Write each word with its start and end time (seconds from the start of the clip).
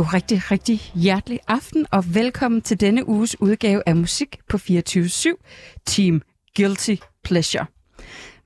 God 0.00 0.14
rigtig, 0.14 0.50
rigtig 0.50 0.92
hjertelig 0.94 1.40
aften, 1.48 1.86
og 1.90 2.14
velkommen 2.14 2.62
til 2.62 2.80
denne 2.80 3.08
uges 3.08 3.40
udgave 3.40 3.82
af 3.86 3.96
Musik 3.96 4.38
på 4.48 4.56
24-7, 4.56 5.82
Team 5.86 6.22
Guilty 6.56 6.94
Pleasure. 7.24 7.66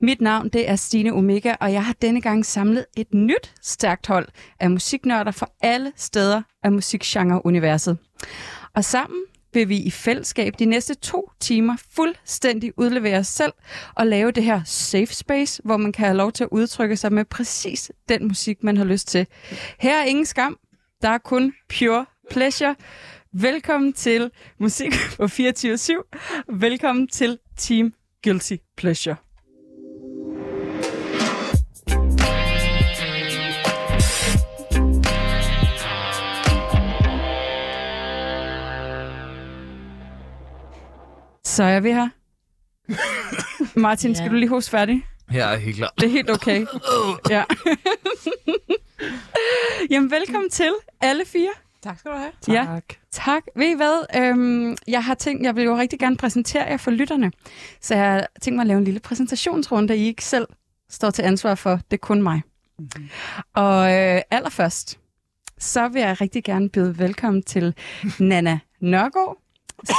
Mit 0.01 0.21
navn 0.21 0.49
det 0.49 0.69
er 0.69 0.75
Stine 0.75 1.13
Omega, 1.13 1.55
og 1.59 1.73
jeg 1.73 1.85
har 1.85 1.93
denne 2.01 2.21
gang 2.21 2.45
samlet 2.45 2.85
et 2.97 3.13
nyt 3.13 3.53
stærkt 3.61 4.07
hold 4.07 4.27
af 4.59 4.71
musiknørder 4.71 5.31
fra 5.31 5.47
alle 5.61 5.91
steder 5.95 6.41
af 6.63 6.71
musikgenre-universet. 6.71 7.97
Og 8.75 8.83
sammen 8.83 9.19
vil 9.53 9.69
vi 9.69 9.77
i 9.77 9.91
fællesskab 9.91 10.53
de 10.59 10.65
næste 10.65 10.93
to 10.93 11.31
timer 11.39 11.75
fuldstændig 11.95 12.71
udlevere 12.77 13.19
os 13.19 13.27
selv 13.27 13.53
og 13.95 14.07
lave 14.07 14.31
det 14.31 14.43
her 14.43 14.61
safe 14.65 15.13
space, 15.13 15.61
hvor 15.65 15.77
man 15.77 15.91
kan 15.91 16.05
have 16.05 16.17
lov 16.17 16.31
til 16.31 16.43
at 16.43 16.49
udtrykke 16.51 16.97
sig 16.97 17.13
med 17.13 17.25
præcis 17.25 17.91
den 18.09 18.27
musik, 18.27 18.63
man 18.63 18.77
har 18.77 18.85
lyst 18.85 19.07
til. 19.07 19.27
Her 19.79 20.01
er 20.01 20.03
ingen 20.03 20.25
skam, 20.25 20.57
der 21.05 21.11
er 21.11 21.17
kun 21.17 21.53
pure 21.79 22.05
pleasure. 22.31 22.75
Velkommen 23.33 23.93
til 23.93 24.31
Musik 24.59 24.91
på 25.17 25.23
24-7. 25.23 26.53
Velkommen 26.53 27.07
til 27.07 27.39
Team 27.57 27.93
Guilty 28.23 28.55
Pleasure. 28.77 29.15
Så 41.43 41.63
er 41.63 41.79
vi 41.79 41.91
her. 41.91 42.09
Martin, 43.79 44.11
ja. 44.11 44.15
skal 44.15 44.29
du 44.29 44.35
lige 44.35 44.49
hoste 44.49 44.71
færdig? 44.71 45.05
Er 45.33 45.55
helt 45.55 45.77
klar. 45.77 45.93
Det 45.99 46.05
er 46.05 46.11
helt 46.11 46.29
okay. 46.29 46.65
Ja. 47.29 47.43
Jamen, 49.91 50.11
velkommen 50.11 50.49
til 50.49 50.71
alle 51.01 51.25
fire. 51.25 51.49
Tak 51.83 51.99
skal 51.99 52.11
du 52.11 52.17
have. 52.17 52.31
Ja, 52.47 52.79
tak. 53.11 53.43
Ved 53.55 53.65
I 53.65 53.75
hvad? 53.75 54.05
Øhm, 54.17 54.77
jeg 54.87 55.03
har 55.03 55.13
tænkt, 55.13 55.43
jeg 55.43 55.55
vil 55.55 55.63
jo 55.63 55.77
rigtig 55.77 55.99
gerne 55.99 56.17
præsentere 56.17 56.63
jer 56.63 56.77
for 56.77 56.91
lytterne. 56.91 57.31
Så 57.81 57.95
jeg 57.95 58.11
har 58.11 58.27
tænkt 58.41 58.55
mig 58.55 58.63
at 58.63 58.67
lave 58.67 58.77
en 58.77 58.83
lille 58.83 58.99
præsentationsrunde, 58.99 59.97
I 59.97 60.05
ikke 60.05 60.25
selv 60.25 60.47
står 60.89 61.09
til 61.09 61.21
ansvar 61.21 61.55
for. 61.55 61.71
Det 61.71 61.97
er 61.97 61.97
kun 61.97 62.21
mig. 62.23 62.41
Mm-hmm. 62.79 63.09
Og 63.53 63.93
øh, 63.93 64.21
allerførst, 64.31 64.99
så 65.57 65.87
vil 65.87 66.01
jeg 66.01 66.21
rigtig 66.21 66.43
gerne 66.43 66.69
byde 66.69 66.99
velkommen 66.99 67.43
til 67.43 67.75
Nana 68.19 68.59
Nørgaard, 68.79 69.37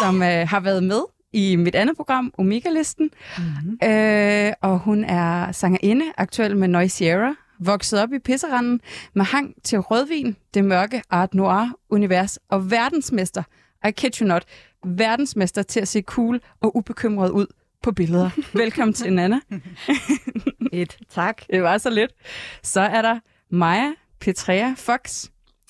som 0.01 0.23
øh, 0.23 0.49
har 0.49 0.61
været 0.61 0.83
med 0.83 1.01
i 1.33 1.57
mit 1.57 1.75
andet 1.75 1.97
program, 1.97 2.35
Omega-listen. 2.39 3.11
Mm-hmm. 3.39 3.89
Øh, 3.89 4.53
og 4.61 4.79
hun 4.79 5.05
er 5.05 5.53
sangerinde, 5.53 6.05
aktuel 6.17 6.57
med 6.57 6.69
Noise 6.69 6.97
Sierra, 6.97 7.35
vokset 7.59 8.01
op 8.01 8.13
i 8.13 8.19
pisseranden 8.19 8.81
med 9.15 9.25
hang 9.25 9.55
til 9.65 9.79
rødvin, 9.79 10.37
det 10.55 10.65
mørke 10.65 11.03
art 11.11 11.35
noir-univers 11.35 12.39
og 12.49 12.71
verdensmester, 12.71 13.43
I 13.89 13.91
kid 13.91 14.21
you 14.21 14.29
not, 14.29 14.45
verdensmester 14.85 15.63
til 15.63 15.81
at 15.81 15.89
se 15.89 16.03
cool 16.03 16.41
og 16.61 16.77
ubekymret 16.77 17.31
ud 17.31 17.47
på 17.83 17.93
billeder. 17.93 18.31
Velkommen 18.59 18.95
til 18.95 19.13
Nana. 19.13 19.41
Et 20.73 20.99
tak. 21.11 21.43
Det 21.51 21.63
var 21.63 21.79
så 21.79 21.91
lidt. 21.91 22.11
Så 22.63 22.81
er 22.81 23.03
der 23.03 23.19
Maja 23.51 23.93
Petrea 24.21 24.75
Fox. 24.77 25.27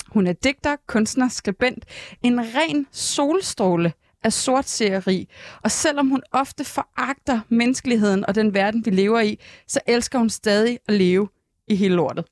Hun 0.08 0.26
er 0.26 0.32
digter, 0.32 0.76
kunstner, 0.86 1.28
skribent, 1.28 1.84
en 2.22 2.40
ren 2.40 2.86
solstråle 2.92 3.92
af 4.24 4.32
sortseri, 4.32 5.28
og 5.62 5.70
selvom 5.70 6.08
hun 6.08 6.22
ofte 6.32 6.64
foragter 6.64 7.40
menneskeligheden 7.48 8.26
og 8.26 8.34
den 8.34 8.54
verden, 8.54 8.86
vi 8.86 8.90
lever 8.90 9.20
i, 9.20 9.38
så 9.66 9.80
elsker 9.86 10.18
hun 10.18 10.30
stadig 10.30 10.78
at 10.88 10.94
leve 10.94 11.28
i 11.68 11.74
hele 11.74 11.94
lortet. 11.94 12.24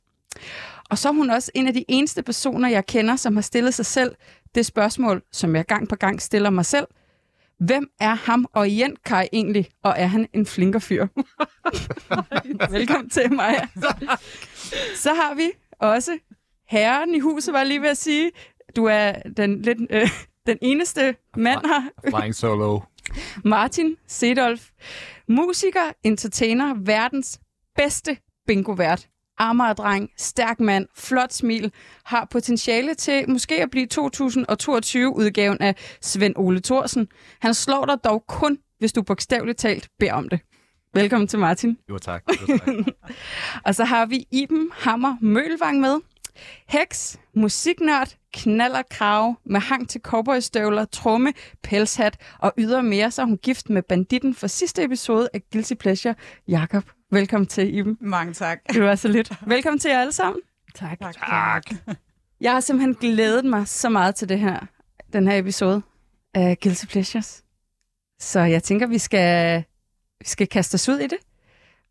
Og 0.91 0.99
så 0.99 1.09
er 1.09 1.13
hun 1.13 1.31
også 1.31 1.51
en 1.55 1.67
af 1.69 1.75
de 1.75 1.85
eneste 1.89 2.23
personer, 2.23 2.69
jeg 2.69 2.87
kender, 2.87 3.17
som 3.17 3.35
har 3.35 3.43
stillet 3.43 3.75
sig 3.75 3.87
selv 3.87 4.15
det 4.55 4.67
spørgsmål, 4.67 5.23
som 5.33 5.57
jeg 5.57 5.65
gang 5.67 5.89
på 5.89 5.97
gang 5.97 6.23
stiller 6.23 6.51
mig 6.51 6.67
selv. 6.67 6.87
Hvem 7.59 7.91
er 8.01 8.15
ham 8.15 8.47
og 8.53 8.69
Kai 9.05 9.29
egentlig, 9.33 9.69
og 9.83 9.95
er 9.97 10.07
han 10.07 10.29
en 10.33 10.47
flinker 10.47 10.79
fyr? 10.79 11.07
Velkommen 12.77 13.11
til, 13.11 13.33
Maja. 13.33 13.69
Så 14.97 15.15
har 15.15 15.35
vi 15.35 15.51
også 15.79 16.19
herren 16.69 17.15
i 17.15 17.19
huset, 17.19 17.53
var 17.53 17.59
jeg 17.59 17.67
lige 17.69 17.83
ved 17.83 17.89
at 17.89 17.97
sige. 17.97 18.31
Du 18.77 18.85
er 18.85 19.13
den 19.37 19.63
lidt 19.63 19.79
øh, 19.91 20.11
den 20.47 20.59
eneste 20.63 21.17
mand 21.37 21.61
her. 21.67 22.11
Flying 22.11 22.35
solo. 22.35 22.81
Martin 23.45 23.97
Sedolf. 24.07 24.71
Musiker, 25.29 25.93
entertainer, 26.03 26.75
verdens 26.75 27.41
bedste 27.77 28.17
bingo-vært. 28.47 29.09
Amager-dreng, 29.39 30.11
stærk 30.17 30.61
mand, 30.61 30.87
flot 30.97 31.33
smil, 31.33 31.73
har 32.05 32.29
potentiale 32.31 32.95
til 32.95 33.31
måske 33.31 33.63
at 33.63 33.71
blive 33.71 33.87
2022-udgaven 33.95 35.59
af 35.61 35.75
Svend 36.01 36.35
Ole 36.37 36.61
Thorsen. 36.61 37.09
Han 37.41 37.55
slår 37.55 37.85
dig 37.85 37.97
dog 38.05 38.25
kun, 38.29 38.59
hvis 38.79 38.93
du 38.93 39.03
bogstaveligt 39.03 39.59
talt 39.59 39.89
beder 39.99 40.13
om 40.13 40.29
det. 40.29 40.41
Velkommen 40.95 41.29
til 41.29 41.39
Martin. 41.39 41.79
Jo 41.89 41.99
tak. 41.99 42.25
Jo, 42.49 42.59
tak. 42.59 42.69
og 43.67 43.75
så 43.75 43.85
har 43.85 44.07
vi 44.07 44.27
Iben 44.31 44.71
Hammer 44.73 45.17
Mølvang 45.21 45.81
med. 45.81 46.01
Heks, 46.69 47.19
musiknørd, 47.35 48.09
knaller 48.33 48.83
krav 48.91 49.35
med 49.45 49.61
hang 49.61 49.89
til 49.89 50.01
cowboystøvler, 50.01 50.85
tromme, 50.85 51.33
pelshat 51.63 52.17
og 52.39 52.53
ydermere, 52.59 53.11
så 53.11 53.23
er 53.23 53.27
hun 53.27 53.39
gift 53.39 53.71
med 53.71 53.83
banditten 53.83 54.35
for 54.35 54.47
sidste 54.47 54.85
episode 54.85 55.29
af 55.35 55.43
Guilty 55.53 55.75
Pleasure. 55.75 56.15
Jakob, 56.49 56.85
velkommen 57.15 57.47
til, 57.47 57.75
Iben. 57.75 57.99
Mange 58.01 58.33
tak. 58.33 58.61
Det 58.73 58.83
var 58.83 58.95
så 58.95 59.09
lidt. 59.09 59.33
Velkommen 59.47 59.79
til 59.79 59.91
jer 59.91 60.01
alle 60.01 60.13
sammen. 60.13 60.43
Tak. 60.75 60.99
Tak. 61.01 61.15
tak. 61.29 61.65
Jeg 62.41 62.53
har 62.53 62.61
simpelthen 62.61 62.95
glædet 62.95 63.45
mig 63.45 63.69
så 63.69 63.89
meget 63.89 64.15
til 64.15 64.29
det 64.29 64.39
her, 64.39 64.67
den 65.13 65.29
her 65.29 65.39
episode 65.39 65.83
af 66.35 66.59
Guilty 66.61 66.87
Pleasures. 66.87 67.45
Så 68.19 68.41
jeg 68.41 68.63
tænker, 68.63 68.87
vi 68.87 68.99
skal, 68.99 69.65
vi 70.19 70.25
skal 70.25 70.47
kaste 70.47 70.75
os 70.75 70.89
ud 70.89 70.99
i 70.99 71.07
det. 71.07 71.19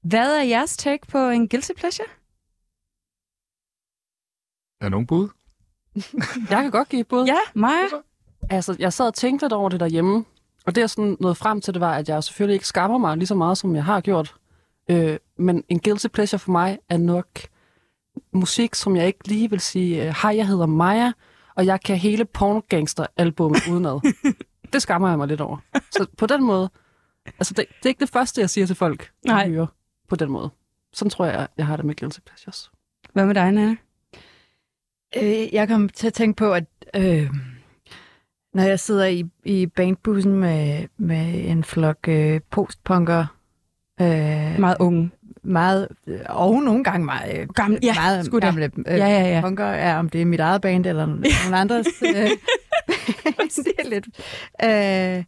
Hvad 0.02 0.38
er 0.38 0.44
jeres 0.44 0.78
take 0.78 1.08
på 1.08 1.18
en 1.18 1.50
Guilty 1.50 1.72
Pleasure? 1.78 2.08
Er 4.82 4.86
der 4.86 4.90
nogen 4.90 5.08
bud? 5.08 5.30
jeg 6.50 6.62
kan 6.62 6.72
godt 6.72 6.90
give 6.90 7.00
et 7.00 7.08
bud. 7.08 7.26
Ja, 7.26 7.38
mig. 7.54 7.80
Altså, 8.50 8.76
jeg 8.80 8.94
sad 8.94 9.08
og 9.08 9.14
tænkte 9.14 9.46
lidt 9.46 9.54
over 9.54 9.70
det 9.70 9.80
derhjemme, 9.80 10.26
og 10.66 10.76
det 10.76 10.84
er 10.84 10.88
sådan 10.88 11.18
noget 11.20 11.38
frem 11.38 11.62
til, 11.62 11.74
det 11.74 11.82
var, 11.82 11.96
at 11.96 12.10
jeg 12.10 12.24
selvfølgelig 12.24 12.54
ikke 12.54 12.68
skammer 12.68 12.98
mig 12.98 13.18
lige 13.18 13.28
så 13.28 13.36
meget, 13.36 13.58
som 13.58 13.76
jeg 13.76 13.86
har 13.86 14.02
gjort. 14.02 14.36
Øh, 14.90 15.18
men 15.38 15.64
en 15.70 15.80
guilty 15.80 16.08
pleasure 16.08 16.40
for 16.40 16.52
mig 16.52 16.80
er 16.90 16.98
nok 16.98 17.28
musik, 18.34 18.76
som 18.76 18.96
jeg 18.96 19.08
ikke 19.08 19.28
lige 19.28 19.50
vil 19.50 19.60
sige, 19.60 20.08
øh, 20.08 20.16
hej, 20.22 20.36
jeg 20.36 20.48
hedder 20.48 20.66
Maja, 20.66 21.12
og 21.56 21.66
jeg 21.66 21.82
kan 21.82 21.98
hele 21.98 22.26
pornogangster-album 22.26 23.56
udenad. 23.72 24.14
det 24.74 24.82
skammer 24.82 25.10
jeg 25.10 25.18
mig 25.18 25.28
lidt 25.28 25.42
over. 25.42 25.58
Så 25.92 26.06
på 26.18 26.26
den 26.26 26.44
måde, 26.44 26.70
altså 27.26 27.54
det, 27.54 27.66
det 27.78 27.86
er 27.86 27.90
ikke 27.90 28.00
det 28.00 28.10
første, 28.10 28.42
jeg 28.42 28.50
siger 28.50 28.68
til 28.68 28.76
folk, 28.76 29.12
Nej. 29.26 29.50
hører 29.50 29.68
på 30.10 30.16
den 30.16 30.32
måde. 30.32 30.50
Sådan 30.94 31.10
tror 31.10 31.26
jeg, 31.26 31.48
jeg 31.58 31.68
har 31.68 31.76
det 31.76 31.86
med 31.86 31.96
guilty 31.96 32.20
pleasures. 32.26 32.72
Hvad 33.14 33.26
med 33.26 33.36
dig, 33.36 33.52
Nana? 33.52 33.76
Øh, 35.18 35.54
jeg 35.54 35.68
kom 35.68 35.90
til 35.90 36.08
at 36.08 36.14
tænke 36.14 36.38
på, 36.38 36.54
at 36.54 36.66
øh, 36.96 37.30
når 38.54 38.64
jeg 38.64 38.80
sidder 38.80 39.06
i, 39.06 39.24
i 39.44 39.66
bandbussen 39.66 40.34
med, 40.34 40.88
med 40.98 41.50
en 41.50 41.64
flok 41.64 42.08
øh, 42.08 42.42
postpunker, 42.50 43.26
øh, 44.02 44.59
meget 44.59 44.78
unge, 44.80 45.12
meget, 45.44 45.88
og 46.30 46.64
nogle 46.64 46.84
gange 46.84 47.06
meget, 47.06 47.40
øh, 47.40 47.48
gamle, 47.48 47.80
ja, 47.84 47.94
meget 47.94 48.42
gamle 48.42 48.72
øh, 48.78 48.98
ja, 48.98 49.08
ja, 49.08 49.36
ja. 49.36 49.42
punker, 49.42 49.66
er, 49.66 49.98
om 49.98 50.09
det 50.09 50.22
er 50.22 50.26
mit 50.26 50.40
eget 50.40 50.62
band 50.62 50.86
eller 50.86 51.06
nogen 51.06 51.54
andres. 51.54 51.88
Øh, 52.02 52.14
det 53.66 53.74
er 53.80 53.90
lidt... 53.90 54.08
Øh, 54.64 55.24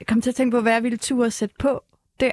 jeg 0.00 0.06
kom 0.06 0.20
til 0.20 0.30
at 0.30 0.34
tænke 0.34 0.56
på, 0.56 0.60
hvad 0.60 0.72
jeg 0.72 0.82
ville 0.82 0.98
turde 0.98 1.30
sætte 1.30 1.54
på 1.58 1.84
der. 2.20 2.30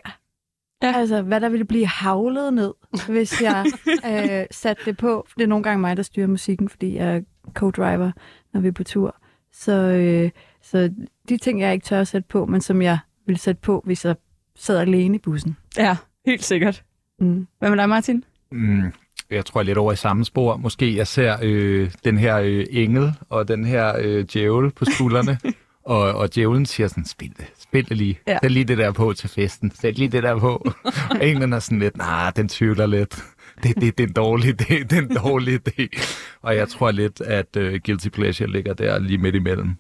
Ja. 0.84 0.94
Altså, 0.96 1.22
hvad 1.22 1.42
der 1.42 1.50
ville 1.50 1.66
blive 1.66 1.88
havlet 1.88 2.54
ned, 2.54 2.74
hvis 3.08 3.42
jeg 3.42 3.66
øh, 4.12 4.46
satte 4.52 4.86
det 4.86 4.98
på. 4.98 5.28
Det 5.38 5.44
er 5.44 5.48
nogle 5.48 5.64
gange 5.64 5.82
mig, 5.82 5.98
der 5.98 6.04
styrer 6.04 6.28
musikken, 6.28 6.70
fordi 6.70 6.96
jeg 6.96 7.16
er 7.16 7.22
co-driver, 7.60 8.12
når 8.54 8.62
vi 8.62 8.68
er 8.68 8.72
på 8.72 8.84
tur. 8.84 9.16
Så, 9.52 9.72
øh, 9.72 10.32
så 10.62 10.94
de 11.30 11.38
ting, 11.38 11.62
jeg 11.62 11.74
ikke 11.74 11.84
tør 11.84 12.02
at 12.02 12.08
sætte 12.08 12.28
på, 12.28 12.46
men 12.46 12.62
som 12.62 12.82
jeg 12.82 13.00
ville 13.26 13.40
sætte 13.40 13.62
på, 13.62 13.82
hvis 13.86 14.06
jeg 14.06 14.16
sad 14.58 14.78
alene 14.78 15.16
i 15.16 15.20
bussen. 15.20 15.58
Ja, 15.78 15.98
helt 16.26 16.44
sikkert. 16.44 16.84
Mm. 17.20 17.48
Hvad 17.60 17.70
med 17.70 17.78
dig, 17.78 17.90
Martin? 17.90 18.24
Mm, 18.52 18.92
jeg 19.30 19.46
tror 19.46 19.62
jeg 19.62 19.66
lidt 19.66 19.78
over 19.78 19.94
i 19.94 19.96
samme 19.96 20.26
spor. 20.26 20.58
Måske 20.58 20.96
jeg 20.96 21.08
ser 21.08 21.38
øh, 21.42 21.92
den 22.04 22.18
her 22.18 22.38
øh, 22.38 22.66
engel 22.70 23.14
og 23.30 23.48
den 23.48 23.66
her 23.66 23.96
øh, 24.00 24.26
djævel 24.34 24.72
på 24.72 24.86
skuldrene, 24.86 25.40
og, 25.84 26.02
og 26.02 26.36
djævlen 26.36 26.66
siger 26.66 26.88
sådan, 26.88 27.06
spil 27.06 27.34
det, 27.38 27.46
spil 27.60 27.90
det 27.90 27.98
lige. 27.98 28.20
Ja. 28.28 28.38
Sæt 28.44 28.52
lige 28.52 28.64
det 28.64 28.78
der 28.78 28.92
på 28.92 29.14
til 29.14 29.30
festen. 29.30 29.72
Sæt 29.72 29.98
lige 29.98 30.10
det 30.10 30.24
der 30.24 30.40
på. 30.40 30.72
og 31.12 31.28
englen 31.28 31.54
er 31.54 31.60
sådan 31.60 31.80
lidt, 31.80 31.98
nej, 31.98 32.24
nah, 32.24 32.34
den 32.36 32.50
tvivler 32.50 32.86
lidt. 32.86 33.24
Det, 33.64 33.76
det, 33.76 33.98
det 33.98 34.04
er 34.04 34.08
en 34.08 34.14
dårlig 34.14 34.62
idé, 34.62 34.84
det 34.84 34.94
er 34.94 35.02
en 35.02 35.16
dårlig 35.16 35.60
idé. 35.68 36.02
Og 36.42 36.56
jeg 36.56 36.70
tror 36.70 36.92
lidt, 36.92 37.22
at 37.22 37.56
uh, 37.56 37.64
Guilty 37.86 38.10
Pleasure 38.10 38.50
ligger 38.50 38.74
der 38.74 39.00
lige 39.00 39.18
midt 39.18 39.36
imellem. 39.36 39.76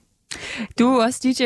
Du 0.79 0.87
er 0.87 1.03
også 1.05 1.19
DJ, 1.23 1.43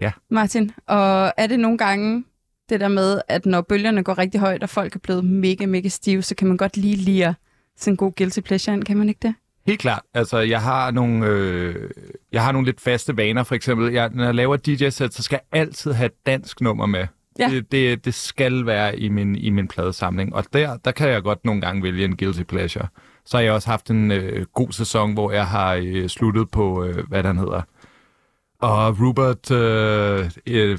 ja. 0.00 0.12
Martin. 0.30 0.70
Og 0.86 1.32
er 1.36 1.46
det 1.46 1.60
nogle 1.60 1.78
gange 1.78 2.24
det 2.68 2.80
der 2.80 2.88
med, 2.88 3.20
at 3.28 3.46
når 3.46 3.60
bølgerne 3.60 4.02
går 4.02 4.18
rigtig 4.18 4.40
højt, 4.40 4.62
og 4.62 4.68
folk 4.68 4.94
er 4.94 4.98
blevet 4.98 5.24
mega, 5.24 5.66
mega 5.66 5.88
stive, 5.88 6.22
så 6.22 6.34
kan 6.34 6.48
man 6.48 6.56
godt 6.56 6.76
lige 6.76 6.96
lide 6.96 7.34
sådan 7.76 7.92
en 7.92 7.96
god 7.96 8.12
Guilty 8.16 8.40
Pleasure 8.40 8.76
ind, 8.76 8.84
kan 8.84 8.96
man 8.96 9.08
ikke 9.08 9.20
det? 9.22 9.34
Helt 9.66 9.80
klart. 9.80 10.02
Altså, 10.14 10.38
jeg 10.38 10.62
har 10.62 10.90
nogle, 10.90 11.26
øh, 11.26 11.90
jeg 12.32 12.44
har 12.44 12.52
nogle 12.52 12.66
lidt 12.66 12.80
faste 12.80 13.16
vaner. 13.16 13.42
For 13.42 13.54
eksempel, 13.54 13.92
jeg, 13.92 14.10
når 14.14 14.24
jeg 14.24 14.34
laver 14.34 14.56
DJ-sæt, 14.56 15.14
så 15.14 15.22
skal 15.22 15.40
jeg 15.52 15.60
altid 15.60 15.92
have 15.92 16.06
et 16.06 16.26
dansk 16.26 16.60
nummer 16.60 16.86
med. 16.86 17.06
Ja. 17.38 17.48
Det, 17.48 17.72
det, 17.72 18.04
det 18.04 18.14
skal 18.14 18.66
være 18.66 18.98
i 18.98 19.08
min, 19.08 19.36
i 19.36 19.50
min 19.50 19.68
pladesamling. 19.68 20.34
Og 20.34 20.44
der, 20.52 20.76
der 20.76 20.90
kan 20.90 21.08
jeg 21.08 21.22
godt 21.22 21.44
nogle 21.44 21.60
gange 21.60 21.82
vælge 21.82 22.04
en 22.04 22.16
guilty 22.16 22.42
pleasure. 22.42 22.86
Så 23.24 23.36
har 23.36 23.44
jeg 23.44 23.52
også 23.52 23.70
haft 23.70 23.90
en 23.90 24.10
øh, 24.10 24.46
god 24.54 24.72
sæson, 24.72 25.12
hvor 25.12 25.32
jeg 25.32 25.46
har 25.46 25.74
øh, 25.74 26.08
sluttet 26.08 26.50
på, 26.50 26.84
øh, 26.84 27.08
hvad 27.08 27.22
den 27.22 27.38
hedder. 27.38 27.62
Og 28.60 29.00
Rupert, 29.00 29.50
øh, 29.50 30.30
øh, 30.46 30.78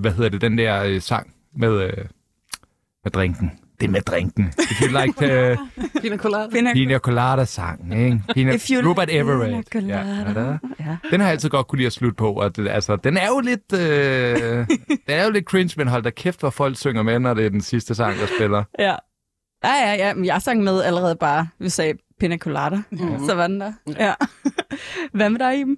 hvad 0.00 0.12
hedder 0.12 0.28
det, 0.30 0.40
den 0.40 0.58
der 0.58 0.82
øh, 0.84 1.00
sang 1.02 1.34
med, 1.56 1.82
øh, 1.82 2.04
med 3.04 3.10
drinken. 3.12 3.50
Det 3.80 3.86
er 3.86 3.90
med 3.90 4.00
drinken. 4.00 4.52
If 4.58 4.82
you 4.82 5.00
like 5.00 5.18
uh, 5.52 5.58
Pina 6.02 6.16
colada. 6.16 6.50
Pina, 6.50 6.72
Pina 6.72 6.98
Colada 6.98 7.44
sang, 7.44 7.92
ikke? 7.98 8.20
Pina, 8.34 8.54
If 8.54 8.70
you 8.70 8.88
Robert 8.90 9.08
like 9.08 9.18
Everett. 9.20 9.70
pina 9.70 9.96
Ja, 9.96 10.06
ja, 10.42 10.56
Ja. 10.80 10.96
den 11.10 11.20
har 11.20 11.26
jeg 11.26 11.32
altid 11.32 11.48
godt 11.48 11.66
kunne 11.66 11.76
lide 11.76 11.86
at 11.86 11.92
slutte 11.92 12.14
på. 12.16 12.32
Og 12.32 12.56
det, 12.56 12.68
altså, 12.68 12.96
den 12.96 13.16
er 13.16 13.26
jo 13.28 13.40
lidt, 13.40 13.72
øh, 13.72 14.66
den 15.06 15.14
er 15.16 15.24
jo 15.24 15.30
lidt 15.30 15.44
cringe, 15.44 15.74
men 15.76 15.88
hold 15.88 16.02
da 16.02 16.10
kæft, 16.10 16.40
hvor 16.40 16.50
folk 16.50 16.76
synger 16.76 17.02
med, 17.02 17.18
når 17.18 17.34
det 17.34 17.46
er 17.46 17.50
den 17.50 17.60
sidste 17.60 17.94
sang, 17.94 18.18
der 18.18 18.26
spiller. 18.36 18.64
Ja. 18.78 18.94
Ja, 19.64 19.74
ja, 19.74 19.94
ja. 19.94 20.14
Men 20.14 20.24
jeg 20.24 20.42
sang 20.42 20.62
med 20.62 20.82
allerede 20.82 21.16
bare, 21.16 21.48
vi 21.58 21.68
sagde 21.68 21.94
pina 22.20 22.36
colada. 22.38 22.82
Mhm. 22.90 23.26
Så 23.26 23.34
var 23.34 23.46
den 23.46 23.60
der. 23.60 23.72
Ja. 23.98 24.14
Hvad 25.16 25.30
med 25.30 25.38
dig, 25.38 25.60
Iben? 25.60 25.76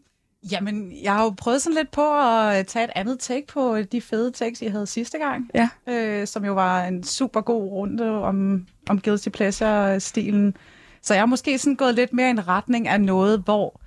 Jamen, 0.53 0.93
jeg 1.03 1.13
har 1.15 1.23
jo 1.25 1.35
prøvet 1.37 1.63
sådan 1.63 1.77
lidt 1.77 1.91
på 1.91 2.19
at 2.21 2.67
tage 2.67 2.85
et 2.85 2.91
andet 2.95 3.19
take 3.21 3.47
på 3.47 3.83
de 3.83 4.01
fede 4.01 4.31
takes, 4.31 4.63
jeg 4.63 4.71
havde 4.73 4.87
sidste 4.87 5.19
gang. 5.19 5.51
Ja. 5.55 5.69
Øh, 5.89 6.27
som 6.27 6.45
jo 6.45 6.53
var 6.55 6.85
en 6.85 7.05
super 7.05 7.41
god 7.41 7.63
runde 7.71 8.11
om, 8.23 8.67
om 8.89 9.01
Guilty 9.01 9.29
Pleasure-stilen. 9.29 10.57
Så 11.03 11.15
jeg 11.15 11.21
har 11.21 11.27
måske 11.27 11.59
sådan 11.59 11.77
gået 11.77 11.95
lidt 11.95 12.13
mere 12.13 12.27
i 12.27 12.31
en 12.31 12.49
retning 12.49 12.89
af 12.89 13.01
noget, 13.01 13.39
hvor 13.45 13.81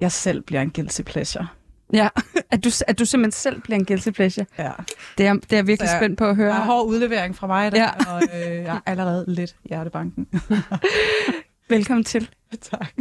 jeg 0.00 0.12
selv 0.12 0.42
bliver 0.42 0.62
en 0.62 0.70
Guilty 0.70 1.02
Pleasure. 1.02 1.46
Ja, 1.92 2.08
at 2.50 2.64
du, 2.64 2.70
at 2.86 2.98
du 2.98 3.04
simpelthen 3.04 3.32
selv 3.32 3.60
bliver 3.60 3.78
en 3.78 3.84
guilty 3.84 4.10
pleasure. 4.10 4.46
Ja. 4.58 4.70
Det 5.18 5.26
er, 5.26 5.32
det 5.32 5.52
er 5.52 5.56
jeg 5.56 5.66
virkelig 5.66 5.88
Så 5.88 5.94
jeg- 5.94 6.00
spændt 6.02 6.18
på 6.18 6.24
at 6.26 6.36
høre. 6.36 6.48
Der 6.48 6.54
er 6.54 6.64
hård 6.64 6.86
udlevering 6.86 7.36
fra 7.36 7.46
mig, 7.46 7.72
der, 7.72 7.78
Ja. 7.78 7.90
ja. 8.06 8.12
og 8.14 8.22
øh, 8.22 8.56
jeg 8.56 8.76
er 8.76 8.80
allerede 8.86 9.24
lidt 9.28 9.56
hjertebanken. 9.64 10.26
Velkommen 11.68 12.04
til. 12.04 12.30
tak. 12.70 12.92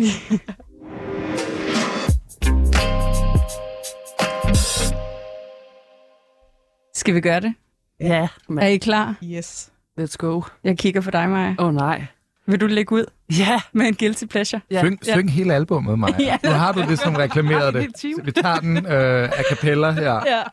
Skal 7.06 7.16
vi 7.16 7.22
gøre 7.22 7.40
det? 7.40 7.54
Ja, 8.00 8.06
Er 8.24 8.28
men 8.52 8.72
I 8.72 8.78
klar? 8.78 9.16
Yes. 9.24 9.72
let's 10.00 10.16
go. 10.18 10.42
Jeg 10.64 10.78
kigger 10.78 11.02
på 11.02 11.12
dig, 11.12 11.30
Maja. 11.30 11.56
Åh 11.60 11.66
oh, 11.68 11.74
nej. 11.76 12.06
Vil 12.48 12.62
du 12.62 12.68
lægge 12.68 12.96
ud 12.96 13.06
Ja. 13.38 13.62
med 13.74 13.86
en 13.88 13.96
guilty 13.96 14.26
pleasure? 14.26 14.62
Ja. 14.72 14.80
Syng, 14.82 15.00
Ja. 15.08 15.14
syng 15.14 15.32
hele 15.32 15.54
albummet, 15.54 16.00
Maja. 16.00 16.16
Ja. 16.20 16.38
Nu 16.44 16.50
har 16.50 16.72
du 16.72 16.82
det 16.90 17.00
som 17.00 17.16
reklameret 17.16 17.74
det. 17.74 17.98
Så 18.00 18.22
vi 18.24 18.32
tager 18.32 18.60
den 18.60 18.78
øh, 18.78 19.24
a 19.24 19.44
cappella 19.50 19.92
her. 19.92 20.14
Ja. 20.26 20.44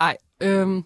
Ej, 0.06 0.16
øhm, 0.42 0.84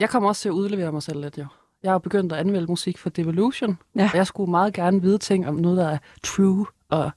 jeg 0.00 0.08
kommer 0.10 0.28
også 0.28 0.42
til 0.42 0.48
at 0.48 0.52
udlevere 0.52 0.92
mig 0.92 1.02
selv 1.02 1.20
lidt, 1.20 1.38
jo. 1.38 1.46
Jeg 1.82 1.90
har 1.90 1.98
begyndt 1.98 2.32
at 2.32 2.38
anmelde 2.38 2.66
musik 2.66 2.98
for 2.98 3.10
Devolution, 3.10 3.78
Ja. 3.96 4.08
og 4.12 4.16
jeg 4.16 4.26
skulle 4.26 4.50
meget 4.50 4.74
gerne 4.74 5.02
vide 5.02 5.18
ting 5.18 5.48
om 5.48 5.54
noget, 5.54 5.78
der 5.78 5.90
er 5.90 5.98
true 6.22 6.66
og, 6.88 7.10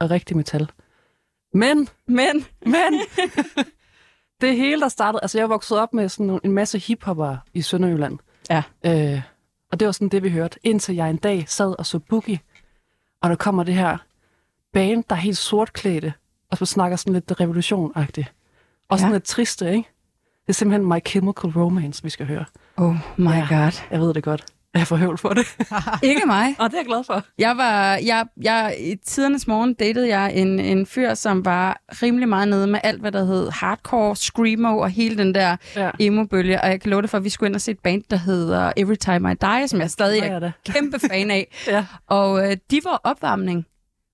og 0.00 0.10
rigtig 0.10 0.36
metal. 0.36 0.70
Men, 1.54 1.88
Men, 2.06 2.44
men, 2.66 3.00
det 4.42 4.56
hele, 4.56 4.80
der 4.80 4.88
startede... 4.88 5.22
Altså, 5.22 5.38
jeg 5.38 5.48
vokset 5.48 5.78
op 5.78 5.94
med 5.94 6.08
sådan 6.08 6.40
en 6.44 6.52
masse 6.52 6.78
hiphopper 6.78 7.36
i 7.54 7.62
Sønderjylland. 7.62 8.18
Ja. 8.50 8.62
Øh, 8.86 9.20
og 9.72 9.80
det 9.80 9.86
var 9.86 9.92
sådan 9.92 10.08
det, 10.08 10.22
vi 10.22 10.30
hørte, 10.30 10.58
indtil 10.62 10.94
jeg 10.94 11.10
en 11.10 11.16
dag 11.16 11.44
sad 11.48 11.74
og 11.78 11.86
så 11.86 11.98
Boogie, 11.98 12.40
og 13.22 13.30
der 13.30 13.36
kommer 13.36 13.62
det 13.62 13.74
her 13.74 13.96
band, 14.72 15.04
der 15.10 15.16
er 15.16 15.20
helt 15.20 15.38
sortklædte, 15.38 16.12
og 16.50 16.58
så 16.58 16.66
snakker 16.66 16.96
sådan 16.96 17.12
lidt 17.12 17.32
revolution-agtigt. 17.40 18.32
Og 18.88 18.98
sådan 18.98 19.10
Ja. 19.12 19.14
lidt 19.16 19.24
triste, 19.24 19.66
ikke? 19.66 19.88
Det 20.42 20.48
er 20.48 20.52
simpelthen 20.52 20.88
My 20.88 20.98
Chemical 21.06 21.50
Romance, 21.50 22.02
vi 22.02 22.10
skal 22.10 22.26
høre. 22.26 22.44
oh 22.76 22.94
my 23.16 23.28
Ja. 23.28 23.46
god. 23.48 23.82
Jeg 23.90 24.00
ved 24.00 24.14
det 24.14 24.22
godt. 24.24 24.44
Jeg 24.74 24.86
får 24.86 24.96
høvl 24.96 25.18
for 25.18 25.28
det. 25.28 25.56
Ikke 26.10 26.22
mig. 26.26 26.56
og 26.58 26.70
det 26.70 26.74
er 26.76 26.78
jeg 26.80 26.86
glad 26.86 27.04
for. 27.04 27.24
Jeg 27.38 27.56
var, 27.56 27.94
jeg, 27.96 28.26
jeg, 28.42 28.76
i 28.80 28.96
tidernes 29.06 29.46
morgen 29.46 29.74
datede 29.74 30.08
jeg 30.18 30.34
en, 30.34 30.58
en 30.60 30.86
fyr, 30.86 31.14
som 31.14 31.44
var 31.44 31.80
rimelig 32.02 32.28
meget 32.28 32.48
nede 32.48 32.66
med 32.66 32.80
alt, 32.82 33.00
hvad 33.00 33.12
der 33.12 33.24
hed 33.24 33.50
hardcore, 33.50 34.16
screamo 34.16 34.78
og 34.78 34.90
hele 34.90 35.18
den 35.18 35.34
der 35.34 35.56
Ja. 35.76 35.90
emo-bølge. 35.98 36.60
Og 36.60 36.68
jeg 36.68 36.80
kan 36.80 36.90
love 36.90 37.02
det 37.02 37.10
for, 37.10 37.18
at 37.18 37.24
vi 37.24 37.28
skulle 37.30 37.48
ind 37.48 37.54
og 37.54 37.60
se 37.60 37.70
et 37.70 37.78
band, 37.78 38.02
der 38.10 38.16
hedder 38.16 38.72
Every 38.76 38.94
Time 38.94 39.32
I 39.32 39.34
Die, 39.34 39.68
som 39.68 39.80
jeg 39.80 39.90
stadig 39.90 40.20
er 40.20 40.24
er 40.34 40.38
det? 40.38 40.52
kæmpe 40.64 40.98
fan 40.98 41.30
af. 41.30 41.54
Ja. 41.66 41.86
Og 42.06 42.50
øh, 42.50 42.56
de 42.70 42.80
var 42.84 43.00
opvarmning 43.04 43.66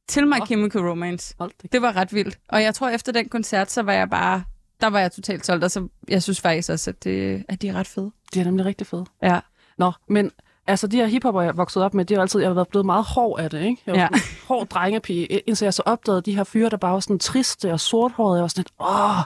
til 0.09 0.27
My 0.27 0.41
Åh. 0.41 0.47
Chemical 0.47 0.81
Romance. 0.81 1.35
Hold 1.39 1.51
det. 1.63 1.73
Det 1.73 1.83
var 1.83 1.97
ret 1.97 2.15
vildt. 2.15 2.39
Og 2.49 2.63
jeg 2.63 2.75
tror, 2.75 2.89
efter 2.89 3.13
den 3.13 3.29
koncert, 3.29 3.71
så 3.73 3.83
var 3.83 3.93
jeg 3.93 4.11
bare... 4.11 4.43
Der 4.81 4.87
var 4.87 5.01
jeg 5.01 5.13
totalt 5.13 5.47
solgt, 5.47 5.65
og 5.65 5.71
så 5.71 5.89
jeg 6.09 6.23
synes 6.23 6.41
faktisk 6.41 6.71
også, 6.71 6.91
at, 6.91 7.05
det, 7.05 7.45
at 7.49 7.63
de 7.63 7.69
er 7.69 7.73
ret 7.75 7.87
fede. 7.87 8.11
De 8.35 8.41
er 8.41 8.45
nemlig 8.45 8.67
rigtig 8.67 8.87
fede. 8.87 9.05
Ja. 9.23 9.41
Nå, 9.79 9.93
men 10.09 10.31
altså 10.69 10.87
de 10.87 10.97
her 10.97 11.07
hiphopper, 11.07 11.43
jeg 11.43 11.57
vokset 11.57 11.83
op 11.83 11.95
med, 11.95 12.05
de 12.05 12.15
har 12.15 12.21
altid, 12.21 12.41
jeg 12.41 12.49
har 12.49 12.55
været 12.55 12.69
blevet 12.69 12.87
meget 12.87 13.05
hård 13.05 13.41
af 13.41 13.51
det, 13.51 13.63
ikke? 13.63 13.83
Jeg 13.87 13.95
var 13.95 14.01
Ja. 14.01 14.09
hård 14.49 14.67
drengepige, 14.67 15.27
indtil 15.27 15.67
jeg 15.67 15.75
så 15.75 15.83
opdagede 15.87 16.23
de 16.23 16.37
her 16.37 16.45
fyre, 16.45 16.69
der 16.71 16.77
bare 16.77 16.93
var 16.93 17.01
sådan 17.01 17.19
triste 17.19 17.73
og 17.73 17.81
sorthårede. 17.81 18.37
Jeg 18.37 18.43
var 18.43 18.49
sådan 18.49 18.61
lidt, 18.61 18.73
åh, 18.81 19.25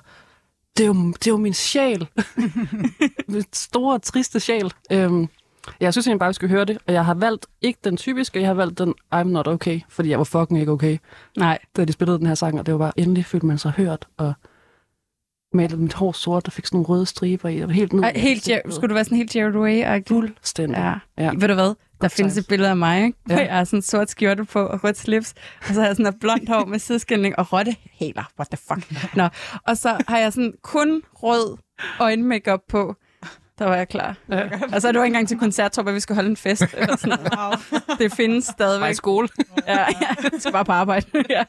det 0.76 0.82
er 0.82 0.86
jo, 0.86 0.94
det 0.94 1.26
er 1.26 1.30
jo 1.30 1.36
min 1.36 1.54
sjæl. 1.54 2.08
min 3.28 3.44
store, 3.52 3.98
triste 3.98 4.40
sjæl. 4.40 4.72
Øhm, 4.92 5.28
jeg 5.80 5.92
synes 5.94 6.06
egentlig 6.06 6.18
bare, 6.18 6.28
vi 6.30 6.34
skal 6.34 6.48
høre 6.48 6.64
det, 6.64 6.78
og 6.86 6.92
jeg 6.92 7.04
har 7.04 7.14
valgt 7.14 7.46
ikke 7.60 7.78
den 7.84 7.96
typiske, 7.96 8.40
jeg 8.40 8.48
har 8.48 8.54
valgt 8.54 8.78
den 8.78 8.94
I'm 9.14 9.22
Not 9.22 9.48
Okay, 9.48 9.80
fordi 9.88 10.08
jeg 10.10 10.18
var 10.18 10.24
fucking 10.24 10.60
ikke 10.60 10.72
okay, 10.72 10.98
Nej. 11.36 11.58
da 11.76 11.84
de 11.84 11.92
spillede 11.92 12.18
den 12.18 12.26
her 12.26 12.34
sang, 12.34 12.58
og 12.58 12.66
det 12.66 12.74
var 12.74 12.78
bare 12.78 12.92
endelig 12.96 13.26
følte 13.26 13.46
man 13.46 13.58
sig 13.58 13.70
hørt, 13.70 14.06
og 14.16 14.32
malede 15.54 15.76
mit 15.76 15.92
hår 15.92 16.12
sort, 16.12 16.46
og 16.46 16.52
fik 16.52 16.66
sådan 16.66 16.76
nogle 16.76 16.86
røde 16.86 17.06
striber 17.06 17.48
i, 17.48 17.60
og 17.60 17.70
helt 17.70 17.92
ned. 17.92 18.02
Ej, 18.02 18.12
helt, 18.16 18.48
Jer- 18.48 18.70
skulle 18.70 18.88
du 18.88 18.94
være 18.94 19.04
sådan 19.04 19.18
helt 19.18 19.36
Jared 19.36 19.54
Way-agtig? 19.54 20.08
Fuldstændig. 20.14 20.78
Ja. 20.78 21.24
Ja. 21.24 21.30
Ved 21.38 21.48
du 21.48 21.54
hvad? 21.54 21.64
Der 21.64 22.08
Good 22.08 22.10
findes 22.10 22.36
et 22.36 22.46
billede 22.48 22.70
af 22.70 22.76
mig, 22.76 23.04
ikke? 23.04 23.18
Ja. 23.28 23.34
Ja. 23.34 23.44
Jeg 23.44 23.54
har 23.56 23.64
sådan 23.64 23.78
en 23.78 23.82
sort 23.82 24.10
skjorte 24.10 24.44
på 24.44 24.60
og 24.60 24.84
rødt 24.84 24.98
slips, 24.98 25.34
og 25.68 25.74
så 25.74 25.80
har 25.80 25.86
jeg 25.86 25.96
sådan 25.96 26.02
noget 26.02 26.20
blondt 26.20 26.48
hår 26.48 26.64
med 26.64 26.78
sideskældning 26.78 27.38
og 27.38 27.52
rotte 27.52 27.76
hæler. 27.92 28.30
What 28.38 28.48
the 28.48 28.58
fuck? 28.68 29.14
Nå. 29.16 29.28
Og 29.66 29.76
så 29.76 29.96
har 30.08 30.18
jeg 30.18 30.32
sådan 30.32 30.52
kun 30.62 31.02
rød 31.14 31.56
øjenmakeup 32.00 32.60
på. 32.68 32.94
Der 33.58 33.64
var 33.64 33.76
jeg 33.76 33.88
klar. 33.88 34.16
Ja. 34.30 34.48
Og 34.72 34.80
så 34.82 34.88
er 34.88 34.92
det 34.92 34.98
jo 34.98 35.02
ikke 35.04 35.06
engang 35.14 35.28
til 35.28 35.38
koncerttop, 35.38 35.88
at 35.88 35.94
vi 35.94 36.00
skal 36.00 36.14
holde 36.14 36.30
en 36.30 36.36
fest. 36.36 36.62
Eller 36.76 36.96
sådan 36.96 37.18
noget. 37.18 37.32
Wow. 37.38 37.78
Det 37.98 38.12
findes 38.12 38.46
Var 38.48 38.52
i 38.52 38.56
stadigvæk. 38.56 38.94
skole. 38.94 39.28
Ja, 39.66 39.78
ja. 39.78 39.86
Jeg 40.32 40.40
skal 40.40 40.52
bare 40.52 40.64
på 40.64 40.72
arbejde. 40.72 41.06
ja. 41.30 41.44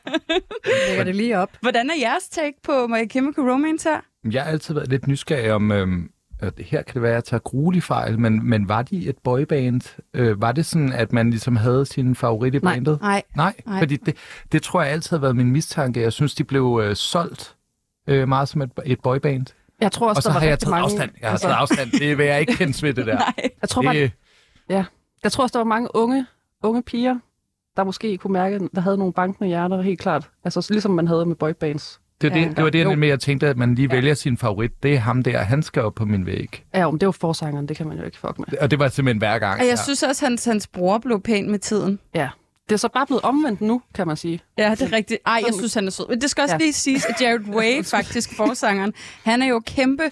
Lægger 0.88 1.04
det 1.04 1.16
lige 1.16 1.40
op. 1.40 1.50
Hvordan 1.62 1.90
er 1.90 1.94
jeres 2.00 2.30
take 2.30 2.54
på 2.64 2.88
My 2.88 3.12
Chemical 3.12 3.44
Romance 3.44 3.90
her? 3.90 4.00
Jeg 4.32 4.44
har 4.44 4.52
altid 4.52 4.74
været 4.74 4.88
lidt 4.90 5.08
nysgerrig 5.08 5.54
om, 5.54 5.72
øhm, 5.72 6.10
at 6.40 6.54
her 6.58 6.82
kan 6.82 6.94
det 6.94 7.02
være, 7.02 7.12
at 7.12 7.16
jeg 7.16 7.24
tager 7.24 7.42
gruelig 7.42 7.84
fejl, 7.84 8.20
men, 8.20 8.50
men 8.50 8.70
var 8.70 8.82
de 8.82 9.10
et 9.10 9.16
boyband? 9.24 9.82
Øh, 10.14 10.42
var 10.42 10.52
det 10.52 10.66
sådan, 10.66 10.94
at 10.94 11.14
man 11.14 11.30
ligesom 11.30 11.56
havde 11.56 11.86
sin 11.86 12.16
favorit 12.16 12.56
i 12.56 12.60
Nej. 12.60 12.74
bandet? 12.74 13.02
Nej. 13.02 13.22
Nej, 13.36 13.54
Nej. 13.66 13.80
fordi 13.80 13.96
det, 13.96 14.18
det 14.52 14.64
tror 14.64 14.82
jeg 14.82 14.92
altid 14.92 15.10
har 15.18 15.22
været 15.22 15.36
min 15.36 15.52
mistanke. 15.52 16.02
Jeg 16.02 16.14
synes, 16.14 16.36
de 16.36 16.44
blev 16.44 16.82
øh, 16.84 16.96
solgt 16.96 17.56
øh, 18.08 18.28
meget 18.28 18.50
som 18.50 18.62
et, 18.62 18.72
et 18.86 19.00
boyband. 19.04 19.46
Jeg 19.84 19.92
tror 19.92 20.10
også, 20.10 20.20
Og 20.20 20.24
så 20.24 20.30
der 20.30 20.34
var 20.34 20.40
har 20.40 20.48
jeg 20.48 20.60
taget 20.60 20.70
mange... 20.72 20.84
afstand. 20.84 21.12
Jeg 21.22 21.28
har 21.28 21.32
altså, 21.32 21.48
taget 21.48 21.58
afstand. 21.58 21.92
Det 21.92 22.18
vil 22.18 22.26
jeg 22.26 22.40
ikke 22.40 22.54
kendes 22.56 22.84
ved, 22.84 22.94
det 22.94 23.06
der. 23.06 23.16
Nej. 23.38 23.50
jeg, 23.62 23.70
tror 23.70 23.82
bare, 23.82 23.94
det, 23.96 24.12
jeg 25.24 25.32
tror 25.32 25.44
også, 25.44 25.54
der 25.54 25.60
var 25.60 25.64
mange 25.66 25.90
unge, 25.96 26.26
unge 26.64 26.84
piger, 26.84 27.16
der 27.78 27.84
måske 27.84 28.18
kunne 28.18 28.34
mærke, 28.34 28.60
der 28.76 28.82
havde 28.82 28.98
nogle 28.98 29.14
bankende 29.14 29.48
hjerter, 29.48 29.82
helt 29.82 30.00
klart. 30.00 30.30
Altså 30.46 30.62
så 30.62 30.74
ligesom 30.74 30.92
man 30.92 31.08
havde 31.08 31.26
med 31.26 31.36
boybands. 31.36 32.00
det, 32.22 32.34
det, 32.34 32.40
Ja. 32.42 32.48
det, 32.50 32.64
var 32.64 32.70
det, 32.70 32.84
Jo. 32.84 32.96
med, 32.96 33.08
jeg 33.08 33.20
tænkte, 33.20 33.48
at 33.48 33.58
man 33.58 33.76
lige 33.76 33.88
Ja. 33.92 33.96
vælger 33.96 34.14
sin 34.14 34.38
favorit. 34.38 34.72
Det 34.84 34.94
er 34.94 35.00
ham 35.00 35.24
der. 35.24 35.38
Han 35.38 35.64
skal 35.64 35.82
op 35.82 35.94
på 35.96 36.06
min 36.06 36.26
væg. 36.26 36.64
Ja, 36.74 36.90
men 36.92 37.00
det 37.00 37.06
var 37.06 37.12
forsangeren, 37.12 37.68
det 37.68 37.78
kan 37.78 37.88
man 37.88 37.98
jo 37.98 38.04
ikke 38.04 38.18
fuck 38.18 38.40
med. 38.40 38.48
Og 38.62 38.72
det 38.72 38.80
var 38.80 38.88
simpelthen 38.88 39.18
hver 39.18 39.40
gang. 39.40 39.60
Og 39.60 39.66
jeg 39.66 39.72
Ja. 39.78 39.84
synes 39.84 40.04
også, 40.04 40.26
at 40.26 40.30
hans, 40.30 40.46
hans 40.46 40.68
bror 40.68 40.98
blev 40.98 41.22
pæn 41.22 41.52
med 41.52 41.60
tiden. 41.60 42.00
Ja. 42.16 42.30
Det 42.70 42.72
er 42.76 42.78
så 42.78 42.88
bare 42.94 43.06
blevet 43.06 43.22
omvendt 43.24 43.62
nu, 43.62 43.82
kan 43.96 44.08
man 44.08 44.18
sige. 44.18 44.40
Ja, 44.58 44.72
det 44.72 44.82
er 44.82 44.92
rigtigt. 44.92 45.20
Ej, 45.26 45.42
jeg 45.48 45.54
synes, 45.54 45.74
han 45.74 45.88
er 45.88 45.92
sød. 45.92 46.06
Men 46.10 46.22
det 46.22 46.30
skal 46.30 46.42
også 46.42 46.54
ja. 46.54 46.58
Ja. 46.60 46.64
lige 46.66 46.74
siges, 46.74 47.06
at 47.06 47.22
Jared 47.22 47.40
Way, 47.50 47.84
faktisk 47.96 48.36
forsangeren, 48.36 48.94
han 49.24 49.42
er 49.42 49.46
jo 49.48 49.60
kæmpe 49.66 50.04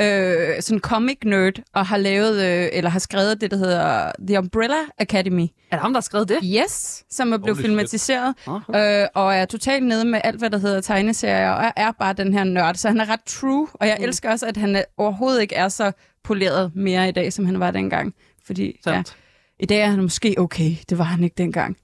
øh, 0.00 0.62
sådan 0.62 0.80
comic 0.80 1.18
nerd, 1.24 1.52
og 1.74 1.86
har 1.86 1.96
lavet, 1.96 2.42
øh, 2.44 2.68
eller 2.72 2.90
har 2.90 2.98
skrevet 2.98 3.40
det, 3.40 3.50
der 3.50 3.56
hedder 3.56 4.12
The 4.28 4.38
Umbrella 4.38 4.76
Academy. 4.98 5.42
Er 5.42 5.46
det 5.76 5.80
ham, 5.80 5.92
der 5.92 5.96
har 5.96 6.02
skrevet 6.02 6.28
det? 6.28 6.38
Yes, 6.44 7.04
som 7.10 7.32
er 7.32 7.38
blevet 7.38 7.56
Holy 7.56 7.66
filmatiseret, 7.66 8.34
Nå, 8.46 8.60
øh, 8.78 9.06
og 9.14 9.34
er 9.34 9.44
totalt 9.44 9.86
nede 9.86 10.04
med 10.04 10.20
alt, 10.24 10.38
hvad 10.38 10.50
der 10.50 10.58
hedder 10.58 10.80
tegneserier, 10.80 11.50
og 11.50 11.72
er, 11.76 11.92
bare 11.92 12.12
den 12.12 12.32
her 12.32 12.44
nørd. 12.44 12.74
Så 12.74 12.88
han 12.88 13.00
er 13.00 13.08
ret 13.10 13.24
true, 13.26 13.68
og 13.74 13.86
jeg 13.88 13.96
Mm. 13.98 14.04
elsker 14.04 14.30
også, 14.30 14.46
at 14.46 14.56
han 14.56 14.76
er, 14.76 14.82
overhovedet 14.96 15.42
ikke 15.42 15.54
er 15.54 15.68
så 15.68 15.92
poleret 16.24 16.72
mere 16.74 17.08
i 17.08 17.12
dag, 17.12 17.32
som 17.32 17.46
han 17.46 17.60
var 17.60 17.70
dengang. 17.70 18.14
Fordi 18.46 18.80
ja, 18.86 18.90
Sandt. 18.92 19.16
I 19.60 19.66
dag 19.66 19.80
er 19.80 19.86
han 19.86 20.02
måske 20.02 20.34
okay. 20.38 20.70
Det 20.90 20.98
var 20.98 21.04
han 21.04 21.24
ikke 21.24 21.34
dengang. 21.38 21.76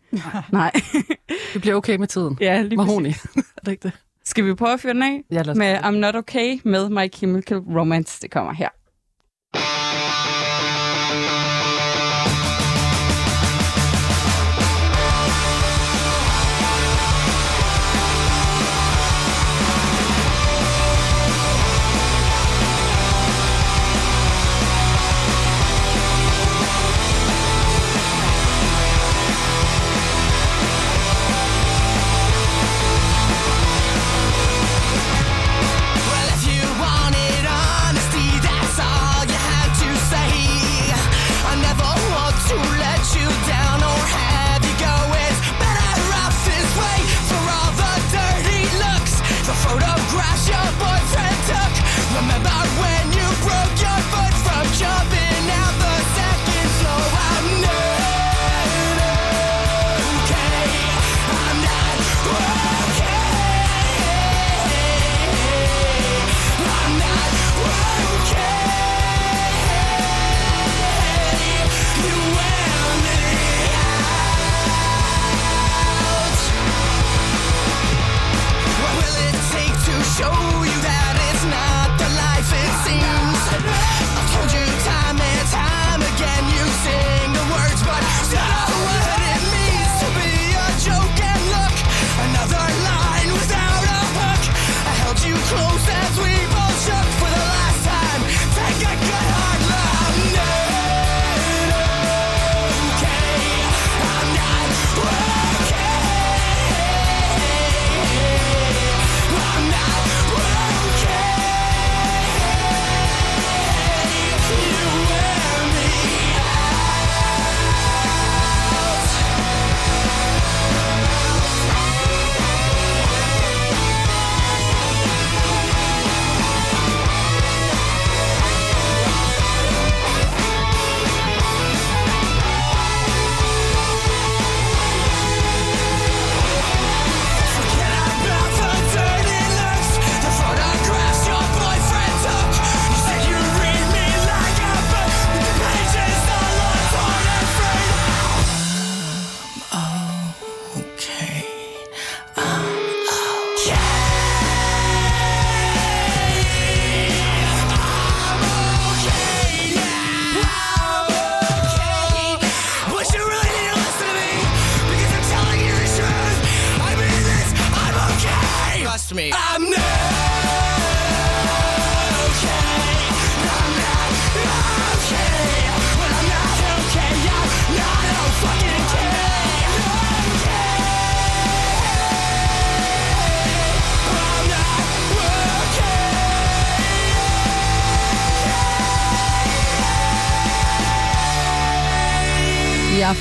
Nej. 0.52 0.72
Det 1.52 1.60
bliver 1.60 1.74
okay 1.76 1.96
med 1.96 2.06
tiden. 2.06 2.38
ja, 2.40 2.62
lige 2.62 2.78
præcis. 2.78 3.24
er 3.56 3.60
det 3.64 3.72
ikke 3.72 3.82
det? 3.82 3.92
Skal 4.24 4.46
vi 4.46 4.54
prøve 4.54 4.72
at 4.72 4.80
fyre 4.80 4.92
den 4.92 5.02
af? 5.02 5.20
Ja, 5.30 5.42
lad 5.42 5.48
os 5.48 5.56
med. 5.56 5.76
I'm 5.78 5.90
Not 5.90 6.16
Okay 6.16 6.58
med 6.64 6.88
My 6.88 7.12
Chemical 7.14 7.58
Romance. 7.58 8.22
Det 8.22 8.30
kommer 8.30 8.52
her. 8.52 8.68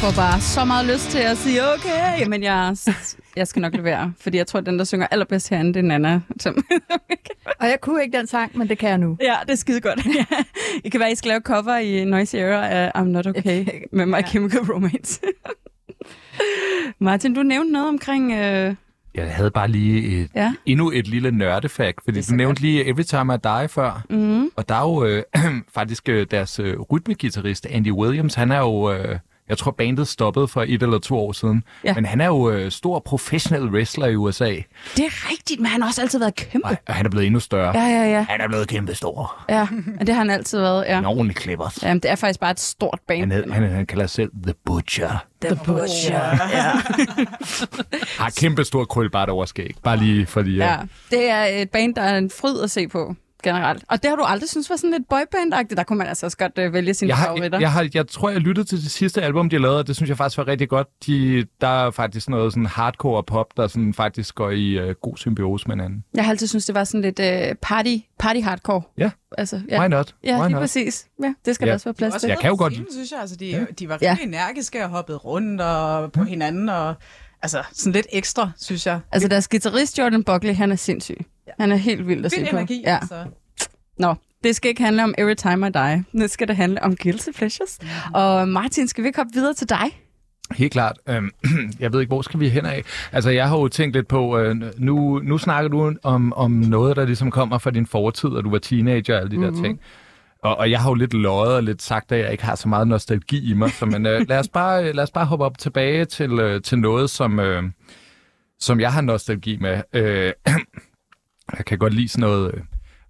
Får 0.03 0.15
bare 0.21 0.41
så 0.41 0.65
meget 0.65 0.85
lyst 0.85 1.09
til 1.09 1.17
at 1.19 1.37
sige, 1.37 1.59
okay, 1.73 2.27
men 2.27 2.43
jeg, 2.43 2.75
jeg 3.35 3.47
skal 3.47 3.61
nok 3.61 3.73
lade 3.73 3.83
være, 3.83 4.13
fordi 4.21 4.37
jeg 4.37 4.47
tror, 4.47 4.59
at 4.59 4.65
den, 4.65 4.77
der 4.79 4.85
synger 4.85 5.07
allerbedst 5.11 5.49
herinde, 5.49 5.73
det 5.73 5.79
er 5.79 5.83
Nana. 5.83 6.21
Som... 6.39 6.65
Og 7.59 7.67
jeg 7.67 7.77
kunne 7.81 8.03
ikke 8.03 8.17
den 8.17 8.27
sang, 8.27 8.57
men 8.57 8.69
det 8.69 8.77
kan 8.77 8.89
jeg 8.89 8.97
nu. 8.97 9.17
ja, 9.21 9.35
det 9.45 9.51
er 9.51 9.55
skide 9.55 9.81
godt. 9.81 10.05
I 10.85 10.89
kan 10.89 10.99
være, 10.99 11.11
I 11.11 11.15
skal 11.15 11.29
lave 11.29 11.41
cover 11.41 11.77
i 11.77 12.05
Noisy 12.05 12.35
Era 12.35 12.67
af 12.69 12.91
I'm 12.95 13.03
Not 13.03 13.27
Okay 13.27 13.65
med 13.91 14.05
My 14.05 14.27
Chemical 14.27 14.59
Romance. 14.59 15.21
Martin, 16.99 17.33
du 17.33 17.43
nævnte 17.43 17.71
noget 17.73 17.87
omkring... 17.89 18.31
Øh... 18.33 18.75
Jeg 19.15 19.33
havde 19.35 19.51
bare 19.51 19.67
lige 19.67 20.21
et, 20.21 20.29
Ja. 20.35 20.53
endnu 20.65 20.91
et 20.91 21.07
lille 21.07 21.31
nørdefakt, 21.31 21.99
fordi 22.03 22.21
du 22.21 22.35
nævnte 22.35 22.61
lige 22.61 22.85
Every 22.87 23.03
Time 23.03 23.33
I 23.35 23.37
Die 23.43 23.67
før, 23.67 24.05
Mm. 24.09 24.49
og 24.55 24.69
der 24.69 24.75
er 24.75 24.81
jo 24.81 25.05
øh, 25.05 25.23
faktisk 25.75 26.09
øh, 26.09 26.27
deres 26.31 26.59
øh, 26.59 26.79
rytmegitarrist 26.79 27.65
Andy 27.65 27.91
Williams, 27.91 28.33
han 28.33 28.51
er 28.51 28.59
jo, 28.59 28.91
øh, 28.91 29.19
jeg 29.49 29.57
tror 29.57 29.71
bandet 29.71 30.07
stoppede 30.07 30.47
for 30.47 30.61
et 30.67 30.83
eller 30.83 30.99
to 30.99 31.17
år 31.19 31.31
siden, 31.31 31.63
Ja. 31.83 31.93
men 31.93 32.05
han 32.05 32.21
er 32.21 32.25
jo 32.25 32.49
øh, 32.49 32.71
stor 32.71 32.99
professionel 32.99 33.69
wrestler 33.69 34.07
i 34.07 34.15
USA, 34.15 34.49
Det 34.49 35.05
er 35.05 35.31
rigtigt, 35.31 35.59
men 35.59 35.65
han 35.67 35.81
har 35.81 35.89
også 35.89 36.01
altid 36.01 36.19
været 36.19 36.35
kæmpe. 36.35 36.67
og, 36.67 36.75
og 36.87 36.93
han 36.95 37.05
er 37.05 37.09
blevet 37.09 37.25
endnu 37.25 37.39
større. 37.39 37.77
Ja, 37.79 37.85
ja, 37.85 38.11
ja. 38.11 38.25
Han 38.29 38.41
er 38.41 38.47
blevet 38.47 38.67
kæmpe 38.67 38.95
stor. 38.95 39.45
ja. 39.49 39.67
Men 39.71 39.99
det 39.99 40.09
har 40.09 40.15
han 40.15 40.29
altid 40.29 40.59
været, 40.59 40.85
ja. 40.87 40.97
En 40.99 41.05
ordentlig 41.05 41.35
klippers. 41.35 41.83
Jamen, 41.83 41.99
det 41.99 42.11
er 42.11 42.15
faktisk 42.15 42.39
bare 42.39 42.51
et 42.51 42.59
stort 42.59 42.99
band. 43.07 43.19
Han, 43.19 43.31
hed, 43.31 43.51
han, 43.51 43.69
han 43.71 43.85
kalder 43.85 44.07
sig 44.07 44.15
selv 44.15 44.31
The 44.43 44.53
Butcher. 44.65 45.25
The 45.41 45.55
Butcher. 45.65 46.19
Ja. 46.51 46.71
Har 48.23 48.29
kæmpe 48.37 48.63
stor 48.63 48.85
krølbart 48.85 49.29
overskæg. 49.29 49.75
Bare 49.83 49.97
lige 49.97 50.25
fordi... 50.25 50.55
ja. 50.55 50.65
Ja. 50.71 50.77
Det 51.11 51.29
er 51.29 51.43
et 51.43 51.69
band, 51.69 51.95
der 51.95 52.01
er 52.01 52.17
en 52.17 52.29
fryd 52.29 52.59
at 52.63 52.71
se 52.71 52.87
på 52.87 53.15
generelt. 53.43 53.83
Og 53.89 54.03
det 54.03 54.09
har 54.09 54.15
du 54.17 54.23
aldrig 54.23 54.49
synes 54.49 54.69
var 54.69 54.75
sådan 54.75 54.91
lidt 54.91 55.03
boyband-agtigt. 55.13 55.75
Der 55.77 55.83
kunne 55.83 55.97
man 55.97 56.07
altså 56.07 56.25
også 56.25 56.37
godt 56.37 56.51
øh, 56.57 56.73
vælge 56.73 56.93
sine 56.93 57.09
Jeg, 57.09 57.17
har, 57.17 57.25
favoritter. 57.25 57.59
jeg, 57.59 57.71
har, 57.71 57.89
jeg 57.93 58.07
tror, 58.07 58.29
jeg 58.29 58.39
lyttede 58.39 58.67
til 58.67 58.83
det 58.83 58.91
sidste 58.91 59.21
album, 59.21 59.49
de 59.49 59.57
lavede, 59.57 59.79
og 59.79 59.87
det 59.87 59.95
synes 59.95 60.09
jeg 60.09 60.17
faktisk 60.17 60.37
var 60.37 60.47
rigtig 60.47 60.69
godt. 60.69 60.87
De, 61.05 61.45
der 61.61 61.67
er 61.87 61.91
faktisk 61.91 62.29
noget 62.29 62.53
sådan 62.53 62.65
hardcore 62.65 63.23
pop, 63.23 63.47
der 63.57 63.67
sådan 63.67 63.93
faktisk 63.93 64.35
går 64.35 64.49
i 64.49 64.89
uh, 64.89 64.95
god 65.01 65.17
symbiose 65.17 65.67
med 65.67 65.75
hinanden. 65.75 66.03
Jeg 66.13 66.23
har 66.23 66.31
altid 66.31 66.47
synes 66.47 66.65
det 66.65 66.75
var 66.75 66.83
sådan 66.83 67.01
lidt 67.01 67.19
øh, 67.19 67.55
party, 67.61 67.95
party 68.19 68.39
hardcore. 68.39 68.81
Ja. 68.97 69.11
Altså, 69.37 69.61
Ja. 69.69 69.75
ja. 69.75 69.81
Why 69.81 69.87
not? 69.89 70.15
Ja, 70.23 70.37
Why 70.39 70.45
lige 70.47 70.51
not? 70.53 70.59
præcis. 70.61 71.05
Ja, 71.23 71.33
det 71.45 71.55
skal 71.55 71.65
Ja. 71.65 71.69
der 71.69 71.73
også 71.73 71.85
være 71.85 71.93
plads 71.93 72.13
til. 72.13 72.27
Jeg 72.27 72.39
kan 72.39 72.49
jo 72.49 72.55
godt- 72.57 72.73
scenen, 72.73 72.91
synes 72.93 73.11
jeg. 73.11 73.19
Altså, 73.19 73.35
de, 73.35 73.45
Ja. 73.45 73.65
de 73.79 73.89
var 73.89 73.97
Ja. 74.01 74.17
rimelig 74.21 74.37
energiske 74.39 74.83
og 74.83 74.89
hoppede 74.89 75.17
rundt 75.17 75.61
og 75.61 76.11
på 76.11 76.23
hinanden. 76.23 76.69
Og, 76.69 76.95
altså, 77.41 77.63
sådan 77.73 77.93
lidt 77.93 78.07
ekstra, 78.11 78.51
synes 78.57 78.85
jeg. 78.85 78.99
Altså, 79.11 79.27
deres 79.27 79.47
guitarist 79.47 79.99
Jordan 79.99 80.23
Buckley, 80.23 80.55
han 80.55 80.71
er 80.71 80.75
sindssyg. 80.75 81.17
Han 81.59 81.71
er 81.71 81.75
helt 81.75 82.07
vild 82.07 82.25
at 82.25 82.31
se 82.31 82.47
på. 82.51 82.57
energi, 82.57 82.81
Ja. 82.85 82.95
altså. 82.95 83.25
Nå, 83.99 84.15
det 84.43 84.55
skal 84.55 84.69
ikke 84.69 84.83
handle 84.83 85.03
om 85.03 85.13
Every 85.17 85.33
Time 85.35 85.67
I 85.67 85.71
Die. 85.71 86.03
Nu 86.13 86.27
skal 86.27 86.47
det 86.47 86.55
handle 86.55 86.83
om 86.83 86.95
Guilty 86.95 87.29
Pleasures. 87.35 87.77
Mhm. 87.81 88.13
Og 88.13 88.47
Martin, 88.47 88.87
skal 88.87 89.03
vi 89.03 89.07
ikke 89.07 89.19
hoppe 89.19 89.33
videre 89.33 89.53
til 89.53 89.69
dig? 89.69 89.99
Helt 90.51 90.71
klart. 90.73 90.97
Øhm, 91.09 91.29
jeg 91.79 91.93
ved 91.93 91.99
ikke, 91.99 92.09
hvor 92.09 92.21
skal 92.21 92.39
vi 92.39 92.49
hen 92.49 92.65
af? 92.65 92.83
Altså, 93.11 93.29
jeg 93.29 93.49
har 93.49 93.57
jo 93.57 93.67
tænkt 93.67 93.95
lidt 93.95 94.07
på, 94.07 94.37
øh, 94.39 94.55
nu, 94.77 95.19
nu 95.23 95.37
snakker 95.37 95.69
du 95.69 95.93
om, 96.03 96.33
om 96.33 96.51
noget, 96.51 96.95
der 96.95 97.05
ligesom 97.05 97.31
kommer 97.31 97.57
fra 97.57 97.71
din 97.71 97.85
fortid, 97.87 98.29
og 98.29 98.43
du 98.43 98.49
var 98.49 98.57
teenager 98.57 99.13
og 99.15 99.19
alle 99.19 99.31
de 99.31 99.37
mm-hmm. 99.37 99.55
der 99.55 99.63
ting. 99.63 99.79
Og, 100.43 100.57
og 100.57 100.71
jeg 100.71 100.79
har 100.81 100.89
jo 100.89 100.93
lidt 100.93 101.13
løjet 101.13 101.55
og 101.55 101.63
lidt 101.63 101.81
sagt, 101.81 102.11
at 102.11 102.19
jeg 102.19 102.31
ikke 102.31 102.43
har 102.43 102.55
så 102.55 102.67
meget 102.67 102.87
nostalgi 102.87 103.51
i 103.51 103.53
mig. 103.53 103.71
Så 103.71 103.85
men, 103.85 104.05
øh, 104.05 104.25
lad, 104.29 104.39
os 104.39 104.47
bare, 104.49 104.93
lad 104.93 105.03
os 105.03 105.11
bare 105.11 105.25
hoppe 105.25 105.45
op 105.45 105.57
tilbage 105.57 106.05
til, 106.05 106.31
øh, 106.39 106.61
til 106.61 106.79
noget, 106.79 107.09
som, 107.09 107.39
øh, 107.39 107.63
som 108.59 108.79
jeg 108.79 108.93
har 108.93 109.01
nostalgi 109.01 109.57
med. 109.61 109.81
Øh, 109.93 110.31
jeg 111.57 111.65
kan 111.65 111.77
godt 111.77 111.93
lide 111.93 112.09
sådan 112.09 112.29
noget... 112.29 112.55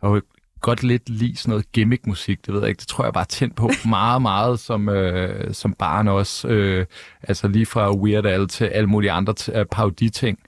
Øh, 0.04 0.22
godt 0.63 0.84
lidt 0.84 1.10
lide 1.10 1.38
sådan 1.38 1.50
noget 1.50 1.72
gimmick-musik, 1.72 2.46
det 2.46 2.54
ved 2.54 2.62
jeg 2.62 2.70
ikke. 2.70 2.80
Det 2.80 2.88
tror 2.88 3.04
jeg 3.04 3.13
bare 3.13 3.25
tændt 3.25 3.56
på 3.56 3.70
meget, 3.90 4.22
meget 4.22 4.60
som, 4.60 4.90
øh, 4.90 5.54
som 5.54 5.74
barn 5.74 6.08
også. 6.08 6.48
Øh, 6.48 6.86
altså 7.24 7.48
lige 7.48 7.66
fra 7.66 7.96
Weird 7.96 8.25
Al 8.25 8.48
til 8.48 8.66
alle 8.66 8.88
mulige 8.88 9.12
andre 9.12 9.34
t- 9.40 9.58
øh, 9.60 9.66
parodi-ting. 9.66 10.40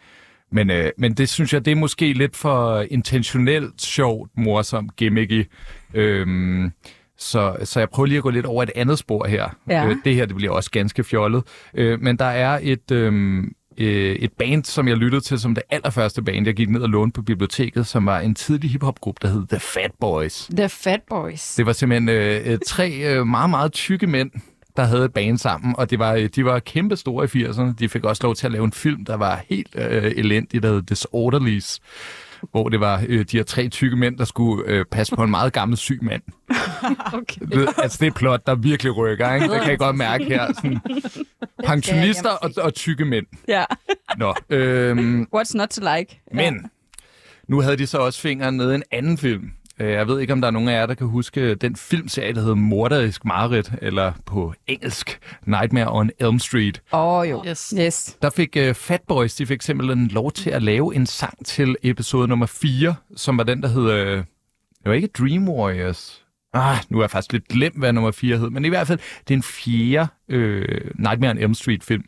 Men, 0.51 0.71
øh, 0.71 0.91
men 0.97 1.13
det 1.13 1.29
synes 1.29 1.53
jeg, 1.53 1.65
det 1.65 1.71
er 1.71 1.75
måske 1.75 2.13
lidt 2.13 2.35
for 2.35 2.85
intentionelt 2.89 3.81
sjovt, 3.81 4.31
morsomt, 4.37 4.95
gimmicky. 4.95 5.49
Øhm, 5.93 6.71
så, 7.17 7.55
så 7.63 7.79
jeg 7.79 7.89
prøver 7.89 8.07
lige 8.07 8.17
at 8.17 8.23
gå 8.23 8.29
lidt 8.29 8.45
over 8.45 8.63
et 8.63 8.71
andet 8.75 8.99
spor 8.99 9.27
her. 9.27 9.49
Ja. 9.69 9.87
Øh, 9.87 9.95
det 10.05 10.15
her 10.15 10.25
det 10.25 10.35
bliver 10.35 10.53
også 10.53 10.71
ganske 10.71 11.03
fjollet. 11.03 11.43
Øh, 11.73 12.01
men 12.01 12.17
der 12.17 12.25
er 12.25 12.59
et, 12.61 12.91
øh, 12.91 13.43
øh, 13.77 14.15
et 14.15 14.33
band, 14.33 14.63
som 14.63 14.87
jeg 14.87 14.97
lyttede 14.97 15.21
til 15.21 15.39
som 15.39 15.55
det 15.55 15.63
allerførste 15.69 16.21
band, 16.21 16.45
jeg 16.45 16.55
gik 16.55 16.69
ned 16.69 16.81
og 16.81 16.89
lånte 16.89 17.13
på 17.13 17.21
biblioteket, 17.21 17.87
som 17.87 18.05
var 18.05 18.19
en 18.19 18.35
tidlig 18.35 18.71
hiphop-gruppe, 18.71 19.27
der 19.27 19.33
hed 19.33 19.47
The 19.47 19.59
Fat 19.59 19.91
Boys. 19.99 20.49
The 20.57 20.69
Fat 20.69 21.01
Boys. 21.09 21.55
Det 21.55 21.65
var 21.65 21.73
simpelthen 21.73 22.09
øh, 22.09 22.41
øh, 22.45 22.57
tre 22.67 22.91
øh, 22.91 23.27
meget, 23.27 23.49
meget 23.49 23.71
tykke 23.71 24.07
mænd, 24.07 24.31
der 24.77 24.83
havde 24.83 25.05
et 25.05 25.13
band 25.13 25.37
sammen, 25.37 25.75
og 25.77 25.89
det 25.89 25.99
var, 25.99 26.13
øh, 26.13 26.29
de 26.35 26.45
var 26.45 26.59
kæmpe 26.59 26.95
store 26.95 27.25
i 27.25 27.43
80'erne. 27.43 27.73
De 27.79 27.89
fik 27.89 28.03
også 28.03 28.23
lov 28.23 28.35
til 28.35 28.45
at 28.45 28.51
lave 28.51 28.65
en 28.65 28.73
film, 28.73 29.05
der 29.05 29.15
var 29.15 29.43
helt 29.49 29.75
øh, 29.75 30.11
elendig, 30.15 30.63
der 30.63 30.69
hed 30.69 30.81
Disorderlies, 30.81 31.79
hvor 32.51 32.69
det 32.69 32.79
var 32.79 33.03
øh, 33.07 33.25
de 33.31 33.37
her 33.37 33.43
tre 33.43 33.67
tykke 33.69 33.95
mænd, 33.95 34.17
der 34.17 34.25
skulle 34.25 34.63
øh, 34.67 34.85
passe 34.91 35.15
på 35.15 35.23
en 35.23 35.31
meget 35.31 35.53
gammel 35.53 35.77
syg 35.77 35.99
mand. 36.01 36.21
Okay. 37.13 37.41
Det, 37.41 37.67
altså, 37.77 37.97
det 38.01 38.07
er 38.07 38.11
plot, 38.11 38.47
der 38.47 38.55
virkelig 38.55 38.97
rykker, 38.97 39.33
ikke? 39.33 39.47
Det 39.47 39.61
kan 39.61 39.69
jeg 39.69 39.77
godt 39.79 39.95
mærke 39.95 40.25
her. 40.25 40.53
Sådan, 40.53 40.79
pensionister 41.67 42.29
og, 42.29 42.51
og 42.57 42.73
tykke 42.73 43.05
mænd. 43.05 43.25
Ja. 43.47 43.63
Nå, 44.17 44.33
øhm, 44.49 45.27
What's 45.35 45.51
not 45.57 45.69
to 45.69 45.95
like? 45.95 46.21
men 46.33 46.69
nu 47.47 47.61
havde 47.61 47.77
de 47.77 47.87
så 47.87 47.97
også 47.97 48.21
fingeren 48.21 48.57
nede 48.57 48.71
i 48.71 48.75
en 48.75 48.83
anden 48.91 49.17
film. 49.17 49.51
Øh, 49.79 49.91
Jeg 49.91 50.07
ved 50.07 50.19
ikke, 50.19 50.33
om 50.33 50.41
der 50.41 50.47
er 50.47 50.51
nogen 50.51 50.69
af 50.69 50.73
jer, 50.73 50.85
der 50.85 50.93
kan 50.93 51.07
huske 51.07 51.55
den 51.55 51.75
filmserie, 51.75 52.33
der 52.33 52.39
hedder 52.41 52.55
Morderisk 52.55 53.25
Marit, 53.25 53.71
eller 53.81 54.13
på 54.25 54.53
engelsk 54.67 55.19
Nightmare 55.45 55.91
on 55.91 56.09
Elm 56.19 56.39
Street. 56.39 56.81
Åh 56.93 56.99
oh, 57.19 57.29
jo. 57.29 57.43
Yes. 57.47 57.73
Yes. 57.79 58.17
Der 58.21 58.29
fik 58.29 58.57
uh, 58.69 58.73
Fat 58.75 59.01
Boys, 59.07 59.35
de 59.35 59.45
fik 59.45 59.61
simpelthen 59.61 60.07
lov 60.07 60.31
til 60.31 60.49
at 60.49 60.63
lave 60.63 60.95
en 60.95 61.05
sang 61.05 61.45
til 61.45 61.75
episode 61.83 62.27
nummer 62.27 62.45
4, 62.45 62.95
som 63.15 63.37
var 63.37 63.43
den, 63.43 63.61
der 63.61 63.67
hed... 63.67 63.83
Uh, 64.17 64.23
det 64.83 64.89
var 64.89 64.93
ikke 64.93 65.07
Dream 65.19 65.49
Warriors. 65.49 66.21
Ah, 66.53 66.77
nu 66.89 66.97
er 66.97 67.03
jeg 67.03 67.09
faktisk 67.11 67.33
lidt 67.33 67.47
glemt, 67.47 67.77
hvad 67.77 67.93
nummer 67.93 68.11
4 68.11 68.37
hed. 68.37 68.49
Men 68.49 68.65
i 68.65 68.69
hvert 68.69 68.87
fald, 68.87 68.99
det 69.27 69.33
er 69.33 69.37
en 69.37 69.43
fjerde 69.43 70.07
øh, 70.29 70.91
Nightmare 70.95 71.31
on 71.31 71.37
Elm 71.37 71.53
Street 71.53 71.83
film. 71.83 72.03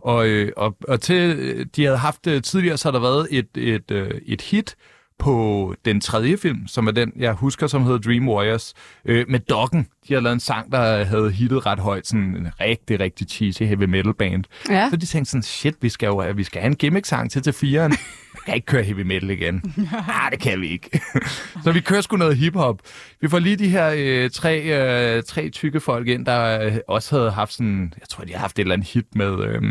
Og, 0.00 0.26
øh, 0.26 0.52
og, 0.56 0.76
og 0.88 1.00
til, 1.00 1.36
øh, 1.38 1.66
de 1.76 1.84
havde 1.84 1.96
haft 1.98 2.26
øh, 2.26 2.42
tidligere, 2.42 2.76
så 2.76 2.88
har 2.88 2.92
der 2.92 3.00
været 3.00 3.28
et, 3.30 3.48
et, 3.56 3.90
øh, 3.90 4.10
et 4.26 4.42
hit 4.42 4.76
på 5.22 5.74
den 5.84 6.00
tredje 6.00 6.36
film, 6.36 6.66
som 6.66 6.86
er 6.86 6.90
den, 6.90 7.12
jeg 7.16 7.32
husker, 7.32 7.66
som 7.66 7.82
hedder 7.84 7.98
Dream 7.98 8.28
Warriors, 8.28 8.74
øh, 9.04 9.24
med 9.28 9.40
Doggen. 9.40 9.86
De 10.08 10.14
har 10.14 10.20
lavet 10.20 10.34
en 10.34 10.40
sang, 10.40 10.72
der 10.72 11.04
havde 11.04 11.30
hittet 11.30 11.66
ret 11.66 11.78
højt, 11.78 12.06
sådan 12.06 12.36
en 12.36 12.48
rigtig, 12.60 13.00
rigtig 13.00 13.26
cheesy 13.28 13.62
heavy 13.62 13.84
metal 13.84 14.14
band. 14.14 14.44
Ja. 14.70 14.90
Så 14.90 14.96
de 14.96 15.06
tænkte 15.06 15.30
sådan, 15.30 15.42
shit, 15.42 15.74
vi 15.80 15.88
skal 15.88 16.06
jo 16.06 16.32
vi 16.34 16.44
skal 16.44 16.60
have 16.60 16.70
en 16.70 16.76
gimmick-sang 16.76 17.30
til 17.30 17.42
til 17.42 17.52
firen. 17.52 17.92
Vi 18.32 18.38
kan 18.46 18.54
ikke 18.54 18.66
køre 18.66 18.82
heavy 18.82 19.00
metal 19.00 19.30
igen. 19.30 19.74
Ah, 20.08 20.30
det 20.30 20.40
kan 20.40 20.60
vi 20.60 20.68
ikke. 20.68 21.00
så 21.64 21.72
vi 21.72 21.80
kører 21.80 22.00
sgu 22.00 22.16
noget 22.16 22.36
hiphop. 22.36 22.80
Vi 23.20 23.28
får 23.28 23.38
lige 23.38 23.56
de 23.56 23.68
her 23.68 23.92
øh, 23.96 24.30
tre, 24.30 24.60
øh, 24.62 25.22
tre 25.22 25.48
tykke 25.48 25.80
folk 25.80 26.08
ind, 26.08 26.26
der 26.26 26.66
øh, 26.66 26.76
også 26.88 27.16
havde 27.18 27.30
haft 27.30 27.52
sådan, 27.52 27.94
jeg 28.00 28.08
tror, 28.08 28.24
de 28.24 28.32
har 28.32 28.38
haft 28.38 28.58
et 28.58 28.62
eller 28.62 28.74
andet 28.74 28.88
hit 28.88 29.14
med, 29.14 29.44
øh, 29.44 29.62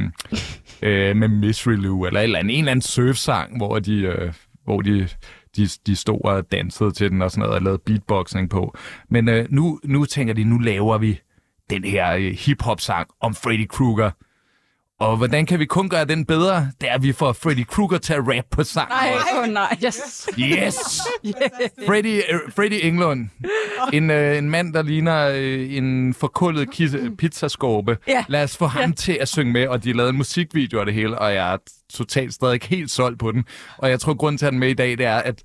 øh, 0.81 1.15
med 1.15 1.27
Misery 1.27 1.74
Lou, 1.74 2.05
eller, 2.05 2.20
et 2.20 2.24
eller 2.24 2.39
andet, 2.39 2.53
en 2.53 2.60
eller 2.60 2.72
anden 2.72 2.81
surf-sang, 2.81 3.58
hvor 3.58 3.79
de, 3.79 4.01
øh, 4.01 4.34
hvor 4.63 4.81
de, 4.81 5.08
de, 5.58 5.67
de 5.88 5.96
stod 5.96 6.20
og 6.24 6.51
dansede 6.51 6.91
til 6.91 7.12
den 7.12 7.22
og 7.22 7.31
sådan 7.31 7.41
noget, 7.41 7.55
og 7.55 7.62
lavede 7.62 7.81
beatboxing 7.86 8.50
på. 8.50 8.77
Men 9.10 9.29
øh, 9.29 9.48
nu, 9.50 9.79
nu 9.84 10.05
tænker 10.05 10.34
de, 10.34 10.43
nu 10.43 10.58
laver 10.58 10.98
vi 10.98 11.20
den 11.70 11.84
her 11.84 12.14
øh, 12.14 12.31
hip-hop-sang 12.31 13.07
om 13.22 13.35
Freddy 13.35 13.68
Krueger. 13.68 14.11
Og 15.01 15.18
hvordan 15.18 15.46
kan 15.46 15.59
vi 15.59 15.66
kun 15.66 15.90
gøre 15.90 16.05
den 16.05 16.25
bedre? 16.25 16.72
Det 16.81 16.90
er, 16.90 16.94
at 16.94 17.03
vi 17.03 17.11
får 17.11 17.33
Freddy 17.33 17.66
Krueger 17.68 17.98
til 17.98 18.14
at 18.14 18.20
rap 18.27 18.46
på 18.51 18.64
sang. 18.64 18.90
Nej, 18.90 19.14
oh, 19.44 19.48
nej. 19.50 19.77
Yes. 19.85 20.29
Yes! 20.40 20.75
Freddy, 21.87 22.22
øh, 22.29 22.40
Freddy 22.55 22.79
Englund. 22.83 23.29
En, 23.94 24.09
øh, 24.09 24.37
en 24.37 24.50
mand, 24.50 24.74
der 24.74 24.81
ligner 24.81 25.27
øh, 25.35 25.74
en 25.74 26.14
forkullet 26.14 26.70
kis- 26.70 27.16
pizzaskorpe. 27.18 27.98
Ja. 28.07 28.25
Lad 28.27 28.44
os 28.44 28.57
få 28.57 28.66
ham 28.66 28.94
til 28.94 29.18
at 29.22 29.27
synge 29.27 29.53
med, 29.53 29.68
og 29.68 29.83
de 29.83 29.94
lavede 29.94 30.09
en 30.09 30.18
musikvideo 30.18 30.79
af 30.79 30.85
det 30.85 30.96
hele, 30.96 31.20
og 31.20 31.33
jeg 31.33 31.53
er 31.53 31.57
totalt 31.94 32.33
stadig 32.33 32.53
ikke 32.53 32.68
helt 32.68 32.92
solgt 32.92 33.20
på 33.20 33.31
den. 33.31 33.46
Og 33.77 33.90
jeg 33.90 34.00
tror, 34.00 34.14
grunden 34.14 34.37
til 34.37 34.46
at 34.46 34.51
den 34.51 34.59
med 34.59 34.70
i 34.70 34.74
dag, 34.74 34.98
det 34.98 35.05
er, 35.05 35.18
at, 35.18 35.42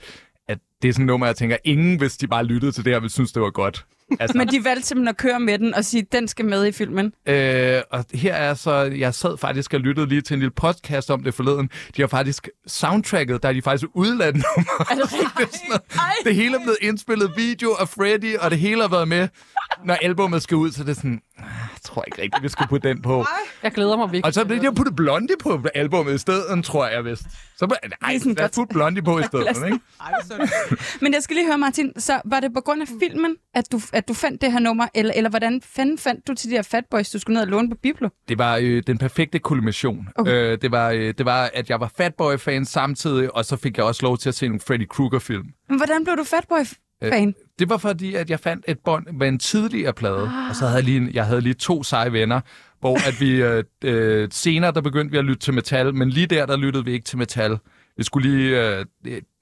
at 0.48 0.58
det 0.82 0.88
er 0.88 0.92
sådan 0.92 1.02
et 1.04 1.06
nummer, 1.06 1.26
jeg 1.26 1.36
tænker, 1.36 1.56
ingen, 1.64 1.98
hvis 1.98 2.16
de 2.16 2.26
bare 2.28 2.44
lyttede 2.44 2.72
til 2.72 2.84
det 2.84 2.92
her, 2.92 3.00
ville 3.00 3.12
synes, 3.12 3.32
det 3.32 3.42
var 3.42 3.50
godt. 3.50 3.84
Altså, 4.20 4.38
Men 4.38 4.48
de 4.48 4.64
valgte 4.64 4.86
simpelthen 4.86 5.08
at 5.08 5.16
køre 5.16 5.40
med 5.40 5.58
den 5.58 5.74
og 5.74 5.84
sige, 5.84 6.06
den 6.12 6.28
skal 6.28 6.44
med 6.44 6.66
i 6.66 6.72
filmen. 6.72 7.12
Øh, 7.28 7.80
og 7.90 8.04
her 8.14 8.34
er 8.34 8.54
så, 8.54 8.72
jeg 8.74 9.14
sad 9.14 9.38
faktisk 9.38 9.74
og 9.74 9.80
lyttede 9.80 10.08
lige 10.08 10.20
til 10.20 10.34
en 10.34 10.40
lille 10.40 10.50
podcast 10.56 11.10
om 11.10 11.22
det 11.22 11.34
forleden. 11.34 11.70
De 11.96 12.02
har 12.02 12.06
faktisk 12.08 12.48
soundtracket, 12.66 13.42
der 13.42 13.48
er 13.48 13.52
de 13.52 13.62
faktisk 13.62 13.86
udladt 13.94 14.36
nummer. 14.42 14.86
Er 14.90 14.94
det 16.24 16.30
er 16.30 16.34
hele 16.34 16.56
er 16.56 16.60
blevet 16.62 16.78
indspillet 16.80 17.30
video 17.36 17.70
af 17.80 17.88
Freddy, 17.88 18.36
og 18.36 18.50
det 18.50 18.58
hele 18.58 18.80
har 18.80 18.88
været 18.88 19.08
med. 19.08 19.28
når 19.84 19.94
albummet 19.94 20.42
skal 20.42 20.56
ud, 20.56 20.72
så 20.72 20.82
er 20.82 20.86
det 20.86 20.96
sådan, 20.96 21.20
"Ah, 21.38 21.44
jeg 21.44 21.80
tror 21.84 22.04
ikke 22.06 22.22
rigtigt, 22.22 22.42
vi 22.42 22.48
skal 22.48 22.66
putte 22.68 22.88
den 22.88 23.02
på. 23.02 23.26
Jeg 23.62 23.72
glæder 23.72 23.96
mig 23.96 24.06
virkelig. 24.06 24.24
Og 24.24 24.34
så 24.34 24.44
blev 24.44 24.62
jeg 24.62 24.74
puttet 24.74 24.96
Blondie 24.96 25.36
på 25.42 25.64
albummet 25.74 26.14
i 26.14 26.18
stedet, 26.18 26.64
tror 26.64 26.86
jeg 26.86 27.04
vist. 27.04 27.22
Så 27.56 27.66
nej, 27.66 27.78
Det 28.10 28.14
er 28.14 28.18
sådan 28.18 28.34
lad 28.34 28.44
os 28.44 28.50
putte 28.54 28.74
Blondie 28.74 29.02
på 29.02 29.18
i 29.18 29.22
stedet, 29.22 29.46
ikke? 29.66 29.78
Er. 30.00 30.46
Men 31.00 31.14
jeg 31.14 31.22
skal 31.22 31.36
lige 31.36 31.46
høre, 31.46 31.58
Martin, 31.58 32.00
så 32.00 32.20
var 32.24 32.40
det 32.40 32.54
på 32.54 32.60
grund 32.60 32.82
af 32.82 32.88
filmen, 33.02 33.36
at 33.54 33.72
du, 33.72 33.80
at 33.96 34.08
du 34.08 34.14
fandt 34.14 34.42
det 34.42 34.52
her 34.52 34.58
nummer, 34.58 34.86
eller, 34.94 35.12
eller 35.16 35.30
hvordan 35.30 35.60
fanden 35.64 35.98
fandt 35.98 36.28
du 36.28 36.34
til 36.34 36.50
de 36.50 36.54
her 36.54 36.62
Fatboys, 36.62 37.10
du 37.10 37.18
skulle 37.18 37.34
ned 37.34 37.42
og 37.42 37.48
låne 37.48 37.70
på 37.70 37.76
Biblo? 37.82 38.08
Det 38.28 38.38
var 38.38 38.58
øh, 38.62 38.82
den 38.86 38.98
perfekte 38.98 39.38
kulmination. 39.38 40.08
Okay. 40.14 40.32
Øh, 40.32 40.58
det, 40.62 40.70
var, 40.70 40.90
øh, 40.90 41.14
det 41.18 41.26
var, 41.26 41.50
at 41.54 41.70
jeg 41.70 41.80
var 41.80 41.92
Fatboy-fan 41.96 42.64
samtidig, 42.64 43.34
og 43.34 43.44
så 43.44 43.56
fik 43.56 43.76
jeg 43.76 43.86
også 43.86 44.02
lov 44.02 44.18
til 44.18 44.28
at 44.28 44.34
se 44.34 44.46
nogle 44.46 44.60
Freddy 44.60 44.88
Krueger-film. 44.88 45.46
Men 45.68 45.78
hvordan 45.78 46.04
blev 46.04 46.16
du 46.16 46.24
Fatboy-fan? 46.24 47.34
Det 47.58 47.68
var 47.68 47.76
fordi, 47.76 48.14
at 48.14 48.30
jeg 48.30 48.40
fandt 48.40 48.64
et 48.68 48.78
bånd 48.84 49.06
med 49.12 49.28
en 49.28 49.38
tidligere 49.38 49.92
plade, 49.92 50.22
ah. 50.22 50.50
og 50.50 50.56
så 50.56 50.66
havde 50.66 50.76
jeg 50.76 50.84
lige, 50.84 51.10
jeg 51.12 51.26
havde 51.26 51.40
lige 51.40 51.54
to 51.54 51.82
seje 51.82 52.12
venner, 52.12 52.40
hvor 52.80 53.08
at 53.08 53.20
vi 53.20 53.42
øh, 53.42 53.64
øh, 53.84 54.28
senere, 54.32 54.72
der 54.72 54.80
begyndte 54.80 55.12
vi 55.12 55.18
at 55.18 55.24
lytte 55.24 55.40
til 55.40 55.54
metal, 55.54 55.94
men 55.94 56.10
lige 56.10 56.26
der, 56.26 56.46
der 56.46 56.56
lyttede 56.56 56.84
vi 56.84 56.92
ikke 56.92 57.04
til 57.04 57.18
metal. 57.18 57.58
Vi 57.96 58.04
skulle 58.04 58.30
lige, 58.30 58.76
øh, 58.78 58.84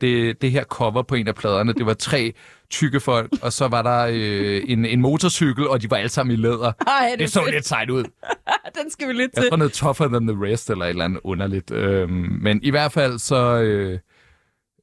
det, 0.00 0.42
det, 0.42 0.50
her 0.50 0.64
cover 0.64 1.02
på 1.02 1.14
en 1.14 1.28
af 1.28 1.34
pladerne, 1.34 1.72
det 1.72 1.86
var 1.86 1.94
tre 1.94 2.32
tykke 2.70 3.00
folk, 3.00 3.30
og 3.42 3.52
så 3.52 3.68
var 3.68 3.82
der 3.82 4.06
øh, 4.10 4.62
en, 4.66 4.84
en 4.84 5.00
motorcykel, 5.00 5.68
og 5.68 5.82
de 5.82 5.90
var 5.90 5.96
alle 5.96 6.08
sammen 6.08 6.32
i 6.34 6.36
læder. 6.36 6.72
Ej, 6.86 7.08
det, 7.10 7.18
Det 7.18 7.30
så 7.30 7.40
fedt. 7.42 7.54
lidt 7.54 7.66
sejt 7.66 7.90
ud. 7.90 8.04
Den 8.82 8.90
skal 8.90 9.08
vi 9.08 9.20
Jeg 9.20 9.28
til. 9.36 9.48
tror 9.48 9.56
noget 9.56 9.72
tougher 9.72 10.08
than 10.08 10.26
the 10.26 10.36
rest, 10.46 10.70
eller 10.70 10.84
et 10.84 10.88
eller 10.90 11.04
andet 11.04 11.20
underligt. 11.24 11.70
Øhm, 11.70 12.38
men 12.42 12.60
i 12.62 12.70
hvert 12.70 12.92
fald 12.92 13.18
så... 13.18 13.60
Øh, 13.60 13.98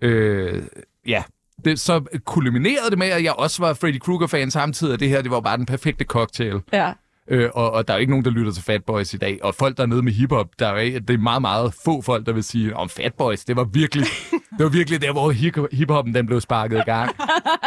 øh, 0.01 0.63
ja, 1.07 1.23
det, 1.65 1.79
så 1.79 2.01
kulminerede 2.25 2.89
det 2.89 2.97
med, 2.97 3.07
at 3.07 3.23
jeg 3.23 3.33
også 3.33 3.61
var 3.63 3.73
Freddy 3.73 3.99
Krueger-fan 3.99 4.51
samtidig, 4.51 4.93
og 4.93 4.99
det 4.99 5.09
her, 5.09 5.21
det 5.21 5.31
var 5.31 5.39
bare 5.41 5.57
den 5.57 5.65
perfekte 5.65 6.05
cocktail. 6.05 6.59
Ja. 6.73 6.93
Øh, 7.33 7.49
og, 7.53 7.71
og 7.71 7.87
der 7.87 7.93
er 7.93 7.97
jo 7.97 8.01
ikke 8.01 8.11
nogen, 8.11 8.25
der 8.25 8.31
lytter 8.31 8.51
til 8.51 8.63
Fat 8.63 8.83
Boys 8.85 9.13
i 9.13 9.17
dag. 9.17 9.39
Og 9.43 9.55
folk, 9.55 9.77
der 9.77 9.83
er 9.83 9.87
nede 9.87 10.03
med 10.03 10.11
hiphop, 10.11 10.47
der 10.59 10.67
er, 10.67 10.99
det 10.99 11.09
er 11.09 11.17
meget, 11.17 11.41
meget 11.41 11.73
få 11.85 12.01
folk, 12.01 12.25
der 12.25 12.31
vil 12.33 12.43
sige, 12.43 12.75
om 12.75 12.89
Fat 12.89 13.13
Boys, 13.13 13.45
det 13.45 13.55
var 13.55 13.63
virkelig, 13.63 14.05
det 14.57 14.63
var 14.63 14.69
virkelig 14.69 15.01
der, 15.01 15.11
hvor 15.11 15.31
hip- 15.31 15.75
hiphoppen 15.75 16.15
den 16.15 16.25
blev 16.25 16.41
sparket 16.41 16.77
i 16.77 16.81
gang. 16.81 17.15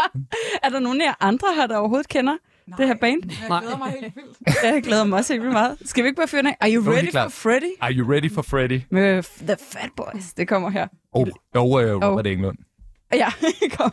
Er 0.65 0.69
der 0.69 0.79
nogen 0.79 1.01
af 1.01 1.05
jer 1.07 1.15
andre 1.21 1.49
her, 1.57 1.67
der 1.67 1.77
overhovedet 1.77 2.09
kender 2.09 2.33
Nej. 2.67 2.77
det 2.77 2.87
her 2.87 2.95
band? 3.01 3.21
Jeg 3.25 3.61
glæder 3.61 3.79
mig 3.79 3.91
helt 4.01 4.13
vildt. 4.17 4.63
Jeg 4.75 4.83
glæder 4.83 5.05
mig 5.05 5.19
også 5.19 5.33
helt 5.33 5.43
vildt 5.43 5.53
meget. 5.53 5.77
Skal 5.85 6.05
vi 6.05 6.09
ikke 6.09 6.17
bare 6.17 6.29
fyre 6.29 6.43
den 6.43 6.47
af? 6.49 6.57
Are 6.61 6.71
you 6.75 6.93
ready 6.93 7.13
for. 7.13 7.29
Freddy? 7.29 7.73
Are 7.81 7.93
you 7.93 8.11
ready 8.13 8.33
for 8.33 8.43
Freddy? 8.43 8.81
Med 8.91 9.23
The 9.47 9.57
Fat 9.73 9.91
Boys. 9.97 10.33
Det 10.33 10.49
kommer 10.49 10.71
her. 10.71 10.87
Oh, 11.13 11.29
og 11.55 11.85
øh, 11.85 11.95
Robert 11.95 12.27
Englund. 12.27 12.59
Ja, 13.13 13.29
kom. 13.79 13.93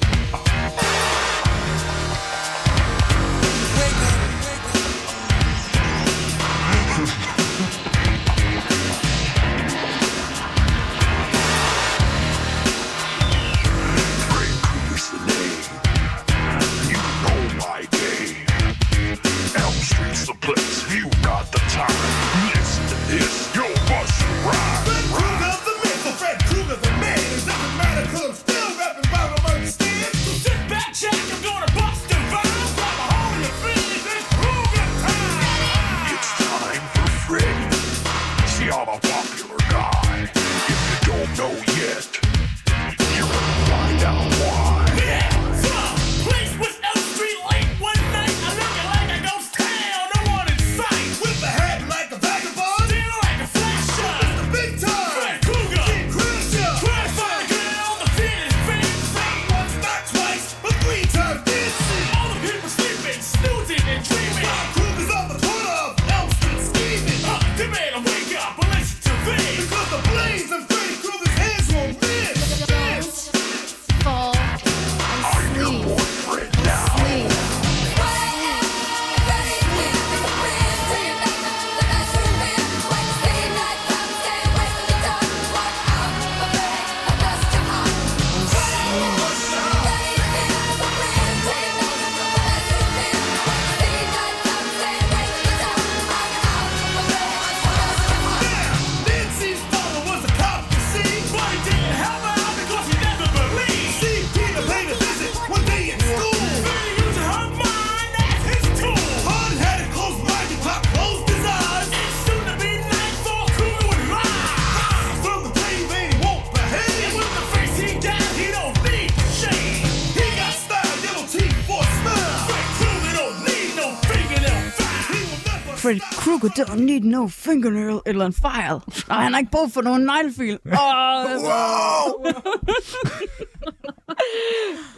don't 126.59 126.79
need 126.85 127.01
no 127.01 127.27
fingernail 127.27 127.99
eller 128.05 128.25
en 128.25 128.33
file. 128.33 128.81
Og 129.09 129.15
han 129.15 129.31
har 129.33 129.39
ikke 129.39 129.51
brug 129.51 129.71
for 129.71 129.81
nogen 129.81 130.01
neglefil. 130.01 130.59
Oh, 130.65 132.25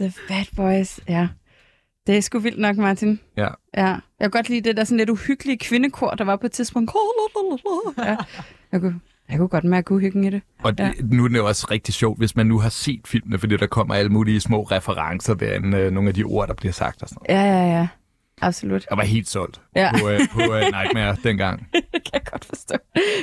The 0.00 0.12
Fat 0.28 0.50
Boys, 0.56 1.00
ja. 1.08 1.28
Det 2.06 2.16
er 2.16 2.20
sgu 2.20 2.38
vildt 2.38 2.58
nok, 2.58 2.76
Martin. 2.76 3.20
Ja. 3.36 3.48
Ja. 3.76 3.86
Jeg 3.86 4.00
kan 4.20 4.30
godt 4.30 4.48
lide 4.48 4.60
det 4.68 4.76
der 4.76 4.84
sådan 4.84 4.96
lidt 4.98 5.10
uhyggelige 5.10 5.58
kvindekor, 5.58 6.10
der 6.10 6.24
var 6.24 6.36
på 6.36 6.46
et 6.46 6.52
tidspunkt. 6.52 6.90
Ja. 7.98 8.16
Jeg, 8.72 8.80
kunne, 8.80 9.00
jeg 9.28 9.38
kunne 9.38 9.48
godt 9.48 9.64
mærke 9.64 9.94
uhyggen 9.94 10.24
i 10.24 10.30
det. 10.30 10.42
Og 10.62 10.78
det, 10.78 11.10
nu 11.10 11.24
er 11.24 11.28
det 11.28 11.36
jo 11.36 11.46
også 11.46 11.66
rigtig 11.70 11.94
sjovt, 11.94 12.18
hvis 12.18 12.36
man 12.36 12.46
nu 12.46 12.58
har 12.58 12.68
set 12.68 13.00
filmene, 13.06 13.38
fordi 13.38 13.56
der 13.56 13.66
kommer 13.66 13.94
alle 13.94 14.10
mulige 14.10 14.40
små 14.40 14.62
referencer 14.62 15.34
derinde, 15.34 15.78
øh, 15.78 15.90
nogle 15.92 16.08
af 16.08 16.14
de 16.14 16.24
ord, 16.24 16.48
der 16.48 16.54
bliver 16.54 16.72
sagt 16.72 17.02
og 17.02 17.08
sådan 17.08 17.22
noget. 17.28 17.46
Ja, 17.46 17.56
ja, 17.56 17.78
ja. 17.78 17.88
Absolut. 18.40 18.86
Jeg 18.90 18.98
var 18.98 19.04
helt 19.04 19.28
solgt 19.28 19.60
Ja. 19.76 19.90
på, 20.00 20.08
øh, 20.08 20.20
på 20.32 20.40
øh, 20.40 20.60
Nightmare 20.60 21.16
dengang. 21.24 21.60
Det 21.72 21.82
kan 21.92 22.10
jeg 22.12 22.22
godt 22.24 22.44
forstå. 22.44 22.74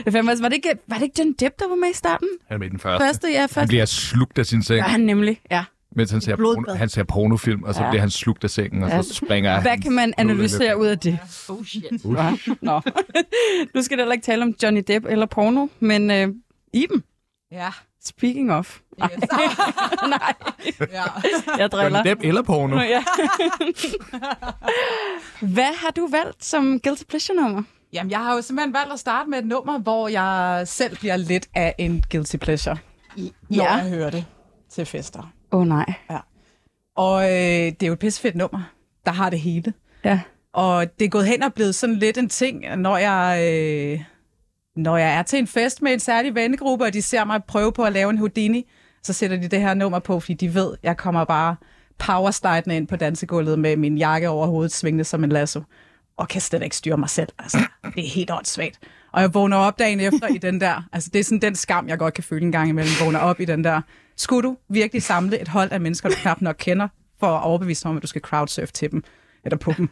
Var, 0.06 0.50
det 0.50 0.54
ikke, 0.56 0.70
var 0.88 0.96
det 0.96 1.04
ikke 1.04 1.16
John 1.20 1.34
Depp, 1.34 1.60
der 1.60 1.68
var 1.70 1.76
med 1.76 1.90
i 1.90 1.94
starten? 1.94 2.28
Han 2.48 2.56
er 2.56 2.60
med 2.60 2.68
i 2.68 2.70
den 2.70 2.80
første. 2.80 3.06
Første, 3.06 3.28
ja, 3.28 3.40
Han 3.40 3.50
første. 3.50 3.68
bliver 3.68 3.86
slugt 3.86 4.40
af 4.40 4.46
sin 4.46 4.64
seng, 4.64 4.78
Ja, 4.78 4.84
han 4.84 5.00
nemlig, 5.02 5.42
ja. 5.52 5.64
mens 5.96 6.12
han 6.12 6.22
ser, 6.22 6.36
porno, 6.36 6.74
han 6.74 6.90
ser 6.90 7.04
pornofilm, 7.04 7.64
og 7.64 7.74
så 7.74 7.84
Ja. 7.84 7.90
bliver 7.90 8.02
han 8.02 8.10
slugt 8.10 8.44
af 8.44 8.50
sengen, 8.50 8.84
og 8.84 8.90
Ja. 8.90 9.02
så 9.02 9.14
springer 9.14 9.52
han. 9.54 9.62
Hvad 9.62 9.78
kan 9.78 9.92
man 9.92 10.14
analysere 10.18 10.80
ud 10.80 10.88
af 10.88 11.00
det? 11.00 11.20
Oh 11.50 11.66
shit. 11.66 11.84
Hva? 12.06 12.32
Nå. 12.62 12.82
nu 13.76 13.82
skal 13.82 13.98
det 13.98 14.04
heller 14.04 14.14
ikke 14.14 14.26
tale 14.26 14.44
om 14.44 14.54
Johnny 14.64 14.84
Depp 14.88 15.06
eller 15.10 15.26
porno, 15.26 15.68
men 15.80 16.12
øh, 16.12 16.28
Iben, 16.74 17.04
Ja. 17.52 17.70
Speaking 18.04 18.52
of. 18.52 18.80
Yes. 19.04 19.20
Nej, 20.10 20.34
ja. 20.80 21.04
jeg 21.58 21.72
driller. 21.72 22.04
Johnny 22.06 22.26
eller 22.28 22.42
porno? 22.42 22.80
Ja. 22.82 23.04
Hvad 25.54 25.78
har 25.78 25.92
du 25.92 26.08
valgt 26.08 26.46
som 26.46 26.80
Guilty 26.80 27.04
Pleasure-nummer? 27.10 27.64
Jamen, 27.94 28.12
jeg 28.12 28.20
har 28.20 28.36
jo 28.36 28.42
simpelthen 28.42 28.74
valgt 28.74 28.94
at 28.94 29.00
starte 29.00 29.30
med 29.30 29.38
et 29.40 29.46
nummer, 29.46 29.80
hvor 29.80 30.08
jeg 30.08 30.64
selv 30.68 30.98
bliver 30.98 31.18
lidt 31.18 31.48
af 31.56 31.76
en 31.78 32.04
guilty 32.12 32.36
pleasure, 32.38 32.78
når 33.18 33.30
Ja. 33.52 33.74
jeg 33.74 33.90
hører 33.90 34.10
det 34.10 34.26
til 34.70 34.86
fester. 34.86 35.32
Åh 35.52 35.60
oh, 35.60 35.68
nej. 35.68 35.94
Og 36.96 37.24
øh, 37.24 37.30
det 37.30 37.84
er 37.84 37.88
jo 37.88 37.94
et 37.94 38.00
pissefedt 38.00 38.36
nummer, 38.36 38.62
der 39.06 39.12
har 39.12 39.30
det 39.30 39.40
hele. 39.40 39.74
Ja. 40.06 40.20
Og 40.54 41.00
det 41.00 41.06
er 41.06 41.10
gået 41.10 41.28
hen 41.28 41.44
og 41.44 41.54
blevet 41.54 41.76
sådan 41.76 41.96
lidt 41.96 42.18
en 42.18 42.30
ting, 42.30 42.76
når 42.78 42.98
jeg 42.98 43.40
øh, 43.54 44.04
når 44.76 44.98
jeg 44.98 45.14
er 45.14 45.24
til 45.24 45.40
en 45.40 45.48
fest 45.48 45.82
med 45.82 45.94
en 45.94 46.00
særlig 46.00 46.36
vennegruppe, 46.36 46.86
og 46.86 46.94
de 46.94 47.02
ser 47.02 47.26
mig 47.26 47.44
prøve 47.44 47.74
på 47.74 47.84
at 47.84 47.94
lave 47.94 48.10
en 48.10 48.18
Houdini, 48.18 48.72
så 49.04 49.14
sætter 49.14 49.38
de 49.38 49.48
det 49.48 49.62
her 49.62 49.74
nummer 49.74 50.00
på, 50.00 50.20
fordi 50.20 50.34
de 50.34 50.54
ved, 50.54 50.78
jeg 50.84 50.98
kommer 50.98 51.26
bare 51.26 51.56
powerslidende 51.98 52.78
ind 52.78 52.88
på 52.88 52.96
dansegulvet 52.96 53.60
med 53.60 53.78
min 53.78 53.98
jakke 53.98 54.30
over 54.30 54.48
hovedet, 54.48 54.72
svingende 54.72 55.04
som 55.04 55.24
en 55.24 55.30
lasso, 55.30 55.62
og 56.18 56.28
kan 56.28 56.42
slet 56.42 56.64
ikke 56.64 56.76
styre 56.76 56.98
mig 56.98 57.10
selv. 57.10 57.30
Altså, 57.40 57.58
det 57.96 58.06
er 58.06 58.10
helt 58.10 58.32
åndssvagt. 58.32 58.80
Og 59.14 59.22
jeg 59.22 59.34
vågner 59.34 59.58
op 59.58 59.80
dagen 59.80 60.00
efter 60.00 60.28
i 60.28 60.38
den 60.38 60.62
der, 60.62 60.88
altså 60.94 61.10
det 61.14 61.20
er 61.20 61.24
sådan 61.24 61.42
den 61.42 61.56
skam, 61.56 61.88
jeg 61.88 61.98
godt 61.98 62.14
kan 62.14 62.24
føle 62.24 62.46
en 62.46 62.52
gang 62.52 62.70
imellem, 62.70 62.94
vågner 63.02 63.20
op 63.20 63.40
i 63.40 63.46
den 63.46 63.64
der. 63.64 63.82
Skulle 64.18 64.50
du 64.50 64.58
virkelig 64.70 65.04
samle 65.04 65.42
et 65.42 65.48
hold 65.48 65.72
af 65.72 65.82
mennesker, 65.82 66.10
du 66.10 66.16
knap 66.16 66.42
nok 66.42 66.56
kender, 66.60 66.88
for 67.20 67.28
at 67.28 67.44
overbevise 67.44 67.84
dig 67.84 67.90
om, 67.90 67.98
at 67.98 68.04
du 68.04 68.08
skal 68.08 68.22
crowdsurfe 68.22 68.74
til 68.74 68.92
dem, 68.92 69.04
eller 69.46 69.58
på 69.58 69.74
dem, 69.78 69.90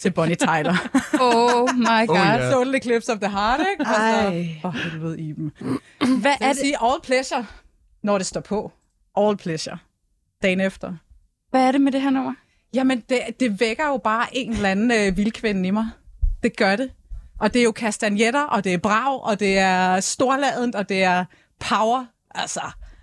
til 0.00 0.10
Bonnie 0.12 0.36
Tyler. 0.36 0.74
Oh 1.20 1.74
my 1.76 2.06
god. 2.06 2.16
ja. 2.16 2.46
Oh, 2.46 2.52
Total 2.52 2.74
Eclipse 2.74 3.12
of 3.12 3.18
the 3.18 3.30
Heart, 3.30 3.60
ikke? 3.60 3.86
Altså, 3.88 4.02
Ej. 4.02 4.56
for 4.62 4.70
helvede 4.70 5.20
i 5.20 5.32
dem. 5.32 5.52
Hvad 6.20 6.34
er 6.40 6.48
det, 6.48 6.56
sige 6.56 6.76
all 6.82 7.00
pleasure, 7.02 7.46
når 8.02 8.18
det 8.18 8.26
står 8.26 8.40
på. 8.40 8.72
All 9.16 9.36
pleasure. 9.36 9.78
Dagen 10.42 10.60
efter. 10.60 10.92
hvad 11.50 11.66
er 11.68 11.72
det 11.72 11.80
med 11.80 11.92
det 11.92 12.00
her 12.02 12.10
nummer? 12.10 12.34
Jamen, 12.74 13.02
det, 13.08 13.20
det 13.40 13.60
vækker 13.60 13.86
jo 13.86 13.96
bare 13.96 14.26
en 14.36 14.52
eller 14.52 14.68
anden 14.68 14.90
øh, 14.90 15.16
vildkvinde 15.16 15.68
i 15.68 15.70
mig. 15.70 15.86
Det 16.42 16.56
gør 16.56 16.76
det. 16.76 16.90
Og 17.40 17.54
det 17.54 17.60
er 17.60 17.64
jo 17.64 17.72
kastanjetter, 17.72 18.42
og 18.42 18.64
det 18.64 18.74
er 18.74 18.78
brag, 18.78 19.24
og 19.24 19.40
det 19.40 19.58
er 19.58 20.00
storladent, 20.00 20.74
og 20.74 20.88
det 20.88 21.02
er 21.02 21.24
power. 21.60 22.04
Altså, 22.34 22.60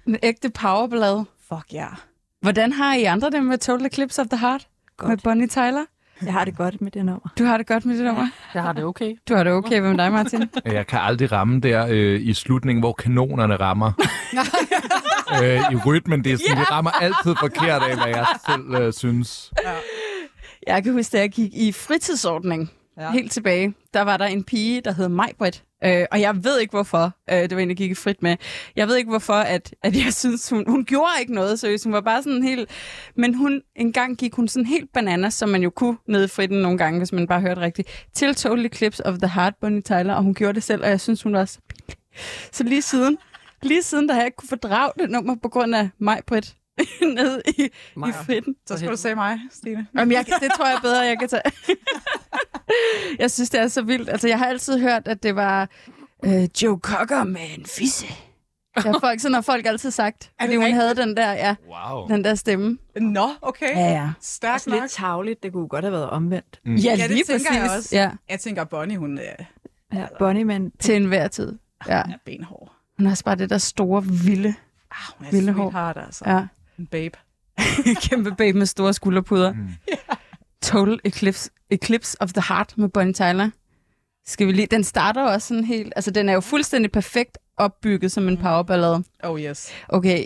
En 0.07 0.17
ægte 0.23 0.49
powerblad. 0.49 1.23
fuck 1.49 1.73
ja. 1.73 1.77
Yeah. 1.79 1.95
Hvordan 2.41 2.73
har 2.73 2.95
I 2.95 3.03
andre 3.03 3.29
det 3.29 3.43
med 3.45 3.57
Total 3.57 3.85
Eclipse 3.85 4.21
of 4.21 4.27
the 4.27 4.37
Heart? 4.37 4.67
Godt. 4.99 5.09
Med 5.09 5.17
Bonnie 5.17 5.47
Tyler? 5.47 5.85
Jeg 6.25 6.33
har 6.33 6.45
det 6.45 6.57
godt 6.57 6.81
med 6.81 6.91
det 6.91 7.05
nummer. 7.05 7.29
Du 7.39 7.43
har 7.43 7.57
det 7.57 7.67
godt 7.67 7.85
med 7.85 7.97
det 7.97 8.05
nummer? 8.05 8.27
Jeg 8.53 8.63
har 8.63 8.73
det 8.73 8.83
okay. 8.83 9.15
Du 9.29 9.35
har 9.35 9.43
det 9.43 9.53
okay 9.53 9.79
med 9.79 9.97
dig, 9.97 10.11
Martin? 10.11 10.49
Jeg 10.65 10.87
kan 10.87 10.99
aldrig 10.99 11.31
ramme 11.31 11.59
der 11.59 11.87
øh, 11.89 12.21
i 12.21 12.33
slutningen, 12.33 12.81
hvor 12.81 12.93
kanonerne 12.93 13.55
rammer. 13.55 13.91
øh, 15.43 15.71
I 15.71 15.75
rytmen, 15.85 16.23
det 16.23 16.33
er 16.33 16.37
sådan, 16.37 16.57
yeah. 16.57 16.67
de 16.67 16.71
rammer 16.71 16.91
altid 16.91 17.35
forkert 17.39 17.81
af, 17.81 17.95
hvad 17.95 18.07
jeg 18.07 18.25
selv 18.49 18.83
øh, 18.83 18.93
synes. 18.93 19.51
Jeg 20.67 20.83
kan 20.83 20.93
huske, 20.93 21.11
da 21.11 21.19
jeg 21.19 21.29
gik 21.29 21.53
i 21.53 21.71
fritidsordning 21.71 22.71
ja. 22.97 23.11
helt 23.11 23.31
tilbage, 23.31 23.73
der 23.93 24.01
var 24.01 24.17
der 24.17 24.25
en 24.25 24.43
pige, 24.43 24.81
der 24.81 24.93
hed 24.93 25.09
Majbrit. 25.09 25.63
Øh, 25.83 26.05
og 26.11 26.21
jeg 26.21 26.43
ved 26.43 26.59
ikke 26.59 26.71
hvorfor, 26.71 27.11
øh, 27.31 27.41
det 27.41 27.55
var 27.55 27.61
en, 27.61 27.69
jeg 27.69 27.77
gik 27.77 27.91
i 27.91 27.95
frit 27.95 28.21
med. 28.21 28.35
Jeg 28.75 28.87
ved 28.87 28.97
ikke 28.97 29.09
hvorfor, 29.09 29.33
at, 29.33 29.75
at 29.83 29.95
jeg 30.05 30.13
synes, 30.13 30.49
hun, 30.49 30.63
hun 30.67 30.85
gjorde 30.85 31.11
ikke 31.19 31.33
noget 31.33 31.59
seriøst. 31.59 31.83
Hun 31.83 31.93
var 31.93 32.01
bare 32.01 32.23
sådan 32.23 32.43
helt... 32.43 32.69
Men 33.15 33.33
hun, 33.33 33.61
en 33.75 33.93
gang 33.93 34.17
gik 34.17 34.33
hun 34.33 34.47
sådan 34.47 34.65
helt 34.65 34.93
bananas, 34.93 35.33
som 35.33 35.49
man 35.49 35.63
jo 35.63 35.69
kunne 35.69 35.97
nede 36.07 36.25
i 36.25 36.27
fritten 36.27 36.57
nogle 36.61 36.77
gange, 36.77 36.97
hvis 36.97 37.11
man 37.11 37.27
bare 37.27 37.41
hørte 37.41 37.61
rigtigt, 37.61 38.05
til 38.13 38.35
Total 38.35 38.65
Eclipse 38.65 39.05
of 39.05 39.17
the 39.17 39.29
Heart, 39.29 39.53
Bonnie 39.61 39.81
Tyler, 39.81 40.13
og 40.13 40.23
hun 40.23 40.33
gjorde 40.33 40.53
det 40.53 40.63
selv, 40.63 40.83
og 40.83 40.89
jeg 40.89 41.01
synes, 41.01 41.23
hun 41.23 41.33
var 41.33 41.45
så 41.45 41.59
pinlig. 41.69 41.95
Så 42.51 42.63
lige 42.63 42.81
siden, 42.81 43.17
lige 43.61 43.83
siden, 43.83 44.07
der 44.07 44.13
har 44.13 44.21
jeg 44.21 44.27
ikke 44.27 44.35
kunne 44.35 44.49
fordrage 44.49 44.91
det 44.99 45.09
nummer 45.09 45.35
på 45.43 45.49
grund 45.49 45.75
af 45.75 45.89
Majbrit 45.99 46.25
Britt. 46.25 46.55
i, 47.57 47.63
i 47.63 47.69
Maja. 47.95 48.11
fritten. 48.13 48.55
Så 48.67 48.77
skal 48.77 48.89
du 48.91 48.97
se 48.97 49.15
mig, 49.15 49.39
Stine. 49.51 49.87
Jamen, 49.95 50.11
jeg, 50.11 50.25
det 50.41 50.51
tror 50.57 50.65
jeg 50.67 50.77
bedre, 50.81 50.99
jeg 50.99 51.19
kan 51.19 51.29
tage. 51.29 51.41
jeg 53.19 53.31
synes, 53.31 53.49
det 53.49 53.59
er 53.61 53.67
så 53.67 53.81
vildt. 53.81 54.09
Altså, 54.09 54.27
jeg 54.27 54.37
har 54.37 54.45
altid 54.45 54.79
hørt, 54.79 55.07
at 55.07 55.23
det 55.23 55.35
var 55.35 55.69
øh, 56.25 56.47
Joe 56.63 56.79
Cocker 56.79 57.23
med 57.23 57.41
en 57.57 57.65
fisse. 57.65 58.05
Ja, 58.85 58.91
folk, 58.91 59.19
sådan 59.19 59.33
har 59.33 59.41
folk 59.41 59.65
altid 59.65 59.91
sagt. 59.91 60.31
Er 60.39 60.45
det 60.47 60.55
Fordi 60.55 60.69
hun 60.69 60.73
havde 60.79 60.95
den 60.95 61.17
der, 61.17 61.31
ja, 61.31 61.55
Wow. 61.89 62.07
den 62.07 62.23
der 62.23 62.35
stemme. 62.35 62.77
Nå, 62.95 63.29
okay. 63.41 63.75
Ja, 63.75 63.91
ja. 63.91 64.09
Stærkt 64.21 64.55
Også 64.55 64.69
nok. 64.69 64.81
lidt 64.81 64.91
tavligt. 64.91 65.43
Det 65.43 65.53
kunne 65.53 65.67
godt 65.67 65.83
have 65.85 65.91
været 65.91 66.09
omvendt. 66.09 66.59
Ja, 66.65 66.71
Ja, 66.71 66.95
det 67.03 67.11
lige 67.11 67.23
tænker 67.23 67.53
jeg 67.53 67.61
præcis. 67.69 67.77
også. 67.85 67.95
Ja, 67.95 68.11
Jeg 68.29 68.39
tænker, 68.39 68.63
Bonnie, 68.63 68.97
hun 68.97 69.17
øh, 69.17 69.45
Ja, 69.93 70.05
Bonnie, 70.19 70.43
men 70.45 70.71
til 70.79 70.95
enhver 70.95 71.27
tid. 71.27 71.57
Ja. 71.87 71.93
er 71.97 72.03
benhård. 72.25 72.71
Hun 72.97 73.05
har 73.05 73.11
også 73.11 73.23
bare 73.23 73.35
det 73.35 73.49
der 73.49 73.57
store, 73.57 74.03
vilde, 74.05 74.49
Ah, 74.91 74.97
hun 75.17 75.27
er 75.27 75.31
Vilde 75.31 75.51
hår. 75.51 75.71
altså. 75.75 76.23
ja. 76.27 76.45
En 76.79 76.87
babe. 76.87 77.17
kæmpe 78.09 78.35
babe 78.35 78.57
med 78.57 78.65
store 78.65 78.93
skulderpuder. 78.93 79.53
Mm. 79.53 79.69
Total 80.61 80.99
Eclipse, 81.03 81.51
Eclipse 81.69 82.17
of 82.21 82.33
the 82.33 82.43
Heart 82.53 82.77
med 82.77 82.89
Bonnie 82.89 83.13
Tyler. 83.13 83.49
Skal 84.25 84.47
vi 84.47 84.51
lige... 84.51 84.67
Den 84.67 84.83
starter 84.83 85.23
også 85.23 85.47
sådan 85.47 85.63
helt... 85.63 85.93
Altså, 85.95 86.11
den 86.11 86.29
er 86.29 86.33
jo 86.33 86.39
fuldstændig 86.39 86.91
perfekt 86.91 87.37
opbygget 87.57 88.11
som 88.11 88.27
en 88.27 88.37
powerballade. 88.37 89.03
Oh 89.23 89.41
yes. 89.41 89.71
Okay, 89.89 90.25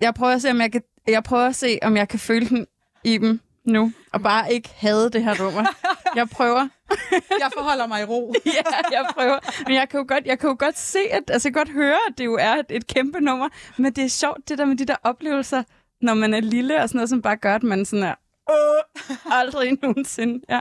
jeg 0.00 0.14
prøver 0.14 0.32
at 0.34 0.42
se, 0.42 0.50
om 0.50 0.60
jeg 0.60 0.72
kan, 0.72 0.82
jeg 1.08 1.24
prøver 1.24 1.46
at 1.46 1.56
se, 1.56 1.78
om 1.82 1.96
jeg 1.96 2.08
kan 2.08 2.18
føle 2.18 2.48
den 2.48 2.66
i 3.04 3.18
dem 3.18 3.40
nu, 3.64 3.92
og 4.12 4.22
bare 4.22 4.52
ikke 4.52 4.68
hade 4.76 5.10
det 5.10 5.24
her 5.24 5.42
nummer. 5.42 5.64
Jeg 6.16 6.28
prøver. 6.28 6.68
Jeg 7.42 7.50
forholder 7.54 7.86
mig 7.86 8.02
i 8.02 8.04
ro. 8.04 8.34
ja, 8.46 8.52
jeg 8.90 9.06
prøver. 9.14 9.38
Men 9.66 9.74
jeg 9.74 9.88
kan 9.88 10.00
jo 10.00 10.04
godt, 10.08 10.26
jeg 10.26 10.38
kan 10.38 10.48
jo 10.48 10.56
godt 10.58 10.78
se, 10.78 10.98
at, 11.10 11.22
altså 11.28 11.48
jeg 11.48 11.54
kan 11.54 11.60
godt 11.60 11.72
høre, 11.72 11.98
at 12.08 12.18
det 12.18 12.24
jo 12.24 12.34
er 12.40 12.54
et, 12.54 12.66
et 12.70 12.86
kæmpe 12.86 13.20
nummer, 13.20 13.48
men 13.76 13.92
det 13.92 14.04
er 14.04 14.08
sjovt, 14.08 14.48
det 14.48 14.58
der 14.58 14.64
med 14.64 14.76
de 14.76 14.84
der 14.84 14.96
oplevelser, 15.02 15.62
når 16.00 16.14
man 16.14 16.34
er 16.34 16.40
lille 16.40 16.82
og 16.82 16.88
sådan 16.88 16.96
noget, 16.98 17.08
som 17.08 17.22
bare 17.22 17.36
gør, 17.36 17.54
at 17.54 17.62
man 17.62 17.84
sådan 17.84 18.04
er, 18.04 18.14
Åh, 18.50 19.16
aldrig 19.38 19.78
nogensinde. 19.82 20.44
Ja. 20.48 20.60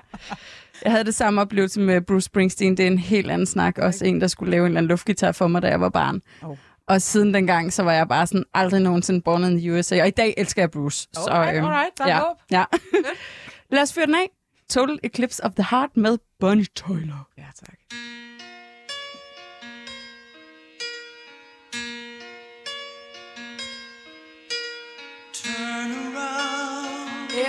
Jeg 0.84 0.92
havde 0.92 1.04
det 1.04 1.16
samme 1.16 1.42
oplevelse 1.42 1.80
med 1.80 2.02
Bruce 2.02 2.26
Springsteen. 2.26 2.78
Det 2.78 2.84
er 2.84 2.88
en 2.88 2.98
helt 2.98 3.32
anden 3.32 3.48
snak. 3.48 3.78
Også 3.78 4.06
en, 4.06 4.22
der 4.22 4.28
skulle 4.28 4.52
lave 4.52 4.62
en 4.62 4.68
eller 4.68 4.78
anden 4.78 4.88
luftgitar 4.88 5.32
for 5.32 5.48
mig, 5.48 5.62
da 5.62 5.68
jeg 5.68 5.82
var 5.82 5.90
barn. 5.90 6.22
Oh. 6.44 6.58
Og 6.88 7.02
siden 7.02 7.34
dengang, 7.34 7.74
så 7.74 7.84
var 7.84 7.94
jeg 7.94 8.08
bare 8.08 8.28
sådan 8.28 8.44
aldrig 8.54 8.82
nogensinde 8.82 9.22
born 9.22 9.44
in 9.44 9.58
the 9.58 9.74
USA. 9.74 10.02
Og 10.02 10.08
i 10.08 10.12
dag 10.12 10.34
elsker 10.38 10.62
jeg 10.62 10.72
Bruce. 10.72 11.08
Alright, 11.18 11.58
øhm, 11.58 11.66
alright, 11.66 11.98
der 11.98 12.04
er 12.04 12.36
ja, 12.52 12.58
ja. 12.60 12.66
Lad 13.76 13.82
os 13.82 13.94
fyre 13.94 14.06
den 14.06 14.16
af. 14.16 14.30
Total 14.72 14.98
Eclipse 15.04 15.40
of 15.40 15.56
the 15.56 15.64
Heart 15.64 15.98
med 15.98 16.20
Bonnie 16.40 16.68
Tyler. 16.74 17.28
Ja, 17.36 17.52
tak. 17.54 17.78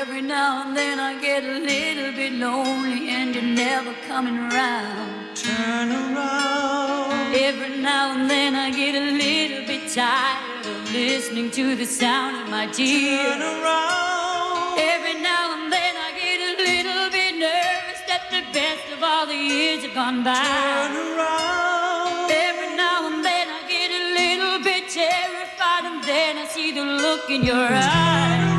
Every 0.00 0.22
now 0.22 0.62
and 0.66 0.76
then 0.76 0.98
I 0.98 1.20
get 1.20 1.44
a 1.44 1.58
little 1.60 2.12
bit 2.12 2.32
lonely 2.32 3.10
and 3.10 3.34
you're 3.36 3.54
never 3.66 3.94
coming 4.08 4.38
around. 4.38 5.36
Turn 5.36 5.92
around. 5.92 7.36
Every 7.36 7.80
now 7.80 8.14
and 8.16 8.28
then 8.28 8.56
I 8.56 8.70
get 8.70 8.96
a 8.96 9.12
little 9.24 9.64
bit 9.64 9.94
tired 9.94 10.66
of 10.66 10.92
listening 10.92 11.52
to 11.52 11.76
the 11.76 11.86
sound 11.86 12.42
of 12.42 12.50
my 12.50 12.66
tears. 12.66 13.22
Turn 13.22 13.42
around. 13.42 14.78
Every 14.78 15.20
now 15.22 15.41
all 19.22 19.28
the 19.28 19.36
years 19.36 19.84
have 19.84 19.94
gone 19.94 20.24
by. 20.24 20.34
Turn 20.34 20.96
around. 20.96 22.28
Every 22.28 22.76
now 22.76 23.06
and 23.06 23.24
then 23.24 23.46
I 23.48 23.60
get 23.68 23.90
a 24.00 24.04
little 24.18 24.64
bit 24.64 24.90
terrified 24.90 25.84
and 25.84 26.02
then 26.02 26.38
I 26.38 26.46
see 26.46 26.72
the 26.72 26.82
look 26.82 27.30
in 27.30 27.44
your 27.44 27.68
eyes. 27.70 28.51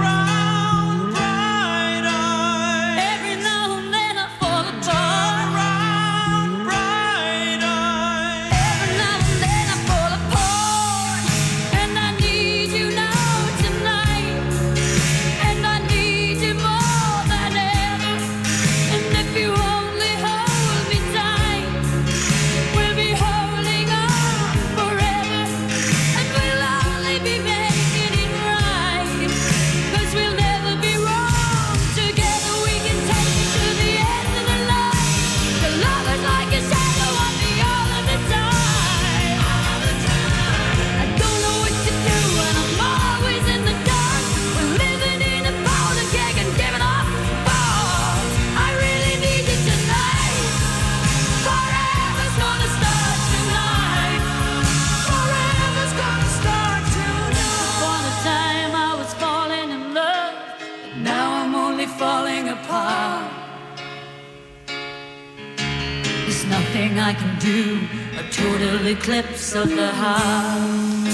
Do, 67.43 67.77
a 68.17 68.23
total 68.32 68.88
eclipse 68.88 69.53
of 69.53 69.67
the 69.69 69.88
heart. 69.88 71.10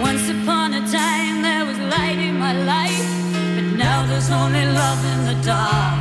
Once 0.00 0.28
upon 0.36 0.74
a 0.74 0.80
time 0.90 1.42
there 1.42 1.64
was 1.64 1.78
light 1.78 2.18
in 2.18 2.36
my 2.40 2.54
life, 2.74 3.08
but 3.54 3.78
now 3.78 4.04
there's 4.08 4.30
only 4.30 4.66
love 4.66 5.00
in 5.12 5.26
the 5.26 5.44
dark. 5.44 5.93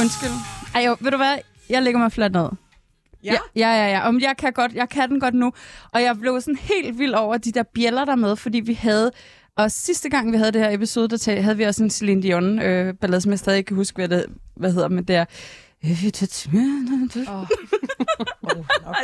Undskyld. 0.00 0.30
Ej, 0.74 0.84
jo, 0.86 0.96
ved 1.00 1.10
du 1.10 1.16
hvad? 1.16 1.38
Jeg 1.68 1.82
lægger 1.82 2.00
mig 2.00 2.12
fladt 2.12 2.32
ned. 2.32 2.48
Ja. 3.24 3.36
Ja, 3.56 3.68
ja, 3.68 3.90
ja. 3.90 4.08
Om 4.08 4.20
jeg 4.20 4.36
kan 4.36 4.52
godt, 4.52 4.72
jeg 4.72 4.88
kan 4.88 5.10
den 5.10 5.20
godt 5.20 5.34
nu. 5.34 5.52
Og 5.92 6.02
jeg 6.02 6.16
blev 6.18 6.40
sådan 6.40 6.56
helt 6.56 6.98
vild 6.98 7.14
over 7.14 7.36
de 7.36 7.52
der 7.52 7.62
bjæller 7.62 8.04
der 8.04 8.16
med, 8.16 8.36
fordi 8.36 8.60
vi 8.60 8.74
havde... 8.74 9.10
Og 9.56 9.70
sidste 9.70 10.08
gang, 10.08 10.32
vi 10.32 10.36
havde 10.36 10.52
det 10.52 10.60
her 10.60 10.70
episode, 10.70 11.08
der 11.08 11.40
havde 11.42 11.56
vi 11.56 11.62
også 11.62 11.82
en 11.82 11.90
Celine 11.90 12.22
Dion 12.22 12.58
øh, 12.58 12.94
ballade, 12.94 13.20
som 13.20 13.30
jeg 13.30 13.38
stadig 13.38 13.58
ikke 13.58 13.68
kan 13.68 13.76
huske, 13.76 13.96
hvad 13.96 14.08
det 14.08 14.26
hvad 14.56 14.72
hedder, 14.72 14.88
men 14.88 15.04
det 15.08 15.16
er... 15.16 15.24
Me... 15.82 16.60
Oh. 17.28 17.46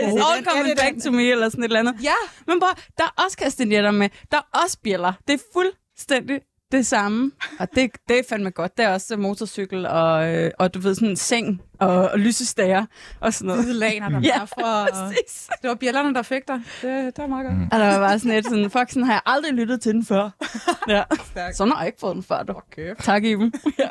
It's 0.02 0.20
all 0.26 0.44
coming 0.44 0.76
back 0.76 1.02
to 1.04 1.10
me, 1.10 1.22
eller 1.22 1.48
sådan 1.48 1.64
et 1.64 1.68
eller 1.68 1.80
andet. 1.80 1.94
Ja. 2.02 2.14
Men 2.46 2.60
bare, 2.60 2.74
der 2.98 3.04
er 3.04 3.22
også 3.24 3.36
kastanjetter 3.36 3.90
med. 3.90 4.08
Der 4.30 4.36
er 4.36 4.60
også 4.62 4.78
bjæller. 4.84 5.12
Det 5.28 5.34
er 5.34 5.38
fuldstændig 5.52 6.40
det 6.72 6.86
samme. 6.86 7.32
Og 7.58 7.68
det, 7.74 7.90
det 8.08 8.18
er 8.18 8.22
fandme 8.28 8.50
godt. 8.50 8.76
Det 8.76 8.84
er 8.84 8.92
også 8.92 9.16
motorcykel 9.16 9.86
og, 9.86 10.34
øh, 10.34 10.50
og 10.58 10.74
du 10.74 10.78
ved, 10.78 10.94
sådan 10.94 11.08
en 11.08 11.16
seng 11.16 11.62
og, 11.80 11.88
og 12.08 12.18
lysestager 12.18 12.86
og 13.20 13.34
sådan 13.34 13.46
noget. 13.46 13.64
Hvide 13.64 13.78
laner, 13.78 14.08
der 14.08 14.20
Ja, 14.20 14.38
var 14.38 14.46
for... 14.46 14.88
præcis. 14.92 15.48
Det 15.62 15.68
var 15.68 15.74
bjællerne, 15.74 16.14
der 16.14 16.22
fik 16.22 16.48
dig. 16.48 16.60
Det, 16.82 17.16
det 17.16 17.22
var 17.22 17.26
meget 17.26 17.46
godt. 17.46 17.72
Og 17.72 17.78
der 17.78 17.86
var 17.86 17.98
bare 18.08 18.18
sådan 18.18 18.36
et 18.38 18.44
sådan, 18.44 18.70
fuck, 18.70 18.90
sådan 18.90 19.04
har 19.04 19.12
jeg 19.12 19.22
aldrig 19.26 19.52
lyttet 19.52 19.80
til 19.80 19.92
den 19.94 20.04
før. 20.04 20.30
Ja. 20.88 21.02
Stærkt. 21.24 21.56
Sådan 21.56 21.72
har 21.72 21.78
jeg 21.80 21.86
ikke 21.86 22.00
fået 22.00 22.14
den 22.14 22.22
før, 22.22 22.42
du. 22.42 22.52
Okay. 22.56 22.94
Tak, 23.02 23.24
Iben. 23.24 23.52
Ja, 23.78 23.88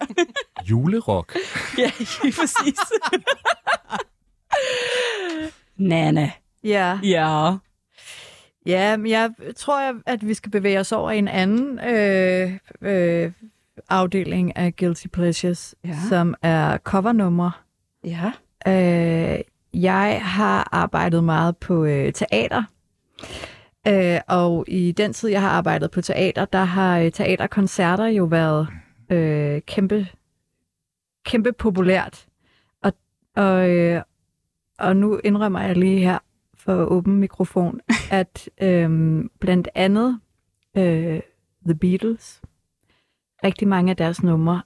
Julerok. 0.69 1.35
ja 1.77 1.91
lige 2.23 2.33
præcis. 2.39 2.79
Nana. 5.77 6.31
Ja. 6.63 6.99
Ja. 7.03 7.51
Ja, 8.65 8.97
men 8.97 9.11
jeg 9.11 9.31
tror, 9.55 9.81
jeg- 9.81 9.95
at 10.05 10.27
vi 10.27 10.33
skal 10.33 10.51
bevæge 10.51 10.79
os 10.79 10.91
over 10.91 11.11
i 11.11 11.17
en 11.17 11.27
anden 11.27 11.79
øh, 11.79 12.51
øh, 12.81 13.31
afdeling 13.89 14.57
af 14.57 14.75
Guilty 14.75 15.07
Pleasures, 15.07 15.75
Ja. 15.85 15.95
som 16.09 16.35
er 16.41 16.77
covernumre. 16.77 17.51
Ja. 18.03 18.31
Øh, 18.67 19.39
jeg 19.73 20.19
har 20.23 20.69
arbejdet 20.71 21.23
meget 21.23 21.57
på 21.57 21.85
øh, 21.85 22.13
teater. 22.13 22.63
Øh, 23.87 24.19
og 24.27 24.65
i 24.67 24.91
den 24.91 25.13
tid, 25.13 25.29
jeg 25.29 25.41
har 25.41 25.49
arbejdet 25.49 25.91
på 25.91 26.01
teater, 26.01 26.45
der 26.45 26.63
har 26.63 26.99
øh, 26.99 27.11
teaterkoncerter 27.11 28.05
jo 28.05 28.23
været 28.23 28.67
øh, 29.11 29.61
kæmpe, 29.61 30.07
kæmpe 31.25 31.51
populært. 31.53 32.25
Og, 32.83 32.93
og, 33.35 33.69
øh, 33.69 34.01
og 34.79 34.95
nu 34.97 35.19
indrømmer 35.23 35.61
jeg 35.61 35.75
lige 35.77 35.99
her 35.99 36.19
for 36.65 36.85
åben 36.85 37.15
mikrofon, 37.19 37.79
at 38.11 38.49
øh, 38.61 39.19
blandt 39.39 39.67
andet 39.75 40.19
øh, 40.77 41.19
The 41.65 41.75
Beatles, 41.75 42.41
rigtig 43.43 43.67
mange 43.67 43.89
af 43.89 43.97
deres 43.97 44.23
numre 44.23 44.61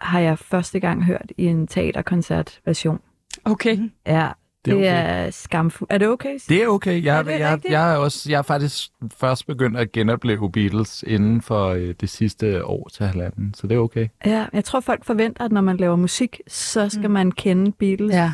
har 0.00 0.20
jeg 0.20 0.38
første 0.38 0.80
gang 0.80 1.04
hørt 1.04 1.32
i 1.38 1.44
en 1.46 1.66
teaterkoncertversion. 1.66 3.00
Okay. 3.44 3.78
Ja, 4.06 4.28
Det 4.64 4.70
er 4.72 4.74
det 4.74 4.74
okay. 4.74 5.26
er 5.26 5.30
skamfuldt. 5.30 5.92
Er 5.92 5.98
det 5.98 6.08
okay? 6.08 6.38
Det 6.48 6.62
er 6.62 6.66
okay. 6.68 7.04
Jeg, 7.04 7.18
Er 7.18 7.22
det 7.22 7.38
jeg, 7.38 7.52
rigtigt? 7.52 7.72
jeg, 7.72 7.92
er 7.94 7.96
også, 7.96 8.30
jeg 8.30 8.38
er 8.38 8.42
faktisk 8.42 8.90
først 9.16 9.46
begyndt 9.46 9.76
at 9.76 9.92
genopleve 9.92 10.52
Beatles 10.52 11.04
inden 11.06 11.42
for 11.42 11.68
øh, 11.68 11.94
det 12.00 12.08
sidste 12.10 12.64
år 12.66 12.88
til 12.88 13.06
halvanden, 13.06 13.54
så 13.54 13.66
det 13.66 13.74
er 13.74 13.78
okay. 13.78 14.08
Ja, 14.26 14.46
jeg 14.52 14.64
tror, 14.64 14.80
folk 14.80 15.04
forventer, 15.04 15.44
at 15.44 15.52
når 15.52 15.60
man 15.60 15.76
laver 15.76 15.96
musik, 15.96 16.40
så 16.48 16.88
skal 16.88 17.10
man 17.10 17.32
kende 17.32 17.72
Beatles-pladerne 17.72 18.24
Ja. 18.24 18.32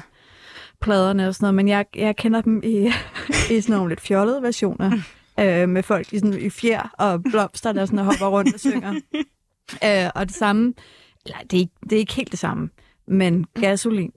Og 0.87 1.35
sådan 1.35 1.35
noget, 1.41 1.55
men 1.55 1.69
jeg, 1.69 1.87
jeg 1.95 2.17
kender 2.17 2.41
dem 2.41 2.63
i, 2.65 2.91
i 3.51 3.61
sådan 3.61 3.77
nogle 3.77 3.89
lidt 3.89 4.01
fjollede 4.01 4.43
versioner, 4.43 4.91
øh, 5.41 5.69
med 5.69 5.83
folk 5.83 6.13
i, 6.13 6.19
sådan, 6.19 6.41
i 6.41 6.51
fjer 6.51 6.95
og 6.99 7.23
blomster, 7.23 7.73
der 7.73 7.87
sådan 7.87 8.05
hopper 8.05 8.27
rundt 8.27 8.55
og 8.55 8.61
synger. 8.61 8.95
Øh, 9.85 10.11
og 10.15 10.27
det 10.27 10.35
samme, 10.35 10.75
eller 11.27 11.39
det 11.51 11.53
er, 11.53 11.61
ikke, 11.61 11.73
det 11.83 11.93
er 11.93 11.99
ikke 11.99 12.15
helt 12.15 12.31
det 12.31 12.39
samme, 12.39 12.71
men 13.07 13.47
gasolin. 13.61 14.13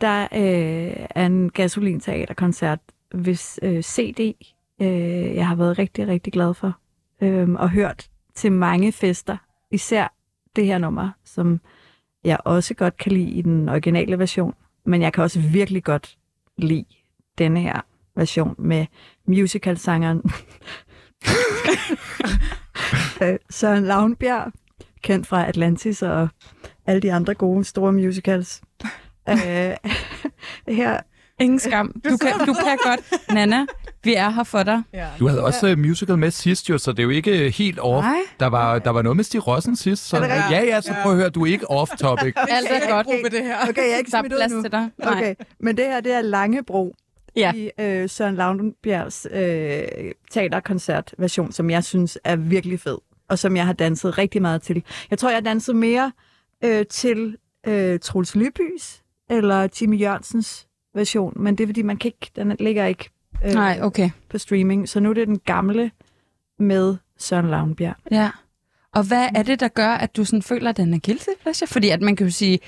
Der 0.00 0.22
øh, 0.22 1.06
er 1.10 1.26
en 1.26 1.50
gasolin-teaterkoncert, 1.50 2.78
hvis 3.14 3.60
øh, 3.62 3.82
CD, 3.82 4.34
øh, 4.80 5.34
jeg 5.34 5.48
har 5.48 5.54
været 5.54 5.78
rigtig, 5.78 6.08
rigtig 6.08 6.32
glad 6.32 6.54
for, 6.54 6.78
øh, 7.22 7.50
og 7.50 7.70
hørt 7.70 8.08
til 8.34 8.52
mange 8.52 8.92
fester, 8.92 9.36
især 9.70 10.14
det 10.56 10.66
her 10.66 10.78
nummer, 10.78 11.10
som 11.24 11.60
jeg 12.24 12.38
også 12.44 12.74
godt 12.74 12.96
kan 12.96 13.12
lide 13.12 13.30
i 13.30 13.42
den 13.42 13.68
originale 13.68 14.18
version, 14.18 14.54
men 14.86 15.02
jeg 15.02 15.12
kan 15.12 15.24
også 15.24 15.40
virkelig 15.40 15.84
godt 15.84 16.18
lide 16.58 16.84
denne 17.38 17.60
her 17.60 17.80
version 18.16 18.54
med 18.58 18.86
musicalsangeren 19.26 20.22
Øh, 23.22 23.38
Søren 23.50 23.84
Lavnbjerg, 23.84 24.52
kendt 25.02 25.26
fra 25.26 25.48
Atlantis 25.48 26.02
og 26.02 26.28
alle 26.86 27.00
de 27.00 27.12
andre 27.12 27.34
gode 27.34 27.64
store 27.64 27.92
musicals. 27.92 28.62
øh, 29.28 29.36
her, 30.76 31.00
Ingen 31.40 31.58
skam. 31.58 31.92
Du 32.04 32.16
kan, 32.16 32.32
du 32.46 32.54
kan 32.54 32.78
godt. 32.84 33.32
Nana, 33.34 33.66
vi 34.04 34.14
er 34.14 34.30
her 34.30 34.44
for 34.44 34.62
dig. 34.62 34.82
Ja. 34.92 35.06
Du 35.18 35.28
havde 35.28 35.44
også 35.44 35.72
uh, 35.72 35.78
musical 35.78 36.18
med 36.18 36.30
sidst 36.30 36.70
jo, 36.70 36.78
så 36.78 36.90
det 36.92 36.98
er 36.98 37.02
jo 37.02 37.10
ikke 37.10 37.46
øh, 37.46 37.52
helt 37.52 37.78
off. 37.78 38.04
Nej. 38.06 38.16
Der 38.40 38.46
var, 38.46 38.78
der 38.78 38.90
var 38.90 39.02
noget 39.02 39.16
med 39.16 39.24
Stig 39.24 39.46
Rossen 39.46 39.76
sidst, 39.76 40.08
så 40.08 40.16
Er 40.16 40.24
ja, 40.50 40.62
ja, 40.64 40.80
så 40.80 40.94
prøv 41.02 41.12
at 41.12 41.18
høre, 41.18 41.28
du 41.30 41.42
er 41.42 41.46
ikke 41.46 41.70
off-topic. 41.70 42.32
Alt 42.56 42.68
er 42.70 42.90
godt. 42.90 43.06
Gruppe, 43.06 43.30
det 43.30 43.44
her. 43.44 43.56
okay, 43.68 43.82
jeg 43.82 43.92
er 43.92 43.98
ikke 43.98 44.10
Der 44.10 44.18
er 44.18 44.22
plads 44.28 44.52
nu. 44.52 44.62
til 44.62 44.72
dig. 44.72 44.90
Nej. 44.98 45.12
Okay, 45.14 45.34
men 45.60 45.76
det 45.76 45.84
her, 45.84 46.00
det 46.00 46.12
er 46.12 46.20
Langebro 46.20 46.94
Ja. 47.36 47.52
i 47.54 47.70
øh, 47.80 48.08
Søren 48.08 48.34
Lavnbjergs 48.34 49.26
øh, 49.30 49.82
teaterkoncertversion, 50.30 51.52
som 51.52 51.70
jeg 51.70 51.84
synes 51.84 52.18
er 52.24 52.36
virkelig 52.36 52.80
fed, 52.80 52.98
og 53.28 53.38
som 53.38 53.56
jeg 53.56 53.66
har 53.66 53.72
danset 53.72 54.18
rigtig 54.18 54.42
meget 54.42 54.62
til. 54.62 54.82
Jeg 55.10 55.18
tror, 55.18 55.28
jeg 55.28 55.36
har 55.36 55.40
danset 55.42 55.76
mere 55.76 56.12
øh, 56.64 56.86
til 56.86 57.36
øh, 57.66 57.98
Troels 58.00 58.34
Lybys 58.36 59.02
eller 59.30 59.66
Timmy 59.66 60.00
Jørgensens 60.00 60.66
version, 60.94 61.32
men 61.36 61.58
det 61.58 61.64
er 61.64 61.68
fordi, 61.68 61.82
man 61.82 61.96
kan 61.96 62.08
ikke, 62.08 62.30
den 62.36 62.56
ligger 62.60 62.86
ikke 62.86 63.10
øh, 63.44 63.52
Nej, 63.52 63.78
okay. 63.82 64.10
på 64.28 64.38
streaming, 64.38 64.88
så 64.88 65.00
nu 65.00 65.10
er 65.10 65.14
det 65.14 65.28
den 65.28 65.38
gamle 65.38 65.90
med 66.58 66.96
Søren 67.18 67.50
Lavnbjerg. 67.50 67.96
Ja. 68.10 68.30
Og 68.94 69.02
hvad 69.02 69.28
er 69.34 69.42
det, 69.42 69.60
der 69.60 69.68
gør, 69.68 69.88
at 69.88 70.16
du 70.16 70.24
sådan 70.24 70.42
føler, 70.42 70.70
at 70.70 70.76
den 70.76 70.94
er 70.94 70.98
guilty 71.04 71.28
pleasure? 71.42 71.66
Fordi 71.66 71.88
at 71.88 72.00
man 72.00 72.16
kan 72.16 72.26
jo 72.26 72.32
sige, 72.32 72.58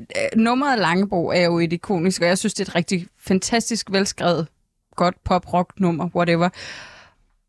øh, 0.00 0.06
nummeret 0.40 0.78
Langebro 0.78 1.28
er 1.28 1.44
jo 1.44 1.58
et 1.58 1.72
ikonisk, 1.72 2.22
og 2.22 2.28
jeg 2.28 2.38
synes, 2.38 2.54
det 2.54 2.66
er 2.66 2.70
et 2.70 2.74
rigtig 2.74 3.06
fantastisk 3.18 3.92
velskrevet, 3.92 4.48
godt 4.96 5.24
pop-rock-nummer, 5.24 6.08
whatever. 6.14 6.48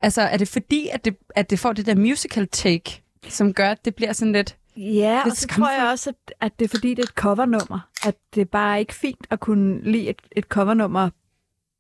Altså, 0.02 0.22
er 0.22 0.38
det 0.38 0.48
fordi, 0.48 0.90
at 0.94 1.06
det, 1.06 1.18
at 1.36 1.50
det 1.50 1.60
får 1.60 1.74
det 1.74 1.86
der 1.86 1.96
musical 1.96 2.48
take, 2.48 3.04
som 3.28 3.54
gør, 3.54 3.70
at 3.70 3.86
det 3.86 3.96
bliver 3.96 4.14
sådan 4.14 4.32
lidt... 4.32 4.56
Ja, 4.78 5.20
er 5.20 5.24
og 5.24 5.32
så 5.32 5.48
tror 5.48 5.70
jeg 5.82 5.90
også, 5.92 6.10
at, 6.10 6.34
at 6.42 6.60
det 6.60 6.66
er 6.66 6.70
fordi, 6.70 6.90
det 6.90 7.00
er 7.00 7.04
et 7.04 7.10
covernummer. 7.10 7.90
At 8.06 8.16
det 8.36 8.42
er 8.42 8.46
bare 8.46 8.80
ikke 8.80 8.94
fint 8.94 9.28
at 9.30 9.40
kunne 9.40 9.92
lide 9.92 10.10
et, 10.10 10.22
et 10.32 10.44
covernummer 10.44 11.10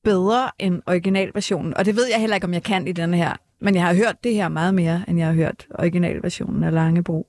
bedre 0.03 0.51
end 0.59 0.81
originalversionen. 0.87 1.77
Og 1.77 1.85
det 1.85 1.95
ved 1.95 2.07
jeg 2.11 2.19
heller 2.19 2.35
ikke, 2.35 2.47
om 2.47 2.53
jeg 2.53 2.63
kan 2.63 2.87
i 2.87 2.91
den 2.91 3.13
her. 3.13 3.33
Men 3.61 3.75
jeg 3.75 3.83
har 3.83 3.93
hørt 3.93 4.23
det 4.23 4.33
her 4.35 4.47
meget 4.47 4.73
mere, 4.73 5.03
end 5.07 5.17
jeg 5.17 5.27
har 5.27 5.33
hørt 5.33 5.67
originalversionen 5.79 6.63
af 6.63 6.73
Langebro. 6.73 7.27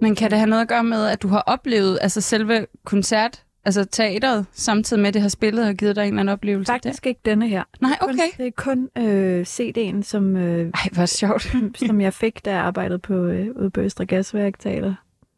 Men 0.00 0.14
kan 0.14 0.30
det 0.30 0.38
have 0.38 0.50
noget 0.50 0.62
at 0.62 0.68
gøre 0.68 0.84
med, 0.84 1.06
at 1.06 1.22
du 1.22 1.28
har 1.28 1.40
oplevet 1.40 1.98
altså 2.00 2.20
selve 2.20 2.66
koncert, 2.84 3.44
altså 3.64 3.84
teateret, 3.84 4.46
samtidig 4.52 5.00
med, 5.00 5.08
at 5.08 5.14
det 5.14 5.22
har 5.22 5.28
spillet 5.28 5.68
og 5.68 5.74
givet 5.74 5.96
dig 5.96 6.02
en 6.02 6.08
eller 6.08 6.20
anden 6.20 6.32
oplevelse? 6.32 6.72
Faktisk 6.72 7.06
ikke 7.06 7.20
denne 7.24 7.48
her. 7.48 7.62
Nej, 7.80 7.98
okay. 8.00 8.28
det 8.36 8.46
er 8.46 8.50
kun 8.56 8.88
øh, 8.98 9.46
CD'en, 9.48 10.02
som, 10.02 10.36
øh, 10.36 10.70
Ej, 10.74 10.88
hvor 10.92 11.06
sjovt. 11.06 11.52
som 11.86 12.00
jeg 12.00 12.14
fik, 12.14 12.44
da 12.44 12.50
jeg 12.50 12.60
arbejdede 12.60 12.98
på, 12.98 13.14
øh, 13.14 13.48
ude 13.56 13.70
på 13.70 13.80
Østre 13.80 14.06
Gasværk 14.06 14.58
Teater. 14.58 14.94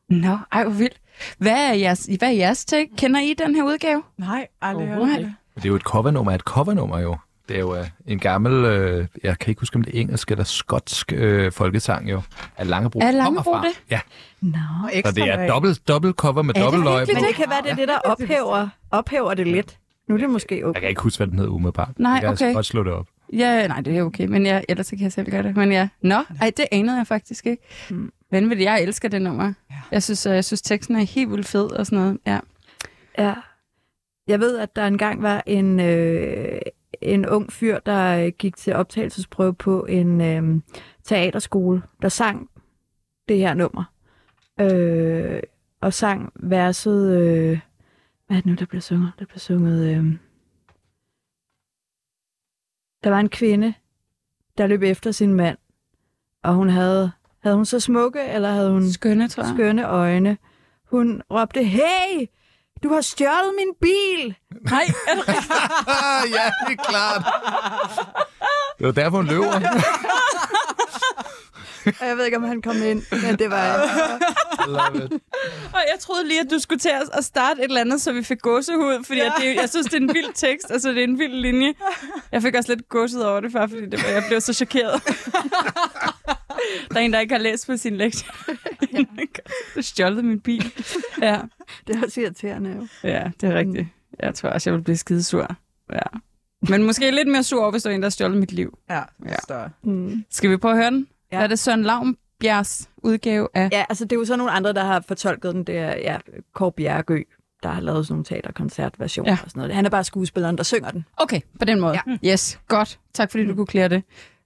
Nå, 0.08 0.38
ej, 0.52 0.64
hvor 0.64 0.72
vildt. 0.72 1.00
Hvad 1.38 1.70
er 1.70 1.74
jeres, 1.74 2.08
hvad 2.18 2.28
er 2.28 2.32
jeres 2.32 2.64
take? 2.64 2.96
Kender 2.96 3.20
I 3.20 3.34
den 3.34 3.54
her 3.54 3.62
udgave? 3.62 4.02
Nej, 4.18 4.46
aldrig 4.62 4.96
om 4.96 5.08
det. 5.54 5.62
Det 5.62 5.64
er 5.64 5.68
jo 5.68 5.76
et 5.76 5.82
covernummer 5.82 6.30
af 6.32 6.34
et 6.34 6.40
covernummer 6.40 6.98
jo. 6.98 7.16
Det 7.48 7.56
er 7.56 7.60
jo 7.60 7.76
øh, 7.76 7.86
en 8.06 8.18
gammel, 8.18 8.52
øh, 8.64 9.06
jeg 9.22 9.38
kan 9.38 9.50
ikke 9.50 9.60
huske, 9.60 9.76
om 9.76 9.82
det 9.82 9.96
er 9.96 10.00
engelsk 10.00 10.30
eller 10.30 10.44
skotsk 10.44 11.12
øh, 11.12 11.52
folkesang 11.52 12.10
jo, 12.10 12.22
at 12.56 12.66
Langebro 12.66 12.98
Er 12.98 13.02
kommer 13.04 13.22
Langebro 13.24 13.52
fra. 13.52 13.62
det? 13.62 13.80
Ja, 13.90 14.00
Nå. 14.40 14.58
Og 14.84 14.90
så 14.90 14.98
ekstra 14.98 15.10
det 15.12 15.30
er 15.30 15.46
dobbelt, 15.48 15.88
dobbelt 15.88 16.16
cover 16.16 16.42
med 16.42 16.54
det 16.54 16.62
dobbelt 16.62 16.84
løg. 16.84 17.06
Men 17.06 17.16
det 17.24 17.34
kan 17.34 17.44
være, 17.48 17.62
det 17.62 17.70
er 17.70 17.74
det, 17.76 17.88
der 17.88 17.98
ophæver, 17.98 18.68
ophæver 18.90 19.34
det 19.34 19.46
lidt. 19.46 19.78
Nu 20.08 20.14
er 20.14 20.18
det 20.18 20.30
måske 20.30 20.66
okay. 20.66 20.74
Jeg 20.74 20.80
kan 20.82 20.88
ikke 20.88 21.02
huske, 21.02 21.18
hvad 21.18 21.26
den 21.26 21.38
hedder 21.38 21.52
umiddelbart. 21.52 21.98
Nej, 21.98 22.12
jeg 22.12 22.20
kan 22.20 22.30
okay. 22.30 22.54
godt 22.54 22.66
slå 22.66 22.82
det 22.82 22.92
op. 22.92 23.06
Ja, 23.32 23.66
nej, 23.66 23.80
det 23.80 23.98
er 23.98 24.02
okay, 24.02 24.26
men 24.26 24.46
jeg, 24.46 24.64
ellers 24.68 24.86
så 24.86 24.90
kan 24.96 25.02
jeg 25.02 25.12
selv 25.12 25.30
gøre 25.30 25.42
det. 25.42 25.56
Men 25.56 25.72
ja, 25.72 25.88
nå, 26.02 26.22
ej, 26.40 26.52
det 26.56 26.64
anede 26.72 26.96
jeg 26.96 27.06
faktisk 27.06 27.46
ikke. 27.46 27.62
Mm. 27.90 28.12
Vanvittigt, 28.30 28.66
jeg 28.66 28.82
elsker 28.82 29.08
det 29.08 29.22
nummer. 29.22 29.52
Jeg 29.90 30.02
synes, 30.02 30.26
øh, 30.26 30.34
jeg 30.34 30.44
synes 30.44 30.62
teksten 30.62 30.96
er 30.96 31.00
helt 31.04 31.30
vildt 31.30 31.46
fed 31.46 31.70
og 31.70 31.86
sådan 31.86 31.98
noget. 31.98 32.18
Ja. 32.26 32.38
Ja. 33.18 33.34
Jeg 34.26 34.40
ved, 34.40 34.58
at 34.58 34.76
der 34.76 34.86
engang 34.86 35.22
var 35.22 35.42
en, 35.46 35.80
øh, 35.80 36.60
en 37.00 37.26
ung 37.28 37.52
fyr, 37.52 37.78
der 37.78 38.30
gik 38.30 38.56
til 38.56 38.74
optagelsesprøve 38.74 39.54
på 39.54 39.84
en 39.84 40.20
øh, 40.20 40.60
teaterskole, 41.02 41.82
der 42.02 42.08
sang 42.08 42.50
det 43.28 43.38
her 43.38 43.54
nummer. 43.54 43.84
Øh, 44.60 45.42
og 45.80 45.92
sang 45.92 46.32
verset... 46.34 47.16
Øh, 47.20 47.60
hvad 48.26 48.36
er 48.36 48.40
det 48.40 48.46
nu, 48.46 48.54
der 48.54 48.66
bliver 48.66 48.82
sunget? 48.82 49.12
Der 49.18 49.24
bliver 49.24 49.38
sunget... 49.38 49.96
Øh, 49.96 50.16
der 53.04 53.10
var 53.10 53.20
en 53.20 53.28
kvinde, 53.28 53.74
der 54.58 54.66
løb 54.66 54.82
efter 54.82 55.10
sin 55.10 55.34
mand, 55.34 55.58
og 56.42 56.54
hun 56.54 56.68
havde... 56.68 57.12
Havde 57.38 57.56
hun 57.56 57.64
så 57.64 57.80
smukke, 57.80 58.20
eller 58.22 58.50
havde 58.50 58.70
hun 58.70 58.90
Skønne, 58.90 59.28
tror 59.28 59.42
jeg. 59.42 59.54
skønne 59.54 59.88
øjne? 59.88 60.38
Hun 60.84 61.22
råbte, 61.30 61.64
hey, 61.64 62.26
du 62.84 62.88
har 62.94 63.00
stjålet 63.00 63.54
min 63.58 63.68
bil! 63.80 64.34
Nej, 64.70 64.84
er 65.08 65.14
det 65.14 65.28
rigtigt? 65.28 65.52
ja, 66.36 66.50
det 66.68 66.78
er 66.78 66.82
klart. 66.88 67.22
Det 68.78 68.86
var 68.86 68.92
derfor, 68.92 69.16
hun 69.16 69.26
løber. 69.26 69.52
Og 71.86 72.06
jeg 72.08 72.16
ved 72.16 72.24
ikke, 72.24 72.36
om 72.36 72.42
han 72.44 72.62
kom 72.62 72.76
ind, 72.82 73.02
men 73.10 73.38
det 73.38 73.50
var... 73.50 73.76
Love 74.66 75.04
it. 75.04 75.12
Og 75.74 75.80
jeg 75.92 75.98
troede 76.00 76.28
lige, 76.28 76.40
at 76.40 76.46
du 76.50 76.58
skulle 76.58 76.78
til 76.78 76.88
at- 76.88 77.08
at 77.12 77.24
starte 77.24 77.60
et 77.60 77.64
eller 77.64 77.80
andet, 77.80 78.00
så 78.00 78.12
vi 78.12 78.22
fik 78.24 78.40
gåsehud, 78.42 79.04
fordi 79.04 79.18
ja. 79.20 79.32
det, 79.40 79.54
jeg 79.54 79.70
synes, 79.70 79.86
det 79.86 79.94
er 79.94 80.00
en 80.00 80.14
vild 80.14 80.32
tekst, 80.34 80.70
altså 80.70 80.88
det 80.88 80.98
er 80.98 81.04
en 81.04 81.18
vild 81.18 81.32
linje. 81.34 81.74
Jeg 82.32 82.42
fik 82.42 82.54
også 82.54 82.72
lidt 82.74 82.88
gåsehud 82.88 83.22
over 83.22 83.40
det 83.40 83.52
før, 83.52 83.66
fordi 83.66 83.86
det, 83.90 84.02
var- 84.02 84.08
jeg 84.10 84.24
blev 84.28 84.40
så 84.40 84.52
chokeret. 84.52 85.02
der 86.90 86.96
er 86.96 87.00
en, 87.00 87.12
der 87.12 87.20
ikke 87.20 87.34
har 87.34 87.42
læst 87.42 87.66
på 87.66 87.76
sin 87.76 87.96
lektie. 87.96 88.28
Du 89.76 89.82
stjålet 89.82 90.24
min 90.24 90.40
bil. 90.40 90.72
Ja. 91.22 91.40
Det 91.86 91.96
er 91.96 92.02
også 92.04 92.20
irriterende 92.20 92.70
jo. 92.70 93.08
ja, 93.08 93.30
det 93.40 93.48
er 93.50 93.54
rigtigt. 93.54 93.86
Jeg 94.20 94.34
tror 94.34 94.48
også, 94.48 94.70
jeg 94.70 94.76
vil 94.78 94.82
blive 94.84 94.96
skidesur. 94.96 95.56
Ja. 95.92 95.98
Men 96.68 96.82
måske 96.82 97.10
lidt 97.10 97.28
mere 97.28 97.42
sur 97.42 97.70
hvis 97.70 97.82
der 97.82 97.90
er 97.90 97.94
en, 97.94 98.02
der 98.02 98.06
har 98.06 98.10
stjålet 98.10 98.38
mit 98.38 98.52
liv. 98.52 98.78
Ja, 98.90 99.02
Ja. 99.26 99.34
større. 99.44 99.70
Mm. 99.82 100.24
Skal 100.30 100.50
vi 100.50 100.56
prøve 100.56 100.72
at 100.72 100.78
høre 100.78 100.90
den? 100.90 101.08
Ja. 101.32 101.36
Ja. 101.38 101.42
Er 101.42 101.46
det 101.46 101.58
Søren 101.58 101.82
Laumbjergs 101.82 102.90
udgave 102.96 103.48
af... 103.54 103.68
Ja, 103.72 103.84
altså 103.88 104.04
det 104.04 104.12
er 104.12 104.16
jo 104.16 104.24
så 104.24 104.36
nogle 104.36 104.52
andre, 104.52 104.72
der 104.72 104.84
har 104.84 105.04
fortolket 105.08 105.54
den. 105.54 105.64
Det 105.64 105.78
er 105.78 105.96
ja, 105.96 106.18
Kåre 106.54 106.72
Bjergø, 106.72 107.22
der 107.62 107.68
har 107.68 107.80
lavet 107.80 108.06
sådan 108.06 108.12
nogle 108.14 108.24
teaterkoncertversioner 108.24 109.30
Ja. 109.30 109.38
og 109.44 109.50
sådan 109.50 109.60
noget. 109.60 109.74
Han 109.74 109.86
er 109.86 109.90
bare 109.90 110.04
skuespilleren, 110.04 110.56
der 110.58 110.62
synger 110.64 110.90
den. 110.90 111.04
Okay, 111.16 111.40
på 111.58 111.64
den 111.64 111.80
måde. 111.80 112.00
Ja. 112.24 112.32
Yes, 112.32 112.60
godt. 112.68 112.98
Tak 113.14 113.30
fordi 113.30 113.46
du 113.46 113.54
kunne 113.54 113.66
klæde 113.66 113.88
det. 113.88 114.02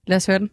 Lad 0.07 0.17
os 0.17 0.25
høre 0.25 0.39
den. 0.39 0.49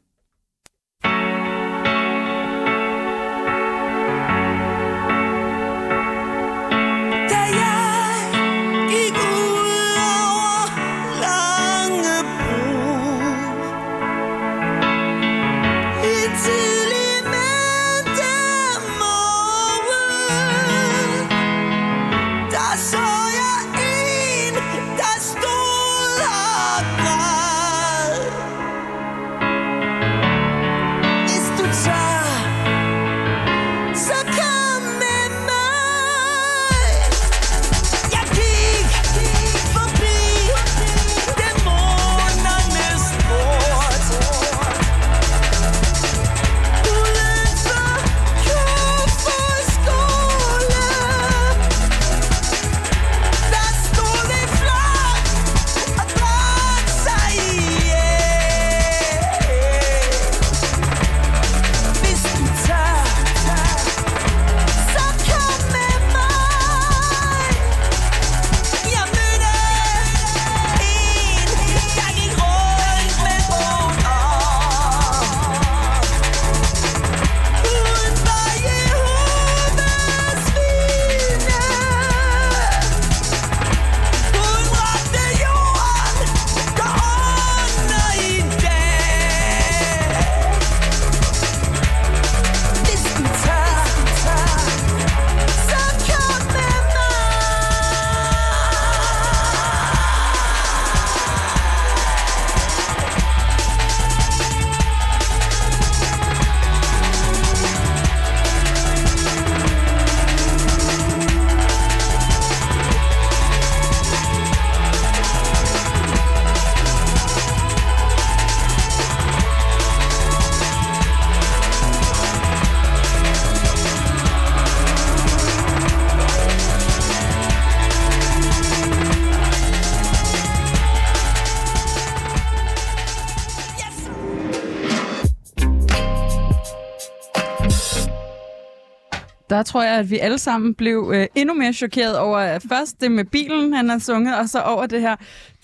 Der 139.56 139.62
tror 139.62 139.82
jeg, 139.82 139.94
at 139.98 140.10
vi 140.10 140.18
alle 140.18 140.38
sammen 140.38 140.74
blev 140.74 141.12
øh, 141.14 141.26
endnu 141.34 141.54
mere 141.54 141.72
chokeret 141.72 142.18
over 142.18 142.58
først 142.68 143.00
det 143.00 143.12
med 143.12 143.24
bilen, 143.24 143.72
han 143.72 143.88
har 143.88 143.98
sunget, 143.98 144.38
og 144.38 144.48
så 144.48 144.60
over 144.62 144.86
det 144.86 145.00
her 145.00 145.16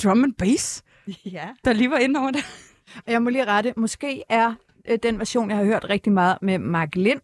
drum 0.03 0.25
and 0.25 0.33
bass, 0.35 0.83
Ja. 1.37 1.49
der 1.65 1.73
lige 1.73 1.91
var 1.91 1.97
inde 1.99 2.21
over 2.21 2.31
det. 2.31 2.45
Og 3.07 3.13
jeg 3.13 3.23
må 3.23 3.31
lige 3.31 3.45
rette. 3.45 3.75
Måske 3.77 4.23
er 4.29 4.55
øh, 4.89 4.99
den 5.03 5.19
version, 5.19 5.51
jeg 5.51 5.57
har 5.59 5.65
hørt 5.65 5.87
rigtig 5.91 6.13
meget 6.13 6.39
med 6.43 6.59
Mark 6.59 6.95
Lind, 6.97 7.21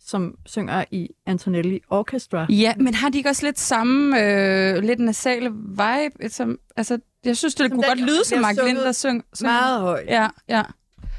som 0.00 0.34
synger 0.46 0.84
i 0.90 1.08
Antonelli 1.26 1.80
Orchestra. 1.90 2.46
Ja, 2.48 2.74
men 2.76 2.94
har 2.94 3.08
de 3.08 3.18
ikke 3.18 3.30
også 3.30 3.46
lidt 3.46 3.58
samme, 3.58 4.22
øh, 4.22 4.82
lidt 4.82 4.98
nasale 5.00 5.50
vibe? 5.52 6.28
Som, 6.28 6.58
altså, 6.76 6.98
jeg 7.24 7.36
synes, 7.36 7.54
det 7.54 7.64
Som 7.64 7.70
kunne 7.70 7.82
den, 7.82 7.90
godt 7.90 8.00
lyde 8.10 8.24
som 8.24 8.38
Mark 8.40 8.56
Lind, 8.64 8.78
der 8.78 8.92
syng. 8.92 9.24
syng. 9.34 9.46
Meget 9.46 9.80
højt. 9.80 10.06
Ja, 10.08 10.28
ja. 10.48 10.62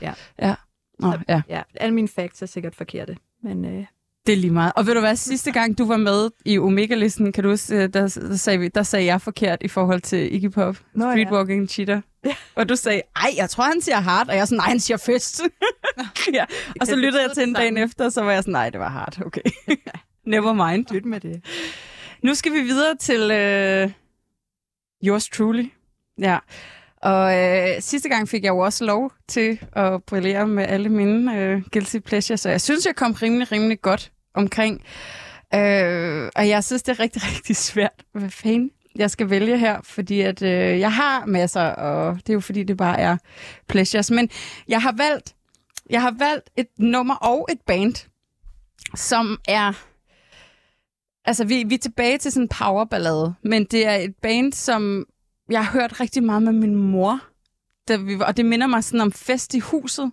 Ja. 0.02 0.14
Ja. 0.42 0.56
Nå, 1.00 1.14
ja. 1.30 1.42
Ja, 1.50 1.62
alle 1.76 1.94
mine 1.94 2.08
facts 2.08 2.42
er 2.42 2.46
sikkert 2.46 2.76
forkerte. 2.76 3.18
Men 3.44 3.66
øh, 3.66 3.86
Det 4.28 4.34
er 4.34 4.38
lige 4.38 4.52
meget. 4.52 4.74
Og 4.76 4.88
ved 4.88 4.94
du 4.94 5.00
hvad, 5.00 5.16
sidste 5.16 5.52
gang 5.52 5.78
du 5.78 5.86
var 5.86 5.98
med 5.98 6.30
i 6.46 6.58
Omega-listen, 6.58 7.32
kan 7.32 7.44
du 7.44 7.50
huske, 7.50 7.76
øh, 7.76 7.82
der, 7.82 8.20
der, 8.30 8.36
sagde 8.36 8.60
vi, 8.60 8.68
der 8.68 8.84
sagde 8.84 9.06
jeg 9.06 9.22
forkert 9.22 9.58
i 9.62 9.68
forhold 9.68 10.02
til 10.02 10.36
Iggy 10.36 10.52
Pop, 10.52 10.78
Nå, 10.94 11.06
ja. 11.06 11.12
Streetwalking 11.12 11.70
Cheater. 11.70 12.02
Og 12.56 12.70
du 12.70 12.76
sagde, 12.76 13.02
ej, 13.16 13.30
jeg 13.38 13.50
tror, 13.50 13.64
han 13.64 13.82
siger 13.82 14.00
hard, 14.00 14.28
og 14.28 14.36
jeg 14.36 14.42
er 14.42 14.46
sådan, 14.46 14.58
nej, 14.58 14.68
han 14.68 14.80
siger 14.80 14.98
fest. 14.98 15.42
ja. 16.34 16.46
Og 16.82 16.88
så 16.88 16.96
lyttede 16.96 17.24
jeg 17.24 17.32
til 17.34 17.44
en 17.44 17.54
dagen 17.54 17.78
efter, 17.78 18.06
og 18.06 18.12
så 18.12 18.22
var 18.22 18.32
jeg 18.32 18.44
sådan, 18.44 18.52
nej, 18.52 18.70
det 18.70 18.80
var 18.80 18.90
hard, 18.90 19.22
okay. 19.26 19.42
Never 20.26 20.70
mind. 20.70 20.86
lyt 20.92 21.06
med 21.06 21.20
det. 21.20 21.46
Nu 22.24 22.36
skal 22.36 22.54
vi 22.54 22.62
videre 22.62 22.96
til 22.96 23.32
øh, 23.32 23.92
yours 25.04 25.30
truly. 25.30 25.66
Ja. 26.20 26.38
Og 27.02 27.38
øh, 27.38 27.82
sidste 27.82 28.10
gang 28.10 28.30
fik 28.30 28.44
jeg 28.44 28.50
jo 28.50 28.58
også 28.58 28.86
lov 28.86 29.12
til 29.28 29.60
at 29.74 30.04
brillere 30.04 30.48
med 30.48 30.66
alle 30.68 30.90
mine 30.90 31.40
øh, 31.42 31.62
guilty 31.72 31.98
pleasures, 32.00 32.40
så 32.42 32.50
jeg 32.50 32.62
synes, 32.62 32.86
jeg 32.86 32.96
kom 32.96 33.12
rimelig, 33.12 33.52
rimelig 33.52 33.82
godt 33.82 34.12
omkring. 34.38 34.82
Øh, 35.56 36.30
og 36.36 36.50
jeg 36.50 36.64
synes, 36.64 36.84
det 36.84 36.92
er 36.92 37.00
rigtig, 37.00 37.22
rigtig 37.36 37.56
svært. 37.56 38.04
Hvad 38.12 38.30
fanden 38.30 38.72
jeg 38.98 39.12
skal 39.12 39.30
vælge 39.30 39.58
her, 39.58 39.82
fordi 39.84 40.22
at 40.22 40.42
øh, 40.42 40.80
jeg 40.80 40.94
har 40.94 41.26
masser, 41.26 41.62
og 41.62 42.16
det 42.16 42.30
er 42.30 42.34
jo 42.34 42.40
fordi, 42.40 42.64
det 42.64 42.78
bare 42.78 43.00
er 43.00 43.18
pleasures. 43.68 44.12
Men 44.12 44.30
jeg 44.68 44.82
har 44.82 44.94
valgt, 44.98 45.36
jeg 45.90 46.02
har 46.02 46.16
valgt 46.20 46.50
et 46.58 46.68
nummer 46.78 47.16
og 47.16 47.48
et 47.52 47.62
band, 47.68 48.10
som 48.96 49.40
er... 49.48 49.74
Altså, 51.26 51.46
vi, 51.46 51.64
vi 51.68 51.76
er 51.76 51.80
tilbage 51.80 52.18
til 52.18 52.32
sådan 52.32 52.44
en 52.44 52.50
powerballade, 52.50 53.34
men 53.44 53.66
det 53.66 53.88
er 53.88 53.96
et 53.96 54.16
band, 54.22 54.54
som 54.54 55.06
jeg 55.50 55.66
har 55.66 55.72
hørt 55.72 56.00
rigtig 56.00 56.24
meget 56.24 56.44
med 56.44 56.54
min 56.54 56.76
mor. 56.76 57.22
Da 57.88 57.96
vi, 57.98 58.20
var- 58.20 58.26
og 58.26 58.38
det 58.38 58.46
minder 58.46 58.68
mig 58.68 58.84
sådan 58.84 59.02
om 59.02 59.12
fest 59.12 59.54
i 59.54 59.60
huset, 59.60 60.12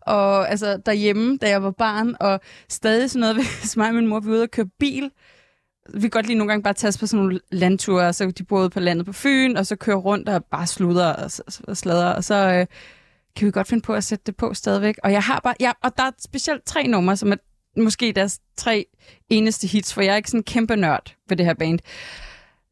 og 0.00 0.50
altså 0.50 0.76
derhjemme, 0.86 1.36
da 1.36 1.48
jeg 1.48 1.62
var 1.62 1.70
barn, 1.70 2.16
og 2.20 2.40
stadig 2.68 3.10
sådan 3.10 3.20
noget, 3.20 3.36
hvis 3.60 3.76
mig 3.76 3.88
og 3.88 3.94
min 3.94 4.06
mor 4.06 4.20
vi 4.20 4.28
var 4.28 4.34
ude 4.34 4.42
og 4.42 4.50
køre 4.50 4.66
bil. 4.78 5.10
Vi 5.94 6.00
kan 6.00 6.10
godt 6.10 6.26
lige 6.26 6.38
nogle 6.38 6.52
gange 6.52 6.62
bare 6.62 6.74
tage 6.74 6.98
på 7.00 7.06
sådan 7.06 7.24
nogle 7.24 7.40
landture, 7.52 8.06
og 8.06 8.14
så 8.14 8.30
de 8.30 8.44
boede 8.44 8.70
på 8.70 8.80
landet 8.80 9.06
på 9.06 9.12
Fyn, 9.12 9.56
og 9.56 9.66
så 9.66 9.76
køre 9.76 9.96
rundt 9.96 10.28
og 10.28 10.44
bare 10.44 10.66
sludder 10.66 11.12
og, 11.12 11.30
og 11.68 11.76
sladre, 11.76 12.14
og 12.14 12.24
så 12.24 12.34
øh, 12.34 12.66
kan 13.36 13.46
vi 13.46 13.50
godt 13.50 13.68
finde 13.68 13.82
på 13.82 13.94
at 13.94 14.04
sætte 14.04 14.22
det 14.26 14.36
på 14.36 14.54
stadigvæk. 14.54 14.94
Og 15.02 15.12
jeg 15.12 15.22
har 15.22 15.40
bare, 15.40 15.54
ja, 15.60 15.72
og 15.82 15.98
der 15.98 16.02
er 16.02 16.10
specielt 16.18 16.64
tre 16.64 16.86
numre, 16.86 17.16
som 17.16 17.32
er 17.32 17.36
måske 17.76 18.12
deres 18.12 18.40
tre 18.56 18.86
eneste 19.28 19.66
hits, 19.66 19.94
for 19.94 20.02
jeg 20.02 20.12
er 20.12 20.16
ikke 20.16 20.30
sådan 20.30 20.40
en 20.40 20.44
kæmpe 20.44 20.76
nørd 20.76 21.14
ved 21.28 21.36
det 21.36 21.46
her 21.46 21.54
band. 21.54 21.78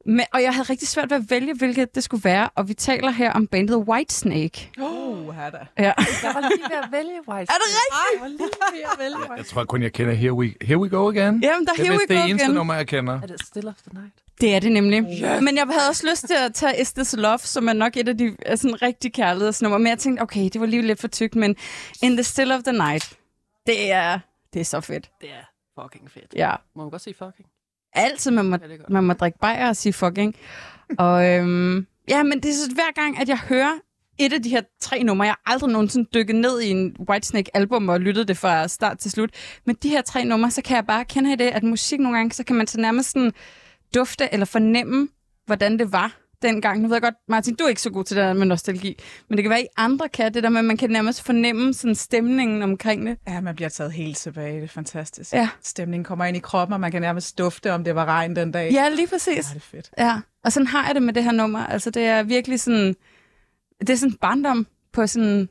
Men, 0.07 0.25
og 0.33 0.43
jeg 0.43 0.55
havde 0.55 0.67
rigtig 0.71 0.89
svært 0.89 1.11
ved 1.11 1.17
at 1.17 1.31
vælge, 1.31 1.55
hvilket 1.55 1.95
det 1.95 2.05
skulle 2.05 2.25
være, 2.25 2.51
og 2.55 2.69
vi 2.69 2.75
taler 2.75 3.11
her 3.11 3.33
om 3.33 3.47
bandet 3.47 3.77
Whitesnake. 3.77 4.71
Uh, 4.81 5.35
her 5.35 5.51
da. 5.51 5.59
Ja. 5.79 5.83
Jeg 5.83 5.95
var 6.35 6.41
lige 6.41 6.65
ved 6.71 6.77
at 6.83 6.89
vælge 6.93 7.21
White. 7.29 7.53
Er 7.53 7.57
det 7.57 7.71
rigtigt? 7.75 8.15
Jeg 8.15 8.21
var 8.21 8.29
lige 8.29 8.39
ved 8.73 8.83
at 8.93 8.99
vælge 8.99 9.17
White. 9.19 9.35
Jeg 9.37 9.47
tror 9.47 9.65
kun, 9.65 9.83
jeg 9.83 9.93
kender 9.93 10.15
Here 10.15 10.33
We, 10.33 10.55
Here 10.63 10.79
We 10.79 10.89
Go 10.89 11.11
Again. 11.11 11.43
Jamen, 11.43 11.67
der 11.67 11.73
det 11.73 11.81
er 11.81 11.85
Here 11.85 11.93
We 11.95 12.01
det 12.09 12.09
Go 12.09 12.29
eneste 12.29 12.45
Again. 12.45 12.55
nummer, 12.55 12.75
jeg 12.75 12.87
kender. 12.87 13.21
Er 13.23 13.27
det 13.27 13.47
Still 13.47 13.69
of 13.69 13.75
the 13.75 14.01
Night? 14.01 14.13
Det 14.41 14.55
er 14.55 14.61
det 14.61 14.73
nemlig. 14.73 15.05
Yeah. 15.23 15.43
Men 15.43 15.57
jeg 15.57 15.65
havde 15.67 15.89
også 15.89 16.07
lyst 16.11 16.27
til 16.27 16.35
at 16.35 16.55
tage 16.55 16.81
Is 16.81 16.93
This 16.93 17.15
Love, 17.19 17.39
som 17.39 17.69
er 17.69 17.73
nok 17.73 17.97
et 17.97 18.09
af 18.09 18.19
de 18.19 18.37
er 18.47 18.57
sådan 18.57 18.83
rigtig 18.83 19.13
kærlighedsnummer. 19.13 19.79
Men 19.79 19.87
jeg 19.87 19.99
tænkte, 19.99 20.23
okay, 20.23 20.45
det 20.53 20.61
var 20.61 20.67
lige 20.67 20.83
lidt 20.83 21.01
for 21.01 21.09
tykt, 21.09 21.35
men 21.35 21.57
In 22.03 22.13
the 22.17 22.23
Still 22.25 22.53
of 22.53 22.63
the 22.63 22.73
Night, 22.73 23.19
det 23.67 23.93
er, 23.93 24.19
det 24.53 24.61
er 24.61 24.65
så 24.65 24.81
fedt. 24.81 25.11
Det 25.21 25.29
er 25.31 25.83
fucking 25.83 26.11
fedt. 26.11 26.35
Ja. 26.37 26.55
Må 26.77 26.83
man 26.83 26.91
godt 26.91 27.03
sige 27.03 27.15
fucking? 27.15 27.49
Altid, 27.95 28.31
man 28.31 28.45
må, 28.45 28.57
Ja, 28.63 28.77
man 28.89 29.05
må 29.05 29.13
drikke 29.13 29.39
bajer 29.39 29.69
og 29.69 29.77
sige 29.77 29.93
fucking. 29.93 30.35
og 30.99 31.27
øhm, 31.31 31.87
ja, 32.09 32.23
men 32.23 32.43
det 32.43 32.49
er 32.51 32.55
så 32.55 32.71
hver 32.75 32.93
gang, 33.03 33.21
at 33.21 33.29
jeg 33.29 33.39
hører 33.39 33.73
et 34.19 34.33
af 34.33 34.43
de 34.43 34.49
her 34.49 34.63
tre 34.81 35.03
numre, 35.03 35.25
jeg 35.27 35.35
har 35.45 35.53
aldrig 35.53 35.71
nogensinde 35.73 36.09
dykket 36.15 36.37
ned 36.37 36.61
i 36.61 36.71
en 36.71 36.97
Whitesnake-album 37.09 37.89
og 37.89 38.01
lyttet 38.01 38.29
det 38.29 38.37
fra 38.37 38.69
start 38.69 38.99
til 38.99 39.11
slut, 39.11 39.31
men 39.67 39.77
de 39.83 39.89
her 39.89 40.03
tre 40.03 40.25
numre, 40.25 40.51
så 40.51 40.63
kan 40.63 40.77
jeg 40.77 40.87
bare 40.87 41.05
kende 41.05 41.33
i 41.33 41.37
det, 41.37 41.45
at 41.45 41.63
musik 41.63 42.01
nogle 42.01 42.17
gange, 42.17 42.33
så 42.33 42.45
kan 42.45 42.57
man 42.57 42.67
så 42.67 42.81
nærmest 42.81 43.11
sådan 43.11 43.33
dufte 43.95 44.29
eller 44.33 44.47
fornemme, 44.47 45.09
hvordan 45.47 45.79
det 45.79 45.93
var 45.93 46.17
dengang. 46.45 46.81
Nu 46.81 46.89
ved 46.89 46.95
jeg 46.95 47.03
godt, 47.03 47.15
Martin, 47.29 47.55
du 47.55 47.65
er 47.65 47.69
ikke 47.69 47.81
så 47.81 47.91
god 47.91 48.05
til 48.05 48.17
det 48.17 48.25
der 48.25 48.33
med 48.33 48.47
nostalgi, 48.47 48.99
men 49.29 49.37
det 49.37 49.45
kan 49.45 49.51
være, 49.51 49.59
at 49.59 49.65
I 49.65 49.69
andre 49.77 50.09
kan 50.09 50.35
det 50.35 50.43
der 50.43 50.49
med, 50.49 50.59
at 50.59 50.65
man 50.65 50.77
kan 50.77 50.91
nærmest 50.91 51.23
fornemme 51.23 51.75
sådan 51.75 51.95
stemningen 51.95 52.63
omkring 52.63 53.07
det. 53.07 53.19
Ja, 53.29 53.41
man 53.41 53.55
bliver 53.55 53.69
taget 53.69 53.93
helt 53.93 54.17
tilbage. 54.17 54.57
Det 54.57 54.65
er 54.65 54.69
fantastisk. 54.69 55.33
Ja. 55.33 55.49
Stemningen 55.63 56.05
kommer 56.05 56.25
ind 56.25 56.37
i 56.37 56.41
kroppen, 56.41 56.73
og 56.73 56.81
man 56.81 56.91
kan 56.91 57.03
nærmest 57.03 57.39
dufte, 57.39 57.73
om 57.73 57.85
det 57.85 57.95
var 57.95 58.05
regn 58.05 58.37
den 58.37 58.53
dag. 58.53 58.73
Ja, 58.73 58.89
lige 58.89 59.09
præcis. 59.09 59.37
Ja, 59.37 59.43
det 59.43 59.57
er 59.57 59.61
fedt. 59.61 59.91
Ja, 59.99 60.21
og 60.45 60.53
sådan 60.53 60.67
har 60.67 60.87
jeg 60.87 60.95
det 60.95 61.03
med 61.03 61.13
det 61.13 61.25
her 61.25 61.33
nummer. 61.33 61.67
Altså, 61.67 61.91
det 61.91 62.05
er 62.05 62.23
virkelig 62.23 62.61
sådan... 62.61 62.95
Det 63.81 63.91
er 63.91 63.97
sådan 63.97 64.17
barndom 64.21 64.67
på 64.93 65.07
sådan... 65.07 65.49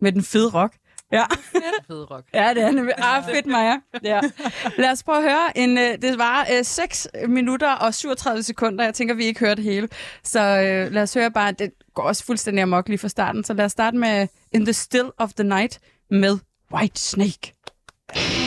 Med 0.00 0.12
den 0.12 0.22
fede 0.22 0.50
rock. 0.50 0.74
Ja, 1.14 1.24
Fed 1.86 2.10
rock. 2.10 2.24
ja 2.34 2.54
det 2.54 2.62
er 2.62 2.70
nemlig. 2.70 2.94
Ah, 2.98 3.24
fedt, 3.24 3.46
Maja. 3.46 3.76
Ja. 4.04 4.20
Lad 4.78 4.90
os 4.90 5.02
prøve 5.02 5.16
at 5.18 5.22
høre. 5.22 5.58
En, 5.58 5.78
øh, 5.78 6.02
det 6.02 6.18
var 6.18 6.46
øh, 6.58 6.64
6 6.64 7.08
minutter 7.28 7.72
og 7.72 7.94
37 7.94 8.42
sekunder. 8.42 8.84
Jeg 8.84 8.94
tænker, 8.94 9.14
vi 9.14 9.24
ikke 9.24 9.40
hører 9.40 9.54
det 9.54 9.64
hele. 9.64 9.88
Så 10.24 10.40
øh, 10.40 10.92
lad 10.92 11.02
os 11.02 11.14
høre 11.14 11.30
bare... 11.30 11.52
Det 11.52 11.70
går 11.94 12.02
også 12.02 12.24
fuldstændig 12.24 12.62
amok 12.62 12.88
lige 12.88 12.98
fra 12.98 13.08
starten. 13.08 13.44
Så 13.44 13.54
lad 13.54 13.64
os 13.64 13.72
starte 13.72 13.96
med 13.96 14.28
In 14.52 14.64
the 14.64 14.72
Still 14.72 15.10
of 15.18 15.32
the 15.32 15.44
Night 15.44 15.78
med 16.10 16.38
White 16.72 17.00
Snake. 17.00 17.54
still 18.14 18.43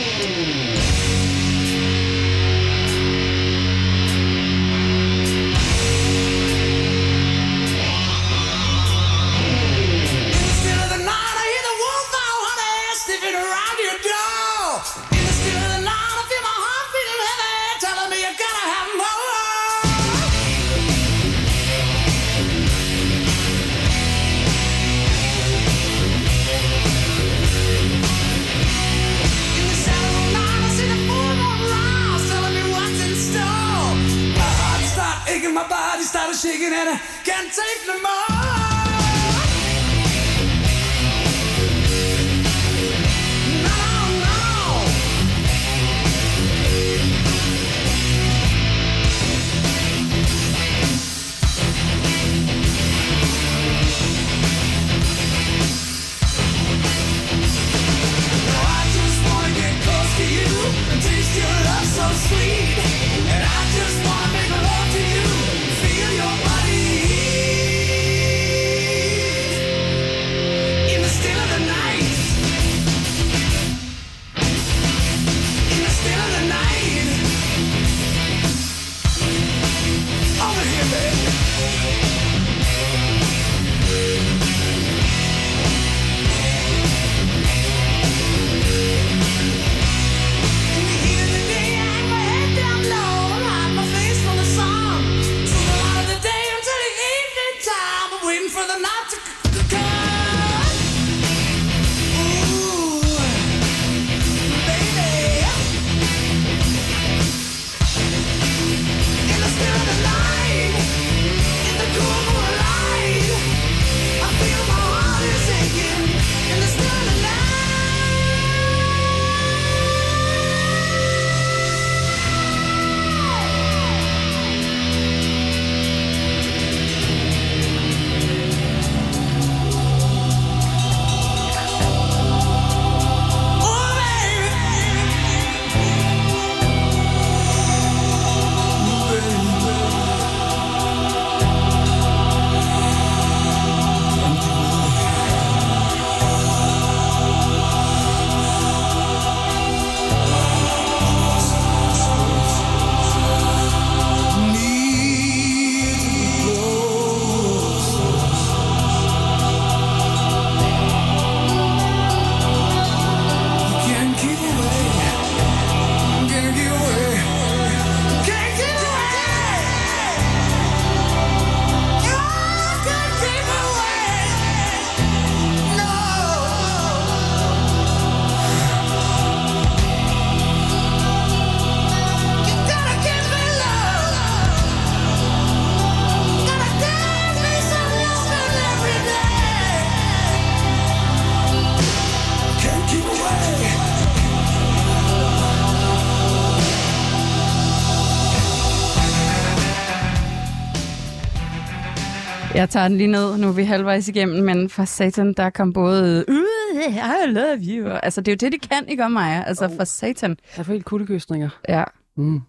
Jeg 202.68 202.72
tager 202.72 202.88
den 202.88 202.96
lige 202.96 203.06
ned, 203.06 203.38
nu 203.38 203.48
er 203.48 203.52
vi 203.52 203.62
halvvejs 203.64 204.08
igennem, 204.08 204.44
men 204.44 204.70
for 204.70 204.84
satan, 204.84 205.32
der 205.32 205.50
kom 205.50 205.72
både 205.72 206.24
"Uh, 206.28 206.84
I 206.84 207.26
love 207.26 207.58
you. 207.62 207.88
Altså, 208.02 208.20
det 208.20 208.32
er 208.32 208.36
jo 208.46 208.50
det, 208.50 208.62
de 208.62 208.68
kan, 208.68 208.88
ikke 208.88 209.04
om 209.04 209.10
mig? 209.12 209.44
Altså, 209.46 209.70
for 209.76 209.84
satan. 209.84 210.36
Jeg 210.56 210.66
får 210.66 210.72
helt 210.72 210.84
kuldegysninger. 210.84 211.48
Ja. 211.68 211.84
Mm. 212.16 212.40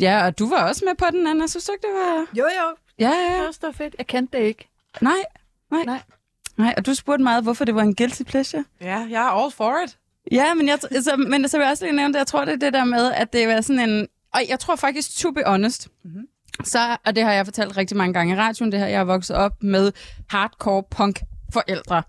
Ja, 0.00 0.26
og 0.26 0.38
du 0.38 0.48
var 0.48 0.68
også 0.68 0.84
med 0.84 0.94
på 0.94 1.04
den, 1.12 1.26
Anna. 1.26 1.46
Synes 1.46 1.64
du 1.64 1.72
ikke, 1.72 1.82
det 1.82 1.94
var... 1.94 2.26
Jo, 2.38 2.44
jo. 2.44 2.76
Ja, 2.98 3.08
ja, 3.10 3.32
Det 3.32 3.40
var 3.40 3.46
også 3.46 3.72
fedt. 3.74 3.94
Jeg 3.98 4.06
kendte 4.06 4.38
det 4.38 4.44
ikke. 4.44 4.68
Nej, 5.00 5.12
nej. 5.70 5.82
Nej. 5.84 6.00
Nej, 6.56 6.74
og 6.76 6.86
du 6.86 6.94
spurgte 6.94 7.22
meget, 7.22 7.42
hvorfor 7.42 7.64
det 7.64 7.74
var 7.74 7.82
en 7.82 7.94
guilty 7.94 8.22
pleasure. 8.22 8.64
Ja, 8.80 9.06
jeg 9.10 9.22
er 9.22 9.42
all 9.44 9.52
for 9.52 9.74
it. 9.86 9.98
Ja, 10.32 10.54
men, 10.54 10.68
jeg, 10.68 10.78
altså, 10.90 11.16
men 11.16 11.48
så 11.48 11.56
vil 11.56 11.64
jeg 11.64 11.70
også 11.70 11.84
lige 11.84 11.96
nævne 11.96 12.12
det. 12.12 12.18
Jeg 12.18 12.26
tror, 12.26 12.44
det 12.44 12.54
er 12.54 12.58
det 12.58 12.72
der 12.72 12.84
med, 12.84 13.12
at 13.12 13.32
det 13.32 13.48
var 13.48 13.60
sådan 13.60 13.90
en... 13.90 14.06
Og 14.34 14.40
jeg 14.48 14.58
tror 14.60 14.76
faktisk, 14.76 15.18
to 15.18 15.30
be 15.30 15.42
honest, 15.46 15.88
mm-hmm 16.04 16.22
så, 16.64 16.96
og 17.06 17.16
det 17.16 17.24
har 17.24 17.32
jeg 17.32 17.46
fortalt 17.46 17.76
rigtig 17.76 17.96
mange 17.96 18.14
gange 18.14 18.34
i 18.34 18.36
radioen, 18.36 18.72
det 18.72 18.80
her, 18.80 18.86
jeg 18.86 19.00
er 19.00 19.04
vokset 19.04 19.36
op 19.36 19.62
med 19.62 19.92
hardcore 20.30 20.82
punk 20.90 21.20
forældre. 21.52 22.02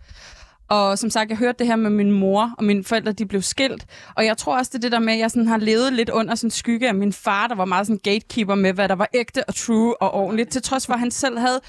Og 0.69 0.99
som 0.99 1.09
sagt, 1.09 1.29
jeg 1.29 1.37
hørte 1.37 1.59
det 1.59 1.67
her 1.67 1.75
med 1.75 1.89
min 1.89 2.11
mor, 2.11 2.55
og 2.57 2.63
mine 2.63 2.83
forældre, 2.83 3.11
de 3.11 3.25
blev 3.25 3.41
skilt. 3.41 3.85
Og 4.15 4.25
jeg 4.25 4.37
tror 4.37 4.57
også, 4.57 4.69
det 4.73 4.77
er 4.77 4.81
det 4.81 4.91
der 4.91 4.99
med, 4.99 5.13
at 5.13 5.19
jeg 5.19 5.31
sådan 5.31 5.47
har 5.47 5.57
levet 5.57 5.93
lidt 5.93 6.09
under 6.09 6.35
sådan 6.35 6.51
skygge 6.51 6.87
af 6.87 6.95
min 6.95 7.13
far, 7.13 7.47
der 7.47 7.55
var 7.55 7.65
meget 7.65 7.87
sådan 7.87 7.99
gatekeeper 8.03 8.55
med, 8.55 8.73
hvad 8.73 8.89
der 8.89 8.95
var 8.95 9.07
ægte 9.13 9.43
og 9.47 9.55
true 9.55 10.01
og 10.01 10.13
ordentligt, 10.13 10.49
til 10.49 10.61
trods 10.61 10.85
for, 10.85 10.93
at 10.93 10.99
han 10.99 11.11
selv 11.11 11.39
havde 11.39 11.61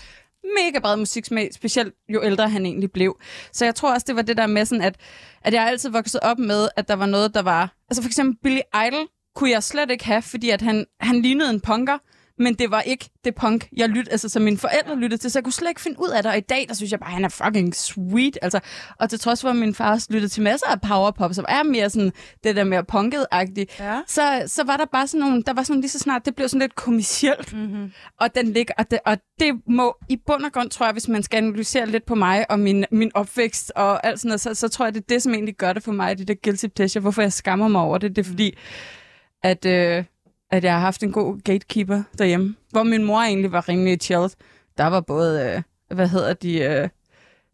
mega 0.44 0.78
bred 0.78 0.96
musiksmag, 0.96 1.54
specielt 1.54 1.94
jo 2.08 2.24
ældre 2.24 2.48
han 2.48 2.66
egentlig 2.66 2.92
blev. 2.92 3.16
Så 3.52 3.64
jeg 3.64 3.74
tror 3.74 3.94
også, 3.94 4.04
det 4.08 4.16
var 4.16 4.22
det 4.22 4.36
der 4.36 4.46
med 4.46 4.64
sådan, 4.64 4.82
at, 4.82 4.96
at 5.44 5.54
jeg 5.54 5.66
altid 5.66 5.90
vokset 5.90 6.20
op 6.20 6.38
med, 6.38 6.68
at 6.76 6.88
der 6.88 6.94
var 6.94 7.06
noget, 7.06 7.34
der 7.34 7.42
var... 7.42 7.72
Altså 7.90 8.02
for 8.02 8.08
eksempel 8.08 8.36
Billy 8.42 8.60
Idol 8.86 9.06
kunne 9.34 9.50
jeg 9.50 9.62
slet 9.62 9.90
ikke 9.90 10.04
have, 10.04 10.22
fordi 10.22 10.50
at 10.50 10.62
han, 10.62 10.86
han 11.00 11.22
lignede 11.22 11.50
en 11.50 11.60
punker, 11.60 11.98
men 12.38 12.54
det 12.54 12.70
var 12.70 12.80
ikke 12.80 13.10
det 13.24 13.34
punk, 13.34 13.68
jeg 13.76 13.88
lyttede, 13.88 14.10
altså 14.10 14.28
som 14.28 14.42
mine 14.42 14.58
forældre 14.58 14.96
lyttede 14.96 15.22
til, 15.22 15.30
så 15.30 15.38
jeg 15.38 15.44
kunne 15.44 15.52
slet 15.52 15.68
ikke 15.68 15.80
finde 15.80 16.00
ud 16.00 16.08
af 16.08 16.22
det. 16.22 16.32
Og 16.32 16.38
i 16.38 16.40
dag, 16.40 16.64
der 16.68 16.74
synes 16.74 16.92
jeg 16.92 17.00
bare, 17.00 17.10
han 17.10 17.24
er 17.24 17.28
fucking 17.28 17.74
sweet. 17.76 18.38
Altså, 18.42 18.60
og 18.98 19.10
til 19.10 19.20
trods 19.20 19.40
for, 19.42 19.48
at 19.48 19.56
min 19.56 19.74
far 19.74 19.90
også 19.92 20.06
lyttede 20.10 20.28
til 20.32 20.42
masser 20.42 20.66
af 20.66 20.80
powerpop, 20.80 21.34
som 21.34 21.44
er 21.48 21.62
mere 21.62 21.90
sådan 21.90 22.12
det 22.44 22.56
der 22.56 22.64
mere 22.64 22.84
punket-agtigt, 22.84 23.80
Ja. 23.80 24.00
så, 24.06 24.42
så 24.46 24.64
var 24.64 24.76
der 24.76 24.84
bare 24.92 25.06
sådan 25.06 25.20
nogle, 25.26 25.42
der 25.42 25.52
var 25.52 25.62
sådan 25.62 25.80
lige 25.80 25.90
så 25.90 25.98
snart, 25.98 26.26
det 26.26 26.34
blev 26.34 26.48
sådan 26.48 26.60
lidt 26.60 26.74
kommercielt. 26.74 27.52
Mm-hmm. 27.52 27.92
Og, 28.20 28.34
den 28.34 28.52
ligger, 28.52 28.74
og, 28.78 28.90
det, 28.90 28.98
og 29.06 29.18
det 29.40 29.60
må 29.66 29.96
i 30.08 30.16
bund 30.26 30.44
og 30.44 30.52
grund, 30.52 30.70
tror 30.70 30.86
jeg, 30.86 30.92
hvis 30.92 31.08
man 31.08 31.22
skal 31.22 31.36
analysere 31.36 31.86
lidt 31.86 32.06
på 32.06 32.14
mig 32.14 32.50
og 32.50 32.58
min, 32.60 32.84
min 32.90 33.10
opvækst 33.14 33.72
og 33.76 34.06
alt 34.06 34.20
sådan 34.20 34.28
noget, 34.28 34.40
så, 34.40 34.54
så 34.54 34.68
tror 34.68 34.84
jeg, 34.86 34.94
det 34.94 35.00
er 35.00 35.04
det, 35.08 35.22
som 35.22 35.34
egentlig 35.34 35.54
gør 35.56 35.72
det 35.72 35.82
for 35.82 35.92
mig, 35.92 36.18
det 36.18 36.28
der 36.28 36.34
guilty 36.44 36.66
pleasure. 36.66 37.00
Hvorfor 37.00 37.22
jeg 37.22 37.32
skammer 37.32 37.68
mig 37.68 37.80
over 37.80 37.98
det, 37.98 38.16
det 38.16 38.24
er 38.26 38.28
fordi, 38.30 38.58
at, 39.42 39.64
øh, 39.66 40.04
at 40.52 40.64
jeg 40.64 40.72
har 40.72 40.80
haft 40.80 41.02
en 41.02 41.12
god 41.12 41.40
gatekeeper 41.40 42.02
derhjemme. 42.18 42.54
Hvor 42.70 42.82
min 42.82 43.04
mor 43.04 43.20
egentlig 43.20 43.52
var 43.52 43.68
rimelig 43.68 43.98
chilled. 44.00 44.30
Der 44.78 44.86
var 44.86 45.00
både, 45.00 45.52
øh, 45.56 45.62
hvad 45.96 46.08
hedder 46.08 46.32
de... 46.34 46.58
Øh, 46.60 46.88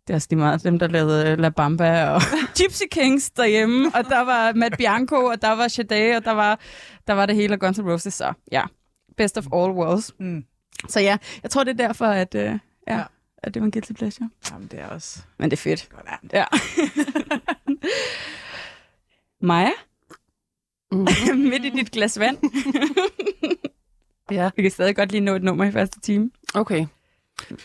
det 0.07 0.15
er 0.15 0.15
også 0.15 0.27
lige 0.31 0.39
meget 0.39 0.65
dem, 0.65 0.79
der 0.79 0.89
lavede 0.89 1.29
øh, 1.31 1.39
La 1.39 1.49
Bamba 1.49 2.09
og 2.11 2.21
Gypsy 2.59 2.83
Kings 2.91 3.31
derhjemme, 3.31 3.91
og 3.95 4.05
der 4.05 4.21
var 4.21 4.53
Matt 4.53 4.77
Bianco, 4.79 5.17
og 5.25 5.43
der 5.43 5.53
var 5.53 5.69
Sade, 5.69 6.17
og 6.17 6.25
der 6.25 6.31
var, 6.33 6.61
der 7.07 7.13
var 7.13 7.27
det 7.27 7.37
hele 7.37 7.53
af 7.53 7.59
Guns 7.61 7.79
N' 7.79 7.91
Roses, 7.91 8.15
så 8.15 8.33
ja, 8.53 8.63
best 9.17 9.39
of 9.39 9.45
all 9.53 9.73
worlds. 9.73 10.13
Mm. 10.21 10.45
Så 10.89 11.01
ja, 11.01 11.17
jeg 11.43 11.51
tror, 11.51 11.65
det 11.65 11.81
er 11.81 11.87
derfor, 11.87 12.07
at, 12.07 12.35
øh, 12.35 12.43
ja, 12.89 12.97
Ja. 12.97 13.03
at 13.43 13.55
det 13.55 13.63
var 13.63 13.67
en 13.67 13.73
guilty 13.73 13.93
pleasure. 13.93 14.31
Jamen, 14.51 14.69
det 14.71 14.81
er 14.81 14.87
også 14.87 15.19
Men 15.39 15.51
det 15.51 15.57
er 15.57 15.61
fedt. 15.61 15.89
godt. 15.91 16.33
Ja. 16.33 16.45
Maja, 19.47 19.71
Mm. 20.93 20.99
midt 21.51 21.65
i 21.65 21.71
dit 21.71 21.91
glas 21.91 22.19
vand. 22.19 22.39
Ja. 24.31 24.51
Vi 24.57 24.63
kan 24.63 24.71
stadig 24.71 24.97
godt 24.97 25.13
lige 25.13 25.21
nå 25.21 25.35
et 25.35 25.43
nummer 25.43 25.65
i 25.65 25.73
første 25.73 26.01
time. 26.01 26.31
Okay. 26.55 26.87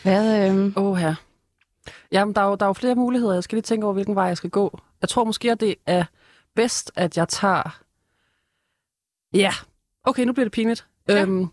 Hvad, 0.02 0.50
øh, 0.50 0.72
Åh, 0.76 0.96
her. 0.96 1.14
Jamen, 2.12 2.34
der 2.34 2.40
er, 2.40 2.46
jo, 2.46 2.54
der 2.54 2.66
er 2.66 2.68
jo 2.68 2.72
flere 2.72 2.94
muligheder. 2.94 3.34
Jeg 3.34 3.42
skal 3.42 3.56
lige 3.56 3.62
tænke 3.62 3.84
over, 3.84 3.94
hvilken 3.94 4.14
vej 4.14 4.24
jeg 4.24 4.36
skal 4.36 4.50
gå. 4.50 4.80
Jeg 5.00 5.08
tror 5.08 5.24
måske, 5.24 5.52
at 5.52 5.60
det 5.60 5.74
er 5.86 6.04
bedst, 6.54 6.92
at 6.96 7.16
jeg 7.16 7.28
tager... 7.28 7.80
Ja. 9.34 9.52
Okay, 10.04 10.24
nu 10.24 10.32
bliver 10.32 10.44
det 10.44 10.52
pinligt. 10.52 10.86
Ja. 11.08 11.22
Øhm, 11.22 11.46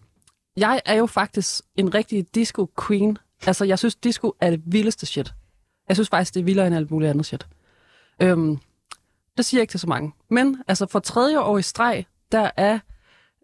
jeg 0.58 0.82
er 0.86 0.94
jo 0.96 1.06
faktisk 1.06 1.62
en 1.76 1.94
rigtig 1.94 2.26
disco-queen. 2.36 3.18
Altså, 3.48 3.66
jeg 3.66 3.80
synes, 3.80 3.96
disco 3.96 4.34
er 4.42 4.50
det 4.50 4.62
vildeste 4.66 5.06
shit. 5.06 5.34
Jeg 5.88 5.96
synes 5.96 6.10
faktisk, 6.10 6.34
det 6.34 6.40
er 6.40 6.44
vildere 6.44 6.68
end 6.68 6.76
alt 6.76 6.92
muligt 6.92 7.10
andet 7.10 7.26
shit. 7.26 7.48
Øhm, 8.22 8.60
det 9.42 9.46
siger 9.46 9.60
jeg 9.60 9.64
ikke 9.64 9.72
til 9.72 9.80
så 9.80 9.88
mange. 9.88 10.14
Men 10.30 10.64
altså, 10.68 10.86
for 10.86 11.00
tredje 11.00 11.40
år 11.40 11.58
i 11.58 11.62
streg, 11.62 12.06
der 12.32 12.52
er 12.58 12.80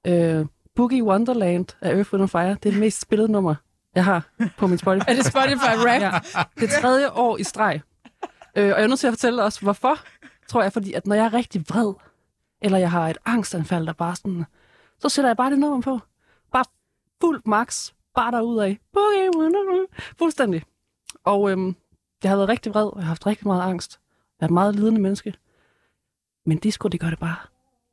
øh, 0.08 0.46
Boogie 0.76 1.04
Wonderland 1.04 1.66
af 1.82 1.96
Earth, 1.96 2.14
Wind 2.14 2.28
Fire. 2.28 2.50
Det 2.50 2.66
er 2.66 2.72
det 2.72 2.80
mest 2.80 3.02
spillede 3.02 3.32
nummer, 3.32 3.56
jeg 3.96 4.06
har 4.06 4.30
på 4.58 4.68
min 4.68 4.78
Spotify. 4.78 5.10
er 5.10 5.14
det 5.14 5.26
Spotify 5.26 5.76
rap? 5.88 6.02
Ja, 6.02 6.20
det 6.60 6.74
er 6.74 6.82
tredje 6.82 7.12
år 7.12 7.38
i 7.38 7.44
streg. 7.44 7.82
Øh, 8.56 8.64
og 8.64 8.78
jeg 8.78 8.84
er 8.84 8.88
nødt 8.88 9.00
til 9.00 9.08
at 9.08 9.14
fortælle 9.14 9.44
også, 9.44 9.62
hvorfor. 9.62 10.00
Tror 10.48 10.62
jeg, 10.62 10.74
fordi 10.74 10.94
at 10.94 11.08
når 11.08 11.16
jeg 11.16 11.26
er 11.26 11.34
rigtig 11.34 11.62
vred, 11.70 11.94
eller 12.62 12.78
jeg 12.78 12.92
har 12.92 13.10
et 13.10 13.18
angstanfald, 13.26 13.88
der 13.88 13.94
bare 13.94 14.16
sådan, 14.16 14.46
så 15.00 15.10
sætter 15.10 15.30
jeg 15.30 15.38
bare 15.38 15.52
det 15.52 15.60
nummer 15.60 15.82
på. 15.82 16.00
Bare 16.52 16.66
fuld 17.22 17.42
max, 17.46 17.92
bare 18.16 18.32
derudad. 18.32 18.76
Boogie 18.94 19.38
wonderland. 19.38 19.88
Fuldstændig. 20.18 20.64
Og 21.24 21.52
øhm, 21.52 21.76
jeg 22.24 22.32
har 22.32 22.38
været 22.38 22.50
rigtig 22.50 22.74
vred, 22.74 22.86
og 22.86 22.96
jeg 22.96 23.04
har 23.04 23.08
haft 23.08 23.28
rigtig 23.28 23.48
meget 23.48 23.62
angst. 23.62 24.00
Jeg 24.40 24.46
er 24.46 24.48
et 24.48 24.54
meget 24.54 24.76
lidende 24.76 25.02
menneske. 25.02 25.34
Men 26.48 26.58
disco, 26.58 26.88
det 26.88 27.00
gør 27.00 27.10
det 27.10 27.20
bare. 27.20 27.36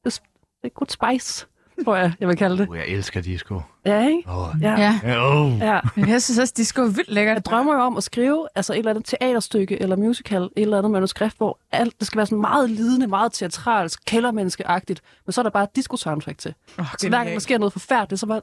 Det 0.05 0.21
er, 0.65 0.69
good 0.69 0.89
spice, 0.89 1.47
tror 1.85 1.97
jeg, 1.97 2.13
jeg 2.21 2.29
vil 2.29 2.37
kalde 2.37 2.59
det. 2.59 2.69
Uh, 2.69 2.77
jeg 2.77 2.87
elsker 2.87 3.21
disco. 3.21 3.61
Ja, 3.87 4.07
ikke? 4.09 4.23
Oh. 4.27 4.47
Ja. 4.61 4.99
Ja. 5.05 5.31
Oh. 5.31 5.59
ja. 5.59 5.81
Men 5.97 6.09
jeg 6.09 6.23
synes 6.23 6.39
også, 6.39 6.55
disco 6.57 6.83
er 6.83 6.87
vildt 6.87 7.09
lækkert. 7.11 7.35
Jeg 7.35 7.45
drømmer 7.45 7.75
jo 7.75 7.81
om 7.81 7.97
at 7.97 8.03
skrive 8.05 8.49
altså 8.55 8.73
et 8.73 8.79
eller 8.79 8.91
andet 8.91 9.05
teaterstykke 9.05 9.83
eller 9.83 9.97
musical, 9.97 10.43
et 10.43 10.51
eller 10.57 10.79
andet 10.79 10.93
manuskript, 10.93 11.37
hvor 11.37 11.59
alt, 11.73 11.99
det 11.99 12.07
skal 12.07 12.17
være 12.17 12.27
sådan 12.27 12.41
meget 12.41 12.71
lidende, 12.71 13.07
meget 13.07 13.33
teatralsk, 13.33 14.05
kældermenneskeagtigt, 14.05 15.03
men 15.27 15.33
så 15.33 15.41
er 15.41 15.43
der 15.43 15.51
bare 15.51 15.65
et 15.65 15.77
disco-soundtrack 15.77 16.39
til. 16.39 16.55
Oh, 16.79 16.85
Så 16.99 17.09
hver 17.09 17.19
gang 17.19 17.31
der 17.31 17.39
sker 17.39 17.59
noget 17.59 17.73
forfærdeligt, 17.73 18.21
så 18.21 18.27
bare... 18.27 18.41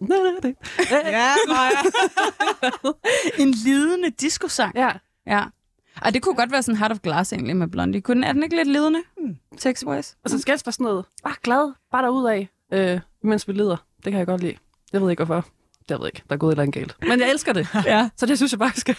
Ja, 0.91 1.34
Maja. 1.47 1.72
En 3.43 3.51
lidende 3.51 4.09
disco-sang. 4.09 4.76
Ja, 4.76 4.89
Ja. 5.28 5.43
Og 6.02 6.14
det 6.14 6.22
kunne 6.22 6.36
godt 6.36 6.52
være 6.52 6.64
sådan 6.64 6.78
Heart 6.78 6.92
of 6.92 7.00
Glass 7.00 7.34
egentlig 7.34 7.56
med 7.58 7.68
Blondie. 7.68 8.02
Kunne 8.02 8.16
den, 8.16 8.24
er 8.24 8.34
den 8.34 8.44
ikke 8.44 8.56
lidt 8.56 8.68
lidende? 8.68 9.00
Hmm. 9.18 9.36
Text-wise? 9.58 10.16
og 10.24 10.30
så 10.30 10.39
skal 10.39 10.58
det 10.58 10.66
være 10.66 10.74
sådan 10.74 10.84
noget, 10.84 11.06
bare 11.24 11.36
glad, 11.44 11.74
bare 11.92 12.04
derudad, 12.04 12.46
øh, 12.74 13.00
mens 13.24 13.48
vi 13.48 13.54
lider. 13.54 13.86
Det 14.06 14.12
kan 14.12 14.20
jeg 14.20 14.28
godt 14.28 14.42
lide. 14.42 14.56
Jeg 14.94 15.02
ved 15.02 15.10
ikke 15.10 15.24
hvorfor. 15.24 15.46
Jeg 15.89 16.00
ved 16.00 16.08
ikke, 16.08 16.24
der 16.30 16.36
er 16.36 16.38
gået 16.39 16.50
et 16.50 16.54
eller 16.54 16.62
andet 16.64 16.74
galt. 16.74 16.96
Men 17.10 17.20
jeg 17.20 17.30
elsker 17.32 17.54
det. 17.54 17.68
Ja. 17.86 18.10
Så 18.18 18.26
det 18.26 18.38
synes 18.38 18.52
jeg 18.52 18.60
bare 18.60 18.72
skal 18.76 18.96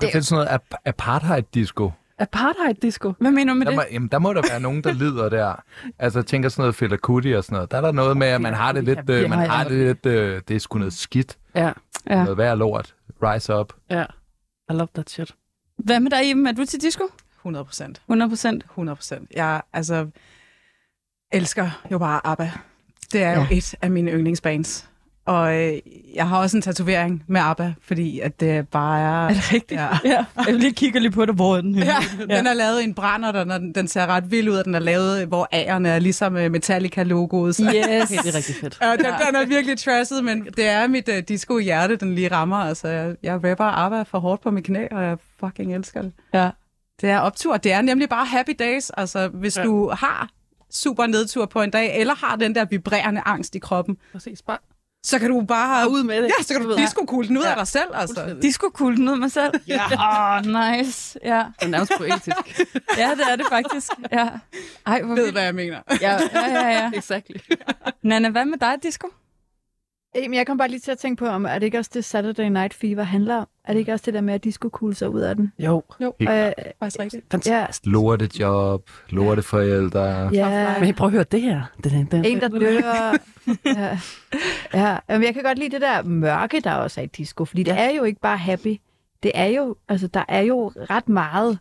Det 0.00 0.14
er 0.14 0.20
sådan 0.20 0.46
noget 0.46 0.46
ap- 0.60 0.76
apartheid-disco. 0.84 1.90
Apartheid-disco. 2.18 3.12
Hvad 3.20 3.30
mener 3.30 3.52
du 3.52 3.58
med 3.58 3.66
Der 3.66 3.70
det? 3.72 3.76
må, 3.76 3.82
jamen, 3.92 4.08
der 4.08 4.18
må 4.18 4.32
der 4.32 4.42
være 4.50 4.60
nogen, 4.60 4.84
der 4.84 4.92
lider 4.92 5.28
der. 5.28 5.54
Altså, 5.98 6.18
jeg 6.18 6.26
tænker 6.26 6.48
sådan 6.48 6.62
noget 6.62 6.74
Fela 6.74 6.96
Kuti 6.96 7.32
og 7.32 7.44
sådan 7.44 7.56
noget. 7.56 7.70
Der 7.70 7.76
er 7.76 7.80
der 7.80 7.92
noget 7.92 8.16
med, 8.16 8.26
at 8.26 8.40
man 8.40 8.54
har 8.54 8.72
det 8.72 8.84
lidt, 8.84 9.10
øh, 9.10 9.30
man 9.30 9.38
har 9.50 9.64
det 9.64 9.72
lidt, 9.78 10.06
øh, 10.06 10.40
det 10.48 10.56
er 10.56 10.60
sgu 10.60 10.78
noget 10.78 10.92
skidt. 10.92 11.38
Ja, 11.54 11.72
Ja. 12.06 12.22
Noget 12.22 12.38
værd 12.38 12.58
lort. 12.58 12.94
Rise 13.22 13.56
up. 13.60 13.72
ja. 13.90 14.04
I 14.70 14.72
love 14.74 14.88
that 14.94 15.10
shit. 15.10 15.34
Hvad 15.84 16.00
med 16.00 16.10
dig, 16.10 16.30
Iben? 16.30 16.46
Er 16.46 16.52
du 16.52 16.64
til 16.64 16.80
disco? 16.80 17.04
100 17.38 17.64
procent. 17.64 17.98
100 17.98 18.28
procent. 18.28 18.64
100 18.64 18.96
procent. 18.96 19.30
Jeg 19.34 19.62
altså, 19.72 20.08
elsker 21.32 21.70
jo 21.92 21.98
bare 21.98 22.26
ABBA. 22.26 22.50
Det 23.12 23.22
er 23.22 23.30
ja. 23.30 23.40
jo 23.40 23.46
et 23.50 23.74
af 23.82 23.90
mine 23.90 24.10
yndlingsbands. 24.10 24.88
Og 25.24 25.54
øh, 25.54 25.78
jeg 26.14 26.28
har 26.28 26.38
også 26.38 26.56
en 26.56 26.62
tatovering 26.62 27.24
med 27.26 27.40
ABBA, 27.40 27.74
fordi 27.82 28.20
at 28.20 28.40
det 28.40 28.68
bare 28.68 29.00
er... 29.00 29.28
Er 29.28 29.34
det 29.34 29.52
rigtigt? 29.52 29.80
Ja. 29.80 29.88
ja. 30.04 30.24
Jeg 30.36 30.46
vil 30.46 30.54
lige 30.54 30.72
kigge 30.72 31.00
lige 31.00 31.10
på 31.10 31.26
det, 31.26 31.34
hvor 31.34 31.56
den 31.56 31.74
henne? 31.74 31.92
Ja, 32.28 32.36
den 32.36 32.46
er 32.46 32.54
lavet 32.54 32.80
i 32.80 32.84
en 32.84 32.94
brænder, 32.94 33.32
den, 33.32 33.50
er, 33.50 33.58
den 33.58 33.88
ser 33.88 34.06
ret 34.06 34.30
vild 34.30 34.48
ud, 34.48 34.56
og 34.56 34.64
den 34.64 34.74
er 34.74 34.78
lavet, 34.78 35.26
hvor 35.26 35.48
A'erne 35.54 35.88
er 35.88 35.98
ligesom 35.98 36.36
øh, 36.36 36.50
Metallica-logoet. 36.50 37.54
Så. 37.54 37.62
Yes. 37.62 37.72
Okay, 38.12 38.22
det 38.22 38.28
er 38.28 38.36
rigtig 38.36 38.54
fedt. 38.54 38.78
Ja, 38.82 38.92
den, 38.92 38.98
den 38.98 39.36
er 39.36 39.46
virkelig 39.46 39.78
trashet, 39.78 40.24
men 40.24 40.44
det 40.56 40.68
er 40.68 40.86
mit 40.86 41.08
uh, 41.08 41.14
disco-hjerte, 41.28 41.96
den 41.96 42.14
lige 42.14 42.28
rammer. 42.28 42.56
Altså, 42.56 42.88
jeg, 42.88 43.14
jeg 43.22 43.34
rapper 43.34 43.64
ABBA 43.64 44.02
for 44.02 44.18
hårdt 44.18 44.42
på 44.42 44.50
mit 44.50 44.64
knæ, 44.64 44.86
og 44.90 45.02
jeg 45.02 45.18
fucking 45.40 45.74
elsker 45.74 46.02
det. 46.02 46.12
Ja. 46.34 46.50
Det 47.00 47.10
er 47.10 47.18
optur. 47.18 47.56
Det 47.56 47.72
er 47.72 47.82
nemlig 47.82 48.08
bare 48.08 48.26
happy 48.26 48.52
days. 48.58 48.90
Altså, 48.90 49.28
hvis 49.28 49.56
ja. 49.56 49.62
du 49.62 49.90
har 49.90 50.28
super 50.70 51.06
nedtur 51.06 51.46
på 51.46 51.62
en 51.62 51.70
dag, 51.70 52.00
eller 52.00 52.14
har 52.14 52.36
den 52.36 52.54
der 52.54 52.64
vibrerende 52.64 53.22
angst 53.24 53.54
i 53.54 53.58
kroppen, 53.58 53.96
Præcis, 54.12 54.42
bare 54.42 54.58
så 55.04 55.18
kan 55.18 55.30
du 55.30 55.40
bare... 55.40 55.90
ud 55.90 56.02
med 56.02 56.22
det. 56.22 56.30
Ja, 56.38 56.42
så 56.42 56.54
kan 56.54 56.62
du 56.62 56.76
disco 56.76 57.22
den 57.22 57.36
ud 57.36 57.42
ja. 57.42 57.50
af 57.50 57.56
dig 57.56 57.66
selv, 57.66 57.88
altså. 57.94 58.36
Disco 58.42 58.70
cool 58.74 58.96
den 58.96 59.08
ud 59.08 59.16
mig 59.16 59.32
selv. 59.32 59.52
Ja. 59.68 59.84
Åh, 59.92 60.36
oh, 60.36 60.76
nice. 60.76 61.18
Ja. 61.24 61.44
Det 61.60 61.64
er 61.64 61.68
nærmest 61.68 61.92
poetisk. 61.98 62.60
ja, 62.98 63.10
det 63.10 63.30
er 63.30 63.36
det 63.36 63.46
faktisk. 63.48 63.92
Ja. 64.12 64.28
Ej, 64.86 65.02
hvor 65.02 65.14
Ved, 65.14 65.22
vildt. 65.22 65.34
hvad 65.34 65.42
jeg 65.42 65.54
mener. 65.54 65.80
Ja, 66.00 66.18
ja, 66.34 66.46
ja, 66.46 66.68
ja. 66.68 66.90
exactly. 66.98 67.36
Nana, 68.02 68.28
hvad 68.28 68.44
med 68.44 68.58
dig, 68.58 68.74
disco? 68.82 69.08
Jamen, 70.14 70.34
jeg 70.34 70.46
kom 70.46 70.58
bare 70.58 70.68
lige 70.68 70.80
til 70.80 70.90
at 70.92 70.98
tænke 70.98 71.18
på, 71.24 71.26
om 71.26 71.44
er 71.44 71.54
det 71.58 71.62
ikke 71.62 71.78
også 71.78 71.90
det 71.94 72.04
Saturday 72.04 72.44
Night 72.48 72.74
Fever 72.74 73.02
handler 73.02 73.36
om? 73.36 73.46
Er 73.64 73.72
det 73.72 73.80
ikke 73.80 73.92
også 73.92 74.02
det 74.06 74.14
der 74.14 74.20
med, 74.20 74.34
at 74.34 74.44
de 74.44 74.52
skulle 74.52 74.70
kugle 74.70 74.94
sig 74.94 75.10
ud 75.10 75.20
af 75.20 75.36
den? 75.36 75.52
Jo. 75.58 75.82
Jo, 76.00 76.12
Øh, 76.20 76.52
faktisk 76.78 77.00
rigtigt. 77.00 77.46
ja, 77.46 77.66
Lortejob, 77.84 78.90
lorteforældre. 79.10 80.02
ja. 80.32 80.80
Men 80.80 80.94
prøv 80.94 81.06
at 81.06 81.12
høre 81.12 81.24
det 81.24 81.42
her. 81.42 81.62
Den, 81.84 81.92
den, 81.92 82.06
den. 82.10 82.24
En, 82.24 82.40
der 82.40 82.48
dør. 82.58 83.16
ja. 83.66 83.98
ja. 84.74 84.98
Jamen, 85.08 85.26
jeg 85.26 85.34
kan 85.34 85.42
godt 85.42 85.58
lide 85.58 85.70
det 85.70 85.80
der 85.80 86.02
mørke, 86.02 86.60
der 86.60 86.72
også 86.74 87.00
er 87.00 87.04
i 87.04 87.08
disco, 87.08 87.44
fordi 87.44 87.62
det 87.62 87.72
Ja. 87.72 87.90
er 87.90 87.96
jo 87.96 88.04
ikke 88.04 88.20
bare 88.20 88.36
happy. 88.38 88.76
det 89.22 89.32
er 89.34 89.46
jo, 89.46 89.76
altså, 89.88 90.06
der 90.06 90.24
er 90.28 90.40
jo 90.40 90.72
ret 90.90 91.08
meget, 91.08 91.58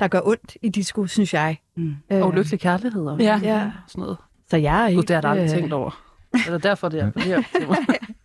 der 0.00 0.08
gør 0.08 0.20
ondt 0.24 0.56
i 0.62 0.68
disco, 0.68 1.06
synes 1.06 1.34
jeg. 1.34 1.56
Mm. 1.76 1.94
Øh, 2.12 2.22
Og 2.22 2.32
lykkelig 2.32 2.60
kærlighed 2.60 3.06
og 3.06 3.20
Ja. 3.20 3.40
Ja, 3.42 3.70
sådan 3.86 4.00
noget. 4.02 4.16
så 4.50 4.56
jeg 4.56 4.84
er 4.84 4.88
Gud, 4.88 4.94
helt... 4.94 5.08
det 5.08 5.14
har 5.16 5.22
jeg 5.22 5.30
aldrig 5.30 5.44
øh, 5.44 5.60
tænkt 5.60 5.72
over. 5.72 6.02
Det 6.32 6.46
er 6.54 6.58
derfor, 6.58 6.88
det 6.88 7.00
er 7.00 7.06
appellerer 7.06 7.42
til 7.56 7.68
mig. 7.68 7.78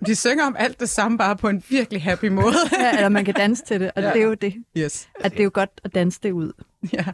De 0.08 0.16
synger 0.16 0.46
om 0.46 0.56
alt 0.60 0.80
det 0.80 0.90
samme, 0.90 1.18
bare 1.18 1.36
på 1.36 1.50
en 1.50 1.64
virkelig 1.70 2.02
happy 2.04 2.26
måde. 2.26 2.56
Ja, 2.80 2.96
eller 2.96 3.10
man 3.10 3.26
kan 3.26 3.34
danse 3.34 3.64
til 3.66 3.80
det, 3.80 3.92
og 3.96 4.02
Ja. 4.04 4.14
det 4.14 4.22
er 4.22 4.26
jo 4.26 4.34
det. 4.34 4.54
yes. 4.78 5.10
At 5.20 5.32
det 5.32 5.40
er 5.40 5.44
jo 5.44 5.52
godt 5.54 5.82
at 5.84 5.96
danse 5.96 6.20
det 6.24 6.32
ud. 6.32 6.52
Ja. 6.94 7.06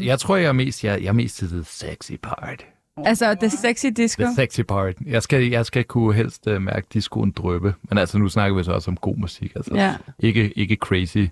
Jeg 0.00 0.18
tror, 0.18 0.36
jeg 0.36 0.48
er 0.48 0.52
mest, 0.52 0.84
jeg, 0.84 1.02
jeg 1.02 1.08
er 1.08 1.12
mest 1.12 1.36
til 1.36 1.48
the 1.48 1.64
sexy 1.64 2.12
part. 2.22 2.66
Altså, 3.04 3.34
det 3.34 3.52
sexy 3.52 3.86
disco. 3.96 4.22
The 4.22 4.34
sexy 4.34 4.60
part. 4.60 4.94
Jeg 5.06 5.22
skal, 5.22 5.48
jeg 5.48 5.66
skal 5.66 5.84
kunne 5.84 6.14
helst 6.14 6.46
uh, 6.46 6.62
mærke 6.62 6.86
discoen 6.92 7.30
drøbe. 7.30 7.74
Men 7.88 7.98
altså, 7.98 8.18
nu 8.18 8.28
snakker 8.28 8.56
vi 8.58 8.64
så 8.64 8.72
også 8.72 8.90
om 8.90 8.96
god 8.96 9.16
musik. 9.16 9.52
Altså. 9.56 9.74
Ja. 9.74 9.96
Ikke, 10.18 10.52
ikke 10.58 10.74
crazy, 10.76 11.26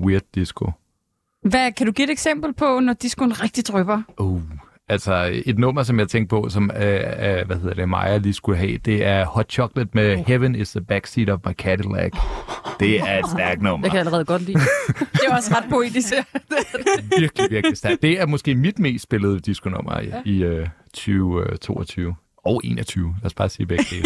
weird 0.00 0.22
disco. 0.34 0.70
Hvad, 1.42 1.72
kan 1.72 1.86
du 1.86 1.92
give 1.92 2.04
et 2.04 2.10
eksempel 2.10 2.52
på, 2.52 2.80
når 2.80 2.92
discoen 2.92 3.42
rigtig 3.42 3.66
drypper? 3.66 4.02
Uh. 4.18 4.42
Altså, 4.90 5.42
et 5.44 5.58
nummer, 5.58 5.82
som 5.82 5.98
jeg 5.98 6.08
tænkte 6.08 6.30
på, 6.30 6.48
som 6.48 6.70
uh, 6.74 6.76
uh, 6.76 6.82
hvad 7.46 7.56
hedder 7.60 7.74
det, 7.74 7.88
Maja 7.88 8.16
lige 8.16 8.34
skulle 8.34 8.58
have, 8.58 8.78
det 8.78 9.04
er 9.04 9.24
Hot 9.24 9.52
Chocolate 9.52 9.90
med 9.92 10.16
Heaven 10.16 10.54
is 10.54 10.70
the 10.70 10.80
backseat 10.80 11.30
of 11.30 11.40
my 11.46 11.52
Cadillac. 11.52 12.12
Det 12.80 13.00
er 13.00 13.18
et 13.18 13.30
stærkt 13.30 13.62
nummer. 13.62 13.84
Det 13.84 13.90
kan 13.90 13.96
jeg 13.98 14.06
allerede 14.06 14.24
godt 14.24 14.42
lide. 14.42 14.58
Det 15.12 15.20
er 15.28 15.36
også 15.36 15.54
ret 15.54 15.64
poetisk. 15.70 16.12
virkelig, 17.18 17.50
virkelig 17.50 17.76
stærkt. 17.76 18.02
Det 18.02 18.20
er 18.20 18.26
måske 18.26 18.54
mit 18.54 18.78
mest 18.78 19.02
spillede 19.02 19.40
disco-nummer 19.40 20.00
i, 20.00 20.12
i 20.24 20.46
uh, 20.46 20.66
2022 20.94 22.14
og 22.44 22.60
21. 22.64 23.14
Lad 23.22 23.26
os 23.26 23.34
bare 23.34 23.48
sige 23.48 23.66
begge 23.66 23.84
dele. 23.90 24.04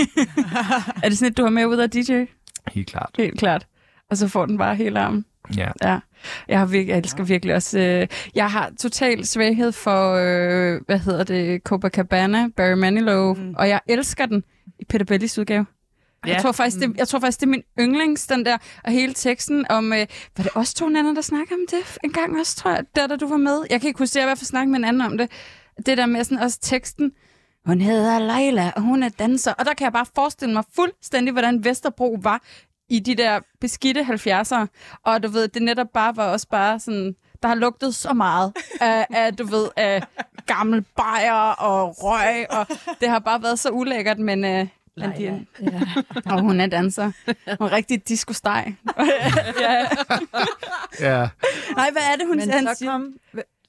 er 1.02 1.08
det 1.08 1.18
sådan 1.18 1.30
et, 1.30 1.36
du 1.36 1.42
har 1.42 1.50
med 1.50 1.66
ud 1.66 1.76
af 1.76 1.90
DJ? 1.90 2.24
Helt 2.72 2.88
klart. 2.88 3.10
Helt 3.18 3.38
klart. 3.38 3.66
Og 4.10 4.16
så 4.16 4.28
får 4.28 4.46
den 4.46 4.58
bare 4.58 4.76
hele 4.76 5.00
armen. 5.00 5.24
Ja. 5.56 5.70
Ja. 5.82 5.98
Jeg, 6.48 6.58
har 6.58 6.66
virkelig, 6.66 6.90
jeg 6.90 6.98
elsker 6.98 7.24
virkelig 7.24 7.54
også... 7.54 7.78
Øh, 7.78 8.06
jeg 8.34 8.50
har 8.50 8.70
total 8.80 9.26
svaghed 9.26 9.72
for, 9.72 10.12
øh, 10.12 10.80
hvad 10.86 10.98
hedder 10.98 11.24
det, 11.24 11.62
Copacabana, 11.62 12.48
Barry 12.56 12.72
Manilow, 12.72 13.34
mm. 13.34 13.54
og 13.58 13.68
jeg 13.68 13.80
elsker 13.88 14.26
den 14.26 14.44
i 14.78 14.84
Peter 14.84 15.04
Bellis 15.04 15.38
udgave. 15.38 15.66
Ja. 16.26 16.32
Jeg, 16.32 16.42
tror 16.42 16.52
faktisk, 16.52 16.80
det, 16.80 16.96
jeg 16.96 17.08
tror 17.08 17.18
faktisk, 17.18 17.40
det 17.40 17.46
er 17.46 17.50
min 17.50 17.62
yndlings, 17.80 18.26
den 18.26 18.46
der, 18.46 18.58
og 18.84 18.92
hele 18.92 19.12
teksten 19.12 19.66
om, 19.70 19.92
øh, 19.92 20.06
var 20.36 20.42
det 20.44 20.52
også 20.54 20.74
to 20.74 20.86
andre, 20.86 21.14
der 21.14 21.20
snakker 21.20 21.54
om 21.54 21.60
det 21.70 21.98
en 22.04 22.12
gang 22.12 22.40
også, 22.40 22.56
tror 22.56 22.70
jeg, 22.70 22.84
der, 22.96 23.06
da 23.06 23.16
du 23.16 23.28
var 23.28 23.36
med. 23.36 23.62
Jeg 23.70 23.80
kan 23.80 23.88
ikke 23.88 23.98
huske, 23.98 24.18
jeg 24.18 24.24
i 24.24 24.26
hvert 24.26 24.38
fald 24.38 24.46
snakke 24.46 24.70
med 24.70 24.78
en 24.78 24.84
anden 24.84 25.02
om 25.02 25.18
det. 25.18 25.30
Det 25.86 25.98
der 25.98 26.06
med 26.06 26.24
sådan 26.24 26.38
også 26.38 26.58
teksten, 26.60 27.12
hun 27.66 27.80
hedder 27.80 28.18
Leila, 28.18 28.72
og 28.76 28.82
hun 28.82 29.02
er 29.02 29.08
danser. 29.08 29.52
Og 29.52 29.64
der 29.64 29.74
kan 29.74 29.84
jeg 29.84 29.92
bare 29.92 30.06
forestille 30.14 30.54
mig 30.54 30.64
fuldstændig, 30.74 31.32
hvordan 31.32 31.64
Vesterbro 31.64 32.18
var 32.22 32.42
i 32.92 32.98
de 32.98 33.14
der 33.14 33.40
beskidte 33.60 34.00
70'ere. 34.00 34.66
Og 35.04 35.22
du 35.22 35.28
ved, 35.28 35.48
det 35.48 35.62
netop 35.62 35.86
bare 35.94 36.16
var 36.16 36.32
også 36.32 36.48
bare 36.48 36.80
sådan, 36.80 37.16
der 37.42 37.48
har 37.48 37.54
lugtet 37.54 37.94
så 37.94 38.12
meget 38.12 38.52
af, 38.80 39.06
af 39.10 39.36
du 39.36 39.46
ved, 39.46 39.68
af 39.76 40.02
gammel 40.46 40.84
bajer 40.96 41.52
og 41.52 41.94
røg, 41.98 42.46
og 42.50 42.66
det 43.00 43.08
har 43.08 43.18
bare 43.18 43.42
været 43.42 43.58
så 43.58 43.70
ulækkert, 43.70 44.18
men... 44.18 44.44
Øh, 44.44 44.66
men 44.96 45.10
de, 45.18 45.46
Ja. 45.60 45.80
og 46.26 46.40
hun 46.40 46.60
er 46.60 46.66
danser. 46.66 47.12
Hun 47.58 47.66
er 47.68 47.72
rigtig 47.72 48.08
disco-steg. 48.08 48.74
ja. 49.60 49.86
Ja. 51.00 51.28
Nej, 51.76 51.90
hvad 51.92 52.02
er 52.12 52.16
det, 52.18 52.26
hun 52.26 52.36
Men 52.36 52.50
han 52.50 52.66
så 52.66 52.74
siger? 52.78 52.90
kom... 52.92 53.12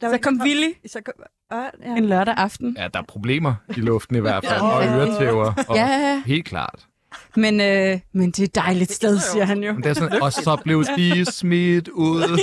Der 0.02 0.10
Så 0.12 0.18
kom 0.18 0.42
Willy 0.44 0.72
Så 0.88 1.02
kom, 1.06 1.14
øh, 1.54 1.64
ja. 1.90 1.96
en 1.98 2.06
lørdag 2.06 2.34
aften. 2.38 2.76
ja, 2.80 2.88
der 2.88 3.00
er 3.00 3.04
problemer 3.04 3.54
i 3.70 3.80
luften 3.80 4.16
i 4.16 4.20
hvert 4.20 4.46
fald, 4.46 4.62
og 4.62 4.86
øretæver. 4.86 5.54
Og 5.68 5.76
Ja, 5.76 6.22
Helt 6.26 6.46
klart. 6.46 6.88
Men, 7.36 7.62
øh, 7.62 8.00
men 8.14 8.32
det 8.32 8.40
er 8.40 8.44
et 8.44 8.56
dejligt 8.56 8.92
sted, 8.92 9.20
siger 9.20 9.46
han 9.46 9.64
jo. 9.64 9.74
Men 9.74 9.84
det 9.84 9.90
er 9.90 9.94
sådan, 9.94 10.22
og 10.22 10.34
så 10.34 10.58
blev 10.64 10.86
de 10.98 11.26
smidt 11.26 11.88
ud. 11.88 12.22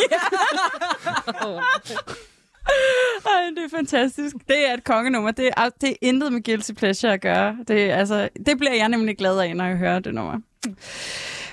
Ej, 3.26 3.50
det 3.56 3.64
er 3.64 3.76
fantastisk. 3.76 4.36
Det 4.48 4.68
er 4.68 4.74
et 4.74 4.84
kongenummer. 4.84 5.30
Det 5.30 5.50
er, 5.56 5.68
det 5.80 5.90
er 5.90 5.94
intet 6.00 6.32
med 6.32 6.44
Guilty 6.44 6.72
Pleasure 6.72 7.12
at 7.12 7.20
gøre. 7.20 7.56
Det, 7.68 7.90
er, 7.90 7.96
altså, 7.96 8.28
det 8.46 8.58
bliver 8.58 8.74
jeg 8.74 8.88
nemlig 8.88 9.16
glad 9.16 9.38
af, 9.38 9.56
når 9.56 9.64
jeg 9.64 9.76
hører 9.76 9.98
det 9.98 10.14
nummer. 10.14 10.38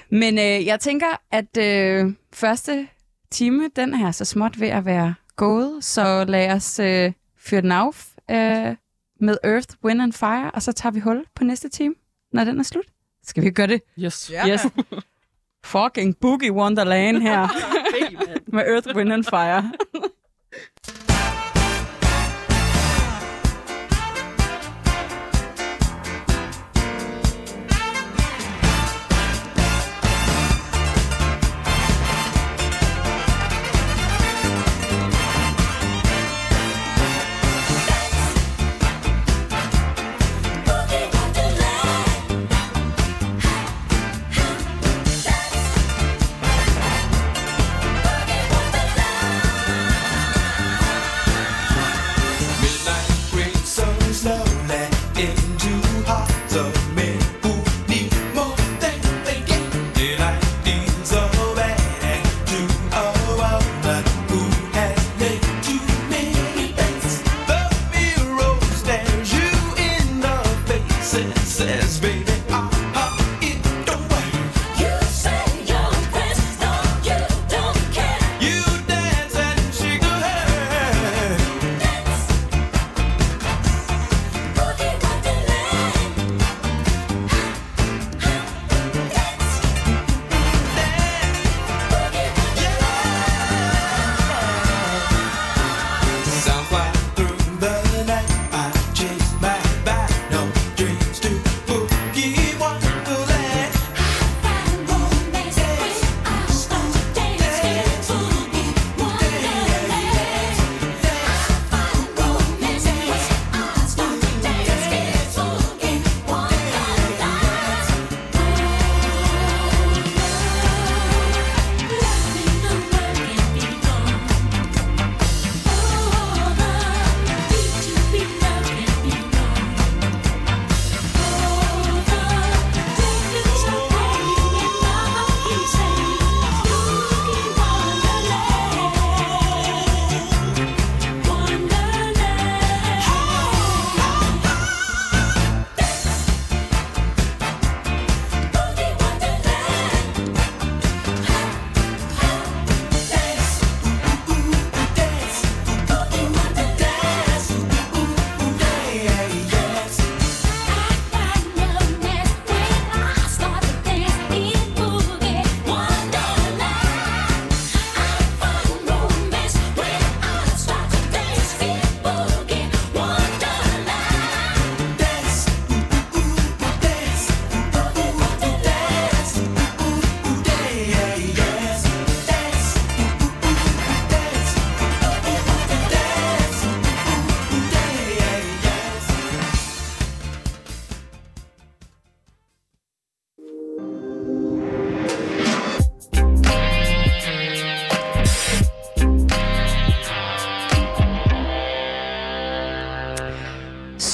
Men 0.10 0.38
øh, 0.40 0.66
jeg 0.66 0.80
tænker, 0.80 1.22
at 1.32 1.58
øh, 1.58 2.14
første 2.34 2.88
time, 3.32 3.70
den 3.76 3.94
er 3.94 4.12
så 4.12 4.26
småt 4.26 4.60
ved 4.60 4.68
at 4.68 4.86
være 4.86 5.16
gået. 5.36 5.84
Så 5.84 6.26
lad 6.28 6.52
os 6.52 6.80
øh, 6.80 7.12
fyre 7.40 7.62
den 7.62 7.72
af 7.72 7.88
øh, 8.32 8.76
med 9.20 9.38
Earth, 9.44 9.76
Wind 9.84 10.02
and 10.02 10.14
Fire, 10.14 10.52
og 10.52 10.62
så 10.62 10.72
tager 10.72 10.94
vi 10.94 11.00
hul 11.00 11.26
på 11.36 11.44
næste 11.44 11.70
time, 11.70 11.96
når 12.34 12.44
den 12.44 12.60
er 12.60 12.64
slut. 12.64 12.86
Skal 13.28 13.44
vi 13.44 13.50
gøre 13.50 13.68
det? 13.68 13.82
Yes. 14.00 14.30
Ja. 14.32 14.48
Yes. 14.48 14.62
Fucking 15.64 16.18
Boogie 16.22 16.52
Wonderland 16.52 17.22
her. 17.22 17.48
med 18.54 18.64
Earth, 18.68 18.96
Wind 18.96 19.14
and 19.14 19.24
Fire. 19.24 19.72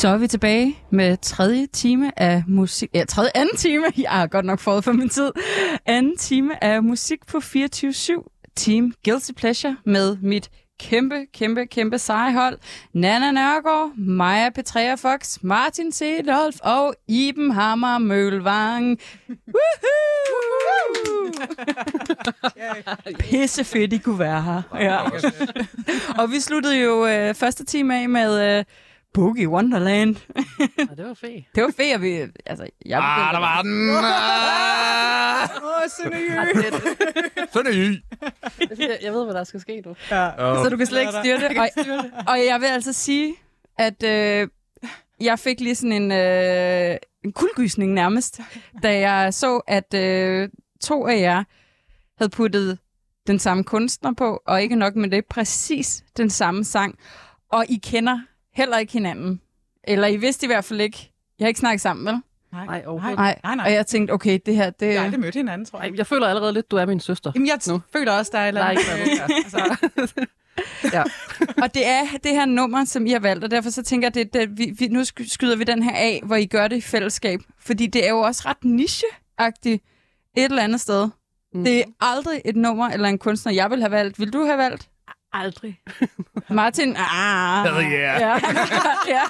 Så 0.03 0.09
er 0.09 0.17
vi 0.17 0.27
tilbage 0.27 0.77
med 0.89 1.17
tredje 1.17 1.67
time 1.67 2.19
af 2.19 2.43
musik. 2.47 2.89
Ja, 2.93 3.05
tredje 3.05 3.31
anden 3.35 3.57
time. 3.57 3.85
Jeg 3.97 4.11
har 4.11 4.27
godt 4.27 4.45
nok 4.45 4.59
fået 4.59 4.83
for 4.83 4.91
min 4.91 5.09
tid. 5.09 5.31
Anden 5.85 6.17
time 6.17 6.63
af 6.63 6.83
musik 6.83 7.27
på 7.27 7.37
24-7. 7.37 8.51
Team 8.55 8.93
Guilty 9.05 9.31
Pleasure 9.31 9.77
med 9.85 10.17
mit 10.21 10.49
kæmpe, 10.79 11.25
kæmpe, 11.33 11.65
kæmpe 11.65 11.97
seje 11.97 12.33
hold. 12.33 12.57
Nana 12.93 13.31
Nørgaard, 13.31 13.91
Maja 13.97 14.49
Petrea 14.49 14.95
Fox, 14.95 15.37
Martin 15.41 15.91
Sedolf 15.91 16.55
og 16.63 16.95
Iben 17.07 17.51
Hammer 17.51 17.97
Mølvang. 17.97 18.99
Woohoo! 19.55 20.03
Pisse 23.19 23.63
fedt, 23.63 23.93
I 23.93 23.97
kunne 23.97 24.19
være 24.19 24.41
her. 24.41 24.61
Ja. 24.79 24.97
og 26.21 26.31
vi 26.31 26.39
sluttede 26.39 26.77
jo 26.77 27.07
øh, 27.07 27.35
første 27.35 27.65
time 27.65 28.01
af 28.01 28.09
med 28.09 28.57
øh, 28.57 28.63
Boogie 29.13 29.49
Wonderland. 29.49 30.15
Ja, 30.77 30.83
det 30.97 31.05
var 31.05 31.13
fedt. 31.13 31.45
Det 31.55 31.63
var 31.63 31.71
fedt, 31.77 31.93
at 31.93 32.01
vi... 32.01 32.19
Altså, 32.45 32.67
jeg 32.85 32.99
Ah, 33.03 33.33
der 33.33 33.39
var 33.39 33.61
den! 33.61 33.89
Ah! 34.05 35.49
Åh, 35.63 35.89
Sådan 37.53 37.67
er 37.67 37.71
I. 37.71 38.01
Jeg, 38.79 38.97
jeg 39.01 39.13
ved, 39.13 39.23
hvad 39.25 39.33
der 39.33 39.43
skal 39.43 39.59
ske 39.59 39.81
nu. 39.85 39.95
Så 40.09 40.67
du 40.71 40.77
kan 40.77 40.85
slet 40.85 40.99
ikke 40.99 41.13
styre 41.23 41.37
det. 41.49 41.57
Og, 41.57 41.67
og 42.27 42.45
jeg 42.45 42.61
vil 42.61 42.67
altså 42.67 42.93
sige, 42.93 43.35
at 43.77 44.03
øh, 44.03 44.47
jeg 45.21 45.39
fik 45.39 45.59
lige 45.59 45.75
sådan 45.75 45.91
en, 45.91 46.11
øh, 46.11 46.97
en 47.25 47.33
kuldgysning 47.33 47.93
nærmest, 47.93 48.41
da 48.83 48.99
jeg 49.09 49.33
så, 49.33 49.57
at 49.67 49.93
øh, 49.93 50.49
to 50.81 51.07
af 51.07 51.19
jer 51.19 51.43
havde 52.17 52.29
puttet 52.29 52.77
den 53.27 53.39
samme 53.39 53.63
kunstner 53.63 54.13
på, 54.13 54.41
og 54.47 54.61
ikke 54.61 54.75
nok 54.75 54.95
med 54.95 55.09
det, 55.09 55.25
præcis 55.25 56.03
den 56.17 56.29
samme 56.29 56.63
sang. 56.63 56.99
Og 57.51 57.65
I 57.69 57.79
kender 57.83 58.19
heller 58.55 58.77
ikke 58.77 58.93
hinanden. 58.93 59.41
Eller 59.83 60.07
I 60.07 60.17
vidste 60.17 60.45
i 60.45 60.47
hvert 60.47 60.65
fald 60.65 60.81
ikke. 60.81 61.11
Jeg 61.39 61.45
har 61.45 61.47
ikke 61.47 61.59
snakket 61.59 61.81
sammen, 61.81 62.05
vel? 62.05 62.15
Nej, 62.51 62.65
Nej. 62.65 62.83
Nej. 63.15 63.39
Nej, 63.43 63.55
nej. 63.55 63.65
Og 63.65 63.73
jeg 63.73 63.87
tænkte, 63.87 64.11
okay, 64.11 64.39
det 64.45 64.55
her, 64.55 64.69
det 64.69 64.89
er... 64.93 64.97
har 64.97 65.05
aldrig 65.05 65.19
mødt 65.19 65.35
hinanden, 65.35 65.65
tror 65.65 65.79
jeg. 65.81 65.89
Ej, 65.89 65.97
jeg 65.97 66.07
føler 66.07 66.27
allerede 66.27 66.53
lidt, 66.53 66.71
du 66.71 66.75
er 66.77 66.85
min 66.85 66.99
søster. 66.99 67.31
Jamen, 67.35 67.47
jeg 67.47 67.59
Nu. 67.67 67.81
føler 67.93 68.11
også, 68.11 68.29
der 68.33 68.39
er 68.39 68.43
er 68.43 68.47
eller 68.47 68.69
ikke 68.69 68.81
andet. 68.91 69.07
noget. 69.53 69.77
Altså, 70.01 70.25
Ja. 70.93 71.03
Og 71.63 71.73
det 71.73 71.87
er 71.87 72.01
det 72.23 72.31
her 72.31 72.45
nummer, 72.45 72.85
som 72.85 73.05
I 73.05 73.09
har 73.11 73.19
valgt, 73.19 73.43
og 73.43 73.51
derfor 73.51 73.69
så 73.69 73.83
tænker 73.83 74.05
jeg, 74.07 74.13
det, 74.15 74.33
det, 74.33 74.57
vi, 74.57 74.75
vi, 74.79 74.87
nu 74.87 75.03
sky- 75.03 75.27
skyder 75.27 75.55
vi 75.55 75.63
den 75.63 75.83
her 75.83 75.95
af, 75.95 76.21
hvor 76.25 76.35
I 76.35 76.45
gør 76.45 76.67
det 76.67 76.75
i 76.75 76.81
fællesskab. 76.81 77.39
Fordi 77.59 77.87
det 77.87 78.05
er 78.05 78.09
jo 78.09 78.19
også 78.19 78.43
ret 78.45 78.57
niche-agtigt 78.65 79.79
et 80.37 80.43
eller 80.43 80.63
andet 80.63 80.81
sted. 80.81 81.09
Mm. 81.53 81.63
Det 81.63 81.79
er 81.79 81.83
aldrig 82.01 82.41
et 82.45 82.55
nummer 82.55 82.89
eller 82.89 83.07
en 83.07 83.17
kunstner, 83.17 83.53
jeg 83.53 83.69
vil 83.69 83.79
have 83.79 83.91
valgt. 83.91 84.19
Vil 84.19 84.33
du 84.33 84.45
have 84.45 84.57
valgt? 84.57 84.89
Aldrig. 85.33 85.81
Martin? 86.49 86.95
Ah. 86.97 87.63
Hell 87.63 87.91
yeah. 87.91 88.21
Ja. 88.21 88.33
ja. 89.15 89.21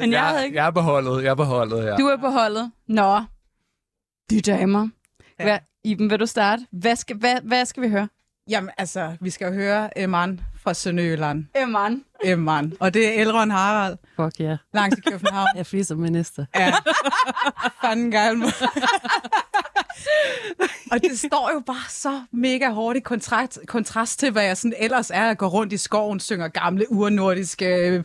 Men 0.00 0.12
jeg 0.12 0.22
havde 0.22 0.36
Jeg, 0.36 0.44
ikke. 0.44 0.56
jeg 0.56 0.66
er 0.66 0.70
beholdet, 0.70 1.24
jeg 1.24 1.30
er 1.30 1.34
beholdet, 1.34 1.84
ja. 1.84 1.96
Du 1.96 2.06
er 2.06 2.16
på 2.16 2.28
holdet. 2.28 2.72
Nå. 2.88 3.22
De 4.30 4.40
damer. 4.40 4.88
Ja. 5.38 5.44
Hvad, 5.44 5.58
Iben, 5.84 6.10
vil 6.10 6.20
du 6.20 6.26
starte? 6.26 6.66
Hvad 6.72 6.96
skal, 6.96 7.16
hvad, 7.16 7.36
hvad 7.42 7.64
skal 7.64 7.82
vi 7.82 7.88
høre? 7.88 8.08
Jamen, 8.48 8.70
altså, 8.78 9.16
vi 9.20 9.30
skal 9.30 9.46
jo 9.46 9.52
høre 9.52 9.98
Emman 9.98 10.40
fra 10.62 10.74
Sønderjylland. 10.74 11.44
Emman. 11.54 12.04
Emman. 12.24 12.72
Og 12.80 12.94
det 12.94 13.08
er 13.08 13.22
Elron 13.22 13.50
Harald 13.50 13.96
Fuck 14.16 14.40
ja. 14.40 14.44
Yeah. 14.44 14.58
langs 14.74 14.98
i 14.98 15.00
København. 15.10 15.48
Jeg 15.56 15.66
fiser 15.66 15.94
minister. 15.94 16.44
Ja. 16.54 16.72
Fanden 17.80 18.10
galm 18.10 18.42
og 20.92 21.02
det 21.02 21.18
står 21.18 21.50
jo 21.54 21.60
bare 21.60 21.90
så 21.90 22.22
mega 22.30 22.70
hårdt 22.70 22.96
i 22.96 23.00
kontrast, 23.00 23.58
kontrast 23.66 24.18
til, 24.18 24.30
hvad 24.30 24.44
jeg 24.44 24.56
sådan 24.56 24.74
ellers 24.78 25.10
er. 25.10 25.30
at 25.30 25.38
gå 25.38 25.46
rundt 25.46 25.72
i 25.72 25.76
skoven, 25.76 26.20
synger 26.20 26.48
gamle 26.48 26.92
urnordiske 26.92 27.66
øh, 27.66 28.02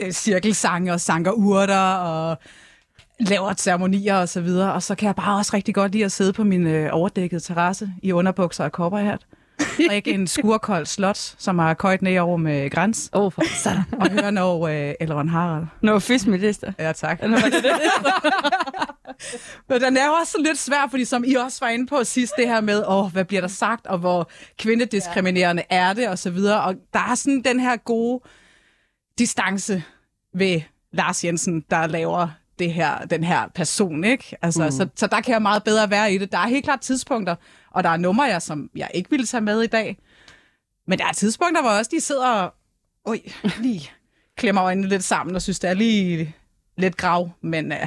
øh 0.00 0.12
cirkelsange 0.12 0.92
og 0.92 1.00
sanker 1.00 1.32
urter 1.32 1.94
og 1.94 2.38
laver 3.20 3.54
ceremonier 3.54 4.16
og 4.16 4.28
så 4.28 4.40
videre. 4.40 4.72
Og 4.72 4.82
så 4.82 4.94
kan 4.94 5.06
jeg 5.06 5.16
bare 5.16 5.38
også 5.38 5.50
rigtig 5.54 5.74
godt 5.74 5.92
lide 5.92 6.04
at 6.04 6.12
sidde 6.12 6.32
på 6.32 6.44
min 6.44 6.66
øh, 6.66 6.88
overdækkede 6.92 7.40
terrasse 7.40 7.90
i 8.02 8.12
underbukser 8.12 8.64
og 8.64 8.72
kopperhat. 8.72 9.20
Drikke 9.88 10.10
en 10.10 10.26
skurkold 10.26 10.86
slot, 10.86 11.34
som 11.38 11.58
har 11.58 11.74
køjt 11.74 12.02
ned 12.02 12.18
over 12.18 12.36
med 12.36 12.70
græns. 12.70 13.10
Åh, 13.12 13.22
oh, 13.22 13.32
for 13.32 13.42
satan. 13.56 13.82
Og 13.92 14.10
høre 14.10 14.32
når 14.32 14.68
øh, 14.68 14.94
Elron 15.00 15.28
Harald. 15.28 15.66
Nå, 15.82 15.98
fiskminister. 15.98 16.72
Ja, 16.78 16.92
tak. 16.92 17.18
Eller 17.22 17.40
hvad 17.40 17.52
er 17.52 17.62
det? 17.62 17.72
Men 19.68 19.80
den 19.80 19.96
er 19.96 20.06
jo 20.06 20.12
også 20.12 20.36
lidt 20.44 20.58
svær, 20.58 20.86
fordi 20.90 21.04
som 21.04 21.24
I 21.26 21.34
også 21.34 21.58
var 21.60 21.68
inde 21.68 21.86
på 21.86 22.04
sidst, 22.04 22.32
det 22.38 22.48
her 22.48 22.60
med, 22.60 22.84
åh, 22.88 23.12
hvad 23.12 23.24
bliver 23.24 23.40
der 23.40 23.48
sagt, 23.48 23.86
og 23.86 23.98
hvor 23.98 24.30
kvindediskriminerende 24.58 25.62
er 25.70 25.92
det, 25.92 26.08
og 26.08 26.18
så 26.18 26.30
videre. 26.30 26.62
Og 26.62 26.74
der 26.92 27.00
er 27.10 27.14
sådan 27.14 27.42
den 27.44 27.60
her 27.60 27.76
gode 27.76 28.20
distance 29.18 29.82
ved 30.34 30.60
Lars 30.92 31.24
Jensen, 31.24 31.64
der 31.70 31.86
laver 31.86 32.28
det 32.58 32.72
her, 32.72 32.98
den 32.98 33.24
her 33.24 33.48
person, 33.54 34.04
ikke? 34.04 34.36
Altså, 34.42 34.64
mm. 34.64 34.70
så, 34.70 34.88
så 34.96 35.06
der 35.06 35.20
kan 35.20 35.32
jeg 35.32 35.42
meget 35.42 35.64
bedre 35.64 35.90
være 35.90 36.12
i 36.12 36.18
det. 36.18 36.32
Der 36.32 36.38
er 36.38 36.46
helt 36.46 36.64
klart 36.64 36.80
tidspunkter, 36.80 37.34
og 37.70 37.84
der 37.84 37.90
er 37.90 37.96
numre, 37.96 38.24
jeg, 38.24 38.42
som 38.42 38.70
jeg 38.76 38.90
ikke 38.94 39.10
ville 39.10 39.26
tage 39.26 39.40
med 39.40 39.62
i 39.62 39.66
dag. 39.66 39.96
Men 40.86 40.98
der 40.98 41.06
er 41.06 41.12
tidspunkter, 41.12 41.62
hvor 41.62 41.70
også 41.70 41.90
de 41.94 42.00
sidder 42.00 42.28
og 42.28 42.54
oj, 43.04 43.18
lige 43.62 43.90
klemmer 44.36 44.64
øjnene 44.64 44.88
lidt 44.88 45.04
sammen 45.04 45.36
og 45.36 45.42
synes, 45.42 45.58
det 45.58 45.70
er 45.70 45.74
lige 45.74 46.34
lidt 46.76 46.96
grav, 46.96 47.30
men 47.40 47.72
uh, 47.72 47.78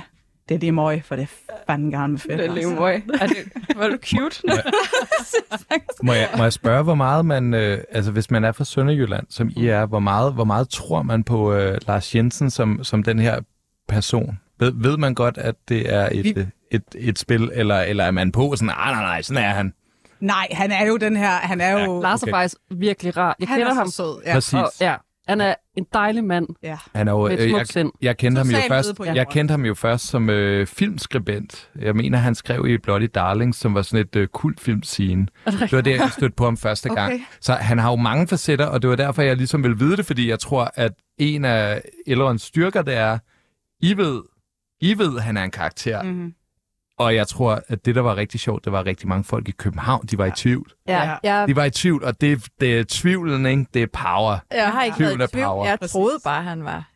det 0.49 0.55
er 0.55 0.59
lige 0.59 0.71
møg, 0.71 1.03
for 1.05 1.15
det 1.15 1.23
er 1.23 1.53
fanden 1.67 1.91
gerne 1.91 2.19
fedt. 2.19 2.31
Det 2.31 2.39
er 2.39 2.53
altså. 2.53 2.69
lige 2.69 2.79
møg. 2.79 3.03
Er 3.21 3.27
det, 3.27 3.37
var 3.75 3.87
du 3.87 3.97
cute? 4.03 4.41
Må 6.03 6.13
jeg, 6.13 6.29
må 6.37 6.43
jeg 6.43 6.53
spørge, 6.53 6.83
hvor 6.83 6.95
meget 6.95 7.25
man, 7.25 7.53
øh, 7.53 7.83
altså 7.91 8.11
hvis 8.11 8.31
man 8.31 8.43
er 8.43 8.51
fra 8.51 8.63
Sønderjylland, 8.63 9.27
som 9.29 9.51
I 9.55 9.67
er, 9.67 9.85
hvor 9.85 9.99
meget, 9.99 10.33
hvor 10.33 10.43
meget 10.43 10.69
tror 10.69 11.03
man 11.03 11.23
på 11.23 11.53
øh, 11.53 11.77
Lars 11.87 12.15
Jensen 12.15 12.49
som, 12.49 12.83
som 12.83 13.03
den 13.03 13.19
her 13.19 13.41
person? 13.87 14.39
Ved, 14.59 14.71
ved 14.75 14.97
man 14.97 15.13
godt, 15.15 15.37
at 15.37 15.55
det 15.69 15.93
er 15.93 16.09
et, 16.11 16.23
Vi- 16.23 16.29
et, 16.29 16.49
et, 16.71 16.83
et 16.95 17.19
spil, 17.19 17.51
eller, 17.53 17.79
eller 17.81 18.03
er 18.03 18.11
man 18.11 18.31
på 18.31 18.53
sådan, 18.55 18.65
nej, 18.67 18.91
nej, 18.93 19.01
nej, 19.03 19.21
sådan 19.21 19.43
er 19.43 19.49
han. 19.49 19.73
Nej, 20.19 20.47
han 20.51 20.71
er 20.71 20.85
jo 20.87 20.97
den 20.97 21.15
her, 21.15 21.31
han 21.31 21.61
er 21.61 21.83
jo... 21.85 22.01
Lars 22.01 22.23
Okay. 22.23 22.31
er 22.31 22.35
faktisk 22.35 22.55
virkelig 22.71 23.17
rar. 23.17 23.35
Jeg 23.39 23.47
han 23.47 23.57
kender 23.57 23.71
er 23.71 23.75
ham. 23.75 23.87
så 23.87 23.91
sød. 23.95 24.21
Ja. 24.25 24.33
Præcis. 24.33 24.53
Og, 24.53 24.69
ja, 24.81 24.95
han 25.27 25.41
er 25.41 25.55
en 25.77 25.85
dejlig 25.93 26.23
mand 26.23 26.47
ja. 26.63 26.77
Han 26.95 27.07
er 27.07 27.11
jo, 27.11 27.27
øh, 27.27 27.37
smukt 27.37 27.57
jeg, 27.59 27.67
sind. 27.67 27.91
jeg 28.01 28.17
kendte 28.17 28.39
ham 28.39 28.47
jo 28.49 28.57
først, 28.67 28.99
jeg 29.05 29.27
kendte 29.27 29.51
ham 29.51 29.65
jo 29.65 29.73
først 29.73 30.07
som 30.07 30.29
øh, 30.29 30.67
filmskribent. 30.67 31.69
Jeg 31.81 31.95
mener, 31.95 32.17
han 32.17 32.35
skrev 32.35 32.67
i 32.67 32.77
Bloody 32.77 33.09
Darling, 33.15 33.55
som 33.55 33.73
var 33.75 33.81
sådan 33.81 34.05
et 34.05 34.15
øh, 34.15 34.27
kult 34.27 34.59
filmscene. 34.59 35.27
Det 35.45 35.71
var 35.71 35.81
det, 35.81 35.97
jeg 35.97 36.09
stødte 36.11 36.35
på 36.35 36.43
ham 36.45 36.57
første 36.57 36.89
gang. 36.89 37.13
Okay. 37.13 37.23
Så 37.41 37.53
han 37.53 37.79
har 37.79 37.89
jo 37.89 37.95
mange 37.95 38.27
facetter, 38.27 38.65
og 38.65 38.81
det 38.81 38.89
var 38.89 38.95
derfor, 38.95 39.21
jeg 39.21 39.37
ligesom 39.37 39.63
vil 39.63 39.79
vide 39.79 39.97
det, 39.97 40.05
fordi 40.05 40.29
jeg 40.29 40.39
tror, 40.39 40.71
at 40.75 40.91
en 41.17 41.45
af 41.45 41.81
Elrons 42.07 42.41
styrker, 42.41 42.81
det 42.81 42.93
er, 42.97 43.17
I 43.79 43.97
ved, 43.97 44.21
I 44.81 44.97
ved, 44.97 45.17
at 45.17 45.23
han 45.23 45.37
er 45.37 45.43
en 45.43 45.51
karakter. 45.51 46.01
Mm. 46.01 46.09
Mm-hmm. 46.09 46.33
Og 46.97 47.15
jeg 47.15 47.27
tror, 47.27 47.61
at 47.67 47.85
det, 47.85 47.95
der 47.95 48.01
var 48.01 48.15
rigtig 48.15 48.39
sjovt, 48.39 48.65
det 48.65 48.71
var 48.73 48.85
rigtig 48.85 49.07
mange 49.07 49.23
folk 49.23 49.47
i 49.47 49.51
København, 49.51 50.05
de 50.05 50.17
var 50.17 50.25
i 50.25 50.31
tvivl. 50.35 50.71
Ja, 50.87 51.15
Ja. 51.23 51.45
De 51.47 51.55
var 51.55 51.63
i 51.63 51.69
tvivl, 51.69 52.03
og 52.03 52.21
det, 52.21 52.47
det 52.59 52.79
er 52.79 52.83
tvivlen, 52.89 53.45
ikke? 53.45 53.65
Det 53.73 53.81
er 53.81 53.87
power. 53.87 54.37
jeg 54.51 54.71
har 54.71 54.83
ikke 54.83 54.97
Tvivl 54.97 55.09
været 55.09 55.21
er 55.21 55.25
i 55.25 55.27
tvivl. 55.31 55.45
power. 55.45 55.65
Jeg 55.65 55.79
troede 55.79 56.17
bare, 56.23 56.43
han 56.43 56.63
var. 56.63 56.89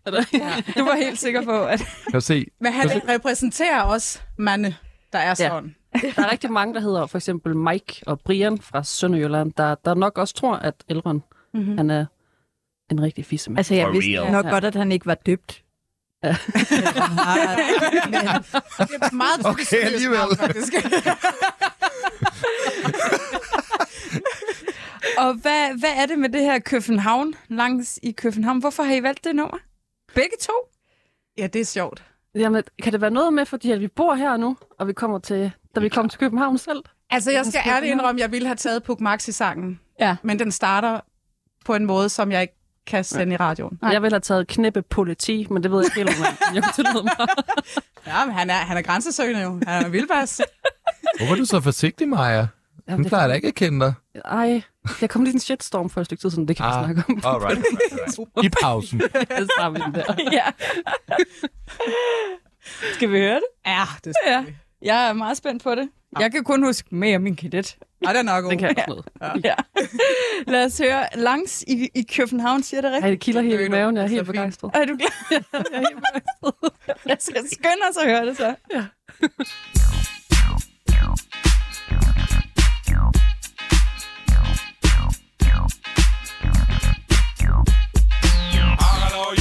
Du 0.77 0.83
var 0.83 0.95
helt 0.95 1.19
sikker 1.19 1.43
på, 1.43 1.65
at... 1.65 1.81
Kan 2.11 2.21
se? 2.21 2.45
Men 2.61 2.73
han 2.73 2.89
repræsenterer 3.09 3.81
også 3.81 4.19
mande, 4.37 4.75
der 5.13 5.19
er 5.19 5.33
sådan. 5.33 5.75
Der 5.93 6.23
er 6.23 6.31
rigtig 6.31 6.51
mange, 6.51 6.73
der 6.73 6.79
hedder 6.79 7.05
for 7.05 7.17
eksempel 7.17 7.55
Mike 7.55 8.01
og 8.07 8.19
Brian 8.19 8.57
fra 8.61 8.83
Sønderjylland, 8.83 9.53
der, 9.57 9.75
der 9.85 9.93
nok 9.93 10.17
også 10.17 10.33
tror, 10.33 10.55
at 10.55 10.73
Elrond, 10.89 11.21
mm-hmm. 11.53 11.77
han 11.77 11.89
er 11.89 12.05
en 12.91 13.01
rigtig 13.01 13.25
fissemand. 13.25 13.57
Altså, 13.59 13.75
jeg 13.75 13.85
For 13.85 13.91
vidste 13.91 14.21
real. 14.21 14.31
nok 14.31 14.45
Ja. 14.45 14.51
godt, 14.51 14.63
at 14.65 14.75
han 14.75 14.91
ikke 14.91 15.05
var 15.05 15.15
døbt. 15.15 15.63
Ja. 16.23 16.29
Det 18.77 19.01
er 19.01 19.13
meget 19.13 19.45
Okay, 19.45 19.77
alligevel. 19.83 20.19
Og 25.17 25.33
hvad, 25.33 25.79
hvad 25.79 25.89
er 25.97 26.05
det 26.05 26.19
med 26.19 26.29
det 26.29 26.41
her 26.41 26.59
København, 26.59 27.33
langs 27.49 27.99
i 28.03 28.11
København? 28.11 28.59
Hvorfor 28.59 28.83
har 28.83 28.93
I 28.93 29.03
valgt 29.03 29.23
det 29.23 29.35
nummer? 29.35 29.57
Begge 30.15 30.35
to? 30.41 30.53
ja, 31.37 31.47
det 31.47 31.61
er 31.61 31.65
sjovt. 31.65 32.03
Jamen, 32.35 32.63
kan 32.83 32.93
det 32.93 33.01
være 33.01 33.11
noget 33.11 33.33
med, 33.33 33.45
fordi 33.45 33.71
at 33.71 33.79
vi 33.81 33.87
bor 33.87 34.15
her 34.15 34.37
nu, 34.37 34.57
og 34.79 34.87
vi 34.87 34.93
kommer 34.93 35.19
til, 35.19 35.51
da 35.75 35.79
vi 35.79 35.89
kommer 35.89 36.09
til 36.09 36.19
København 36.19 36.57
selv? 36.57 36.83
Altså, 37.09 37.31
jeg 37.31 37.45
skal 37.45 37.61
ærligt 37.65 37.91
indrømme, 37.91 38.19
at 38.19 38.23
jeg 38.23 38.31
ville 38.31 38.47
have 38.47 38.55
taget 38.55 38.83
Puk 38.83 38.99
Maxi-sangen. 39.01 39.79
Ja. 39.99 40.15
Men 40.23 40.39
den 40.39 40.51
starter 40.51 40.99
på 41.65 41.75
en 41.75 41.85
måde, 41.85 42.09
som 42.09 42.31
jeg 42.31 42.41
ikke 42.41 42.56
kan 42.87 43.03
sende 43.03 43.33
i 43.33 43.37
radioen. 43.37 43.79
Nej. 43.81 43.91
Jeg 43.91 44.01
ville 44.01 44.13
have 44.13 44.19
taget 44.21 44.47
knæppe 44.47 44.81
politi, 44.81 45.47
men 45.49 45.63
det 45.63 45.71
ved 45.71 45.79
jeg 45.79 45.85
ikke 45.97 46.11
helt, 46.13 46.29
om 46.49 46.55
jeg- 46.55 46.63
tillade 46.75 47.03
mig. 47.03 47.13
Ja, 48.07 48.25
men 48.25 48.35
han 48.35 48.49
er, 48.49 48.53
han 48.53 48.77
er 48.77 48.81
grænsesøgende 48.81 49.41
jo. 49.41 49.59
Han 49.67 49.85
er 49.85 49.89
vildbas. 49.89 50.41
Hvorfor 51.17 51.33
er 51.33 51.37
du 51.37 51.45
så 51.45 51.61
forsigtig, 51.61 52.09
Maja? 52.09 52.33
Jamen, 52.35 52.47
Hun 52.89 53.05
plejer 53.05 53.27
da 53.27 53.33
ikke 53.33 53.47
at 53.47 53.55
kende 53.55 53.85
dig. 53.85 53.93
Ej, 54.25 54.61
jeg 55.01 55.09
kom 55.09 55.23
lige 55.23 55.31
i 55.31 55.33
en 55.33 55.39
shitstorm 55.39 55.89
for 55.89 56.01
et 56.01 56.05
stykke 56.05 56.21
tid 56.21 56.29
siden, 56.29 56.47
det 56.47 56.55
kan 56.57 56.65
vi 56.65 56.69
Ah, 56.73 56.85
snakke 56.85 57.03
om. 57.09 57.21
all 57.25 57.43
right, 57.45 57.57
right, 57.57 58.19
right. 58.19 58.45
I 58.45 58.49
pausen. 58.61 58.99
Det 58.99 59.09
tager 59.59 59.69
vi 59.69 59.79
den 59.79 59.93
der. 59.93 60.03
ja. 60.31 60.45
Skal 62.93 63.11
vi 63.11 63.17
høre 63.19 63.35
det? 63.35 63.43
Ja, 63.65 63.83
det 64.03 64.13
skal 64.23 64.31
Ja. 64.33 64.41
vi. 64.41 64.55
Jeg 64.81 65.09
er 65.09 65.13
meget 65.13 65.37
spændt 65.37 65.63
på 65.63 65.75
det. 65.75 65.89
Jeg 66.19 66.31
kan 66.31 66.43
kun 66.43 66.63
huske 66.63 66.95
mere 66.95 67.19
min 67.19 67.35
kadet. 67.35 67.77
Ej, 68.05 68.13
den 68.13 68.27
er 68.27 68.33
nok 68.33 68.43
god. 68.43 68.51
Den 68.51 68.59
kan 68.59 68.67
jeg 68.77 68.85
også 68.87 69.03
noget. 69.19 69.45
Ja. 69.45 69.53
Lad 70.53 70.65
os 70.65 70.77
høre. 70.77 71.05
Langs 71.15 71.63
i, 71.67 71.89
i 71.95 72.01
København, 72.15 72.63
siger 72.63 72.81
det 72.81 72.87
Ej, 72.89 72.95
rigtigt? 72.95 73.11
det 73.11 73.19
kilder 73.19 73.41
helt 73.41 73.53
i 73.53 73.57
Det 73.57 73.65
er 73.65 73.69
maven. 73.69 73.97
Jeg 73.97 74.03
er 74.03 74.07
helt 74.07 74.25
begejstret. 74.25 74.71
Er 74.73 74.85
du 74.85 74.97
klar? 74.97 75.09
Jeg 75.31 75.43
er 75.53 75.77
helt 75.77 75.95
begejstret. 75.95 76.73
Jeg 77.05 77.17
skal 77.19 77.43
skynde 77.51 77.83
os 77.89 77.97
at 77.97 78.09
høre 78.09 78.25
det 78.25 78.37
så. 78.37 78.55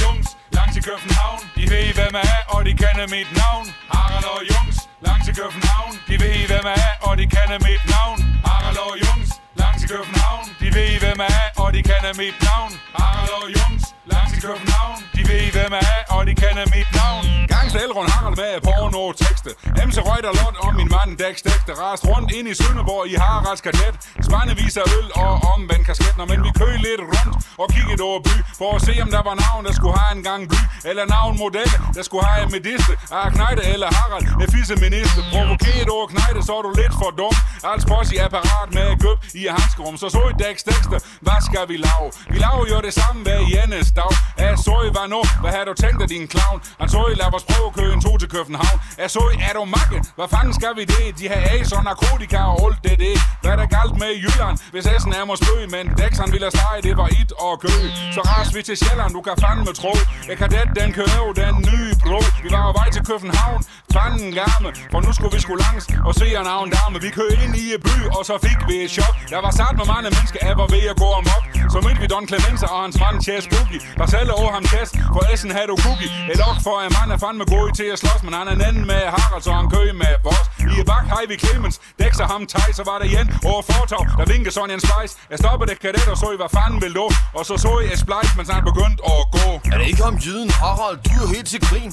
Jungs, 0.03 0.26
langt 0.67 0.75
til 0.77 0.83
København. 0.91 1.41
De 1.57 1.63
ved, 1.73 1.87
hvem 1.97 2.13
jeg 2.19 2.27
er, 2.37 2.41
og 2.53 2.59
de 2.67 2.73
kender 2.83 3.07
mit 3.15 3.29
navn. 3.41 3.67
Harald 3.93 4.27
og 4.35 4.41
Jungs, 4.51 4.77
langt 5.05 5.23
til 5.27 5.33
København. 5.39 5.93
De 6.09 6.15
ved, 6.23 6.37
hvem 6.49 6.65
jeg 6.71 6.79
er, 6.87 6.93
og 7.07 7.13
de 7.19 7.25
kender 7.35 7.59
mit 7.67 7.83
navn. 7.93 8.19
Harald 8.47 8.79
og 8.85 8.93
Jungs, 9.03 9.31
langt 9.59 9.77
til 9.81 9.87
København. 9.93 10.45
De 10.61 10.67
ved, 10.75 10.91
hvem 11.03 11.19
jeg 11.25 11.31
er, 11.41 11.49
og 11.63 11.67
de 11.75 11.81
kender 11.89 12.13
mit 12.21 12.37
navn. 12.49 12.71
Harald 12.97 13.33
og 13.39 13.45
Jungs, 13.57 13.85
langt 14.13 14.29
til 14.33 14.41
København. 14.47 14.99
De 15.15 15.21
ved, 15.29 15.45
hvem 15.55 15.71
jeg 15.77 15.85
er, 15.97 16.03
og 16.15 16.21
de 16.27 16.33
kender 16.43 16.65
mit 16.75 16.89
navn. 17.01 17.23
Gangster 17.53 17.79
Elrond 17.85 18.09
Harald 18.13 18.35
med 18.41 18.53
porno 18.67 19.03
tekste. 19.23 19.49
MC 19.87 19.97
Reuter 20.09 20.33
Lund 20.39 20.55
og 20.65 20.71
min 20.79 20.89
mand 20.95 21.11
Dax 21.21 21.35
Dækste. 21.47 21.71
Rast 21.81 22.03
rundt 22.11 22.29
ind 22.37 22.47
i 22.53 22.55
Sønderborg 22.61 23.05
i 23.13 23.15
Haralds 23.23 23.61
kadet. 23.67 23.95
Spandevis 24.27 24.75
af 24.81 24.85
øl 24.97 25.07
og 25.23 25.31
omvendt 25.53 25.85
kasket. 25.89 26.15
Når 26.19 26.25
men 26.31 26.39
vi 26.45 26.51
kø 26.61 26.69
lidt 26.87 27.01
rundt 27.11 27.35
og 27.61 27.67
kiggede 27.75 28.01
over 28.09 28.19
by. 28.27 28.35
For 28.59 28.69
at 28.77 28.81
se 28.87 28.93
om 29.05 29.09
der 29.15 29.23
var 29.29 29.35
navn, 29.45 29.61
der 29.67 29.73
skulle 29.79 29.95
have 30.01 30.13
en 30.19 30.23
gang 30.29 30.41
by. 30.51 30.59
Eller 30.89 31.03
navn 31.15 31.33
model, 31.43 31.71
der 31.97 32.03
skulle 32.07 32.25
have 32.31 32.41
en 32.45 32.51
mediste. 32.57 32.93
Ah, 33.17 33.27
Knejde 33.35 33.61
eller 33.73 33.89
Harald, 33.97 34.25
en 34.43 34.49
fisse 34.55 34.75
minister. 34.85 35.21
Provokeret 35.33 35.89
over 35.95 36.07
Knejde, 36.13 36.39
så 36.47 36.53
er 36.59 36.63
du 36.67 36.71
lidt 36.81 36.93
for 37.01 37.09
dum. 37.21 37.35
Als 37.71 37.83
boss 37.89 38.07
i 38.15 38.17
apparat 38.27 38.69
med 38.77 38.87
gøb 39.03 39.19
i 39.41 39.43
handskerum. 39.55 39.95
Så 40.01 40.07
så 40.15 40.21
i 40.33 40.35
Dax 40.43 40.55
Dækste, 40.69 40.97
hvad 41.25 41.39
skal 41.47 41.63
vi 41.71 41.77
lave? 41.87 42.07
Vi 42.33 42.37
laver 42.45 42.65
jo 42.73 42.77
det 42.87 42.93
samme 43.01 43.17
hver 43.25 43.39
eneste 43.61 43.96
dag. 44.01 44.11
Er 44.45 44.55
så 44.67 44.75
i 44.87 44.89
hvad 44.95 45.07
nu? 45.15 45.21
Hvad 45.43 45.51
har 45.57 45.63
du 45.69 45.73
tænkt 45.83 45.99
af 46.05 46.09
din 46.13 46.25
clown? 46.33 46.57
Han 46.81 46.89
så 46.95 47.01
i 47.11 47.15
lad 47.21 47.29
os 47.37 47.45
prøve 47.49 47.67
køre 47.77 47.93
en 47.97 48.01
to 48.07 48.11
til 48.21 48.29
København. 48.35 48.77
Er 49.03 49.09
så 49.15 49.23
i, 49.33 49.35
er 49.49 49.53
du 49.57 49.63
makke? 49.77 49.99
Hvad 50.19 50.27
fanden 50.33 50.53
skal 50.59 50.73
vi 50.79 50.83
det? 50.93 51.05
De 51.19 51.25
har 51.31 51.41
as 51.55 51.71
og 51.77 51.83
narkotika 51.89 52.39
og 52.51 52.57
alt 52.65 52.79
det 52.85 52.95
det. 53.05 53.15
Hvad 53.41 53.51
er 53.55 53.59
der 53.61 53.67
galt 53.77 53.95
med 54.03 54.11
Jylland? 54.23 54.55
Hvis 54.73 54.85
Essen 54.95 55.13
er 55.19 55.25
måske 55.31 55.47
spøge, 55.47 55.67
men 55.75 55.85
Dex 55.99 56.11
han 56.23 56.29
ville 56.35 56.49
stege, 56.57 56.79
det 56.87 56.93
var 57.01 57.07
it 57.21 57.31
og 57.45 57.53
kø. 57.63 57.73
Så 58.15 58.21
ras 58.31 58.49
vi 58.55 58.61
til 58.69 58.77
Sjælland, 58.81 59.11
du 59.17 59.21
kan 59.27 59.35
fandme 59.43 59.71
tro. 59.81 59.93
Jeg 60.29 60.37
kan 60.41 60.49
det, 60.55 60.65
den 60.79 60.89
kører 60.97 61.19
jo 61.25 61.31
den 61.43 61.53
nye 61.69 61.91
bro. 62.03 62.19
Vi 62.43 62.49
var 62.55 62.61
på 62.69 62.73
vej 62.79 62.89
til 62.95 63.03
København, 63.11 63.59
fanden 63.95 64.29
gamme. 64.39 64.69
For 64.91 64.99
nu 65.05 65.09
skulle 65.17 65.33
vi 65.37 65.41
skulle 65.45 65.61
langs 65.67 65.85
og 66.07 66.13
se 66.19 66.27
en 66.39 66.45
navn 66.51 66.67
dame. 66.75 66.97
Vi 67.05 67.09
kørte 67.17 67.35
ind 67.43 67.53
i 67.63 67.65
et 67.75 67.81
by, 67.87 67.97
og 68.17 68.21
så 68.29 68.35
fik 68.47 68.59
vi 68.69 68.75
et 68.85 68.91
chok. 68.97 69.15
Der 69.33 69.39
var 69.45 69.51
sat 69.59 69.73
med 69.79 69.87
mange 69.93 70.09
mennesker, 70.15 70.39
jeg 70.49 70.55
var 70.61 70.67
ved 70.75 70.83
at 70.93 70.97
gå 71.03 71.09
om 71.19 71.25
op 71.35 71.45
Så 71.73 71.77
mødte 71.85 71.99
vi 72.03 72.07
Don 72.13 72.25
Clemenza 72.29 72.65
og 72.73 72.79
hans 72.85 72.97
mand 73.03 73.17
Chas 73.25 73.45
Boogie. 73.51 73.79
Der 73.99 74.05
selv 74.15 74.29
over 74.39 74.51
ham 74.57 74.63
test, 74.73 74.93
for 75.15 75.23
Essen 75.33 75.51
havde 75.57 75.67
du 75.73 75.77
cookie. 75.85 76.09
Et 76.33 76.41
ok 76.49 76.57
for 76.67 76.75
en 76.85 76.91
mand 76.97 77.09
er 77.15 77.19
fandme 77.25 77.45
god 77.55 77.67
til 77.79 77.87
at 77.93 77.99
slås, 78.03 78.21
men 78.27 78.33
han 78.37 78.45
er 78.49 78.53
en 78.59 78.63
anden 78.69 78.85
med 78.91 79.01
Harald, 79.15 79.43
så 79.47 79.51
han 79.59 79.65
kø 79.75 79.81
med 80.03 80.13
boss. 80.25 80.45
I 80.79 80.83
bak 80.91 81.05
har 81.13 81.21
vi 81.31 81.35
Clemens, 81.43 81.77
dækser 82.01 82.27
ham 82.33 82.41
teg, 82.53 82.69
så 82.79 82.83
var 82.89 82.97
der 83.01 83.05
igen 83.11 83.27
over 83.49 83.61
fortov, 83.71 84.03
der 84.19 84.25
vinkede 84.33 84.53
sådan 84.57 84.73
en 84.77 84.81
splice. 84.87 85.13
Jeg 85.31 85.37
stoppede 85.43 85.67
det 85.71 85.77
kadet 85.83 86.07
og 86.13 86.17
så 86.21 86.27
I, 86.35 86.37
hvad 86.41 86.51
fanden 86.57 86.79
vil 86.83 86.93
du? 86.99 87.05
Og 87.37 87.43
så 87.49 87.53
så 87.65 87.71
I 87.83 87.85
et 87.93 87.99
splice, 88.05 88.31
mens 88.37 88.49
han 88.55 88.63
begyndte 88.71 88.99
at 89.13 89.21
gå. 89.37 89.47
Er 89.71 89.77
det 89.79 89.87
ikke 89.91 90.03
om 90.09 90.15
jyden, 90.25 90.49
Harald? 90.61 90.97
Du 91.05 91.15
er 91.25 91.29
helt 91.35 91.47
til 91.53 91.61
grin. 91.67 91.91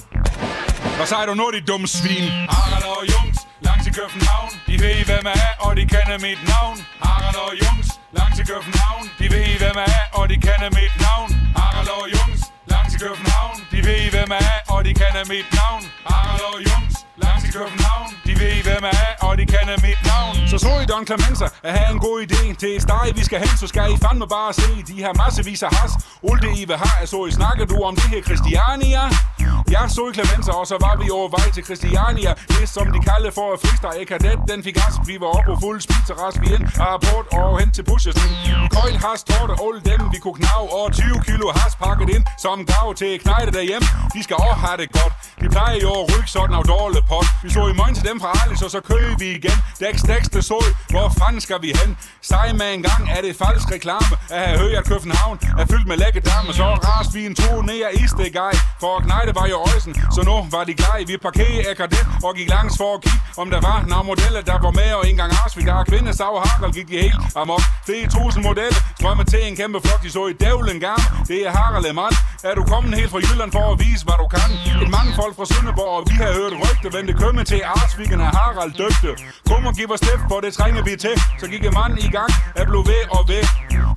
Hvad 0.96 1.06
siger 1.06 1.26
du 1.30 1.34
nu, 1.40 1.44
de 1.56 1.60
dumme 1.70 1.86
svin? 1.98 2.26
Harald 2.54 2.86
og 2.94 3.02
Jungs, 3.12 3.38
langt 3.66 3.82
til 3.86 3.92
København. 4.00 4.50
De 4.68 4.74
ved, 4.84 4.98
hvem 5.08 5.24
jeg 5.30 5.38
er, 5.48 5.54
og 5.66 5.70
de 5.78 5.82
kender 5.94 6.18
mit 6.26 6.40
navn. 6.52 6.76
Harald 7.04 7.38
og 7.46 7.52
Jungs, 7.62 7.88
langt 8.18 8.34
til 8.38 8.46
København. 8.52 9.04
De 9.20 9.24
ved, 9.34 9.46
hvem 9.62 9.76
jeg 9.82 9.88
er, 10.00 10.04
og 10.18 10.24
de 10.30 10.34
kender 10.46 10.70
mit 10.78 10.94
navn. 11.06 11.43
Harald 11.84 12.02
og 12.02 12.08
Jungs, 12.16 12.42
langt 12.72 12.90
til 12.92 13.00
København. 13.04 13.56
De 13.72 13.78
ved, 13.88 14.02
hvem 14.14 14.28
jeg 14.36 14.42
er, 14.54 14.60
og 14.74 14.80
de 14.86 14.92
kender 15.00 15.24
mit 15.32 15.48
navn. 15.60 15.82
Harald 16.08 16.44
og 16.50 16.58
Jungs, 16.68 16.96
langt 17.24 17.40
til 17.44 17.52
København. 17.58 18.10
De 18.26 18.32
ved, 18.40 18.56
hvem 18.66 18.82
jeg 18.88 18.96
er, 19.06 19.12
og 19.26 19.32
de 19.38 19.44
kender 19.54 19.76
mit 19.86 20.00
navn. 20.10 20.34
Så 20.50 20.56
så 20.64 20.72
I 20.82 20.86
Don 20.92 21.04
Clemenza 21.08 21.46
at 21.66 21.72
have 21.78 21.90
en 21.96 22.00
god 22.06 22.16
idé 22.26 22.42
til 22.60 22.70
et 22.76 22.82
sted, 22.86 23.14
vi 23.20 23.24
skal 23.28 23.38
hen, 23.44 23.54
så 23.62 23.66
skal 23.72 23.84
I 23.94 23.96
fandme 24.04 24.26
bare 24.36 24.52
se. 24.60 24.70
De 24.90 24.94
her 25.04 25.12
massevis 25.22 25.62
af 25.66 25.70
has. 25.78 25.92
Alt 26.30 26.40
det 26.44 26.52
I 26.60 26.64
vil 26.70 26.78
have, 26.84 27.06
så 27.12 27.18
I 27.30 27.32
snakker 27.40 27.64
du 27.72 27.76
om 27.88 27.94
det 28.00 28.08
her 28.12 28.22
Christiania. 28.28 29.02
Jeg 29.76 29.86
så 29.96 30.02
i 30.10 30.12
Clemenza, 30.16 30.52
og 30.60 30.66
så 30.72 30.76
var 30.86 30.94
vi 31.02 31.06
over 31.18 31.28
vej 31.36 31.48
til 31.56 31.64
Christiania. 31.68 32.30
Det 32.56 32.66
som 32.76 32.86
de 32.94 33.00
kalder 33.10 33.30
for 33.38 33.46
at 33.54 33.58
freestyle 33.62 34.06
kadet, 34.12 34.40
den 34.50 34.58
fik 34.66 34.76
as. 34.86 34.94
Vi 35.10 35.14
var 35.22 35.30
oppe 35.36 35.48
på 35.50 35.56
fuld 35.64 35.78
speed, 35.86 36.04
så 36.08 36.14
ras 36.22 36.36
vi 36.42 36.46
ind 36.56 36.64
af 36.84 36.86
rapport 36.94 37.26
og 37.40 37.50
hen 37.60 37.70
til 37.76 37.84
pushes. 37.90 38.16
Coil 38.76 38.96
has, 39.06 39.20
torte, 39.30 39.54
all 39.64 39.76
dem 39.90 40.00
vi 40.14 40.18
kunne 40.24 40.38
knave, 40.42 40.66
og 40.78 40.84
20 40.92 41.20
kilo 41.28 41.46
has 41.58 41.72
pakket 41.84 42.08
ind 42.16 42.24
som 42.44 42.56
gav 42.72 42.86
til 43.00 43.12
knejde 43.24 43.50
derhjemme. 43.58 43.86
De 44.14 44.20
skal 44.26 44.36
også 44.46 44.60
have 44.66 44.78
det 44.82 44.88
godt. 44.98 45.12
De 45.40 45.46
plejer 45.54 45.76
jo 45.84 45.90
at 46.00 46.04
rykke 46.12 46.30
sådan 46.36 46.54
af 46.60 46.64
dårlig 46.74 47.02
pot. 47.12 47.28
Vi 47.44 47.48
så 47.56 47.62
i 47.72 47.74
morgen 47.80 47.94
til 47.98 48.04
dem 48.10 48.16
fra 48.22 48.30
Alice, 48.42 48.62
og 48.66 48.70
så 48.76 48.80
kører 48.90 49.14
vi 49.22 49.28
igen. 49.38 49.58
Dex, 49.84 49.94
Dex, 50.10 50.22
det 50.34 50.44
sol. 50.50 50.68
Hvor 50.94 51.08
fanden 51.20 51.40
skal 51.46 51.58
vi 51.64 51.70
hen? 51.80 51.90
Sej 52.30 52.46
med 52.60 52.68
en 52.76 52.82
gang 52.88 53.02
er 53.16 53.20
det 53.26 53.32
falsk 53.42 53.66
reklame. 53.76 54.14
At 54.36 54.40
have 54.46 54.58
hørt, 54.62 54.74
at 54.80 54.84
København 54.92 55.36
er 55.60 55.66
fyldt 55.72 55.86
med 55.90 55.96
lækker 56.02 56.22
damer. 56.30 56.52
Så 56.60 56.66
rast 56.88 57.10
vi 57.16 57.20
en 57.30 57.34
tur 57.42 57.58
ned 57.68 57.80
af 57.88 57.92
Istegej. 58.04 58.54
For 58.82 58.94
knejde 59.06 59.32
var 59.40 59.46
jo 59.52 59.58
øjsen, 59.70 59.92
så 60.14 60.20
nu 60.28 60.34
var 60.54 60.64
de 60.68 60.74
glade. 60.80 61.02
Vi 61.10 61.16
parkerede 61.26 61.70
akadet 61.70 62.04
og 62.26 62.30
gik 62.38 62.48
langs 62.56 62.74
for 62.80 62.90
at 62.96 63.00
kigge, 63.04 63.20
om 63.42 63.46
der 63.54 63.60
var 63.68 63.76
nogle 63.92 64.06
modeller, 64.10 64.42
der 64.50 64.58
var 64.64 64.72
med. 64.80 64.90
Og 64.98 65.02
ikke 65.04 65.14
engang 65.16 65.32
ars, 65.42 65.52
vi 65.58 65.62
der 65.68 65.74
er 65.82 65.84
kvinde, 65.92 66.10
sav 66.20 66.34
Harald 66.44 66.72
gik 66.78 66.88
de 66.92 66.96
helt 67.04 67.20
amok. 67.42 67.64
Det 67.88 67.96
er 68.02 68.08
tusind 68.16 68.42
modeller, 68.48 68.80
strømmer 68.98 69.24
til 69.32 69.40
en 69.48 69.56
kæmpe 69.60 69.78
flok. 69.84 70.00
De 70.04 70.10
så 70.16 70.22
i 70.32 70.34
dævlen 70.44 70.78
gang. 70.86 71.00
Det 71.30 71.38
er 71.46 71.50
Harald 71.58 71.92
mand. 72.00 72.16
Er 72.48 72.54
du 72.58 72.62
kommet 72.72 72.94
helt 73.00 73.10
fra 73.10 73.20
Jylland 73.26 73.52
for 73.56 73.64
at 73.72 73.76
vise, 73.84 74.02
hvad 74.06 74.16
du 74.22 74.26
kan? 74.36 74.48
Et 74.84 74.90
mange 74.96 75.12
folk 75.20 75.34
fra 75.38 75.46
Sønderborg, 75.52 75.92
og 75.98 76.02
vi 76.10 76.14
har 76.22 76.30
hørt 76.38 76.52
rygte, 76.64 76.86
vente 76.96 77.12
kømme 77.22 77.42
til 77.50 77.60
Arsviken 77.74 78.20
af 78.26 78.30
Harald 78.38 78.72
døgte. 78.80 79.10
Kom 79.48 79.62
og 79.68 79.74
giv 79.78 79.88
os 79.94 80.00
step, 80.04 80.20
for 80.30 80.38
det 80.44 80.50
trænger 80.58 80.82
vi 80.88 80.92
til. 81.04 81.14
Så 81.40 81.46
gik 81.52 81.62
en 81.70 81.74
mand 81.78 81.94
i 82.06 82.10
gang, 82.16 82.30
er 82.60 82.64
blev 82.70 82.82
ved 82.92 83.02
og 83.16 83.22
ved. 83.30 83.44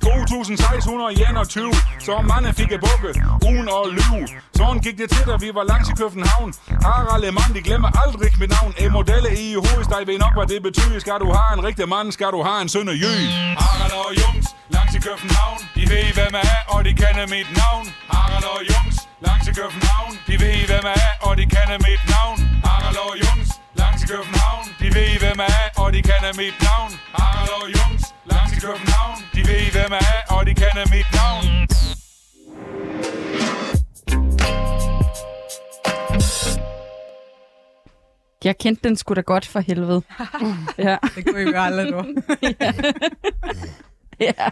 2621, 0.08 1.72
så 2.06 2.12
manden 2.30 2.54
fik 2.60 2.70
et 2.76 2.80
bukke, 2.86 3.10
ugen 3.50 3.68
og 3.76 3.84
lyve. 3.98 4.26
Sådan 4.58 4.78
gik 4.86 4.96
det 4.98 5.08
til, 5.14 5.24
da 5.30 5.34
vi 5.44 5.47
var 5.54 5.64
langs 5.72 5.88
i 5.92 5.94
København. 6.02 6.50
Harald 6.86 7.24
er 7.28 7.32
mand, 7.38 7.52
de 7.56 7.62
glemmer 7.68 7.90
aldrig 8.02 8.30
mit 8.40 8.50
navn. 8.56 8.72
En 8.82 8.90
modelle 8.98 9.30
i 9.44 9.46
hovedet, 9.54 9.88
dig 9.94 10.02
ved 10.08 10.18
nok, 10.24 10.34
hvad 10.38 10.46
det 10.52 10.60
betyder. 10.68 10.98
Skal 11.04 11.18
du 11.24 11.28
have 11.38 11.50
en 11.58 11.62
rigtig 11.68 11.86
mand, 11.94 12.08
skal 12.16 12.30
du 12.36 12.40
have 12.48 12.60
en 12.64 12.68
søn 12.74 12.88
af 12.94 12.96
jø. 13.04 13.12
Harald 13.62 13.94
og 14.02 14.10
Jungs, 14.20 14.46
langs 14.74 14.92
i 14.98 15.00
København. 15.08 15.60
De 15.76 15.82
ved, 15.92 16.06
hvem 16.18 16.32
jeg 16.38 16.44
er, 16.56 16.60
og 16.74 16.80
de 16.86 16.92
kender 17.02 17.26
mit 17.34 17.48
navn. 17.60 17.86
Harald 18.12 18.46
og 18.54 18.60
Jungs, 18.70 18.96
langs 19.26 19.44
i 19.50 19.52
København. 19.60 20.12
De 20.28 20.34
ved, 20.42 20.58
hvem 20.70 20.84
jeg 20.90 20.98
er, 21.08 21.14
og 21.26 21.32
de 21.38 21.44
kender 21.54 21.78
mit 21.86 22.02
navn. 22.14 22.38
Harald 22.66 22.98
og 23.06 23.12
Jungs, 23.22 23.50
langs 23.80 24.00
i 24.04 24.06
København. 24.12 24.66
De 24.80 24.86
ved, 24.96 25.12
hvem 25.22 25.38
jeg 25.44 25.50
er, 25.62 25.68
og 25.82 25.88
de 25.94 26.00
kender 26.08 26.32
mit 26.40 26.56
navn. 26.68 26.90
Harald 27.18 27.52
og 27.58 27.66
Jungs, 27.76 28.04
langs 28.30 28.52
i 28.56 28.60
København. 28.66 29.18
De 29.34 29.40
ved, 29.48 29.64
hvem 29.74 29.90
jeg 29.96 30.04
er, 30.14 30.20
og 30.34 30.40
de 30.46 30.52
kender 30.62 30.84
mit 30.94 31.08
navn. 31.20 31.46
Jeg 38.44 38.58
kendte 38.58 38.88
den 38.88 38.96
sgu 38.96 39.14
da 39.14 39.20
godt 39.20 39.46
for 39.46 39.60
helvede. 39.60 40.02
ja. 40.78 40.96
Det 41.16 41.26
kunne 41.26 41.42
I 41.42 41.44
jo 41.44 41.60
aldrig, 41.60 41.92
du. 41.92 41.98
ja. 44.20 44.50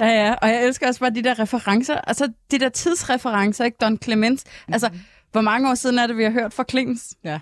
ja, 0.00 0.26
ja. 0.26 0.34
Og 0.42 0.48
jeg 0.48 0.64
elsker 0.66 0.86
også 0.86 1.00
bare 1.00 1.10
de 1.10 1.22
der 1.22 1.38
referencer. 1.38 1.94
Altså, 1.94 2.32
de 2.50 2.58
der 2.58 2.68
tidsreferencer, 2.68 3.64
ikke? 3.64 3.76
Don 3.80 3.98
Clemens. 4.02 4.44
Altså, 4.68 4.90
hvor 5.32 5.40
mange 5.40 5.70
år 5.70 5.74
siden 5.74 5.98
er 5.98 6.06
det, 6.06 6.16
vi 6.16 6.22
har 6.22 6.30
hørt 6.30 6.52
fra 6.52 6.64
Clemens? 6.70 7.14
Ja, 7.24 7.40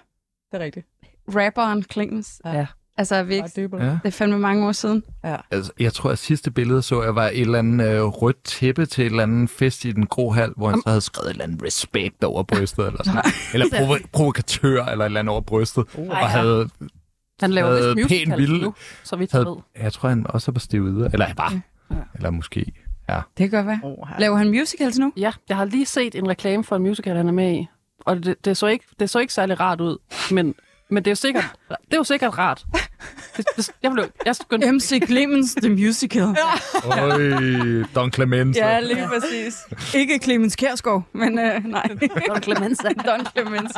det 0.53 0.61
er 0.61 0.65
rigtigt. 0.65 0.87
Rapperen 1.29 1.83
Clemens. 1.83 2.41
Ja. 2.45 2.67
Altså, 2.99 3.15
er 3.15 3.23
vi 3.23 3.35
ikke... 3.35 3.69
Ja. 3.73 3.85
Det 3.85 4.01
er 4.05 4.11
fandme 4.11 4.39
mange 4.39 4.67
år 4.67 4.73
siden. 4.73 5.03
Altså, 5.51 5.73
jeg 5.81 5.93
tror, 5.93 6.11
at 6.11 6.19
sidste 6.19 6.51
billede 6.51 6.83
så 6.83 7.03
jeg 7.03 7.15
var 7.15 7.27
et 7.29 7.41
eller 7.41 7.59
andet 7.59 7.89
øh, 7.89 8.03
rødt 8.03 8.45
tæppe 8.45 8.87
til 8.87 9.03
et 9.07 9.11
eller 9.11 9.23
andet 9.23 9.51
fest 9.51 9.85
i 9.85 9.93
den 9.93 10.07
grå 10.07 10.31
hal, 10.31 10.53
hvor 10.57 10.71
han 10.71 10.83
så 10.83 10.89
havde 10.89 11.01
skrevet 11.01 11.27
et 11.27 11.31
eller 11.31 11.45
andet 11.45 11.63
respekt 11.63 12.25
over 12.25 12.43
brystet, 12.43 12.87
eller 12.87 12.99
sådan 13.05 13.15
noget. 13.15 13.35
Eller 13.55 13.67
provo- 13.67 14.07
provokatør, 14.13 14.85
eller 14.85 15.05
et 15.05 15.09
eller 15.09 15.21
andet 15.21 15.33
over 15.33 15.41
brystet. 15.41 15.85
Ej, 15.99 16.03
og 16.09 16.17
havde, 16.29 16.69
Han 17.41 17.51
laver 17.51 17.69
Havde 17.77 17.95
vist 17.97 18.05
musical 18.05 18.29
pæn 18.29 18.39
vilde- 18.39 18.63
nu, 18.65 18.75
så 19.05 19.17
vidt 19.17 19.33
jeg 19.33 19.39
ved. 19.39 19.47
havde, 19.47 19.63
jeg 19.85 19.93
tror, 19.93 20.09
han 20.09 20.27
også 20.29 20.53
var 20.53 20.59
stivet, 20.61 21.13
eller 21.13 21.35
bare, 21.35 21.61
eller 22.15 22.31
måske. 22.31 22.73
Ja. 23.09 23.21
Det 23.39 23.51
kan 23.51 23.59
godt 23.59 23.67
være. 23.67 23.81
Oh, 23.83 24.09
Laver 24.19 24.37
han 24.37 24.49
musicals 24.49 24.99
nu? 24.99 25.13
Ja, 25.17 25.33
jeg 25.49 25.57
har 25.57 25.65
lige 25.65 25.87
set 25.87 26.15
en 26.15 26.29
reklame 26.29 26.65
for 26.65 26.77
en 26.77 26.83
musical, 26.83 27.17
han 27.17 27.29
er 27.29 27.33
med 27.33 27.53
i. 27.55 27.67
Og 28.07 28.25
det, 28.25 28.45
det, 28.45 28.57
så, 28.57 28.67
ikke, 28.67 28.85
det 29.01 29.11
så 29.11 29.19
ikke 29.19 29.33
særlig 29.35 29.61
rart 29.61 29.81
ud, 29.81 29.97
men, 30.31 30.55
men 30.91 31.05
det, 31.05 31.07
er 31.07 31.11
jo 31.11 31.15
sikkert, 31.17 31.45
det 31.69 31.93
er 31.93 31.97
jo 31.97 32.05
sikkert 32.05 32.39
rart. 32.39 32.65
Det, 33.37 33.45
det, 33.57 33.71
jeg 33.83 33.93
blev, 33.93 34.05
jeg 34.27 34.37
skyndte, 34.37 34.73
MC 34.73 35.01
Clemens 35.07 35.55
The 35.55 35.69
Musical. 35.71 36.23
Øj, 36.85 37.85
Don 37.95 38.13
Clemente. 38.13 38.61
Ja, 38.61 38.81
lige 38.81 39.09
præcis. 39.09 39.57
Ikke 39.95 40.19
Clemens 40.23 40.57
Kjærsgaard, 40.57 41.03
men 41.13 41.39
øh, 41.39 41.65
nej. 41.65 41.89
Don 42.29 42.43
Clemenza. 42.43 42.89
Don 43.07 43.27
Clemens. 43.27 43.73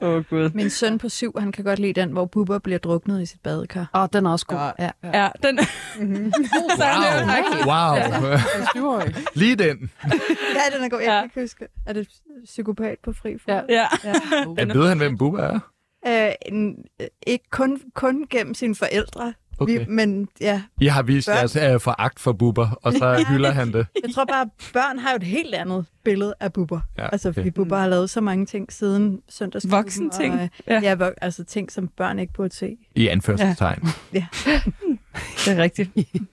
Åh, 0.00 0.08
oh, 0.08 0.24
Gud. 0.24 0.50
Min 0.54 0.70
søn 0.70 0.98
på 0.98 1.08
syv, 1.08 1.34
han 1.38 1.52
kan 1.52 1.64
godt 1.64 1.78
lide 1.78 2.00
den, 2.00 2.10
hvor 2.10 2.24
Bubber 2.26 2.58
bliver 2.58 2.78
druknet 2.78 3.22
i 3.22 3.26
sit 3.26 3.40
badekar. 3.44 3.90
Åh, 3.94 4.06
den 4.12 4.26
er 4.26 4.30
også 4.30 4.46
god. 4.46 4.70
Ja. 4.78 4.90
Ja, 5.04 5.28
den... 5.42 5.58
Så 6.78 6.84
er 6.84 7.24
det 7.24 7.66
Wow, 7.66 8.20
wow. 8.30 8.36
Syvårig. 8.74 9.14
Lige 9.34 9.56
den. 9.56 9.90
Ja, 10.04 10.76
den 10.76 10.84
er 10.84 10.88
god. 10.88 11.00
Jeg 11.00 11.06
Ja. 11.22 11.28
kan 11.34 11.42
huske. 11.42 11.66
Er 11.86 11.92
det 11.92 12.08
psykopat 12.44 12.96
på 13.04 13.12
fri 13.12 13.32
fod? 13.32 13.54
Ja. 13.54 13.60
Ja. 13.68 13.86
Jeg 14.56 14.74
ved 14.74 14.88
han, 14.88 14.98
hvem 14.98 15.18
Bubba 15.18 15.42
er? 15.42 15.58
Øh, 16.06 16.30
en, 16.46 16.76
øh, 17.00 17.06
ikke 17.26 17.44
kun, 17.50 17.80
kun 17.94 18.26
gennem 18.30 18.54
sine 18.54 18.74
forældre, 18.74 19.34
Okay. 19.62 19.78
vi, 19.78 19.84
men 19.88 20.28
ja, 20.40 20.62
I 20.80 20.86
har 20.86 21.02
vist 21.02 21.28
Børn. 21.28 21.36
jeres 21.36 21.56
øh, 21.56 21.80
foragt 21.80 22.20
for 22.20 22.32
Bubba, 22.32 22.66
og 22.82 22.92
så 22.92 23.24
hylder 23.30 23.50
han 23.50 23.72
det. 23.72 23.86
jeg 24.04 24.14
tror 24.14 24.24
bare, 24.24 24.40
at 24.40 24.48
børn 24.72 24.98
har 24.98 25.10
jo 25.10 25.16
et 25.16 25.22
helt 25.22 25.54
andet 25.54 25.86
billede 26.04 26.34
af 26.40 26.52
Bubber. 26.52 26.80
Ja, 26.98 27.08
Altså, 27.12 27.28
okay. 27.28 27.34
fordi 27.40 27.50
Bubber 27.50 27.78
har 27.78 27.86
lavet 27.88 28.10
så 28.10 28.20
mange 28.20 28.46
ting 28.46 28.72
siden 28.72 29.20
søndagsklubben. 29.28 29.76
Voksenting. 29.78 30.34
Og, 30.34 30.40
øh, 30.42 30.48
Ja. 30.68 30.80
ja, 30.82 31.10
altså 31.22 31.44
ting, 31.44 31.72
som 31.72 31.88
børn 31.88 32.18
ikke 32.18 32.32
burde 32.32 32.54
se. 32.54 32.76
I 32.96 33.06
anførselstegn. 33.08 33.82
Det 34.12 35.48
er 35.48 35.56
rigtigt. 35.56 35.90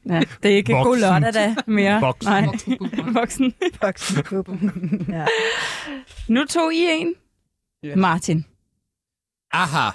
Ja, 0.09 0.22
det 0.43 0.51
er 0.51 0.55
ikke 0.55 0.74
Voksen. 0.74 0.89
god 0.91 0.97
lørdag 0.97 1.34
da 1.34 1.55
mere. 1.68 2.01
Voksen. 2.01 2.32
Nej, 2.32 2.45
voksen. 3.13 3.53
Voksenklubben. 3.84 4.72
ja. 5.09 5.26
Nu 6.28 6.45
tog 6.45 6.74
I 6.74 6.88
en. 6.91 7.13
Ja. 7.84 7.95
Martin. 7.95 8.45
Aha! 9.57 9.89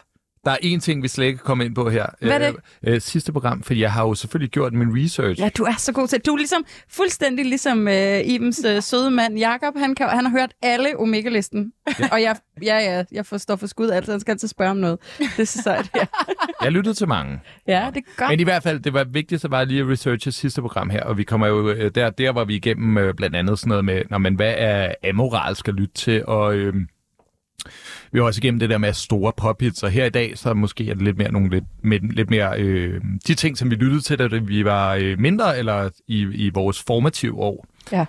Der 0.44 0.50
er 0.50 0.56
en 0.62 0.80
ting, 0.80 1.02
vi 1.02 1.08
slet 1.08 1.26
ikke 1.26 1.38
kommer 1.38 1.64
ind 1.64 1.74
på 1.74 1.90
her. 1.90 2.06
Hvad 2.20 2.30
er 2.30 2.38
det? 2.38 2.56
Øh, 2.86 2.94
øh, 2.94 3.00
sidste 3.00 3.32
program, 3.32 3.62
fordi 3.62 3.80
jeg 3.80 3.92
har 3.92 4.02
jo 4.06 4.14
selvfølgelig 4.14 4.50
gjort 4.50 4.72
min 4.72 5.04
research. 5.04 5.40
Ja, 5.40 5.48
du 5.48 5.64
er 5.64 5.74
så 5.78 5.92
god 5.92 6.08
til 6.08 6.20
Du 6.20 6.32
er 6.32 6.36
ligesom 6.36 6.64
fuldstændig 6.88 7.44
ligesom 7.44 7.88
øh, 7.88 8.20
Ibens 8.24 8.64
øh, 8.64 8.82
søde 8.82 9.10
mand 9.10 9.38
Jakob. 9.38 9.74
Han, 9.76 9.94
kan, 9.94 10.08
han 10.08 10.24
har 10.24 10.32
hørt 10.32 10.52
alle 10.62 10.98
Omega-listen. 10.98 11.72
Ja. 12.00 12.08
Og 12.12 12.22
jeg, 12.22 12.36
ja, 12.62 12.78
ja, 12.78 13.04
jeg 13.12 13.26
forstår 13.26 13.56
for 13.56 13.66
skud 13.66 13.90
altid. 13.90 14.12
Han 14.12 14.20
skal 14.20 14.32
altid 14.32 14.48
spørge 14.48 14.70
om 14.70 14.76
noget. 14.76 14.98
Det 15.18 15.38
er 15.38 15.44
så 15.44 15.62
sejt. 15.62 15.90
Ja, 15.96 16.06
Jeg 16.64 16.72
lyttede 16.72 16.94
til 16.94 17.08
mange. 17.08 17.40
ja 17.68 17.90
det 17.94 17.96
er 18.06 18.16
godt. 18.16 18.30
Men 18.30 18.40
i 18.40 18.44
hvert 18.44 18.62
fald, 18.62 18.80
det 18.80 18.92
var 18.92 19.04
vigtigt, 19.04 19.40
så 19.40 19.48
var 19.48 19.64
lige 19.64 19.80
at 19.80 19.88
researche 19.88 20.32
sidste 20.32 20.60
program 20.60 20.90
her, 20.90 21.02
og 21.02 21.18
vi 21.18 21.22
kommer 21.24 21.46
jo, 21.46 21.70
øh, 21.70 21.90
der, 21.94 22.10
der 22.10 22.32
var 22.32 22.44
vi 22.44 22.54
igennem 22.56 22.98
øh, 22.98 23.14
blandt 23.14 23.36
andet 23.36 23.58
sådan 23.58 23.68
noget 23.68 23.84
med, 23.84 24.02
når 24.10 24.18
man, 24.18 24.34
hvad 24.34 24.54
er 24.58 24.94
amoralsk 25.08 25.68
at 25.68 25.74
lytte 25.74 25.94
til, 25.94 26.26
og 26.26 26.54
øh, 26.54 26.74
vi 28.12 28.20
var 28.20 28.26
også 28.26 28.40
igennem 28.40 28.60
det 28.60 28.70
der 28.70 28.78
med 28.78 28.92
store 28.92 29.32
pophits, 29.36 29.82
og 29.82 29.90
her 29.90 30.04
i 30.04 30.10
dag, 30.10 30.38
så 30.38 30.54
måske 30.54 30.90
er 30.90 30.94
det 30.94 31.02
lidt 31.02 31.18
mere 31.18 31.32
nogle 31.32 31.50
lidt, 31.50 31.64
med, 31.82 32.00
lidt 32.00 32.30
mere 32.30 32.60
øh, 32.60 33.00
de 33.26 33.34
ting, 33.34 33.58
som 33.58 33.70
vi 33.70 33.74
lyttede 33.74 34.00
til, 34.00 34.18
da 34.18 34.26
vi 34.26 34.64
var 34.64 34.94
øh, 35.00 35.18
mindre, 35.18 35.58
eller 35.58 35.90
i, 36.08 36.20
i 36.34 36.50
vores 36.54 36.82
formative 36.86 37.38
år. 37.38 37.66
Ja. 37.92 38.04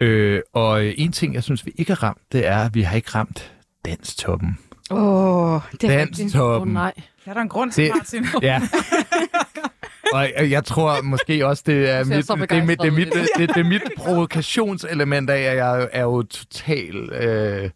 Øh, 0.00 0.40
og 0.52 0.84
øh, 0.86 0.94
en 0.96 1.12
ting, 1.12 1.34
jeg 1.34 1.42
synes, 1.42 1.66
vi 1.66 1.72
ikke 1.76 1.90
har 1.92 2.02
ramt, 2.02 2.20
det 2.32 2.46
er, 2.46 2.58
at 2.58 2.74
vi 2.74 2.82
har 2.82 2.96
ikke 2.96 3.10
ramt 3.14 3.52
danstoppen. 3.84 4.58
Åh, 4.90 5.54
oh, 5.54 5.60
det 5.80 5.84
er 5.90 6.04
Danstoppen. 6.04 6.72
nej. 6.72 6.92
Ja, 7.26 7.30
der 7.30 7.38
er 7.38 7.42
en 7.42 7.48
grund 7.48 7.72
til, 7.72 7.84
Det- 7.84 7.92
Martin. 7.94 8.26
Ja. 8.42 8.60
Og 10.14 10.50
jeg- 10.50 10.64
tror 10.64 11.02
måske 11.02 11.46
også, 11.46 11.62
det 11.66 11.90
er 11.90 12.04
mit, 12.04 12.28
det, 12.28 12.30
er 12.58 12.64
mit, 12.64 12.78
det, 12.80 12.86
er 12.86 12.90
mit, 12.92 13.08
det, 13.38 13.48
det 13.54 13.56
er 13.56 13.68
mit 13.68 13.82
provokationselement 13.96 15.30
af, 15.30 15.38
at 15.40 15.56
jeg 15.56 15.88
er 15.92 16.02
jo 16.02 16.22
total... 16.22 17.10
Øh, 17.12 17.70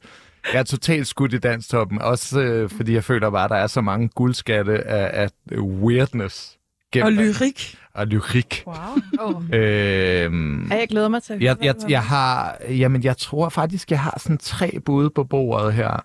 jeg 0.53 0.59
er 0.59 0.63
totalt 0.63 1.07
skudt 1.07 1.33
i 1.35 1.39
danstoppen, 1.39 2.03
også 2.03 2.41
øh, 2.41 2.71
fordi 2.71 2.95
jeg 2.95 3.05
føler 3.05 3.31
bare, 3.31 3.45
at 3.45 3.51
der 3.51 3.57
er 3.57 3.67
så 3.67 3.81
mange 3.81 4.09
guldskatte 4.09 4.79
af, 4.89 5.23
af 5.23 5.57
weirdness. 5.59 6.59
gennem- 6.93 7.07
Og 7.07 7.13
lyrik. 7.13 7.79
Og 7.95 8.07
lyrik. 8.07 8.65
Wow. 8.67 8.75
Oh. 9.21 9.43
Øhm, 9.53 10.69
Ja, 10.71 10.77
jeg 10.79 10.89
glæder 10.89 11.09
mig 11.09 11.23
til 11.23 11.33
at 11.33 11.41
jeg, 11.43 11.55
høre, 11.55 11.65
jeg, 11.65 11.91
jeg 11.91 12.03
har, 12.03 12.57
jamen 12.69 13.05
jeg 13.05 13.17
tror 13.17 13.49
faktisk, 13.49 13.91
jeg 13.91 14.01
har 14.01 14.19
sådan 14.21 14.39
tre 14.39 14.79
bud 14.85 15.11
på 15.11 15.25
bordet 15.25 15.73
her, 15.75 16.05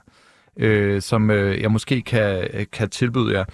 øh, 0.59 1.01
som 1.01 1.31
øh, 1.31 1.61
jeg 1.61 1.71
måske 1.71 2.01
kan, 2.01 2.47
kan 2.73 2.89
tilbyde 2.89 3.33
jer. 3.37 3.45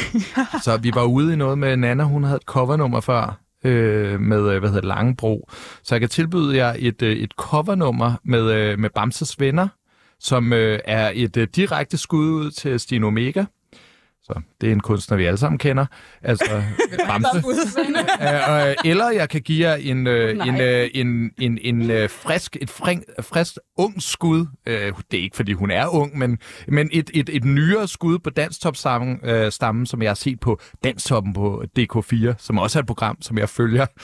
så 0.64 0.76
vi 0.82 0.90
var 0.94 1.02
ude 1.04 1.32
i 1.32 1.36
noget 1.36 1.58
med 1.58 1.76
Nana, 1.76 2.02
hun 2.04 2.24
havde 2.24 2.36
et 2.36 2.42
covernummer 2.42 3.00
før, 3.00 3.38
øh, 3.64 4.20
med, 4.20 4.52
øh, 4.52 4.58
hvad 4.58 4.70
hedder 4.70 4.88
Langebro. 4.88 5.48
Så 5.82 5.94
jeg 5.94 6.00
kan 6.00 6.08
tilbyde 6.08 6.56
jer 6.56 6.74
et, 6.78 7.02
øh, 7.02 7.12
et 7.16 7.30
covernummer 7.36 8.12
med, 8.24 8.52
øh, 8.52 8.78
med 8.78 8.90
Bamses 8.94 9.40
venner, 9.40 9.68
som 10.20 10.52
øh, 10.52 10.78
er 10.84 11.12
et 11.14 11.36
øh, 11.36 11.48
direkte 11.56 11.98
skud 11.98 12.30
ud 12.30 12.50
til 12.50 12.80
Stine 12.80 13.06
Omega. 13.06 13.44
Så 14.22 14.40
det 14.60 14.68
er 14.68 14.72
en 14.72 14.80
kunstner, 14.80 15.16
vi 15.16 15.24
alle 15.24 15.38
sammen 15.38 15.58
kender. 15.58 15.86
Altså 16.22 16.62
Bamse. 17.08 17.42
Øh, 18.20 18.74
eller 18.84 19.10
jeg 19.10 19.28
kan 19.28 19.40
give 19.40 19.68
jer 19.68 19.74
en, 19.74 20.06
øh, 20.06 20.46
en, 20.46 20.60
øh, 20.60 20.90
en, 20.94 21.30
en, 21.38 21.58
en 21.62 21.90
øh, 21.90 22.10
frisk, 22.10 22.56
et 22.60 22.70
fring, 22.70 23.04
frisk 23.20 23.54
ung 23.78 24.02
skud. 24.02 24.46
Øh, 24.66 24.92
det 25.10 25.18
er 25.18 25.22
ikke, 25.22 25.36
fordi 25.36 25.52
hun 25.52 25.70
er 25.70 25.86
ung, 25.86 26.18
men, 26.18 26.38
men 26.68 26.90
et, 26.92 27.10
et, 27.14 27.28
et 27.28 27.44
nyere 27.44 27.88
skud 27.88 28.18
på 28.18 28.30
Danstop-stammen, 28.30 29.20
øh, 29.24 29.52
stammen, 29.52 29.86
som 29.86 30.02
jeg 30.02 30.10
har 30.10 30.14
set 30.14 30.40
på 30.40 30.60
Danstoppen 30.84 31.32
på 31.32 31.64
DK4, 31.78 32.34
som 32.38 32.58
også 32.58 32.78
er 32.78 32.80
et 32.80 32.86
program, 32.86 33.22
som 33.22 33.38
jeg 33.38 33.48
følger. 33.48 33.86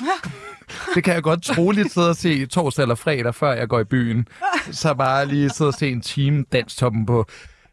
Det 0.95 1.05
kan 1.05 1.15
jeg 1.15 1.23
godt 1.23 1.43
troligt 1.43 1.93
sidde 1.93 2.11
og 2.11 2.17
se 2.17 2.47
torsdag 2.47 2.83
eller 2.83 2.95
fredag, 2.95 3.35
før 3.35 3.53
jeg 3.53 3.69
går 3.69 3.81
i 3.81 3.85
byen. 3.85 4.29
Så 4.71 4.95
bare 4.95 5.27
lige 5.27 5.51
sidde 5.51 5.69
og 5.69 5.75
se 5.75 5.89
en 5.91 6.01
time 6.01 6.45
Danstoppen 6.53 7.07
på 7.07 7.27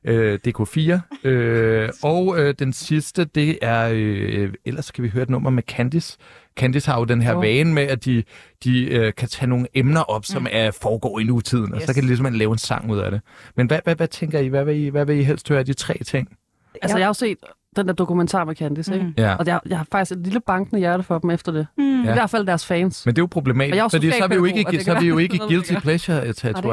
øh, 0.05 0.39
DK4. 0.47 0.99
Øh, 1.27 1.89
og 2.03 2.39
øh, 2.39 2.53
den 2.59 2.73
sidste, 2.73 3.25
det 3.25 3.57
er... 3.61 3.89
Øh, 3.93 4.53
ellers 4.65 4.85
skal 4.85 5.03
vi 5.03 5.09
høre 5.09 5.23
et 5.23 5.29
nummer 5.29 5.49
med 5.49 5.63
Candice. 5.63 6.17
Candice 6.57 6.91
har 6.91 6.99
jo 6.99 7.05
den 7.05 7.21
her 7.21 7.35
Åh. 7.35 7.41
vane 7.41 7.73
med, 7.73 7.83
at 7.83 8.05
de, 8.05 8.23
de 8.63 8.85
øh, 8.85 9.13
kan 9.17 9.27
tage 9.29 9.47
nogle 9.49 9.67
emner 9.73 10.01
op, 10.01 10.25
som 10.25 10.47
er 10.51 10.71
foregår 10.71 11.19
i 11.19 11.23
nutiden, 11.23 11.73
og 11.73 11.81
så 11.81 11.85
Yes. 11.89 11.95
kan 11.95 12.03
de 12.03 12.07
ligesom 12.07 12.33
lave 12.33 12.51
en 12.51 12.57
sang 12.57 12.91
ud 12.91 12.99
af 12.99 13.11
det. 13.11 13.21
Men 13.57 13.67
hvad, 13.67 13.79
hvad, 13.83 13.95
hvad 13.95 14.07
tænker 14.07 14.39
I? 14.39 14.47
Hvad 14.47 14.65
vil 14.65 14.75
I, 14.75 14.87
hvad 14.87 15.05
vil 15.05 15.19
I 15.19 15.23
helst 15.23 15.49
høre 15.49 15.59
af 15.59 15.65
de 15.65 15.73
tre 15.73 15.93
ting? 16.05 16.37
Altså, 16.81 16.97
jeg 16.97 17.05
har 17.05 17.09
jo 17.09 17.13
set 17.13 17.37
den 17.75 17.87
der 17.87 17.93
dokumentar 17.93 18.43
med 18.45 18.55
Candice, 18.55 18.93
ikke? 18.93 19.13
Ja. 19.17 19.35
Og 19.35 19.45
jeg, 19.47 19.59
jeg 19.69 19.77
har 19.77 19.87
faktisk 19.91 20.17
et 20.17 20.23
lille 20.23 20.39
bankende 20.39 20.79
hjerte 20.79 21.03
for 21.03 21.19
dem 21.19 21.29
efter 21.29 21.51
det. 21.51 21.67
Mm. 21.77 22.01
I 22.01 22.03
hvert 22.03 22.29
fald 22.29 22.45
deres 22.47 22.65
fans. 22.65 23.05
Men 23.05 23.15
det 23.15 23.19
er 23.19 23.23
jo 23.23 23.27
problematisk, 23.31 23.75
er 23.83 23.87
fordi 23.87 24.11
så 24.11 24.23
er 24.23 24.27
vi 24.27 24.35
jo 24.35 24.45
ikke, 24.45 24.83
så 24.83 24.93
er 24.93 24.99
vi 24.99 25.07
jo 25.07 25.17
ikke 25.17 25.37
guilty 25.47 25.73
kan 25.73 25.81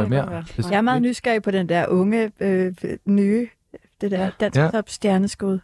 mere. 0.08 0.44
Jeg 0.70 0.76
er 0.76 0.80
meget 0.80 1.02
nysgerrig 1.02 1.42
på 1.42 1.50
den 1.50 1.68
der 1.68 1.86
unge, 1.86 2.30
øh, 2.40 2.74
nye, 3.06 3.48
det 4.00 4.10
der 4.10 4.30
dansk 4.40 4.58
Ja. 4.58 4.68
top 4.70 4.88
stjerneskud. 4.88 5.58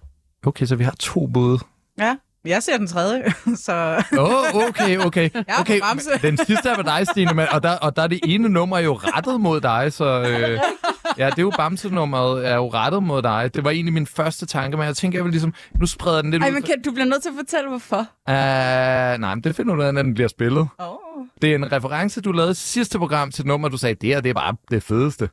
Okay, 0.47 0.67
så 0.67 0.77
vi 0.77 0.85
har 0.85 0.95
to 0.99 1.27
bud. 1.27 1.59
Ja, 1.99 2.17
jeg 2.47 2.63
ser 2.63 2.77
den 2.77 2.87
tredje, 2.87 3.25
så 3.67 4.03
Åh, 4.19 4.55
oh, 4.55 4.69
okay, 4.69 4.99
okay. 4.99 5.31
Okay 5.61 5.81
den 6.23 6.37
sidste 6.37 6.69
er 6.69 6.77
med 6.77 6.85
dig, 6.85 7.07
Stine, 7.07 7.35
men, 7.35 7.47
og, 7.51 7.63
der, 7.63 7.77
og 7.77 7.97
der 7.97 8.03
er 8.03 8.07
det 8.07 8.21
ene 8.25 8.49
nummer 8.49 8.79
jo 8.79 8.95
rettet 8.95 9.41
mod 9.41 9.61
dig, 9.61 9.93
så... 9.93 10.05
Øh, 10.05 10.61
ja, 11.19 11.27
det 11.27 11.39
er 11.39 11.43
jo 11.43 11.53
Bamse-nummeret 11.57 12.49
er 12.49 12.55
jo 12.55 12.69
rettet 12.69 13.03
mod 13.03 13.23
dig. 13.23 13.51
Det 13.55 13.65
var 13.65 13.71
egentlig 13.71 13.95
min 13.95 14.07
første 14.07 14.47
tanke, 14.47 14.77
men 14.77 14.87
jeg 14.87 14.97
tænker, 14.97 15.19
jeg 15.19 15.25
vil 15.25 15.31
ligesom... 15.31 15.55
Nu 15.81 15.87
spreder 15.87 16.23
den 16.23 16.31
lidt 16.31 16.43
Ej, 16.43 16.49
ud. 16.49 16.55
men 16.55 16.63
kan, 16.63 16.83
du 16.83 16.91
bliver 16.91 17.07
nødt 17.07 17.23
til 17.23 17.29
at 17.29 17.35
fortælle, 17.39 17.69
hvorfor. 17.69 17.99
Uh, 17.99 19.21
nej, 19.21 19.35
men 19.35 19.45
det 19.45 19.57
finder 19.57 19.75
du 19.75 19.81
ud 19.81 19.87
af, 19.87 19.95
når 19.95 20.03
den 20.03 20.15
bliver 20.15 20.29
spillet. 20.29 20.69
oh. 20.79 20.97
Det 21.43 21.51
er 21.51 21.55
en 21.55 21.73
reference, 21.73 22.21
du 22.21 22.33
lavede 22.33 22.55
sidste 22.55 22.99
program 22.99 23.31
til 23.31 23.43
et 23.43 23.47
nummer, 23.47 23.69
du 23.69 23.77
sagde, 23.77 23.95
det 23.95 24.09
her, 24.09 24.21
det 24.21 24.31
er 24.31 24.35
bare 24.35 24.57
det 24.71 24.83
fedeste. 24.83 25.29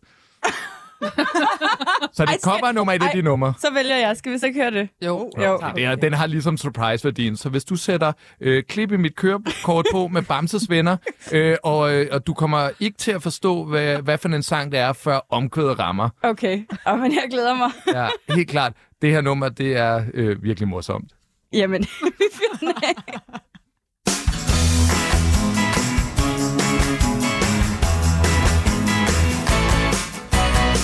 så 2.18 2.26
det 2.26 2.42
kommer 2.44 2.72
nummer 2.72 2.94
i 2.94 2.98
det, 2.98 3.06
ej. 3.06 3.12
de 3.12 3.22
nummer. 3.22 3.54
Så 3.60 3.68
vælger 3.74 3.96
jeg. 3.96 4.18
Skal 4.18 4.32
vi 4.32 4.38
så 4.38 4.46
ikke 4.46 4.62
høre 4.62 4.72
det? 4.72 4.90
Jo. 5.06 5.32
Jo. 5.38 5.54
Okay, 5.54 5.76
det 5.76 5.86
er, 5.86 5.96
den 5.96 6.14
har 6.14 6.28
ligesom 6.28 6.58
surprise-værdien. 6.58 7.38
Så 7.38 7.50
hvis 7.50 7.66
du 7.66 7.76
sætter 7.76 8.12
øh, 8.42 8.64
klip 8.64 8.92
i 8.92 8.98
mit 8.98 9.16
kørekort 9.16 9.86
på 9.92 10.08
med 10.08 10.22
Bamses 10.22 10.70
venner, 10.70 10.98
øh, 11.32 11.58
og, 11.64 11.94
øh, 11.94 12.08
og 12.12 12.28
du 12.28 12.34
kommer 12.34 12.70
ikke 12.80 12.98
til 12.98 13.12
at 13.12 13.24
forstå, 13.24 13.64
hvad, 13.66 14.02
hvad 14.02 14.18
for 14.18 14.30
en 14.30 14.44
sang 14.44 14.72
det 14.72 14.80
er, 14.80 14.94
før 14.94 15.20
omkvædet 15.30 15.80
rammer. 15.80 16.10
Okay. 16.24 16.62
Og 16.86 17.00
men 17.00 17.12
jeg 17.12 17.24
glæder 17.32 17.54
mig. 17.56 17.72
Ja, 17.94 18.08
helt 18.36 18.50
klart. 18.50 18.74
Det 19.02 19.12
her 19.12 19.22
nummer, 19.22 19.50
det 19.50 19.78
er 19.78 20.04
øh, 20.14 20.44
virkelig 20.44 20.68
morsomt. 20.68 21.12
Jamen, 21.54 21.82
vi 22.20 22.26
fyrer 22.34 23.40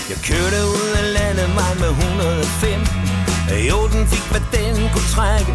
Jeg 0.09 0.17
kørte 0.17 0.59
ud 0.77 0.89
af 1.01 1.13
landevej 1.13 1.73
med 1.83 1.89
105 1.89 2.81
Jo, 3.69 3.77
den 3.93 4.07
fik, 4.07 4.25
hvad 4.31 4.43
den 4.55 4.75
kunne 4.93 5.09
trække. 5.17 5.53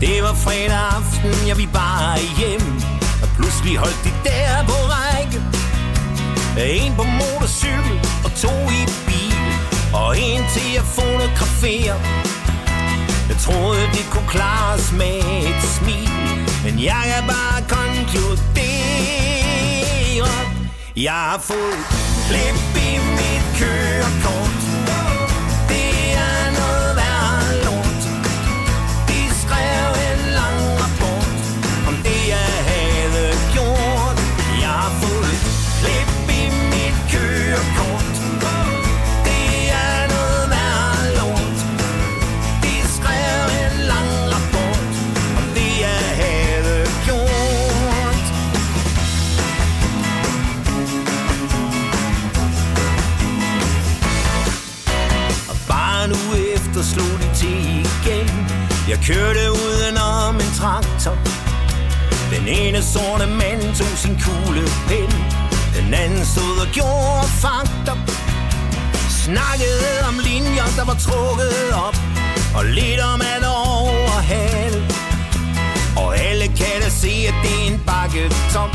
Det 0.00 0.22
var 0.22 0.34
fredag 0.44 0.84
aften, 0.98 1.48
jeg 1.48 1.56
vi 1.62 1.68
bare 1.72 2.18
hjem. 2.38 2.66
Og 3.22 3.28
pludselig 3.36 3.76
holdt 3.76 4.00
de 4.04 4.12
der 4.28 4.50
på 4.70 4.76
række. 4.94 5.38
En 6.76 6.92
på 6.98 7.04
motorcykel 7.22 7.96
og 8.24 8.30
to 8.44 8.54
i 8.78 8.80
bil. 9.06 9.38
Og 9.94 10.18
en 10.18 10.42
til 10.54 10.70
at 10.82 10.86
fotografere 10.98 11.96
Jeg 13.28 13.36
troede, 13.46 13.82
det 13.96 14.04
kunne 14.12 14.28
klares 14.36 14.92
med 14.92 15.18
et 15.50 15.62
smil. 15.76 16.10
Men 16.64 16.74
jeg 16.84 17.04
er 17.16 17.22
bare 17.34 17.60
konkluderet. 17.76 18.48
Jeg 20.96 21.20
har 21.30 21.38
fået 21.38 22.17
klip 22.28 22.76
i 22.76 22.90
mit 23.18 23.44
kørekort 23.58 24.54
Det 24.62 24.67
Jeg 58.88 58.98
kørte 59.06 59.52
udenom 59.52 60.34
en 60.34 60.52
traktor. 60.60 61.16
Den 62.32 62.48
ene 62.48 62.82
sorte 62.82 63.26
mand 63.26 63.62
tog 63.78 63.98
sin 64.04 64.18
kuglepen 64.24 65.24
Den 65.76 65.94
anden 65.94 66.24
stod 66.24 66.56
og 66.64 66.68
gjorde 66.72 67.28
fakter 67.44 67.96
Snakkede 69.24 69.92
om 70.08 70.18
linjer, 70.18 70.68
der 70.76 70.84
var 70.84 70.98
trukket 71.06 71.72
op 71.86 71.96
Og 72.56 72.64
lidt 72.64 73.00
om 73.12 73.20
at 73.34 73.44
overhale. 73.44 74.80
Og 75.96 76.18
alle 76.18 76.46
kan 76.46 76.76
da 76.82 76.88
se, 76.88 77.12
at 77.30 77.34
det 77.42 77.54
er 77.60 77.66
en 77.72 77.80
bakketop 77.86 78.72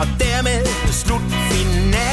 Og 0.00 0.06
dermed 0.24 0.66
slut 0.92 1.26
finale 1.50 2.12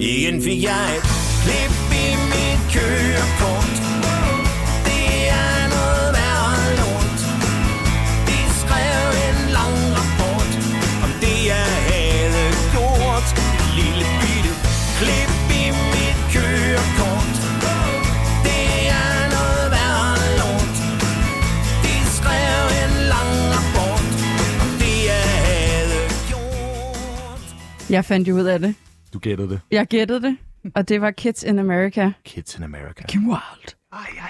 Igen 0.00 0.42
fik 0.42 0.62
jeg 0.62 0.96
et 0.96 1.02
klip 1.42 1.74
i 2.04 2.06
mit 2.32 2.60
kørekort 2.72 3.07
Jeg 27.90 28.04
fandt 28.04 28.28
jo 28.28 28.34
ud 28.34 28.44
af 28.44 28.58
det. 28.60 28.74
Du 29.12 29.18
gættede 29.18 29.48
det. 29.48 29.60
Jeg 29.70 29.86
gættede 29.86 30.22
det, 30.22 30.36
og 30.74 30.88
det 30.88 31.00
var 31.00 31.10
Kids 31.10 31.42
in 31.42 31.58
America. 31.58 32.12
Kids 32.24 32.56
in 32.56 32.62
America. 32.62 33.06
Kim 33.08 33.26
Wilde. 33.26 33.40
Ej, 33.92 33.98
ej, 33.98 34.18
ej, 34.18 34.28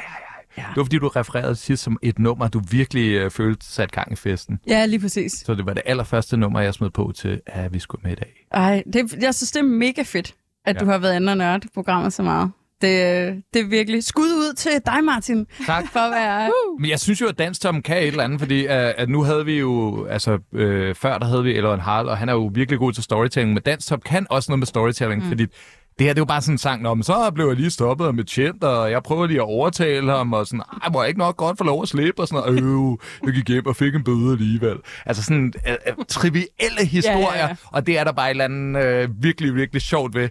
ej. 0.57 0.65
Det 0.69 0.77
var 0.77 0.85
fordi, 0.85 0.99
du 0.99 1.09
refererede 1.09 1.57
sidst 1.57 1.83
som 1.83 1.99
et 2.03 2.19
nummer, 2.19 2.49
du 2.49 2.63
virkelig 2.71 3.11
øh, 3.13 3.31
følte 3.31 3.67
sat 3.67 3.93
gang 3.93 4.13
i 4.13 4.17
festen. 4.17 4.59
Ja, 4.67 4.87
lige 4.87 5.01
præcis. 5.01 5.33
Så 5.33 5.55
det 5.55 5.67
var 5.67 5.75
det 5.75 5.83
allerførste 5.87 6.37
nummer, 6.37 6.61
jeg 6.61 6.75
smed 6.75 6.91
på 6.91 7.13
til, 7.17 7.41
at 7.47 7.73
vi 7.73 7.79
skulle 7.79 8.03
med 8.05 8.13
i 8.13 8.15
dag. 8.15 8.47
Ej, 8.51 8.83
det, 8.93 9.13
jeg 9.23 9.35
synes, 9.35 9.53
det 9.53 9.61
er 9.61 9.65
mega 9.65 10.03
fedt, 10.03 10.35
at 10.65 10.75
ja. 10.77 10.81
Ja. 10.81 10.85
du 10.85 10.91
har 10.91 10.99
været 10.99 11.17
inde 11.17 11.33
og 11.33 11.37
nørde 11.39 11.69
programmet 11.75 12.13
så 12.13 12.23
meget. 12.23 12.51
Det, 12.81 12.89
øh, 12.89 13.35
det 13.55 13.63
er 13.63 13.69
virkelig 13.69 14.05
skud 14.05 14.29
ud 14.29 14.55
til 14.55 14.71
dig, 14.87 15.05
Martin, 15.05 15.47
Tak. 15.67 15.85
for 15.93 16.01
at 16.01 16.11
være... 16.11 16.51
Men 16.81 16.91
jeg 16.91 17.01
synes 17.01 17.21
jo, 17.21 17.27
at 17.27 17.39
Danstoppen 17.39 17.83
kan 17.83 17.97
et 17.97 18.07
eller 18.07 18.25
andet, 18.25 18.41
fordi 18.41 18.65
uh, 18.65 18.73
at 18.73 19.09
nu 19.09 19.23
havde 19.23 19.45
vi 19.45 19.59
jo, 19.59 20.05
altså 20.07 20.39
øh, 20.55 20.95
før 20.95 21.19
der 21.19 21.27
havde 21.27 21.43
vi 21.43 21.55
Elon 21.55 21.81
Harl, 21.81 22.09
og 22.09 22.19
han 22.19 22.29
er 22.29 22.33
jo 22.33 22.51
virkelig 22.55 22.79
god 22.79 22.93
til 22.93 23.03
storytelling, 23.03 23.55
men 23.55 23.63
Danstop 23.63 24.05
kan 24.05 24.27
også 24.31 24.51
noget 24.51 24.59
med 24.59 24.67
storytelling, 24.67 25.23
mm. 25.23 25.29
fordi 25.29 25.47
det 25.99 26.07
her, 26.07 26.13
det 26.13 26.19
er 26.19 26.23
jo 26.23 26.25
bare 26.25 26.41
sådan 26.41 26.55
en 26.55 26.59
sang, 26.59 26.89
om 26.89 27.03
så 27.03 27.31
blev 27.35 27.47
jeg 27.47 27.57
lige 27.57 27.71
stoppet 27.71 28.07
af 28.07 28.15
mit 28.15 28.27
tjent, 28.27 28.65
og 28.65 28.91
jeg 28.91 29.03
prøver 29.03 29.27
lige 29.27 29.37
at 29.37 29.43
overtale 29.45 30.11
ham, 30.11 30.33
og 30.33 30.47
sådan, 30.47 30.63
ej, 30.83 30.89
må 30.93 31.03
jeg 31.03 31.09
ikke 31.09 31.19
nok 31.19 31.37
godt 31.37 31.59
få 31.59 31.65
lov 31.65 31.83
at 31.83 31.89
slippe, 31.89 32.23
og 32.23 32.29
sådan, 32.29 32.65
øh, 32.65 32.97
jeg 33.25 33.35
gik 33.35 33.49
hjem 33.49 33.67
og 33.67 33.77
fik 33.77 33.95
en 33.95 34.05
bøde 34.05 34.33
alligevel. 34.33 34.77
Altså 35.07 35.23
sådan 35.23 35.53
øh, 35.69 35.73
øh, 35.87 36.05
trivielle 36.09 36.87
historier, 36.87 37.39
ja, 37.39 37.47
ja. 37.47 37.57
og 37.67 37.87
det 37.87 37.99
er 37.99 38.05
der 38.05 38.13
bare 38.13 38.27
et 38.27 38.31
eller 38.31 38.45
andet 38.45 38.85
øh, 38.85 39.09
virkelig, 39.23 39.55
virkelig 39.55 39.83
sjovt 39.83 40.15
ved. 40.15 40.29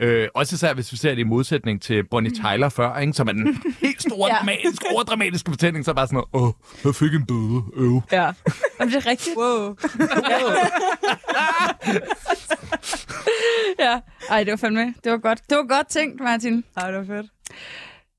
Øh, 0.00 0.28
også 0.34 0.54
især, 0.54 0.74
hvis 0.74 0.92
vi 0.92 0.96
ser 0.96 1.10
det 1.10 1.18
i 1.18 1.22
modsætning 1.24 1.82
til 1.82 2.04
Bonnie 2.08 2.32
Tyler 2.32 2.68
før, 2.68 2.98
ikke? 2.98 3.12
som 3.12 3.28
er 3.28 3.32
den 3.32 3.62
helt 3.82 4.02
store, 4.02 4.28
Ja. 4.32 4.38
dramatiske, 4.38 4.84
overdramatiske 4.94 5.50
fortælling, 5.50 5.84
så 5.84 5.90
er 5.90 5.94
bare 5.94 6.06
sådan 6.06 6.22
noget, 6.32 6.46
åh, 6.46 6.52
jeg 6.84 6.94
fik 6.94 7.14
en 7.14 7.26
bøde, 7.26 7.62
øv. 7.74 8.02
Ja. 8.12 8.32
Jamen, 8.80 8.94
det 8.94 9.06
er 9.06 9.06
rigtigt. 9.06 9.36
Wow. 9.36 9.74
Ja. 13.78 14.00
Ej, 14.30 14.44
det 14.44 14.50
var 14.50 14.56
fandme... 14.56 14.94
Det 15.04 15.12
var 15.12 15.18
godt. 15.18 15.40
Det 15.50 15.56
var 15.56 15.66
godt 15.76 15.88
tænkt, 15.88 16.20
Martin. 16.20 16.64
Ej, 16.76 16.90
det 16.90 16.98
var 16.98 17.04
fedt. 17.16 17.26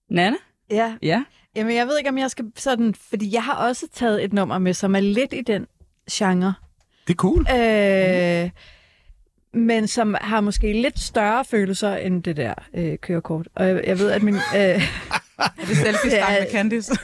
Nana? 0.09 0.35
Ja. 0.71 0.93
Ja. 1.01 1.23
Jamen, 1.55 1.75
jeg 1.75 1.87
ved 1.87 1.97
ikke, 1.97 2.09
om 2.09 2.17
jeg 2.17 2.31
skal 2.31 2.45
sådan... 2.55 2.95
Fordi 3.09 3.33
jeg 3.33 3.43
har 3.43 3.53
også 3.53 3.85
taget 3.93 4.23
et 4.23 4.33
nummer 4.33 4.57
med, 4.57 4.73
som 4.73 4.95
er 4.95 4.99
lidt 4.99 5.33
i 5.33 5.41
den 5.41 5.65
genre. 6.11 6.53
Det 7.07 7.13
er 7.13 7.17
cool. 7.17 7.39
Øh, 7.41 8.49
men 9.53 9.87
som 9.87 10.15
har 10.21 10.41
måske 10.41 10.73
lidt 10.81 10.99
større 10.99 11.45
følelser 11.45 11.95
end 11.95 12.23
det 12.23 12.37
der 12.37 12.53
øh, 12.73 12.97
kørekort. 12.97 13.47
Og 13.55 13.67
jeg, 13.67 13.83
jeg 13.87 13.99
ved, 13.99 14.11
at 14.11 14.23
min... 14.23 14.35
Øh, 14.35 14.41
Er 15.41 15.65
det 15.67 15.77
selfie 15.77 16.11
Ja. 16.11 16.39
med 16.39 16.51
Candice? 16.51 16.91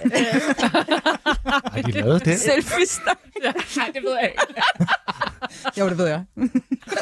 Har 1.74 1.82
de 1.86 1.92
lavet 1.92 2.26
det? 2.26 2.40
Selfies. 2.40 3.00
Ja. 3.44 3.52
Nej, 3.78 3.92
det 3.94 4.04
ved 4.04 4.12
jeg 4.22 4.30
ikke. 4.32 4.42
jo, 5.80 5.90
det 5.90 5.98
ved 5.98 6.08
jeg. 6.08 6.24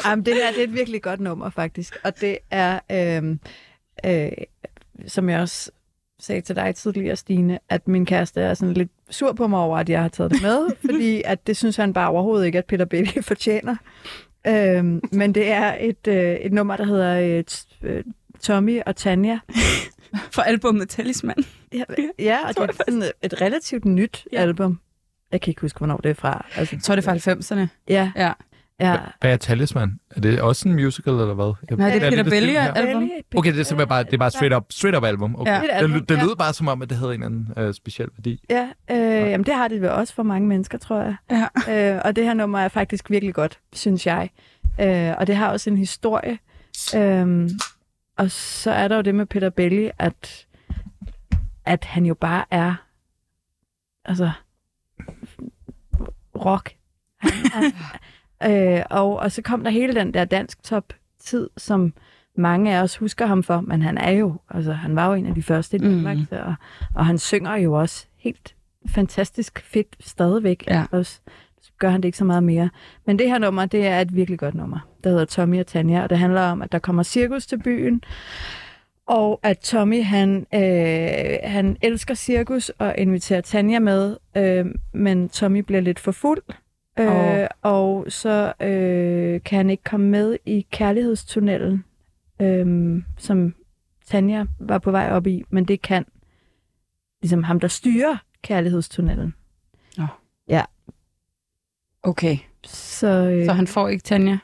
Jamen, 0.04 0.26
det 0.26 0.34
her 0.34 0.50
det 0.52 0.60
er 0.60 0.64
et 0.64 0.74
virkelig 0.74 1.02
godt 1.02 1.20
nummer, 1.20 1.50
faktisk. 1.50 1.96
Og 2.04 2.20
det 2.20 2.38
er, 2.50 2.78
øh, 2.92 3.36
øh, 4.06 4.32
som 5.06 5.28
jeg 5.28 5.40
også 5.40 5.70
sagde 6.20 6.40
til 6.40 6.56
dig 6.56 6.74
tidligere, 6.74 7.16
Stine, 7.16 7.58
at 7.68 7.88
min 7.88 8.06
kæreste 8.06 8.40
er 8.40 8.54
sådan 8.54 8.74
lidt 8.74 8.90
sur 9.10 9.32
på 9.32 9.46
mig 9.46 9.58
over, 9.60 9.78
at 9.78 9.88
jeg 9.88 10.02
har 10.02 10.08
taget 10.08 10.30
det 10.30 10.42
med, 10.42 10.66
fordi 10.86 11.22
at 11.24 11.46
det 11.46 11.56
synes 11.56 11.76
han 11.76 11.92
bare 11.92 12.08
overhovedet 12.08 12.46
ikke, 12.46 12.58
at 12.58 12.64
Peter 12.64 12.84
Bailey 12.84 13.22
fortjener. 13.22 13.76
Øh, 14.48 14.84
men 15.12 15.34
det 15.34 15.50
er 15.50 15.76
et, 15.80 16.06
øh, 16.08 16.34
et 16.34 16.52
nummer, 16.52 16.76
der 16.76 16.84
hedder 16.84 17.20
øh, 17.82 17.90
øh, 17.90 18.04
Tommy 18.40 18.80
og 18.86 18.96
Tanja. 18.96 19.38
For 20.34 20.42
albumet 20.42 20.88
Talisman. 20.88 21.36
Ja, 21.72 21.82
ja 22.18 22.38
og 22.48 22.54
det 22.54 22.62
er 22.78 22.84
sådan 22.88 23.02
et 23.22 23.40
relativt 23.40 23.84
nyt 23.84 24.24
Ja. 24.32 24.36
ja. 24.36 24.42
album. 24.42 24.80
Jeg 25.32 25.40
kan 25.40 25.50
ikke 25.50 25.60
huske, 25.60 25.78
hvornår 25.78 25.96
det 25.96 26.10
er 26.10 26.14
fra. 26.14 26.46
Altså, 26.56 26.76
Jeg 26.76 26.82
tror, 26.82 26.94
det 26.96 27.06
er 27.06 27.20
fra 27.20 27.32
90'erne. 27.62 27.66
Ja, 27.88 28.12
Ja. 28.16 28.32
Ja. 28.80 28.96
Hvad 29.20 29.32
er 29.32 29.36
Talisman? 29.36 30.00
Er 30.16 30.20
det 30.20 30.40
også 30.40 30.68
en 30.68 30.74
musical, 30.74 31.12
eller 31.12 31.34
hvad? 31.34 31.52
Jeg, 31.70 31.76
Nej, 31.78 31.90
det 31.90 32.02
er 32.02 32.10
Peter 32.10 32.22
det 32.22 32.30
Bellier 32.32 32.60
her? 32.62 32.72
album. 32.72 33.10
Okay, 33.36 33.52
det 33.52 33.60
er 33.60 33.64
simpelthen 33.64 33.88
bare, 33.88 34.04
det 34.04 34.14
er 34.14 34.18
bare 34.18 34.30
straight 34.30 34.54
up, 34.54 34.64
straight 34.70 34.96
up 34.96 35.04
album. 35.04 35.36
Okay. 35.40 35.52
Ja. 35.52 35.62
Ja. 35.62 35.76
Et 35.84 35.90
Det, 35.90 36.00
det, 36.00 36.08
det 36.08 36.16
ja. 36.16 36.22
lød 36.24 36.36
bare 36.36 36.52
som 36.52 36.68
om, 36.68 36.82
at 36.82 36.90
det 36.90 36.98
havde 36.98 37.14
en 37.14 37.22
eller 37.22 37.26
anden 37.26 37.64
øh, 37.68 37.74
speciel 37.74 38.08
værdi. 38.16 38.44
Ja, 38.50 38.68
øh, 38.90 39.30
jamen 39.30 39.46
det 39.46 39.54
har 39.54 39.68
det 39.68 39.80
vel 39.80 39.90
også 39.90 40.14
for 40.14 40.22
mange 40.22 40.48
mennesker, 40.48 40.78
tror 40.78 41.02
jeg. 41.02 41.16
Ja. 41.68 41.94
Øh, 41.96 42.00
og 42.04 42.16
det 42.16 42.24
her 42.24 42.34
nummer 42.34 42.58
er 42.58 42.68
faktisk 42.68 43.10
virkelig 43.10 43.34
godt, 43.34 43.58
synes 43.72 44.06
jeg. 44.06 44.30
Øh, 44.80 45.14
og 45.18 45.26
det 45.26 45.36
har 45.36 45.48
også 45.50 45.70
en 45.70 45.76
historie. 45.76 46.38
Øh, 46.96 47.50
og 48.18 48.30
så 48.30 48.70
er 48.70 48.88
der 48.88 48.96
jo 48.96 49.02
det 49.02 49.14
med 49.14 49.26
Peter 49.26 49.50
Belli, 49.50 49.90
at, 49.98 50.46
at 51.64 51.84
han 51.84 52.06
jo 52.06 52.14
bare 52.14 52.44
er 52.50 52.74
altså 54.04 54.30
rock. 56.44 56.72
Han, 57.18 57.32
han, 57.52 57.64
øh, 58.42 58.82
og, 58.90 59.16
og 59.16 59.32
så 59.32 59.42
kom 59.42 59.64
der 59.64 59.70
hele 59.70 59.94
den 59.94 60.14
der 60.14 60.24
dansk 60.24 60.62
top 60.62 60.92
tid, 61.18 61.50
som 61.56 61.92
mange 62.36 62.76
af 62.76 62.82
os 62.82 62.96
husker 62.96 63.26
ham 63.26 63.42
for, 63.42 63.60
men 63.60 63.82
han 63.82 63.98
er 63.98 64.10
jo, 64.10 64.34
altså 64.50 64.72
han 64.72 64.96
var 64.96 65.08
jo 65.08 65.14
en 65.14 65.26
af 65.26 65.34
de 65.34 65.42
første 65.42 65.76
i 65.76 65.80
Danmark, 65.80 66.16
mm. 66.16 66.26
og, 66.30 66.54
og 66.94 67.06
han 67.06 67.18
synger 67.18 67.56
jo 67.56 67.72
også 67.72 68.06
helt 68.18 68.54
fantastisk 68.88 69.60
fedt 69.64 69.96
stadigvæk. 70.00 70.64
Ja. 70.66 70.84
Også, 70.90 71.20
så 71.62 71.70
gør 71.78 71.88
han 71.88 72.00
det 72.00 72.08
ikke 72.08 72.18
så 72.18 72.24
meget 72.24 72.44
mere. 72.44 72.70
Men 73.06 73.18
det 73.18 73.28
her 73.28 73.38
nummer, 73.38 73.66
det 73.66 73.86
er 73.86 74.00
et 74.00 74.16
virkelig 74.16 74.38
godt 74.38 74.54
nummer. 74.54 74.78
Der 75.04 75.10
hedder 75.10 75.24
Tommy 75.24 75.60
og 75.60 75.66
Tanja, 75.66 76.02
og 76.02 76.10
det 76.10 76.18
handler 76.18 76.40
om, 76.40 76.62
at 76.62 76.72
der 76.72 76.78
kommer 76.78 77.02
cirkus 77.02 77.46
til 77.46 77.62
byen, 77.62 78.02
og 79.06 79.40
at 79.42 79.58
Tommy, 79.58 80.02
han, 80.02 80.46
øh, 80.54 81.38
han 81.44 81.76
elsker 81.82 82.14
cirkus 82.14 82.68
og 82.68 82.94
inviterer 82.98 83.40
Tanja 83.40 83.78
med, 83.78 84.16
øh, 84.36 84.66
men 84.92 85.28
Tommy 85.28 85.58
bliver 85.58 85.80
lidt 85.80 85.98
for 85.98 86.12
fuld, 86.12 86.42
øh, 86.98 87.46
og 87.62 88.06
så 88.08 88.52
øh, 88.60 89.40
kan 89.44 89.56
han 89.56 89.70
ikke 89.70 89.82
komme 89.84 90.06
med 90.08 90.36
i 90.46 90.66
kærlighedstunnelen, 90.70 91.84
øh, 92.40 93.02
som 93.18 93.54
Tanja 94.06 94.44
var 94.58 94.78
på 94.78 94.90
vej 94.90 95.10
op 95.10 95.26
i, 95.26 95.44
men 95.50 95.64
det 95.64 95.82
kan 95.82 96.04
ligesom 97.22 97.42
ham, 97.42 97.60
der 97.60 97.68
styrer 97.68 98.16
kærlighedstunnelen. 98.42 99.34
Okay, 102.02 102.38
Så, 102.64 103.06
øh, 103.06 103.44
så 103.44 103.52
han 103.52 103.66
får 103.66 103.88
ikke 103.88 104.02
Tanja. 104.02 104.38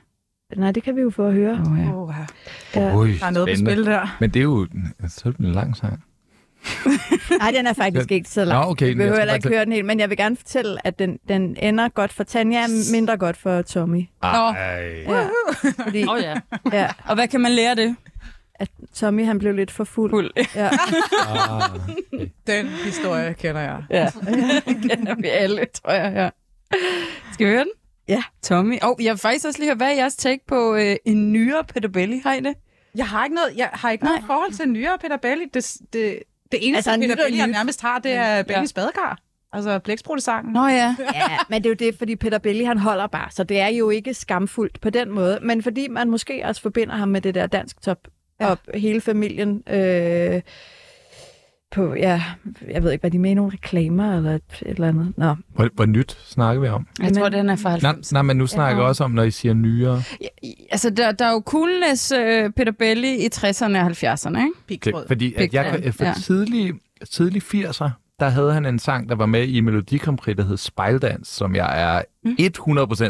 nej, 0.57 0.73
det 0.73 0.83
kan 0.83 0.97
vi 0.97 1.01
jo 1.01 1.11
få 1.11 1.27
at 1.27 1.35
høre. 1.35 1.53
Oh, 1.53 1.79
ja. 1.79 1.93
Oh, 1.95 2.15
Ja. 2.75 2.97
Ui, 2.97 3.13
der 3.19 3.27
er 3.27 3.31
noget 3.31 3.49
på 3.49 3.55
spændende. 3.55 3.73
spil 3.73 3.87
der. 3.87 4.17
Men 4.21 4.31
det 4.31 4.41
er 4.41 4.45
jo 4.45 4.67
så 5.09 5.23
er 5.29 5.33
det 5.33 5.39
en 5.41 5.53
lang 5.53 5.77
sang. 5.77 6.05
Nej, 7.39 7.51
den 7.51 7.67
er 7.67 7.73
faktisk 7.73 8.11
ikke 8.11 8.29
så 8.29 8.45
lang. 8.45 8.65
Nå, 8.65 8.71
okay, 8.71 8.87
Vi 8.87 8.95
behøver 8.95 9.19
heller 9.19 9.35
ikke 9.35 9.49
høre 9.49 9.65
den 9.65 9.73
helt, 9.73 9.87
men 9.87 10.01
jeg 10.01 10.11
vil 10.11 10.17
gerne 10.17 10.37
fortælle, 10.37 10.87
at 10.87 10.99
den, 10.99 11.19
den 11.29 11.57
ender 11.63 11.89
godt 11.89 12.13
for 12.13 12.25
Tanja, 12.25 12.67
mindre 12.93 13.17
godt 13.17 13.37
for 13.37 13.63
Tommy. 13.63 14.09
Ej. 14.23 14.31
Ja. 15.09 15.27
Fordi, 15.85 16.05
Åh 16.05 16.15
oh, 16.15 16.21
ja. 16.21 16.35
ja, 16.73 16.89
Og 17.07 17.15
hvad 17.15 17.29
kan 17.29 17.41
man 17.41 17.53
lære 17.53 17.71
af 17.71 17.77
det? 17.77 17.97
at 18.63 18.71
Tommy 18.95 19.25
han 19.25 19.39
blev 19.39 19.55
lidt 19.55 19.71
for 19.71 19.85
fuld. 19.85 20.11
Fuld. 20.11 20.31
Ja. 20.55 20.71
Ah. 21.29 21.63
Den 22.47 22.67
historie 22.67 23.35
kender 23.35 23.61
jeg. 23.61 23.85
Ja, 23.91 24.11
det 24.67 24.91
kender 24.91 25.15
vi 25.15 25.29
alle, 25.29 25.67
tror 25.75 25.93
jeg. 25.93 26.13
Ja. 26.15 26.31
Skal 27.33 27.47
vi 27.47 27.53
høre 27.53 27.65
den? 27.65 27.71
Ja. 28.09 28.23
Tommy. 28.43 28.79
Og 28.83 28.91
oh, 28.91 29.05
jeg 29.05 29.13
vil 29.13 29.19
faktisk 29.19 29.47
også 29.47 29.59
lige 29.59 29.69
høre, 29.69 29.77
hvad 29.77 29.87
er 29.87 29.95
jeres 29.95 30.17
take 30.17 30.41
på 30.47 30.75
øh, 30.75 30.97
en 31.05 31.33
nyere 31.33 31.65
Peter 31.65 31.89
Belli? 31.89 32.21
Har 32.25 32.35
I 32.35 32.41
det? 32.41 32.55
Jeg 32.95 33.09
har 33.09 33.25
ikke 33.25 33.35
noget, 33.35 33.57
jeg 33.57 33.71
har 33.73 33.91
ikke 33.91 34.05
noget 34.05 34.23
forhold 34.27 34.53
til 34.53 34.69
nyere 34.69 34.99
Peter 34.99 35.17
Belli. 35.17 35.45
Det, 35.55 35.77
det, 35.93 36.23
det 36.53 36.69
eneste, 36.69 36.91
Altså, 36.91 37.09
Peter 37.09 37.25
Belli, 37.27 37.47
nærmest 37.53 37.81
har, 37.83 37.99
det 37.99 38.13
er 38.13 38.43
Bellys 38.43 38.73
badekar. 38.73 39.19
Altså 39.53 39.79
blæksprutte-sangen. 39.79 40.53
Nå 40.53 40.67
ja. 40.67 40.97
ja, 41.15 41.29
men 41.49 41.63
det 41.65 41.67
er 41.67 41.71
jo 41.71 41.91
det, 41.91 41.99
fordi 41.99 42.17
Peter 42.17 42.39
Belli 42.39 42.65
han 42.65 42.79
holder 42.79 43.07
bare, 43.07 43.31
så 43.31 43.45
det 43.45 43.61
er 43.61 43.69
jo 43.69 43.91
ikke 43.91 44.15
skamfuldt 44.15 44.81
på 44.81 44.91
den 44.91 45.11
måde, 45.11 45.39
men 45.43 45.63
fordi 45.63 45.89
man 45.89 46.11
måske 46.11 46.43
også 46.45 46.63
forbinder 46.63 46.95
ham 46.97 47.09
med 47.09 47.21
det 47.21 47.35
der 47.35 47.47
dansk 47.47 47.83
top, 47.83 47.99
Ja. 48.41 48.47
og 48.51 48.59
hele 48.75 49.01
familien 49.01 49.63
øh, 49.71 50.41
på, 51.73 51.95
ja, 51.95 52.23
jeg 52.71 52.83
ved 52.83 52.93
ikke, 52.93 53.03
hvad 53.03 53.11
de 53.11 53.19
mener, 53.19 53.35
nogle 53.35 53.53
reklamer 53.53 54.17
eller 54.17 54.35
et, 54.35 54.43
et 54.63 54.69
eller 54.69 54.89
andet. 54.89 55.13
Nå, 55.17 55.35
Hvor, 55.55 55.69
hvor 55.75 55.87
nyt 55.87 56.19
snakker 56.27 56.63
vi 56.63 56.69
om? 56.69 56.87
Jeg 57.03 57.13
tror, 57.15 57.29
den 57.29 57.51
er 57.51 57.57
fra 57.57 57.69
Nej, 57.71 57.79
90. 57.79 58.13
nej, 58.13 58.23
men 58.23 58.37
nu 58.37 58.47
snakker 58.47 58.77
jeg 58.77 58.83
Ja. 58.83 58.89
også 58.89 59.05
om, 59.05 59.11
når 59.11 59.23
I 59.23 59.31
siger 59.31 59.55
nyere. 59.55 60.03
Altså, 60.71 60.91
der, 60.91 61.13
der 61.13 61.25
er 61.25 61.33
jo 61.33 61.43
coolness 61.47 62.13
uh, 62.13 62.53
Peter 62.57 62.73
Belli 62.79 63.15
i 63.15 63.29
60'erne 63.35 63.65
og 63.79 63.87
70'erne, 63.87 64.39
ikke? 64.39 64.51
Pigtråd. 64.69 65.05
Fordi 65.07 65.35
at 65.35 65.55
jeg, 65.55 65.95
for 65.95 66.05
ja. 66.05 66.15
tidlig, 66.23 66.73
tidlig 67.11 67.43
80'er, 67.43 67.89
der 68.21 68.29
havde 68.29 68.53
han 68.53 68.67
en 68.67 68.79
sang, 68.79 69.09
der 69.09 69.15
var 69.15 69.27
med 69.27 69.49
i 69.49 69.61
Melodi 69.61 69.97
Grand 69.99 70.19
Prix, 70.19 70.37
der 70.37 70.45
hed 70.45 70.57
Spejldans, 70.57 71.29
som 71.29 71.55
jeg 71.55 71.83
er 71.83 72.03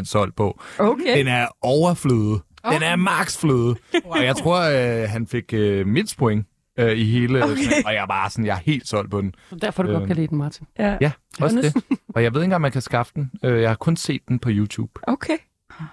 100% 0.01 0.05
solgt 0.05 0.35
på. 0.35 0.61
Okay. 0.79 1.17
Den 1.17 1.27
er 1.27 1.47
overfløde. 1.61 2.39
Den 2.71 2.83
er 2.83 2.95
max 2.95 3.37
fløde. 3.37 3.75
Og 4.05 4.23
jeg 4.23 4.35
tror, 4.35 4.59
øh, 4.61 5.09
han 5.09 5.27
fik 5.27 5.53
øh, 5.53 5.87
mindst 5.87 6.17
point 6.17 6.45
øh, 6.79 6.97
i 6.97 7.03
hele. 7.03 7.43
Okay. 7.43 7.53
Og 7.85 7.93
jeg 7.93 8.01
er 8.01 8.07
bare 8.07 8.29
sådan, 8.29 8.45
jeg 8.45 8.53
er 8.55 8.59
helt 8.65 8.87
solgt 8.87 9.11
på 9.11 9.21
den. 9.21 9.33
Så 9.49 9.55
derfor 9.55 9.83
du 9.83 9.89
godt 9.89 10.01
Øhm. 10.01 10.07
kan 10.07 10.15
lide 10.15 10.27
den, 10.27 10.37
Martin. 10.37 10.67
Ja. 10.79 10.97
Ja, 11.01 11.11
også 11.41 11.61
det. 11.61 11.97
Og 12.15 12.23
jeg 12.23 12.33
ved 12.33 12.41
ikke 12.41 12.43
engang, 12.45 12.61
man 12.61 12.71
kan 12.71 12.81
skaffe 12.81 13.11
den. 13.15 13.31
Øh, 13.43 13.61
Jeg 13.61 13.69
har 13.69 13.75
kun 13.75 13.95
set 13.95 14.21
den 14.27 14.39
på 14.39 14.49
YouTube. 14.51 14.91
Okay. 15.07 15.37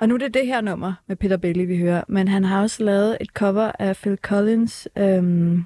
Og 0.00 0.08
nu 0.08 0.14
er 0.14 0.18
det 0.18 0.34
det 0.34 0.46
her 0.46 0.60
nummer 0.60 0.92
med 1.08 1.16
Peter 1.16 1.36
Bailey, 1.36 1.66
vi 1.66 1.78
hører. 1.78 2.02
Men 2.08 2.28
han 2.28 2.44
har 2.44 2.62
også 2.62 2.84
lavet 2.84 3.16
et 3.20 3.28
cover 3.34 3.72
af 3.78 3.96
Phil 3.96 4.18
Collins. 4.22 4.88
Øhm, 4.98 5.64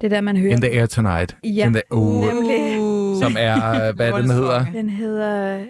det 0.00 0.10
der, 0.10 0.20
man 0.20 0.36
hører. 0.36 0.52
In 0.52 0.60
the 0.60 0.70
Air 0.72 0.86
Tonight. 0.86 1.36
Ja. 1.44 1.66
In 1.66 1.72
the, 1.72 1.82
oh, 1.90 2.24
Nemlig. 2.24 2.78
som 3.22 3.36
er, 3.38 3.88
øh, 3.88 3.96
hvad 3.96 4.12
den 4.12 4.30
hedder. 4.30 4.64
Den 4.72 4.90
hedder... 4.90 5.64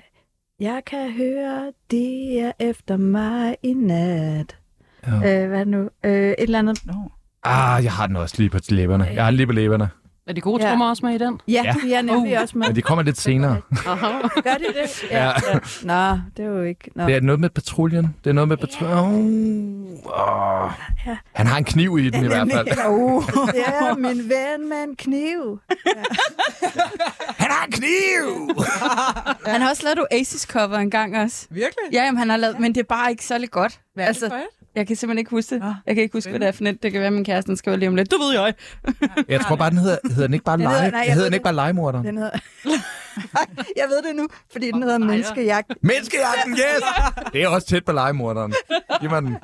Jeg 0.60 0.82
kan 0.86 1.12
høre, 1.12 1.72
det 1.90 2.40
er 2.40 2.52
efter 2.60 2.96
mig 2.96 3.56
i 3.62 3.72
nat. 3.72 4.56
Ja. 5.06 5.42
Øh, 5.42 5.48
hvad 5.48 5.60
er 5.60 5.64
nu? 5.64 5.88
Øh, 6.04 6.12
et 6.30 6.34
eller 6.38 6.58
andet. 6.58 6.86
Nå. 6.86 6.92
Ah, 7.46 7.84
jeg 7.84 7.92
har 7.92 8.06
den 8.06 8.16
også 8.16 8.34
lige 8.38 8.50
på 8.50 8.58
læberne. 8.68 9.08
Jeg 9.14 9.24
har 9.24 9.30
den 9.30 9.36
lige 9.36 9.46
på 9.46 9.52
læberne. 9.52 9.88
Er 10.28 10.32
de 10.32 10.40
gode 10.40 10.62
Ja. 10.62 10.68
trommer 10.68 10.88
også 10.88 11.06
med 11.06 11.14
i 11.14 11.18
den? 11.18 11.40
Ja, 11.48 11.74
de 11.82 11.94
er 11.94 12.02
nemlig 12.02 12.40
også 12.42 12.58
med. 12.58 12.66
Men 12.66 12.76
de 12.76 12.82
kommer 12.82 13.02
lidt 13.04 13.20
senere. 13.20 13.60
Gør 14.44 14.54
de 14.54 14.64
det? 14.82 15.04
Ja. 15.10 15.24
ja. 15.26 15.32
Nå, 15.82 16.18
det 16.36 16.44
er 16.44 16.48
jo 16.48 16.62
ikke... 16.62 16.90
Nå. 16.94 17.06
Det 17.06 17.14
er 17.16 17.20
noget 17.20 17.40
med 17.40 17.50
patruljen. 17.50 18.16
Det 18.24 18.30
er 18.30 18.34
noget 18.34 18.48
med 18.48 18.56
patruljen. 18.56 18.98
Oh, 20.04 20.64
oh. 20.64 20.70
Han 21.32 21.46
har 21.46 21.58
en 21.58 21.64
kniv 21.64 21.98
i 21.98 22.10
den 22.10 22.24
i 22.24 22.26
hvert 22.26 22.48
fald. 22.52 22.68
Oh, 22.86 23.24
ja, 23.54 23.94
min 23.94 24.16
ven 24.18 24.68
med 24.68 24.82
en 24.88 24.96
kniv. 24.96 25.60
Han 27.36 27.50
har 27.50 27.64
en 27.66 27.72
kniv! 27.72 28.48
Han 29.46 29.60
har 29.60 29.70
også 29.70 29.82
lavet 29.84 29.98
Oasis 30.12 30.42
cover 30.42 30.78
en 30.78 30.90
gang 30.90 31.16
også. 31.16 31.46
Virkelig? 31.50 31.84
Ja, 31.92 32.04
jamen, 32.04 32.18
han 32.18 32.30
har 32.30 32.36
lavet, 32.36 32.60
men 32.60 32.74
det 32.74 32.80
er 32.80 32.84
bare 32.88 33.10
ikke 33.10 33.24
særlig 33.24 33.50
godt. 33.50 33.80
Hvad 33.94 34.04
er 34.04 34.08
Altså, 34.08 34.24
det 34.24 34.32
for 34.32 34.38
et? 34.38 34.46
Jeg 34.76 34.86
kan 34.86 34.96
simpelthen 34.96 35.18
ikke 35.18 35.30
huske 35.30 35.54
det. 35.54 35.62
Jeg 35.86 35.94
kan 35.94 36.02
ikke 36.02 36.12
huske, 36.12 36.30
hvad 36.30 36.40
det 36.40 36.48
er 36.48 36.52
for 36.52 36.62
net. 36.64 36.82
Det 36.82 36.92
kan 36.92 37.00
være, 37.00 37.10
min 37.10 37.24
kæreste 37.24 37.56
skal 37.56 37.70
være 37.70 37.78
lige 37.80 37.88
om 37.88 37.94
lidt. 37.96 38.10
Du 38.10 38.18
ved 38.18 38.32
jeg. 38.34 38.54
Jeg 39.28 39.40
tror 39.40 39.56
bare, 39.56 39.70
den 39.70 39.78
hedder, 39.78 39.96
hedder 40.08 40.26
den 40.26 40.34
ikke 40.34 40.44
bare 40.44 40.56
Den 40.58 40.66
hedder- 40.66 40.80
lege, 40.80 40.90
nej, 40.90 41.00
jeg 41.00 41.12
hedder 41.14 41.16
ved 41.16 41.24
den 41.24 41.32
ikke 41.34 41.38
det. 41.38 41.42
bare 41.42 41.54
legemorderen? 41.54 42.06
Den 42.06 42.16
hedder... 42.16 42.30
jeg 43.80 43.84
ved 43.88 44.02
det 44.08 44.16
nu, 44.16 44.28
fordi 44.52 44.70
den 44.70 44.82
hedder 44.82 44.98
Menneskejagt. 44.98 45.72
Menneskejagten, 45.82 46.52
yes! 46.52 46.82
Det 47.32 47.42
er 47.42 47.48
også 47.48 47.66
tæt 47.66 47.84
på 47.84 47.92
legemorderen. 47.92 48.54
Giv 49.00 49.10
mig 49.10 49.22
den. 49.22 49.36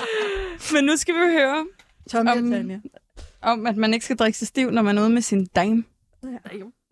Men 0.72 0.84
nu 0.84 0.96
skal 0.96 1.14
vi 1.14 1.32
høre 1.32 1.66
Tommy 2.10 2.30
Om- 2.30 2.50
Tanja. 2.50 2.78
om, 3.42 3.66
at 3.66 3.76
man 3.76 3.94
ikke 3.94 4.04
skal 4.04 4.16
drikke 4.16 4.38
sig 4.38 4.48
stiv, 4.48 4.70
når 4.70 4.82
man 4.82 4.98
er 4.98 5.02
ude 5.02 5.10
med 5.10 5.22
sin 5.22 5.46
dame. 5.46 5.84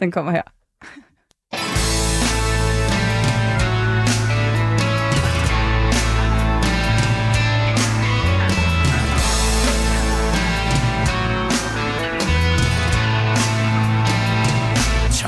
Den 0.01 0.12
kommer 0.12 0.32
her. 0.32 0.43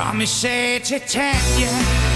Tommy 0.08 0.24
sagde 0.24 0.78
til 0.78 1.00
Tanja 1.00 1.70
Der 1.70 2.07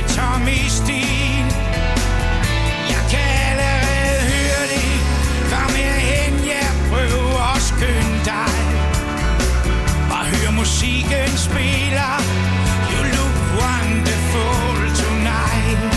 følges 0.00 0.16
med 0.16 0.16
Tommy 0.16 0.68
stil 0.68 1.44
Jeg 2.88 3.02
kan 3.10 3.28
allerede 3.50 4.22
høre 4.32 4.64
det. 4.74 4.90
Kom 5.52 5.74
herhen, 5.74 6.46
jeg 6.46 6.68
prøver 6.90 7.54
at 7.54 7.62
skynde 7.62 8.24
dig. 8.24 8.54
Bare 10.10 10.24
hør 10.24 10.50
musikken 10.50 11.30
spiller 11.36 12.12
You 12.92 13.02
look 13.16 13.36
wonderful 13.60 14.78
tonight. 15.02 15.94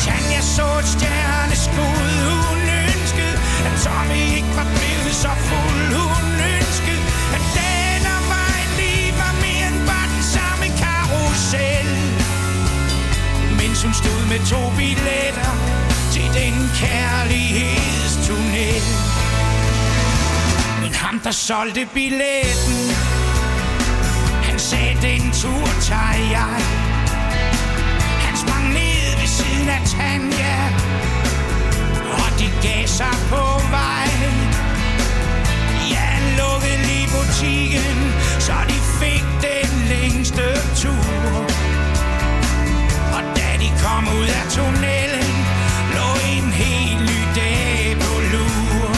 Tanja 0.00 0.40
så 0.40 0.78
et 0.78 0.86
stjerneskud? 0.86 2.10
Hun 2.48 2.60
ønskede, 2.84 3.36
at 3.66 3.74
Tommy 3.84 4.20
ikke 4.36 4.52
var 4.56 4.66
blevet 4.76 5.14
så 5.14 5.30
fuld. 5.48 5.71
Mens 14.22 14.30
med 14.30 14.38
to 14.46 14.70
billetter 14.76 15.52
Til 16.12 16.22
den 16.22 16.70
kærlighedstunnel 16.80 18.82
Men 20.80 20.94
ham 20.94 21.20
der 21.24 21.30
solgte 21.30 21.88
billetten 21.94 22.90
Han 24.42 24.58
sagde, 24.58 24.98
den 25.02 25.32
tur 25.32 25.68
tager 25.80 26.30
jeg. 26.30 26.62
Han 28.24 28.36
sprang 28.36 28.68
ned 28.68 29.18
ved 29.20 29.26
siden 29.26 29.68
af 29.68 29.82
Tanja 29.86 30.68
Og 32.12 32.38
de 32.38 32.50
gav 32.62 32.86
sig 32.86 33.14
på 33.28 33.60
vej 33.70 34.08
Ja, 35.90 36.04
han 36.14 36.36
lukkede 36.38 36.78
lige 36.86 37.08
butikken 37.14 38.12
Så 38.38 38.52
de 38.68 38.78
fik 39.00 39.24
den 39.42 39.70
længste 39.88 40.44
tur 40.76 41.51
kom 43.84 44.04
ud 44.18 44.28
af 44.38 44.44
tunnelen 44.54 45.34
Lå 45.96 46.08
en 46.34 46.46
helt 46.62 47.00
ny 47.10 47.20
dag 47.38 47.96
på 48.04 48.12
lur 48.32 48.90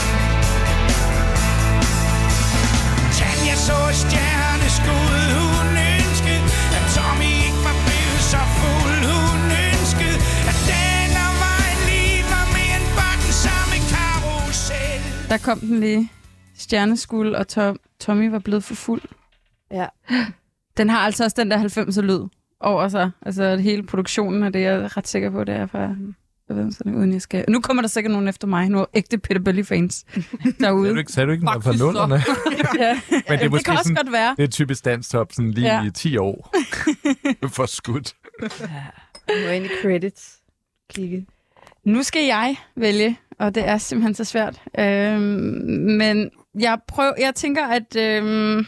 Tanja 3.18 3.54
så 3.66 3.76
et 3.92 3.98
stjerneskud 4.04 5.18
Hun 5.38 5.68
ønskede, 5.94 6.44
at 6.76 6.84
Tommy 6.96 7.30
ikke 7.46 7.60
var 7.68 7.76
blevet 7.86 8.20
så 8.32 8.42
fuld 8.58 9.00
Hun 9.14 9.40
ønskede, 9.68 10.16
at 10.50 10.58
den 10.72 11.10
og 11.26 11.32
vejen 11.44 11.78
lige 11.90 12.20
var 12.34 12.46
mere 12.56 12.76
end 12.80 12.88
bare 13.00 13.16
den 13.24 13.34
samme 13.46 13.76
karusel 13.92 15.00
Der 15.32 15.38
kom 15.48 15.58
den 15.68 15.80
lige. 15.80 16.04
Stjerneskuld, 16.56 17.34
og 17.34 17.48
Tom, 17.48 17.78
Tommy 18.00 18.30
var 18.30 18.38
blevet 18.38 18.64
for 18.64 18.74
fuld. 18.74 19.02
Ja. 19.70 19.86
Den 20.76 20.90
har 20.90 20.98
altså 20.98 21.24
også 21.24 21.34
den 21.38 21.50
der 21.50 21.58
90'er 21.58 22.00
lyd 22.00 22.20
over 22.64 22.88
sig. 22.88 23.10
Altså 23.22 23.56
hele 23.56 23.82
produktionen 23.82 24.42
af 24.42 24.52
det, 24.52 24.60
jeg 24.60 24.74
er 24.74 24.96
ret 24.96 25.08
sikker 25.08 25.30
på, 25.30 25.44
det 25.44 25.54
er 25.54 25.66
fra... 25.66 25.80
Jeg 26.48 26.56
ved, 26.56 26.72
sådan, 26.72 26.94
uden 26.94 27.12
jeg 27.12 27.22
skal... 27.22 27.44
Nu 27.48 27.60
kommer 27.60 27.80
der 27.82 27.88
sikkert 27.88 28.10
nogen 28.12 28.28
efter 28.28 28.46
mig. 28.46 28.68
Nu 28.68 28.78
er 28.80 28.84
ægte 28.94 29.18
Peter 29.18 29.40
Belly-fans 29.40 30.04
derude. 30.60 30.82
Sagde 30.84 30.94
du 30.94 30.98
ikke, 30.98 31.12
sagde 31.12 31.26
du 31.26 31.32
ikke 31.32 31.44
noget 31.44 31.64
fra 31.64 31.72
nullerne? 31.72 32.14
ja. 32.84 33.00
Men 33.10 33.20
det 33.20 33.24
er 33.28 33.36
det 33.36 33.50
måske 33.50 33.64
kan 33.64 33.72
også 33.72 33.82
sådan, 33.82 33.94
godt 34.04 34.12
være. 34.12 34.34
det 34.36 34.42
er 34.42 34.48
typisk 34.48 34.84
danstop 34.84 35.32
sådan 35.32 35.50
lige 35.50 35.66
Ja. 35.66 35.84
i 35.84 35.90
10 35.90 36.16
år. 36.16 36.54
For 37.54 37.66
skudt. 37.66 38.14
Nu 39.28 39.34
er 39.46 39.52
ind 39.52 39.64
i 39.64 39.68
credits. 39.82 40.38
Kigge. 40.90 41.26
Nu 41.84 42.02
skal 42.02 42.24
jeg 42.24 42.56
vælge, 42.76 43.18
og 43.38 43.54
det 43.54 43.68
er 43.68 43.78
simpelthen 43.78 44.14
så 44.14 44.24
svært. 44.24 44.62
Øhm, 44.78 45.20
men 45.98 46.30
jeg, 46.60 46.78
prøv, 46.88 47.12
jeg 47.20 47.34
tænker, 47.34 47.66
at 47.66 47.96
øhm, 47.96 48.66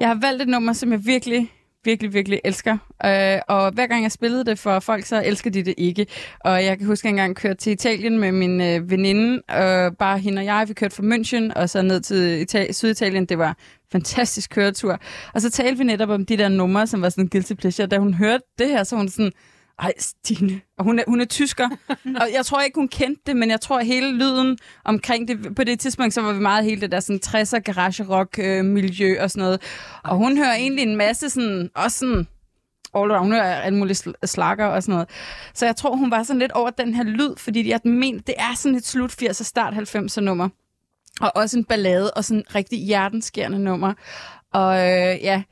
jeg 0.00 0.08
har 0.08 0.18
valgt 0.20 0.42
et 0.42 0.48
nummer, 0.48 0.72
som 0.72 0.92
jeg 0.92 1.06
virkelig 1.06 1.52
virkelig, 1.84 2.14
virkelig 2.14 2.40
elsker. 2.44 2.72
Øh, 3.04 3.38
og 3.48 3.72
hver 3.72 3.86
gang 3.86 4.02
jeg 4.02 4.12
spillede 4.12 4.44
det 4.44 4.58
for 4.58 4.80
folk, 4.80 5.04
så 5.04 5.22
elsker 5.24 5.50
de 5.50 5.62
det 5.62 5.74
ikke. 5.76 6.06
Og 6.40 6.64
jeg 6.64 6.78
kan 6.78 6.86
huske, 6.86 7.04
at 7.04 7.04
jeg 7.04 7.10
engang 7.10 7.36
kørte 7.36 7.54
til 7.54 7.72
Italien 7.72 8.18
med 8.18 8.32
min 8.32 8.60
øh, 8.60 8.90
veninde, 8.90 9.42
og 9.48 9.96
bare 9.96 10.18
hende 10.18 10.40
og 10.40 10.44
jeg, 10.44 10.64
vi 10.68 10.74
kørte 10.74 10.96
fra 10.96 11.02
München 11.02 11.60
og 11.60 11.70
så 11.70 11.82
ned 11.82 12.00
til 12.00 12.46
Itali- 12.46 12.72
Syditalien. 12.72 13.26
Det 13.26 13.38
var 13.38 13.56
fantastisk 13.92 14.50
køretur. 14.50 14.98
Og 15.34 15.40
så 15.40 15.50
talte 15.50 15.78
vi 15.78 15.84
netop 15.84 16.08
om 16.08 16.26
de 16.26 16.36
der 16.36 16.48
numre, 16.48 16.86
som 16.86 17.02
var 17.02 17.08
sådan 17.08 17.28
guilty 17.28 17.52
pleasure. 17.54 17.86
Da 17.86 17.98
hun 17.98 18.14
hørte 18.14 18.44
det 18.58 18.68
her, 18.68 18.84
så 18.84 18.96
var 18.96 19.00
hun 19.00 19.08
sådan, 19.08 19.32
ej, 19.82 19.92
Stine. 19.98 20.60
Og 20.78 20.84
hun 20.84 20.98
er, 20.98 21.04
hun 21.06 21.20
er 21.20 21.24
tysker. 21.24 21.68
og 22.20 22.28
jeg 22.32 22.46
tror 22.46 22.60
ikke, 22.60 22.74
hun 22.74 22.88
kendte 22.88 23.22
det, 23.26 23.36
men 23.36 23.50
jeg 23.50 23.60
tror, 23.60 23.80
hele 23.80 24.12
lyden 24.12 24.58
omkring 24.84 25.28
det... 25.28 25.54
På 25.56 25.64
det 25.64 25.80
tidspunkt, 25.80 26.14
så 26.14 26.20
var 26.20 26.32
vi 26.32 26.40
meget 26.40 26.64
hele 26.64 26.80
det 26.80 26.92
der 26.92 27.00
sådan 27.00 27.20
60'er 27.26 27.58
garage 27.58 28.04
rock 28.08 28.38
øh, 28.38 28.64
miljø 28.64 29.22
og 29.22 29.30
sådan 29.30 29.42
noget. 29.42 29.62
Og 30.04 30.16
hun 30.16 30.36
hører 30.36 30.54
egentlig 30.54 30.82
en 30.82 30.96
masse 30.96 31.30
sådan... 31.30 31.70
Også 31.74 31.98
sådan 31.98 32.26
all 32.94 33.10
around, 33.10 33.24
hun 33.24 33.32
hører 33.32 33.60
alle 33.60 33.78
mulige 33.78 33.96
sl- 34.06 34.26
slakker 34.26 34.66
og 34.66 34.82
sådan 34.82 34.92
noget. 34.92 35.08
Så 35.54 35.66
jeg 35.66 35.76
tror, 35.76 35.96
hun 35.96 36.10
var 36.10 36.22
sådan 36.22 36.40
lidt 36.40 36.52
over 36.52 36.70
den 36.70 36.94
her 36.94 37.04
lyd, 37.04 37.36
fordi 37.36 37.68
jeg 37.68 37.80
mener, 37.84 38.20
det 38.20 38.34
er 38.38 38.54
sådan 38.56 38.76
et 38.76 38.86
slut 38.86 39.22
80'er, 39.22 39.44
start 39.44 39.74
90'er 39.74 40.20
nummer. 40.20 40.48
Og 41.20 41.32
også 41.34 41.58
en 41.58 41.64
ballade, 41.64 42.10
og 42.10 42.24
sådan 42.24 42.38
en 42.38 42.54
rigtig 42.54 42.78
hjertenskærende 42.78 43.58
nummer. 43.58 43.94
Og 44.52 44.74
øh, 44.76 45.22
ja, 45.22 45.42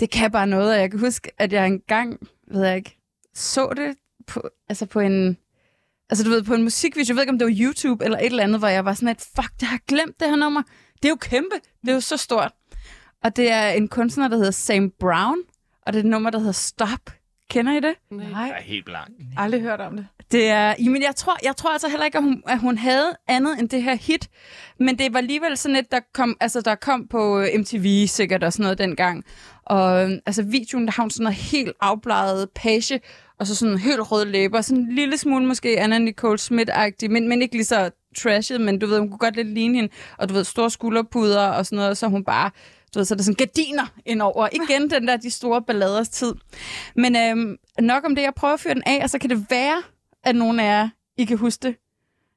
det 0.00 0.10
kan 0.10 0.30
bare 0.30 0.46
noget, 0.46 0.74
og 0.74 0.80
jeg 0.80 0.90
kan 0.90 1.00
huske, 1.00 1.30
at 1.38 1.52
jeg 1.52 1.66
engang, 1.66 2.28
ved 2.50 2.66
jeg 2.66 2.76
ikke, 2.76 3.01
så 3.34 3.72
det 3.76 3.96
på, 4.26 4.42
altså 4.68 4.86
på 4.86 5.00
en, 5.00 5.36
altså 6.10 6.24
du 6.24 6.30
ved, 6.30 6.42
på 6.42 6.54
en 6.54 6.62
musikvideo, 6.62 7.08
jeg 7.08 7.16
ved 7.16 7.22
ikke, 7.22 7.32
om 7.32 7.38
det 7.38 7.46
var 7.46 7.56
YouTube 7.60 8.04
eller 8.04 8.18
et 8.18 8.26
eller 8.26 8.42
andet, 8.42 8.58
hvor 8.58 8.68
jeg 8.68 8.84
var 8.84 8.94
sådan, 8.94 9.08
at 9.08 9.28
fuck, 9.36 9.60
det 9.60 9.68
har 9.68 9.78
glemt 9.88 10.20
det 10.20 10.28
her 10.28 10.36
nummer. 10.36 10.62
Det 10.94 11.04
er 11.04 11.08
jo 11.08 11.16
kæmpe, 11.16 11.56
det 11.82 11.88
er 11.88 11.94
jo 11.94 12.00
så 12.00 12.16
stort. 12.16 12.52
Og 13.24 13.36
det 13.36 13.50
er 13.50 13.68
en 13.68 13.88
kunstner, 13.88 14.28
der 14.28 14.36
hedder 14.36 14.50
Sam 14.50 14.90
Brown, 14.90 15.38
og 15.86 15.92
det 15.92 15.98
er 15.98 16.02
et 16.02 16.10
nummer, 16.10 16.30
der 16.30 16.38
hedder 16.38 16.52
Stop. 16.52 17.10
Kender 17.52 17.72
I 17.72 17.80
det? 17.80 17.94
Nej, 18.10 18.26
Jeg 18.46 18.54
er 18.58 18.62
helt 18.62 18.84
blank. 18.84 19.08
aldrig 19.36 19.60
hørt 19.62 19.80
om 19.80 19.96
det. 19.96 20.06
Det 20.32 20.48
er, 20.48 20.74
jamen 20.78 21.02
jeg 21.02 21.16
tror, 21.16 21.36
jeg 21.44 21.56
tror 21.56 21.70
altså 21.72 21.88
heller 21.88 22.04
ikke, 22.06 22.18
at 22.18 22.24
hun, 22.24 22.42
at 22.46 22.58
hun 22.58 22.78
havde 22.78 23.12
andet 23.28 23.58
end 23.60 23.68
det 23.68 23.82
her 23.82 23.94
hit. 23.94 24.28
Men 24.78 24.98
det 24.98 25.12
var 25.12 25.18
alligevel 25.18 25.56
sådan 25.56 25.76
et, 25.76 25.92
der 25.92 26.00
kom, 26.14 26.36
altså 26.40 26.60
der 26.60 26.74
kom 26.74 27.08
på 27.08 27.40
øh, 27.40 27.48
MTV 27.60 28.06
sikkert 28.06 28.44
og 28.44 28.52
sådan 28.52 28.62
noget 28.62 28.78
dengang. 28.78 29.24
Og 29.66 30.04
øh, 30.04 30.10
altså 30.26 30.42
videoen, 30.42 30.86
der 30.86 30.92
har 30.92 31.02
hun 31.02 31.10
sådan 31.10 31.24
noget 31.24 31.36
helt 31.36 31.72
afbladet 31.80 32.48
page, 32.54 33.00
og 33.38 33.46
så 33.46 33.54
sådan 33.54 33.78
helt 33.78 34.12
røde 34.12 34.24
læber, 34.30 34.60
sådan 34.60 34.82
en 34.82 34.94
lille 34.94 35.18
smule 35.18 35.46
måske 35.46 35.80
Anna 35.80 35.98
Nicole 35.98 36.38
Smith-agtig, 36.38 37.08
men, 37.10 37.28
men 37.28 37.42
ikke 37.42 37.54
lige 37.54 37.64
så 37.64 37.90
trashet, 38.18 38.60
men 38.60 38.78
du 38.78 38.86
ved, 38.86 38.98
hun 38.98 39.08
kunne 39.08 39.18
godt 39.18 39.36
lidt 39.36 39.48
ligne 39.48 39.74
hende, 39.74 39.88
og 40.18 40.28
du 40.28 40.34
ved, 40.34 40.44
store 40.44 40.70
skulderpuder 40.70 41.46
og 41.46 41.66
sådan 41.66 41.76
noget, 41.76 41.90
og 41.90 41.96
så 41.96 42.06
hun 42.08 42.24
bare, 42.24 42.50
du 42.94 42.98
ved, 42.98 43.04
så 43.04 43.14
er 43.14 43.16
der 43.16 43.22
sådan 43.24 43.34
gardiner 43.34 43.86
indover. 44.06 44.48
Igen 44.52 44.90
den 44.90 45.08
der, 45.08 45.16
de 45.16 45.30
store 45.30 45.62
balladers 45.62 46.08
tid. 46.08 46.34
Men 46.96 47.16
øhm, 47.16 47.56
nok 47.80 48.04
om 48.04 48.14
det, 48.14 48.22
jeg 48.22 48.32
prøver 48.36 48.54
at 48.54 48.60
fyre 48.60 48.74
den 48.74 48.82
af, 48.86 49.00
og 49.02 49.10
så 49.10 49.18
kan 49.18 49.30
det 49.30 49.46
være, 49.50 49.82
at 50.24 50.36
nogen 50.36 50.60
af 50.60 50.64
jer, 50.64 50.88
I 51.16 51.24
kan 51.24 51.38
huske 51.38 51.62
det. 51.68 51.76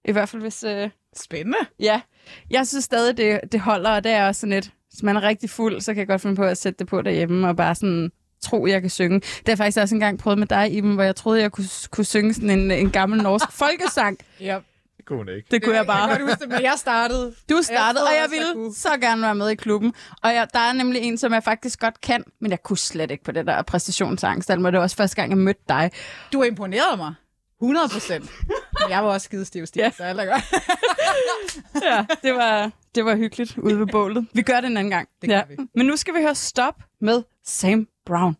I 0.06 0.12
hvert 0.12 0.30
fald 0.30 0.42
hvis, 0.42 0.64
øh, 0.64 0.90
Spændende. 1.18 1.58
ja. 1.80 2.02
Jeg 2.50 2.68
synes 2.68 2.86
stadig, 2.86 3.18
det, 3.18 3.40
det 3.52 3.60
holder, 3.60 3.90
og 3.90 4.04
det 4.04 4.12
er 4.12 4.28
også 4.28 4.40
sådan 4.42 4.54
lidt, 4.54 4.72
hvis 4.90 5.04
man 5.04 5.16
er 5.16 5.22
rigtig 5.24 5.50
fuld, 5.50 5.82
så 5.82 5.94
kan 5.94 6.00
jeg 6.00 6.08
godt 6.08 6.22
finde 6.22 6.36
på 6.36 6.44
at 6.44 6.58
sætte 6.58 6.80
det 6.80 6.88
på 6.88 7.02
derhjemme, 7.02 7.48
og 7.48 7.56
bare 7.56 7.76
sådan 7.76 8.12
tro, 8.42 8.66
jeg 8.68 8.82
kan 8.82 8.90
synge. 8.90 9.20
Det 9.20 9.48
har 9.50 9.56
faktisk 9.56 9.78
også 9.78 9.96
engang 9.96 10.20
prøvet 10.20 10.40
med 10.40 10.48
dig, 10.48 10.74
Iben, 10.74 10.94
hvor 10.94 11.04
jeg 11.04 11.16
troede, 11.16 11.42
jeg 11.42 11.52
kunne, 11.52 11.66
kunne 11.92 12.06
synge 12.06 12.34
sådan 12.34 12.50
en, 12.50 12.72
en 12.72 12.92
gammel 12.92 13.24
norsk 13.24 13.52
folkesang. 13.62 14.18
Ja. 14.40 14.60
Det 15.06 15.10
kunne 15.10 15.18
hun 15.18 15.30
ikke. 15.30 15.48
Det 15.52 15.64
kunne 15.64 15.76
jeg 15.76 15.86
bare. 15.86 15.98
Jeg 15.98 16.10
kan 16.10 16.20
godt 16.20 16.32
huske 16.32 16.42
det, 16.42 16.50
men 16.50 16.62
jeg 16.64 16.74
startede. 16.78 17.36
Du 17.50 17.62
startede, 17.62 18.04
og 18.04 18.14
jeg 18.16 18.24
også, 18.24 18.36
jeg 18.36 18.56
ville 18.56 18.74
så 18.74 18.90
gerne 19.02 19.22
være 19.22 19.36
med 19.36 19.50
i 19.50 19.56
klubben. 19.56 19.94
Og 20.24 20.34
jeg, 20.34 20.48
der 20.54 20.60
er 20.60 20.74
nemlig 20.74 21.02
en, 21.02 21.18
som 21.18 21.34
jeg 21.34 21.44
faktisk 21.44 21.80
godt 21.80 22.02
kan, 22.02 22.24
men 22.42 22.52
jeg 22.52 22.64
kunne 22.64 22.78
slet 22.78 23.12
ikke 23.12 23.24
på 23.24 23.32
det 23.32 23.48
der 23.48 23.62
præstationsangst. 23.62 24.50
Altså, 24.50 24.66
det 24.66 24.74
var 24.78 24.80
også 24.84 24.96
første 24.96 25.16
gang, 25.16 25.30
jeg 25.30 25.38
mødte 25.38 25.62
dig. 25.70 25.92
Du 26.34 26.40
har 26.40 26.46
imponeret 26.46 26.98
mig. 26.98 27.14
100 27.62 27.90
procent. 27.90 28.32
Jeg 28.90 29.04
var 29.04 29.10
også 29.14 29.26
skide 29.26 29.46
stiv, 29.46 29.66
stiv, 29.66 29.82
Ja. 29.82 29.92
så 29.98 30.04
alt 30.04 30.20
er 30.20 30.26
godt. 30.26 30.44
Ja, 31.84 32.06
det 32.24 32.34
var, 32.36 32.72
det 32.96 33.06
var 33.06 33.16
hyggeligt 33.16 33.58
ude 33.58 33.80
ved 33.80 33.88
bålet. 33.88 34.28
Vi 34.34 34.42
gør 34.42 34.62
det 34.62 34.68
en 34.68 34.78
anden 34.78 34.92
gang. 34.92 35.08
Det 35.22 35.30
gør 35.30 35.36
ja. 35.36 35.44
vi. 35.50 35.56
Men 35.76 35.86
nu 35.86 35.96
skal 35.96 36.14
vi 36.14 36.20
høre 36.20 36.36
Stop 36.36 36.76
med 37.02 37.24
Sam 37.44 37.88
Brown. 38.06 38.36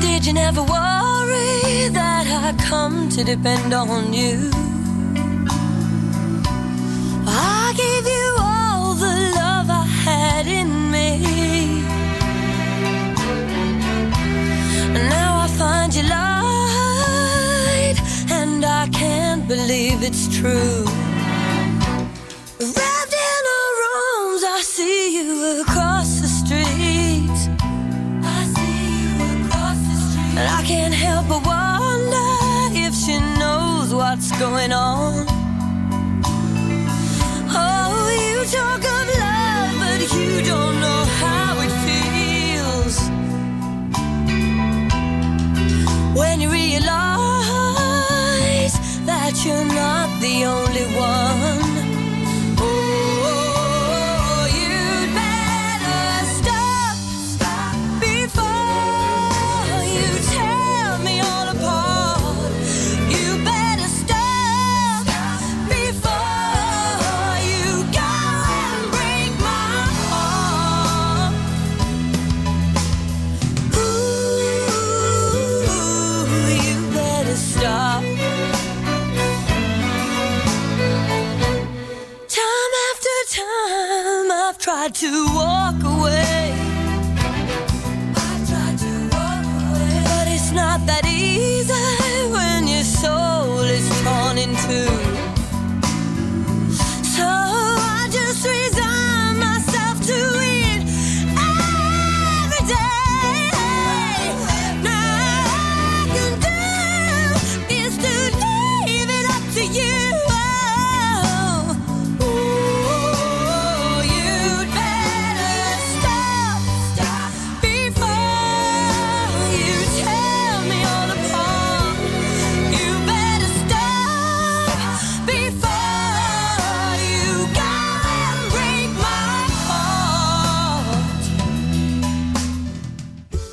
Did 0.00 0.26
you 0.26 0.32
never 0.32 0.62
worry 0.62 1.88
that 1.90 2.26
I 2.26 2.54
come 2.58 3.08
to 3.10 3.24
depend 3.24 3.72
on 3.72 4.12
you? 4.12 4.50
I 7.26 7.72
gave 7.76 8.06
you 8.06 8.36
all 8.38 8.94
the 8.94 9.14
love 9.36 9.68
I 9.70 9.84
had 10.04 10.46
in 10.46 10.90
me. 10.90 11.08
And 14.94 15.08
now 15.08 15.40
I 15.44 15.48
find 15.48 15.94
you 15.94 16.02
lied, 16.04 17.98
and 18.30 18.64
I 18.64 18.88
can't 18.88 19.46
believe 19.46 20.02
it's 20.02 20.28
true. 20.36 21.07
What's 34.18 34.32
going 34.40 34.72
on. 34.72 35.24
Oh, 37.50 38.10
you 38.20 38.44
talk 38.50 38.82
of 38.82 39.08
love, 39.16 39.78
but 39.78 40.00
you 40.12 40.42
don't 40.42 40.80
know 40.80 41.04
how 41.22 41.60
it 41.60 41.70
feels. 41.86 42.96
When 46.18 46.40
you 46.40 46.50
realize 46.50 46.88
that 49.06 49.44
you're 49.44 49.64
not 49.64 50.20
the 50.20 50.46
only 50.46 50.86
one. 50.96 51.67
To 84.90 85.26
walk 85.34 85.77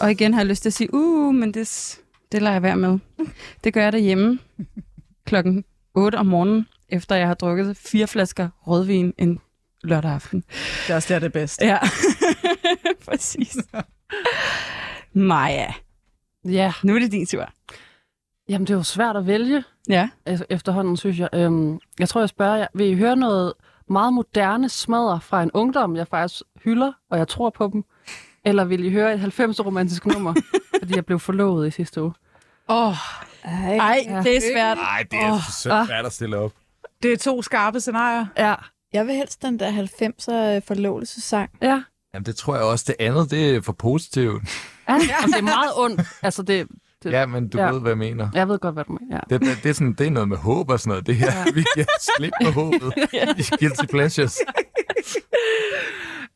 Og 0.06 0.11
igen 0.11 0.34
har 0.34 0.41
jeg 0.41 0.48
lyst 0.48 0.61
til 0.61 0.69
at 0.69 0.73
sige, 0.73 0.94
uh, 0.94 1.36
men 1.36 1.53
det, 1.53 1.99
det 2.32 2.41
lader 2.41 2.53
jeg 2.53 2.61
være 2.64 2.76
med. 2.77 2.99
Det 3.64 3.73
gør 3.73 3.82
jeg 3.84 3.91
derhjemme 3.91 4.40
klokken 5.26 5.64
8 5.94 6.15
om 6.15 6.26
morgenen, 6.26 6.68
efter 6.90 7.15
jeg 7.15 7.27
har 7.27 7.34
drukket 7.34 7.77
fire 7.77 8.07
flasker 8.07 8.49
rødvin 8.68 9.14
en 9.18 9.40
lørdag 9.84 10.11
aften. 10.11 10.44
Det 10.88 10.90
er 10.91 10.95
også 10.95 11.14
der, 11.14 11.19
det 11.19 11.26
er 11.26 11.30
bedst. 11.30 11.61
Ja, 11.61 11.77
præcis. 13.10 13.57
Maja, 15.14 15.73
Ja, 16.45 16.73
nu 16.84 16.95
er 16.95 16.99
det 16.99 17.11
din 17.11 17.26
tur. 17.26 17.49
jamen 18.49 18.68
det 18.68 18.73
er 18.73 18.77
jo 18.77 18.84
svært 18.84 19.15
at 19.18 19.27
vælge 19.27 19.64
Ja. 19.90 20.10
efterhånden, 20.49 20.98
synes 20.98 21.19
jeg. 21.19 21.30
Øhm, 21.34 21.80
jeg 21.99 22.10
tror, 22.10 22.22
jeg 22.22 22.30
spørger 22.30 22.56
jer, 22.56 22.68
vil 22.73 22.88
I 22.91 22.95
høre 22.95 23.15
noget 23.15 23.53
meget 23.90 24.14
moderne 24.14 24.69
smadder 24.69 25.19
fra 25.19 25.44
en 25.44 25.52
ungdom, 25.53 25.95
jeg 25.95 26.07
faktisk 26.07 26.41
hylder, 26.64 26.91
og 27.10 27.18
jeg 27.18 27.27
tror 27.27 27.49
på 27.49 27.69
dem? 27.73 27.84
Eller 28.45 28.63
vil 28.65 28.85
I 28.85 28.89
høre 28.91 29.13
et 29.13 29.19
90 29.19 29.65
romantisk 29.65 30.05
nummer, 30.05 30.34
fordi 30.81 30.95
jeg 30.95 31.05
blev 31.05 31.19
forlovet 31.19 31.67
i 31.67 31.72
sidste 31.72 32.01
uge? 32.03 32.13
Åh, 32.69 32.88
oh, 32.88 32.93
Ej, 33.43 33.77
Ej, 33.77 33.99
Ja. 34.07 34.22
det 34.23 34.38
er 34.38 34.41
svært. 34.53 34.77
Nej, 34.77 35.03
det 35.11 35.19
er 35.19 35.31
oh, 35.31 35.39
så 35.41 35.85
svært 35.88 36.05
at 36.05 36.13
stille 36.13 36.38
op. 36.38 36.51
det 37.03 37.13
er 37.13 37.17
to 37.17 37.41
skarpe 37.41 37.80
scenarier. 37.80 38.26
Ja. 38.38 38.55
jeg 38.93 39.07
vil 39.07 39.15
helst 39.15 39.41
den 39.41 39.59
der 39.59 39.72
90'er 39.72 40.65
forlovelsesang. 40.67 41.49
Ja. 41.61 41.84
Jamen, 42.13 42.26
det 42.26 42.35
tror 42.35 42.55
jeg 42.55 42.63
også. 42.63 42.85
Det 42.88 42.95
andet, 42.99 43.31
det 43.31 43.55
er 43.55 43.61
for 43.61 43.73
positivt. 43.73 44.43
ja. 44.89 44.93
Jamen, 44.93 45.34
det 45.34 45.38
er 45.39 45.41
meget 45.41 45.72
ondt. 45.77 46.01
Altså, 46.22 46.41
det, 46.43 46.67
det, 47.03 47.11
Ja, 47.11 47.26
men 47.26 47.47
du 47.49 47.57
Ja. 47.57 47.65
ja. 47.65 47.72
ved, 47.72 47.81
hvad 47.81 47.91
jeg 47.91 47.97
mener. 47.97 48.30
Jeg 48.34 48.47
ved 48.49 48.59
godt, 48.59 48.73
hvad 48.76 48.84
du 48.84 48.97
mener. 49.01 49.15
Ja. 49.30 49.35
Det, 49.35 49.41
det, 49.47 49.63
det, 49.63 49.69
er 49.69 49.73
sådan, 49.73 49.93
det 49.93 50.07
er 50.07 50.11
noget 50.11 50.30
med 50.30 50.38
håb 50.38 50.69
og 50.69 50.80
sådan 50.80 50.89
noget. 50.89 51.07
Det 51.07 51.15
her, 51.15 51.31
ja. 51.38 51.43
vi 51.53 51.63
giver 51.76 51.85
slip 52.17 52.34
på 52.43 52.51
håbet. 52.51 52.93
I 53.38 53.43
Guilty 53.59 53.85
Pleasures. 53.89 54.38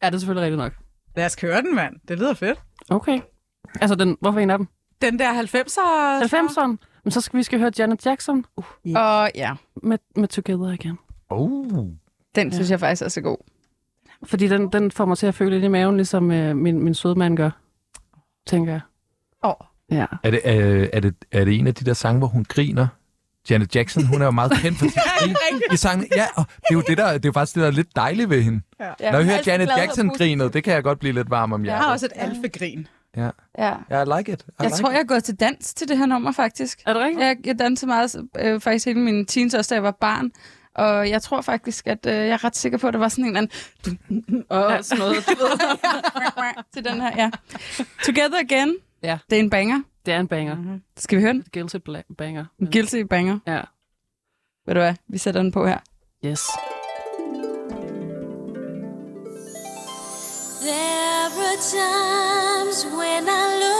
ja, 0.03 0.07
det 0.07 0.15
er 0.15 0.19
selvfølgelig 0.19 0.43
rigtigt 0.43 0.57
nok. 0.57 0.73
Lad 1.15 1.25
os 1.25 1.35
køre 1.35 1.61
den, 1.61 1.75
mand. 1.75 1.95
Det 2.07 2.19
lyder 2.19 2.33
fedt. 2.33 2.59
Okay. 2.89 3.19
Altså, 3.81 3.95
den, 3.95 4.17
hvorfor 4.21 4.39
en 4.39 4.49
af 4.49 4.57
dem? 4.57 4.67
Den 5.01 5.19
der 5.19 5.41
90'er... 5.41 6.23
90'eren? 6.23 6.77
Men 7.03 7.11
så 7.11 7.21
skal 7.21 7.37
vi 7.37 7.43
skal 7.43 7.59
høre 7.59 7.71
Janet 7.79 8.05
Jackson 8.05 8.45
uh, 8.57 8.65
Og 8.95 9.31
ja, 9.35 9.55
med, 9.83 9.97
med 10.15 10.27
Together 10.27 10.71
igen. 10.71 10.97
Oh. 11.29 11.87
den 12.35 12.51
synes 12.51 12.71
jeg 12.71 12.79
faktisk 12.79 13.01
er 13.01 13.07
så 13.07 13.21
god. 13.21 13.37
Fordi 14.23 14.47
den, 14.47 14.71
den 14.71 14.91
får 14.91 15.05
mig 15.05 15.17
til 15.17 15.27
at 15.27 15.35
føle 15.35 15.51
lidt 15.51 15.63
i 15.63 15.67
maven, 15.67 15.95
ligesom 15.95 16.31
øh, 16.31 16.55
min, 16.55 16.83
min 16.83 16.93
søde 16.93 17.15
mand 17.15 17.37
gør, 17.37 17.49
tænker 18.47 18.71
jeg. 18.71 18.81
Åh. 19.43 19.53
Ja. 19.91 20.05
Er 20.23 20.31
det, 20.31 20.41
er, 20.43 20.87
er, 20.93 20.99
det, 20.99 21.15
er 21.31 21.45
det 21.45 21.59
en 21.59 21.67
af 21.67 21.75
de 21.75 21.85
der 21.85 21.93
sange, 21.93 22.17
hvor 22.17 22.27
hun 22.27 22.45
griner? 22.49 22.87
Janet 23.49 23.75
Jackson, 23.75 24.05
hun 24.05 24.21
er 24.21 24.25
jo 24.25 24.31
meget 24.31 24.51
kendt 24.51 24.77
for 24.79 24.85
sit 24.93 25.01
grin 25.19 25.61
i 25.73 25.77
sangen. 25.77 26.07
Ja, 26.15 26.25
og 26.35 26.45
det 26.47 26.69
er 26.69 26.73
jo 26.73 26.81
det 26.87 26.97
der, 26.97 27.07
det 27.13 27.25
er 27.25 27.29
jo 27.29 27.31
faktisk 27.33 27.55
det, 27.55 27.61
der 27.61 27.67
er 27.67 27.71
lidt 27.71 27.95
dejligt 27.95 28.29
ved 28.29 28.41
hende. 28.41 28.61
Ja, 28.79 29.11
Når 29.11 29.17
jeg 29.19 29.25
hører 29.27 29.41
Janet 29.47 29.69
Jackson-grinet, 29.77 30.53
det 30.53 30.63
kan 30.63 30.73
jeg 30.73 30.83
godt 30.83 30.99
blive 30.99 31.13
lidt 31.13 31.29
varm 31.29 31.53
om 31.53 31.61
Jeg 31.65 31.65
hjertet. 31.71 31.85
har 31.85 31.91
også 31.93 32.05
et 32.05 32.11
alfegrin. 32.15 32.87
Ja. 33.17 33.29
Ja, 33.57 33.73
I 33.91 34.17
like 34.17 34.31
it. 34.33 34.41
I 34.41 34.51
Jeg 34.59 34.65
like 34.67 34.75
tror, 34.81 34.91
jeg 34.91 34.99
er 34.99 35.03
gået 35.03 35.23
til 35.23 35.35
dans 35.35 35.73
til 35.73 35.87
det 35.87 35.97
her 35.97 36.05
nummer, 36.05 36.31
faktisk. 36.31 36.79
Er 36.85 36.93
det 36.93 37.01
rigtigt? 37.01 37.25
Jeg, 37.25 37.37
jeg 37.45 37.59
dansede 37.59 37.87
meget, 37.89 38.15
øh, 38.39 38.61
faktisk 38.61 38.85
hele 38.85 38.99
min 38.99 39.25
teens, 39.25 39.53
også 39.53 39.69
da 39.69 39.75
jeg 39.75 39.83
var 39.83 39.97
barn. 40.01 40.31
Og 40.75 41.09
jeg 41.09 41.21
tror 41.21 41.41
faktisk, 41.41 41.87
at 41.87 42.05
øh, 42.05 42.13
jeg 42.13 42.27
er 42.29 42.43
ret 42.43 42.55
sikker 42.55 42.77
på, 42.77 42.87
at 42.87 42.93
det 42.93 42.99
var 42.99 43.07
sådan 43.07 43.25
en 43.25 43.37
eller 43.37 43.47
anden... 43.85 44.45
Og 44.49 44.85
sådan 44.85 44.99
noget, 44.99 45.15
du 45.15 45.31
ved. 45.43 45.59
til 46.73 46.83
den 46.85 47.01
her, 47.01 47.11
ja. 47.17 47.29
Together 48.05 48.39
Again. 48.39 48.75
Ja. 49.03 49.17
Det 49.29 49.35
er 49.35 49.39
en 49.39 49.49
banger. 49.49 49.81
Det 50.05 50.13
er 50.13 50.19
en 50.19 50.27
banger. 50.27 50.55
Mm-hmm. 50.55 50.81
Skal 50.97 51.17
vi 51.17 51.21
høre 51.23 51.33
den? 51.33 51.45
Guilty 51.53 51.75
bla- 51.89 52.13
banger. 52.17 52.45
En 52.59 52.71
guilty 52.71 53.01
banger. 53.01 53.39
Ja. 53.47 53.61
Ved 54.65 54.73
du 54.75 54.79
hvad? 54.79 54.93
Vi 55.07 55.17
sætter 55.17 55.41
den 55.41 55.51
på 55.51 55.65
her. 55.67 55.77
Yes. 56.25 56.41
There 60.61 61.31
are 61.47 61.57
times 61.61 62.85
when 62.97 63.23
I 63.27 63.59
look 63.61 63.78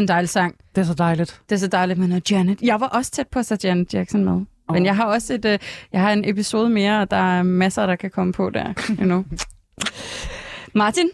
en 0.00 0.08
dejlig 0.08 0.28
sang. 0.28 0.54
Det 0.74 0.80
er 0.80 0.84
så 0.84 0.94
dejligt. 0.94 1.40
Det 1.48 1.54
er 1.54 1.58
så 1.60 1.66
dejligt 1.66 1.98
med 1.98 2.08
noget 2.08 2.30
Janet. 2.30 2.62
Jeg 2.62 2.80
var 2.80 2.86
også 2.86 3.10
tæt 3.10 3.28
på 3.28 3.38
at 3.38 3.46
sætte 3.46 3.68
Janet 3.68 3.94
Jackson 3.94 4.24
med. 4.24 4.32
Oh. 4.32 4.74
Men 4.74 4.86
jeg 4.86 4.96
har 4.96 5.04
også 5.04 5.34
et, 5.34 5.44
øh, 5.44 5.58
jeg 5.92 6.00
har 6.00 6.12
en 6.12 6.28
episode 6.28 6.70
mere, 6.70 7.00
og 7.00 7.10
der 7.10 7.16
er 7.16 7.42
masser, 7.42 7.86
der 7.86 7.96
kan 7.96 8.10
komme 8.10 8.32
på 8.32 8.50
der. 8.50 8.72
You 8.90 9.04
know. 9.04 9.24
Martin? 10.74 11.08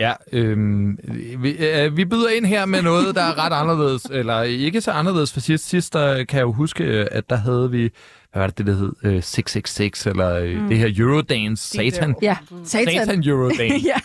Ja, 0.00 0.12
øhm, 0.32 0.98
vi, 1.38 1.50
øh, 1.50 1.96
vi 1.96 2.04
byder 2.04 2.28
ind 2.28 2.46
her 2.46 2.66
med 2.66 2.82
noget, 2.82 3.14
der 3.14 3.22
er 3.22 3.38
ret 3.38 3.52
anderledes, 3.52 4.04
eller 4.04 4.42
ikke 4.42 4.80
så 4.80 4.90
anderledes, 4.90 5.32
for 5.32 5.40
sidst, 5.40 5.68
sidst 5.68 5.92
der 5.92 6.24
kan 6.24 6.36
jeg 6.38 6.44
jo 6.44 6.52
huske, 6.52 6.84
øh, 6.84 7.06
at 7.12 7.30
der 7.30 7.36
havde 7.36 7.70
vi, 7.70 7.90
hvad 8.32 8.42
var 8.42 8.46
det, 8.46 8.58
det 8.58 8.66
der 8.66 8.72
hed, 8.72 8.92
øh, 9.04 9.22
666, 9.22 10.06
eller 10.06 10.34
øh, 10.34 10.60
mm. 10.60 10.68
det 10.68 10.78
her 10.78 10.94
Eurodance, 10.98 11.68
Satan, 11.68 12.14
Ja, 12.22 12.36
satan. 12.64 12.94
Satan 12.94 13.22
Eurodance. 13.28 13.62
ja. 13.90 13.96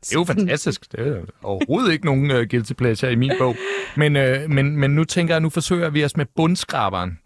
Det 0.00 0.12
er 0.12 0.14
jo 0.14 0.24
fantastisk. 0.24 0.92
Det 0.92 1.00
er 1.08 1.20
overhovedet 1.42 1.92
ikke 1.92 2.04
nogen 2.04 2.30
uh, 2.30 2.36
guilty 2.50 2.72
pleasure 2.72 3.12
i 3.12 3.16
min 3.16 3.32
bog. 3.38 3.56
Men, 3.96 4.16
uh, 4.16 4.50
men, 4.50 4.76
men 4.76 4.90
nu 4.90 5.04
tænker 5.04 5.34
jeg, 5.34 5.40
nu 5.40 5.50
forsøger 5.50 5.90
vi 5.90 6.04
os 6.04 6.16
med 6.16 6.26
bundskraberen. 6.36 7.18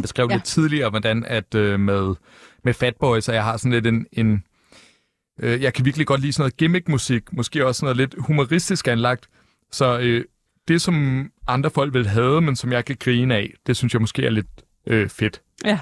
Jeg 0.00 0.08
skrev 0.08 0.26
ja. 0.30 0.34
Lidt 0.34 0.44
tidligere, 0.44 0.90
hvordan 0.90 1.24
at 1.26 1.54
uh, 1.54 1.80
med, 1.80 2.14
med 2.64 2.74
Fatboys, 2.74 3.28
og 3.28 3.34
jeg 3.34 3.44
har 3.44 3.56
sådan 3.56 3.72
lidt 3.72 3.86
en... 3.86 4.06
en 4.12 4.42
uh, 5.42 5.62
jeg 5.62 5.74
kan 5.74 5.84
virkelig 5.84 6.06
godt 6.06 6.20
lide 6.20 6.32
sådan 6.32 6.42
noget 6.42 6.56
gimmick-musik, 6.56 7.32
måske 7.32 7.66
også 7.66 7.78
sådan 7.78 7.96
noget 7.96 7.96
lidt 7.96 8.26
humoristisk 8.26 8.88
anlagt. 8.88 9.28
Så 9.72 9.98
uh, 9.98 10.24
det, 10.68 10.82
som 10.82 11.26
andre 11.46 11.70
folk 11.70 11.94
vil 11.94 12.06
have, 12.06 12.40
men 12.40 12.56
som 12.56 12.72
jeg 12.72 12.84
kan 12.84 12.96
grine 13.00 13.34
af, 13.34 13.52
det 13.66 13.76
synes 13.76 13.92
jeg 13.92 14.00
måske 14.00 14.26
er 14.26 14.30
lidt 14.30 14.46
uh, 14.90 15.08
fedt. 15.08 15.42
Ja. 15.64 15.78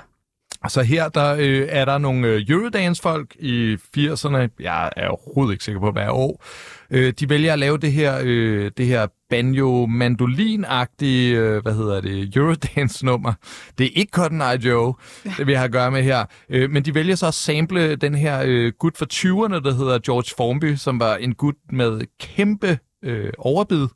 Så 0.69 0.83
her 0.83 1.09
der 1.09 1.37
øh, 1.39 1.67
er 1.69 1.85
der 1.85 1.99
nogle 1.99 2.29
øh, 2.29 2.43
Eurodance-folk 2.49 3.37
i 3.39 3.75
80'erne. 3.99 4.49
Jeg 4.61 4.91
er 4.97 5.09
overhovedet 5.09 5.53
ikke 5.53 5.65
sikker 5.65 5.81
på, 5.81 5.91
hvad 5.91 6.07
år. 6.09 6.45
Øh, 6.91 7.13
de 7.21 7.29
vælger 7.29 7.53
at 7.53 7.59
lave 7.59 7.79
det 7.79 7.93
her, 7.93 8.21
øh, 8.23 8.71
det 8.77 8.87
her 8.87 9.07
banjo 9.31 9.87
mandolin 9.87 10.65
øh, 10.65 11.63
hvad 11.63 11.75
hedder 11.75 12.01
det, 12.01 12.37
Eurodance-nummer. 12.37 13.33
Det 13.79 13.87
er 13.87 13.91
ikke 13.95 14.11
Cotton 14.11 14.41
Eye 14.41 14.67
Joe, 14.69 14.95
det 15.39 15.47
vi 15.47 15.53
har 15.53 15.65
at 15.65 15.73
gøre 15.73 15.91
med 15.91 16.03
her. 16.03 16.25
Øh, 16.49 16.71
men 16.71 16.85
de 16.85 16.95
vælger 16.95 17.15
så 17.15 17.27
at 17.27 17.35
sample 17.35 17.97
den 17.97 18.15
her 18.15 18.43
øh, 18.47 18.73
gut 18.79 18.97
fra 18.97 19.07
20'erne, 19.13 19.65
der 19.65 19.75
hedder 19.75 19.99
George 19.99 20.35
Formby, 20.37 20.75
som 20.75 21.01
var 21.01 21.17
en 21.17 21.35
gut 21.35 21.55
med 21.73 22.01
kæmpe 22.21 22.79
øh, 23.05 23.33
overbid, 23.39 23.87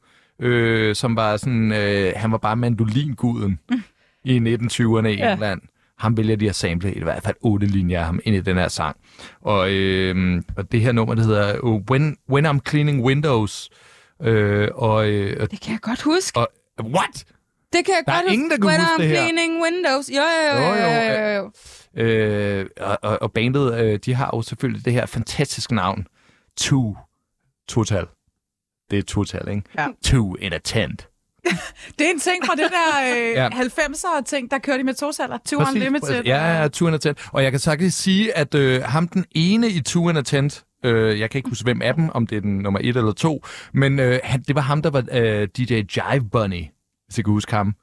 øh, 0.41 0.95
som 0.95 1.17
var 1.17 1.37
sådan, 1.37 1.73
øh, 1.73 2.13
han 2.17 2.33
var 2.33 2.39
bare 2.39 2.57
mandolinguden 2.57 3.59
i 4.25 4.39
1920'erne 4.39 5.07
i 5.07 5.17
Ja. 5.17 5.33
England. 5.33 5.61
Ham 5.99 6.17
vælger 6.17 6.37
de 6.37 6.49
at 6.49 6.55
sample 6.55 6.95
i 6.95 7.03
hvert 7.03 7.23
fald 7.23 7.37
otte 7.41 7.67
linjer 7.67 8.01
af 8.01 8.07
ham 8.07 8.21
ind 8.25 8.37
i 8.37 8.41
den 8.41 8.57
her 8.57 8.69
sang. 8.69 8.97
Og, 9.41 9.73
øh, 9.73 10.43
og 10.57 10.73
det 10.73 10.81
her 10.81 10.93
nummer, 10.93 11.15
det 11.15 11.25
hedder 11.25 11.59
uh, 11.59 11.83
When, 11.91 12.17
When 12.31 12.47
I'm 12.47 12.59
Cleaning 12.69 13.05
Windows. 13.05 13.71
Øh, 13.73 13.94
og, 14.21 15.09
øh, 15.09 15.37
og, 15.41 15.51
Det 15.51 15.61
kan 15.61 15.73
jeg 15.73 15.81
godt 15.81 16.03
huske. 16.03 16.39
og, 16.39 16.49
what? 16.81 17.25
Det 17.73 17.85
kan 17.85 17.95
jeg 17.95 18.03
Der 18.07 18.13
er 18.13 18.23
godt 18.23 18.33
ingen, 18.33 18.51
der 18.51 18.57
kan 18.57 18.67
When 18.67 18.81
huske 18.81 18.95
I'm 18.95 19.01
det 19.01 19.09
her. 19.09 19.17
cleaning 19.17 19.63
windows. 19.63 20.11
Jo, 20.11 20.23
jo, 20.23 20.59
jo, 20.59 20.63
Jo, 20.63 20.75
jo, 20.75 20.91
jo, 20.91 21.25
jo, 21.25 21.51
jo. 21.97 22.03
Øh, 22.03 22.67
og, 22.81 22.99
og, 23.23 23.33
bandet, 23.33 23.75
øh, 23.85 23.99
de 24.05 24.15
har 24.15 24.31
jo 24.35 24.43
selvfølgelig 24.43 24.85
det 24.85 24.93
her 24.93 25.07
fantastiske 25.07 25.75
navn. 25.75 26.07
Two. 26.57 26.97
Total. 27.69 28.07
Det 28.91 28.99
er 28.99 29.03
total, 29.03 29.49
ikke? 29.49 29.63
Ja. 29.79 29.87
Two 30.05 30.35
in 30.35 30.53
a 30.53 30.59
tent. 30.59 31.09
Det 31.99 32.07
er 32.07 32.11
en 32.11 32.21
ting 32.21 32.47
fra 32.47 32.55
det 32.55 32.71
der 32.71 33.17
øh, 33.17 33.31
Ja. 33.37 33.43
ja. 33.43 33.49
90'er 33.49 34.23
ting, 34.27 34.51
der 34.51 34.59
kørte 34.59 34.79
de 34.79 34.85
med 34.85 34.95
tosaler. 34.95 35.39
Two 35.47 35.59
Præcis, 35.59 35.75
Unlimited. 35.75 36.09
præcis. 36.09 36.27
Ja, 36.27 36.61
ja, 36.61 36.69
Two 36.69 36.89
in 36.89 36.95
a 36.95 36.97
tent. 36.99 37.19
Og 37.33 37.43
jeg 37.43 37.51
kan 37.51 37.61
faktisk 37.61 38.03
sige, 38.03 38.37
at 38.37 38.55
øh, 38.55 38.83
ham 38.83 39.09
den 39.09 39.25
ene 39.31 39.69
i 39.69 39.81
Two 39.81 40.09
in 40.09 40.17
a 40.17 40.23
tent, 40.23 40.65
øh, 40.85 41.21
jeg 41.21 41.31
kan 41.31 41.39
ikke 41.39 41.49
huske, 41.49 41.65
hvem 41.65 41.83
af 41.83 41.95
dem, 41.95 42.11
om 42.11 42.27
det 42.27 42.37
er 42.37 42.41
den 42.41 42.59
nummer 42.59 42.81
et 42.83 42.97
eller 42.97 43.13
to, 43.13 43.45
men 43.73 43.99
øh, 43.99 44.19
han, 44.25 44.43
det 44.43 44.55
var 44.55 44.63
ham, 44.63 44.83
der 44.83 44.91
var 44.91 45.05
øh, 45.13 45.49
DJ 45.59 45.75
Jive 45.75 46.29
Bunny, 46.33 46.65
hvis 47.07 47.19
jeg 47.19 47.25
kan 47.25 47.33
huske 47.33 47.53
ham. 47.53 47.75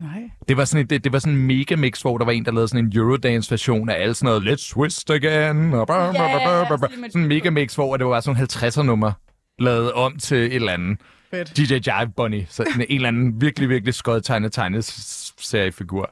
Nej. 0.00 0.30
Det 0.48 0.56
var 0.56 0.64
sådan 0.64 0.84
et, 0.84 0.90
det, 0.90 1.04
det 1.04 1.12
var 1.12 1.18
sådan 1.18 1.34
en 1.34 1.46
mega 1.46 1.76
mix, 1.76 2.02
hvor 2.02 2.18
der 2.18 2.24
var 2.24 2.32
en, 2.32 2.44
der 2.44 2.52
lavede 2.52 2.68
sådan 2.68 2.84
en 2.84 2.92
Eurodance 2.96 3.50
version 3.50 3.88
af 3.88 4.02
alt 4.02 4.16
sådan 4.16 4.40
noget 4.40 4.52
Let's 4.52 4.72
Twist 4.74 5.10
Again. 5.10 5.74
Og 5.74 5.86
blah, 5.86 6.14
blah, 6.14 6.30
blah, 6.30 6.66
blah, 6.66 6.78
blah. 6.78 6.90
Sådan 7.10 7.22
en 7.22 7.28
mega 7.28 7.50
mix, 7.50 7.74
hvor 7.74 7.96
det 7.96 8.06
var 8.06 8.20
sådan 8.20 8.42
en 8.42 8.48
50'er 8.50 8.82
nummer 8.82 9.12
lavet 9.58 9.92
om 9.92 10.16
til 10.16 10.36
et 10.36 10.54
eller 10.54 10.72
andet. 10.72 11.00
Fedt. 11.30 11.56
DJ 11.56 11.74
Jive 11.74 12.12
Bunny. 12.16 12.42
Så 12.48 12.62
en, 12.62 12.80
en 12.80 12.86
eller 12.88 13.08
anden 13.08 13.40
virkelig, 13.40 13.68
virkelig 13.68 13.94
skøjet 13.94 14.24
tegnet 14.24 14.52
tegneseriefigur. 14.52 16.10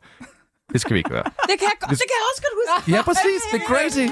Det 0.73 0.81
skal 0.81 0.95
vi 0.95 0.99
ikke 0.99 1.11
gøre. 1.11 1.23
Det 1.25 1.59
kan 1.59 1.59
jeg, 1.61 1.71
godt- 1.81 1.91
det 1.91 1.99
kan 1.99 2.17
jeg 2.19 2.25
også 2.33 2.43
godt 2.43 2.55
huske. 2.79 2.91
Ja, 2.97 3.03
præcis. 3.03 3.41
Det 3.53 3.61
er 3.63 3.67
crazy. 3.67 4.07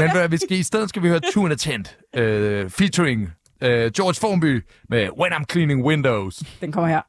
Men 0.00 0.10
hvad, 0.12 0.28
vi 0.28 0.36
skal, 0.36 0.58
i 0.58 0.62
stedet 0.62 0.88
skal 0.88 1.02
vi 1.02 1.08
høre 1.08 1.20
Tune 1.32 1.52
Attent, 1.52 1.96
uh, 2.16 2.22
featuring 2.70 3.22
uh, 3.22 3.68
George 3.68 4.14
Formby 4.14 4.64
med 4.88 5.08
When 5.20 5.32
I'm 5.32 5.44
Cleaning 5.52 5.84
Windows. 5.84 6.42
Den 6.60 6.72
kommer 6.72 6.88
her. 6.88 7.00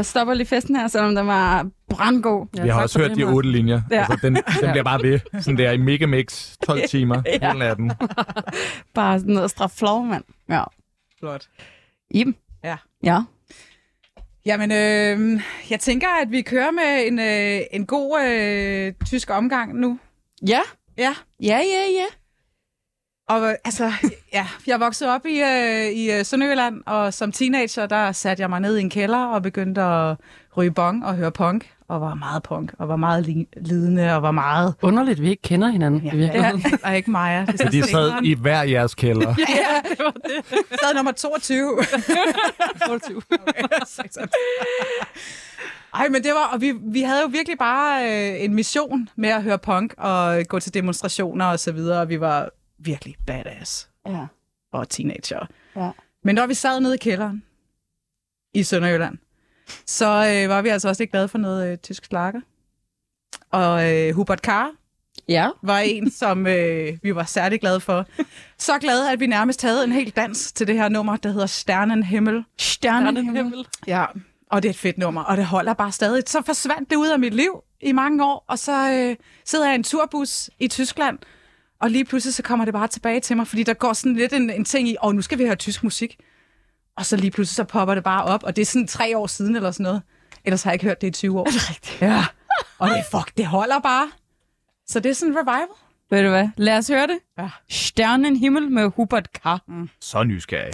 Jeg 0.00 0.06
stopper 0.06 0.34
lige 0.34 0.46
festen 0.46 0.76
her, 0.76 0.88
selvom 0.88 1.14
den 1.14 1.26
var 1.26 1.66
brandgod. 1.90 2.46
Ja, 2.56 2.64
Jeg 2.64 2.74
har 2.74 2.82
også 2.82 2.98
hørt 2.98 3.16
de 3.16 3.24
otte 3.24 3.50
linjer. 3.50 3.80
Ja. 3.90 4.00
Altså, 4.10 4.18
den, 4.26 4.34
den 4.34 4.70
bliver 4.70 4.82
bare 4.82 5.02
ved. 5.02 5.20
Sådan 5.40 5.58
der 5.58 5.70
i 5.70 5.76
megamix. 5.76 6.56
12 6.66 6.80
timer. 6.90 7.22
Ja. 7.26 7.46
Hele 7.48 7.58
natten. 7.58 7.92
Bare 8.94 9.18
sådan 9.18 9.34
noget 9.34 9.50
straf 9.50 9.70
flov, 9.70 10.04
mand. 10.06 10.24
Ja. 10.48 10.64
Flot. 11.18 11.46
Iben? 12.10 12.34
Ja. 12.64 12.76
Ja. 13.04 13.20
Jamen, 14.46 14.70
øh, 14.72 15.40
jeg 15.70 15.80
tænker, 15.80 16.08
at 16.22 16.30
vi 16.30 16.42
kører 16.42 16.70
med 16.70 17.06
en, 17.06 17.18
øh, 17.18 17.60
en 17.72 17.86
god 17.86 18.20
øh, 18.28 18.92
tysk 19.06 19.30
omgang 19.30 19.74
nu. 19.80 19.98
Ja. 20.48 20.60
Ja. 20.98 21.14
Ja, 21.42 21.58
ja, 21.58 21.84
ja. 21.98 22.06
Og 23.30 23.48
øh, 23.48 23.54
altså, 23.64 23.92
ja, 24.32 24.46
jeg 24.66 24.80
voksede 24.80 25.14
op 25.14 25.26
i, 25.26 25.40
øh, 25.40 25.86
i 25.90 26.12
øh, 26.12 26.24
Sønderjylland, 26.24 26.82
og 26.86 27.14
som 27.14 27.32
teenager, 27.32 27.86
der 27.86 28.12
satte 28.12 28.40
jeg 28.40 28.50
mig 28.50 28.60
ned 28.60 28.76
i 28.76 28.80
en 28.80 28.90
kælder 28.90 29.24
og 29.26 29.42
begyndte 29.42 29.82
at 29.82 30.16
ryge 30.56 30.70
bong 30.70 31.06
og 31.06 31.14
høre 31.16 31.32
punk, 31.32 31.70
og 31.88 32.00
var 32.00 32.14
meget 32.14 32.42
punk, 32.42 32.72
og 32.78 32.88
var 32.88 32.96
meget 32.96 33.26
li- 33.26 33.60
lidende, 33.60 34.14
og 34.14 34.22
var 34.22 34.30
meget... 34.30 34.74
Underligt, 34.82 35.22
vi 35.22 35.30
ikke 35.30 35.42
kender 35.42 35.68
hinanden. 35.68 36.00
Ja, 36.04 36.16
ja 36.16 36.52
og 36.82 36.96
ikke 36.96 37.10
Maja. 37.10 37.44
Det 37.46 37.60
er 37.60 37.70
De 37.70 37.82
sad 37.82 38.12
i 38.22 38.34
hver 38.34 38.62
jeres 38.62 38.94
kælder. 38.94 39.34
Ja, 39.38 39.90
det 39.90 39.98
var 39.98 40.10
det. 40.10 40.80
Sad 40.80 40.94
nummer 40.94 41.12
22. 41.12 41.78
22. 42.86 43.22
Ej, 45.94 46.08
men 46.08 46.22
det 46.22 46.30
var, 46.30 46.50
og 46.52 46.60
vi, 46.60 46.72
vi 46.82 47.00
havde 47.00 47.20
jo 47.22 47.28
virkelig 47.28 47.58
bare 47.58 48.04
øh, 48.04 48.44
en 48.44 48.54
mission 48.54 49.08
med 49.16 49.28
at 49.28 49.42
høre 49.42 49.58
punk 49.58 49.94
og 49.98 50.44
gå 50.48 50.60
til 50.60 50.74
demonstrationer 50.74 51.44
og 51.44 51.58
så 51.58 51.72
videre, 51.72 52.00
og 52.00 52.08
vi 52.08 52.20
var 52.20 52.48
virkelig 52.80 53.16
badass 53.26 53.88
Ja. 54.06 54.26
og 54.72 54.88
teenager. 54.88 55.46
Ja. 55.76 55.90
Men 56.24 56.34
når 56.34 56.46
vi 56.46 56.54
sad 56.54 56.80
nede 56.80 56.94
i 56.94 56.98
kælderen 56.98 57.42
i 58.54 58.62
Sønderjylland, 58.62 59.18
så 59.86 60.06
øh, 60.06 60.48
var 60.48 60.62
vi 60.62 60.68
altså 60.68 60.88
også 60.88 61.02
lidt 61.02 61.10
glade 61.10 61.28
for 61.28 61.38
noget 61.38 61.72
øh, 61.72 61.78
tysk 61.78 62.04
slager. 62.04 62.40
Og 63.50 63.94
øh, 63.94 64.14
Hubert 64.14 64.38
Carr 64.38 64.70
Ja. 65.28 65.48
var 65.62 65.78
en, 65.78 66.10
som 66.10 66.46
øh, 66.46 66.98
vi 67.02 67.14
var 67.14 67.24
særlig 67.24 67.60
glade 67.60 67.80
for. 67.80 68.06
Så 68.58 68.78
glade, 68.78 69.12
at 69.12 69.20
vi 69.20 69.26
nærmest 69.26 69.62
havde 69.62 69.84
en 69.84 69.92
hel 69.92 70.10
dans 70.10 70.52
til 70.52 70.66
det 70.66 70.74
her 70.76 70.88
nummer, 70.88 71.16
der 71.16 71.30
hedder 71.30 71.46
Sternenhimmel. 71.46 72.44
Stjernehimmel. 72.58 73.66
Ja, 73.86 74.04
og 74.50 74.62
det 74.62 74.68
er 74.68 74.70
et 74.72 74.78
fedt 74.78 74.98
nummer, 74.98 75.22
og 75.22 75.36
det 75.36 75.44
holder 75.46 75.74
bare 75.74 75.92
stadig. 75.92 76.22
Så 76.26 76.42
forsvandt 76.46 76.90
det 76.90 76.96
ud 76.96 77.08
af 77.08 77.18
mit 77.18 77.34
liv 77.34 77.62
i 77.80 77.92
mange 77.92 78.24
år, 78.24 78.44
og 78.48 78.58
så 78.58 78.90
øh, 78.92 79.16
sidder 79.44 79.64
jeg 79.66 79.74
i 79.74 79.78
en 79.78 79.84
turbus 79.84 80.50
i 80.58 80.68
Tyskland, 80.68 81.18
og 81.80 81.90
lige 81.90 82.04
pludselig 82.04 82.34
så 82.34 82.42
kommer 82.42 82.64
det 82.64 82.74
bare 82.74 82.88
tilbage 82.88 83.20
til 83.20 83.36
mig, 83.36 83.46
fordi 83.46 83.62
der 83.62 83.74
går 83.74 83.92
sådan 83.92 84.14
lidt 84.16 84.32
en, 84.32 84.50
en 84.50 84.64
ting 84.64 84.88
i, 84.88 84.96
åh, 85.02 85.14
nu 85.14 85.22
skal 85.22 85.38
vi 85.38 85.44
høre 85.44 85.56
tysk 85.56 85.84
musik. 85.84 86.16
Og 86.96 87.06
så 87.06 87.16
lige 87.16 87.30
pludselig 87.30 87.54
så 87.56 87.64
popper 87.64 87.94
det 87.94 88.04
bare 88.04 88.24
op, 88.24 88.42
og 88.42 88.56
det 88.56 88.62
er 88.62 88.66
sådan 88.66 88.86
tre 88.86 89.16
år 89.18 89.26
siden 89.26 89.56
eller 89.56 89.70
sådan 89.70 89.84
noget. 89.84 90.02
Ellers 90.44 90.62
har 90.62 90.70
jeg 90.70 90.74
ikke 90.74 90.84
hørt 90.84 91.00
det 91.00 91.06
i 91.06 91.10
20 91.10 91.40
år. 91.40 91.46
Er 91.46 91.50
det 91.50 91.70
rigtigt? 91.70 92.02
Ja. 92.02 92.24
Og 92.78 92.88
det, 92.88 93.04
fuck, 93.10 93.36
det 93.36 93.46
holder 93.46 93.78
bare. 93.80 94.10
Så 94.86 95.00
det 95.00 95.10
er 95.10 95.14
sådan 95.14 95.32
en 95.32 95.38
revival. 95.38 95.68
Ved 96.10 96.22
du 96.22 96.28
hvad? 96.28 96.48
Lad 96.56 96.78
os 96.78 96.88
høre 96.88 97.06
det. 97.06 97.18
Ja. 97.38 97.48
Stjernehimmel 97.68 98.70
med 98.70 98.90
Hubert 98.96 99.32
K. 99.32 99.46
Mm. 99.68 99.88
Så 100.00 100.22
nysgerrig. 100.24 100.72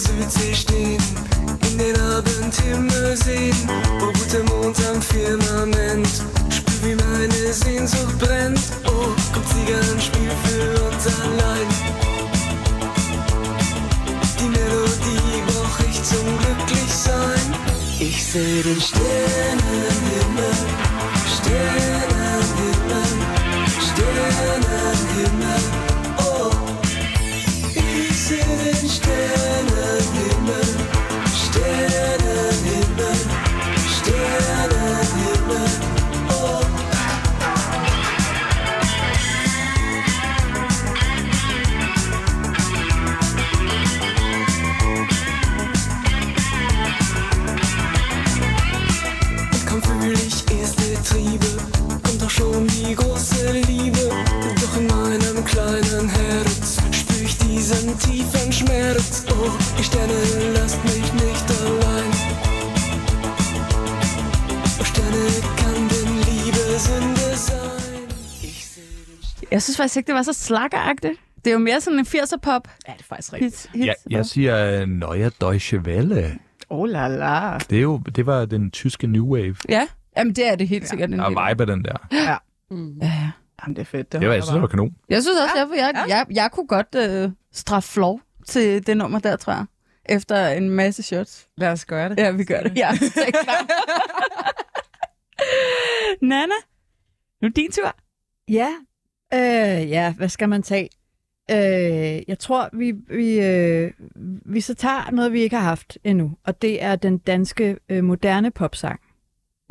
Südsee 0.00 0.54
stehen, 0.54 1.02
in 1.70 1.78
den 1.78 2.00
Abendhimmel 2.00 3.16
sehen, 3.16 3.56
wo 3.98 4.06
roter 4.06 4.42
Mond 4.44 4.78
am 4.90 5.02
Firmament. 5.02 6.08
Spür, 6.48 6.82
wie 6.82 6.94
meine 6.94 7.52
Sehnsucht 7.52 8.18
brennt. 8.18 8.60
Oh, 8.86 9.12
kommt 9.32 9.48
Zigarrenspiel 9.48 10.30
für 10.44 10.82
uns 10.86 11.06
allein. 11.06 11.68
Die 14.38 14.48
Melodie 14.48 15.42
brauch 15.48 15.80
ich 15.86 16.02
zum 16.02 16.38
Glücklichsein. 16.38 17.54
Ich 17.98 18.24
seh 18.24 18.62
den 18.62 18.80
Sternenhimmel, 18.80 20.54
Sternenhimmel, 21.36 23.04
Sternenhimmel. 23.84 25.89
Oh, 28.30 28.32
ich 28.32 28.44
seh 28.44 28.46
den 28.46 28.88
Sternenhimmel, 28.88 28.88
Sternenhimmel, 28.88 30.29
diesen 57.90 58.12
tiefen 58.12 58.52
Schmerz. 58.52 59.26
Oh, 59.30 59.50
die 59.78 59.84
Sterne 59.84 60.52
lasst 60.54 60.84
mich 60.84 61.12
nicht 61.12 61.46
allein. 61.60 62.10
Oh, 64.80 64.84
Sterne 64.84 65.24
kan 65.56 65.74
den 65.88 66.08
Liebe 66.28 66.78
Sünde 66.78 67.36
sein. 67.36 68.08
Ich 68.42 68.66
seh 68.66 68.82
den 69.40 69.48
Jeg 69.50 69.62
synes 69.62 69.76
faktisk 69.76 69.96
ikke, 69.96 70.06
det 70.06 70.14
var 70.14 70.22
så 70.22 70.32
slakkeragtigt. 70.32 71.14
Det 71.44 71.50
er 71.50 71.52
jo 71.52 71.58
mere 71.58 71.80
sådan 71.80 71.98
en 71.98 72.06
80'er-pop. 72.06 72.68
Ja, 72.88 72.92
det 72.92 73.00
er 73.00 73.04
faktisk 73.04 73.32
rigtigt. 73.32 73.52
Hits, 73.54 73.68
hits 73.74 73.86
Ja, 73.86 73.92
jeg 74.16 74.26
siger 74.26 74.82
uh, 74.82 74.88
Neue 74.88 75.30
Deutsche 75.40 75.78
Welle. 75.78 76.38
Oh 76.70 76.88
la 76.88 77.08
la. 77.08 77.58
Det, 77.70 77.78
er 77.78 77.82
jo, 77.82 77.98
det 78.16 78.26
var 78.26 78.44
den 78.44 78.70
tyske 78.70 79.06
New 79.06 79.26
Wave. 79.34 79.56
Ja, 79.68 79.86
jamen 80.16 80.32
det 80.34 80.46
er 80.48 80.56
det 80.56 80.68
helt 80.68 80.88
sikkert. 80.88 81.08
den 81.10 81.20
Og 81.20 81.30
del. 81.30 81.38
vibe 81.50 81.66
den 81.72 81.84
der. 81.84 81.96
Ja. 82.12 82.36
Mm. 82.70 82.98
Ja, 83.02 83.06
ja. 83.06 83.30
Jamen, 83.62 83.76
det 83.76 83.80
er 83.82 83.86
fedt. 83.86 84.12
Det 84.12 84.28
var, 84.28 84.34
jeg 84.34 84.42
synes, 84.42 84.52
det 84.52 84.62
var 84.62 84.68
kanon. 84.68 84.94
Jeg 85.08 85.22
synes 85.22 85.38
også, 85.40 85.54
Ja, 85.56 85.84
jeg, 85.84 85.94
jeg, 85.94 86.04
jeg, 86.08 86.26
jeg 86.30 86.50
kunne 86.52 86.66
godt 86.66 86.94
øh, 86.96 87.30
straffe 87.52 87.88
flov 87.92 88.20
til 88.46 88.86
det 88.86 88.96
nummer 88.96 89.18
der, 89.18 89.36
tror 89.36 89.52
jeg. 89.52 89.64
Efter 90.08 90.48
en 90.48 90.70
masse 90.70 91.02
shots. 91.02 91.48
Lad 91.56 91.72
os 91.72 91.84
gøre 91.84 92.08
det. 92.08 92.18
Ja, 92.18 92.30
vi 92.30 92.44
gør 92.44 92.60
det. 92.60 92.76
Ja. 92.76 92.90
Nana, 96.22 96.54
nu 97.42 97.48
er 97.48 97.52
din 97.52 97.70
tur. 97.72 97.96
Ja, 98.48 98.68
øh, 99.34 99.90
ja, 99.90 100.14
hvad 100.14 100.28
skal 100.28 100.48
man 100.48 100.62
tage? 100.62 100.88
Øh, 101.50 102.22
jeg 102.28 102.38
tror, 102.38 102.68
vi, 102.72 102.92
vi, 103.08 103.40
øh, 103.40 103.92
vi 104.46 104.60
så 104.60 104.74
tager 104.74 105.10
noget, 105.10 105.32
vi 105.32 105.40
ikke 105.40 105.56
har 105.56 105.64
haft 105.64 105.98
endnu, 106.04 106.32
og 106.44 106.62
det 106.62 106.82
er 106.82 106.96
den 106.96 107.18
danske 107.18 107.76
øh, 107.88 108.04
moderne 108.04 108.50
popsang. 108.50 109.00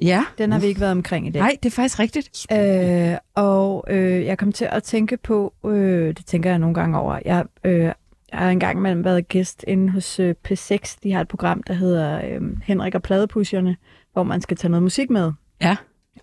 Ja. 0.01 0.25
Den 0.37 0.51
har 0.51 0.59
vi 0.59 0.67
ikke 0.67 0.81
været 0.81 0.91
omkring 0.91 1.27
i 1.27 1.29
dag. 1.29 1.41
Nej, 1.41 1.57
det 1.63 1.69
er 1.69 1.75
faktisk 1.75 1.99
rigtigt. 1.99 2.45
Øh, 2.51 3.17
og 3.35 3.85
øh, 3.89 4.25
jeg 4.25 4.37
kom 4.37 4.51
til 4.51 4.67
at 4.71 4.83
tænke 4.83 5.17
på, 5.17 5.53
øh, 5.65 6.07
det 6.07 6.25
tænker 6.25 6.49
jeg 6.49 6.59
nogle 6.59 6.75
gange 6.75 6.99
over, 6.99 7.19
jeg, 7.25 7.45
øh, 7.63 7.79
jeg 7.81 7.93
har 8.33 8.49
engang 8.49 8.81
mellem 8.81 9.03
været 9.03 9.27
gæst 9.27 9.65
inde 9.67 9.89
hos 9.91 10.19
øh, 10.19 10.35
P6, 10.47 10.97
de 11.03 11.11
har 11.13 11.21
et 11.21 11.27
program, 11.27 11.63
der 11.63 11.73
hedder 11.73 12.21
øh, 12.25 12.41
Henrik 12.63 12.95
og 12.95 13.01
Pladepusherne, 13.01 13.77
hvor 14.13 14.23
man 14.23 14.41
skal 14.41 14.57
tage 14.57 14.71
noget 14.71 14.83
musik 14.83 15.09
med. 15.09 15.31
Ja. 15.61 15.75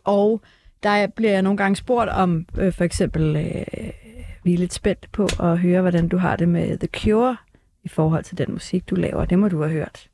Og 0.05 0.40
der 0.82 1.07
bliver 1.07 1.32
jeg 1.32 1.43
nogle 1.43 1.57
gange 1.57 1.77
spurgt 1.77 2.11
om, 2.11 2.47
øh, 2.59 2.73
for 2.73 2.85
eksempel, 2.85 3.36
øh, 3.36 3.90
vi 4.44 4.55
er 4.55 4.59
lidt 4.59 4.74
spændt 4.74 5.09
på 5.12 5.28
at 5.40 5.59
høre, 5.59 5.81
hvordan 5.81 6.09
du 6.09 6.16
har 6.16 6.36
det 6.36 6.48
med 6.48 6.78
The 6.78 6.89
Cure 6.97 7.36
i 7.85 7.89
forhold 7.89 8.24
til 8.24 8.39
den 8.39 8.53
musik, 8.53 8.90
du 8.90 8.94
laver. 8.94 9.24
Det 9.24 9.39
må 9.39 9.48
du 9.48 9.62
have 9.62 9.73
hørt. 9.73 10.09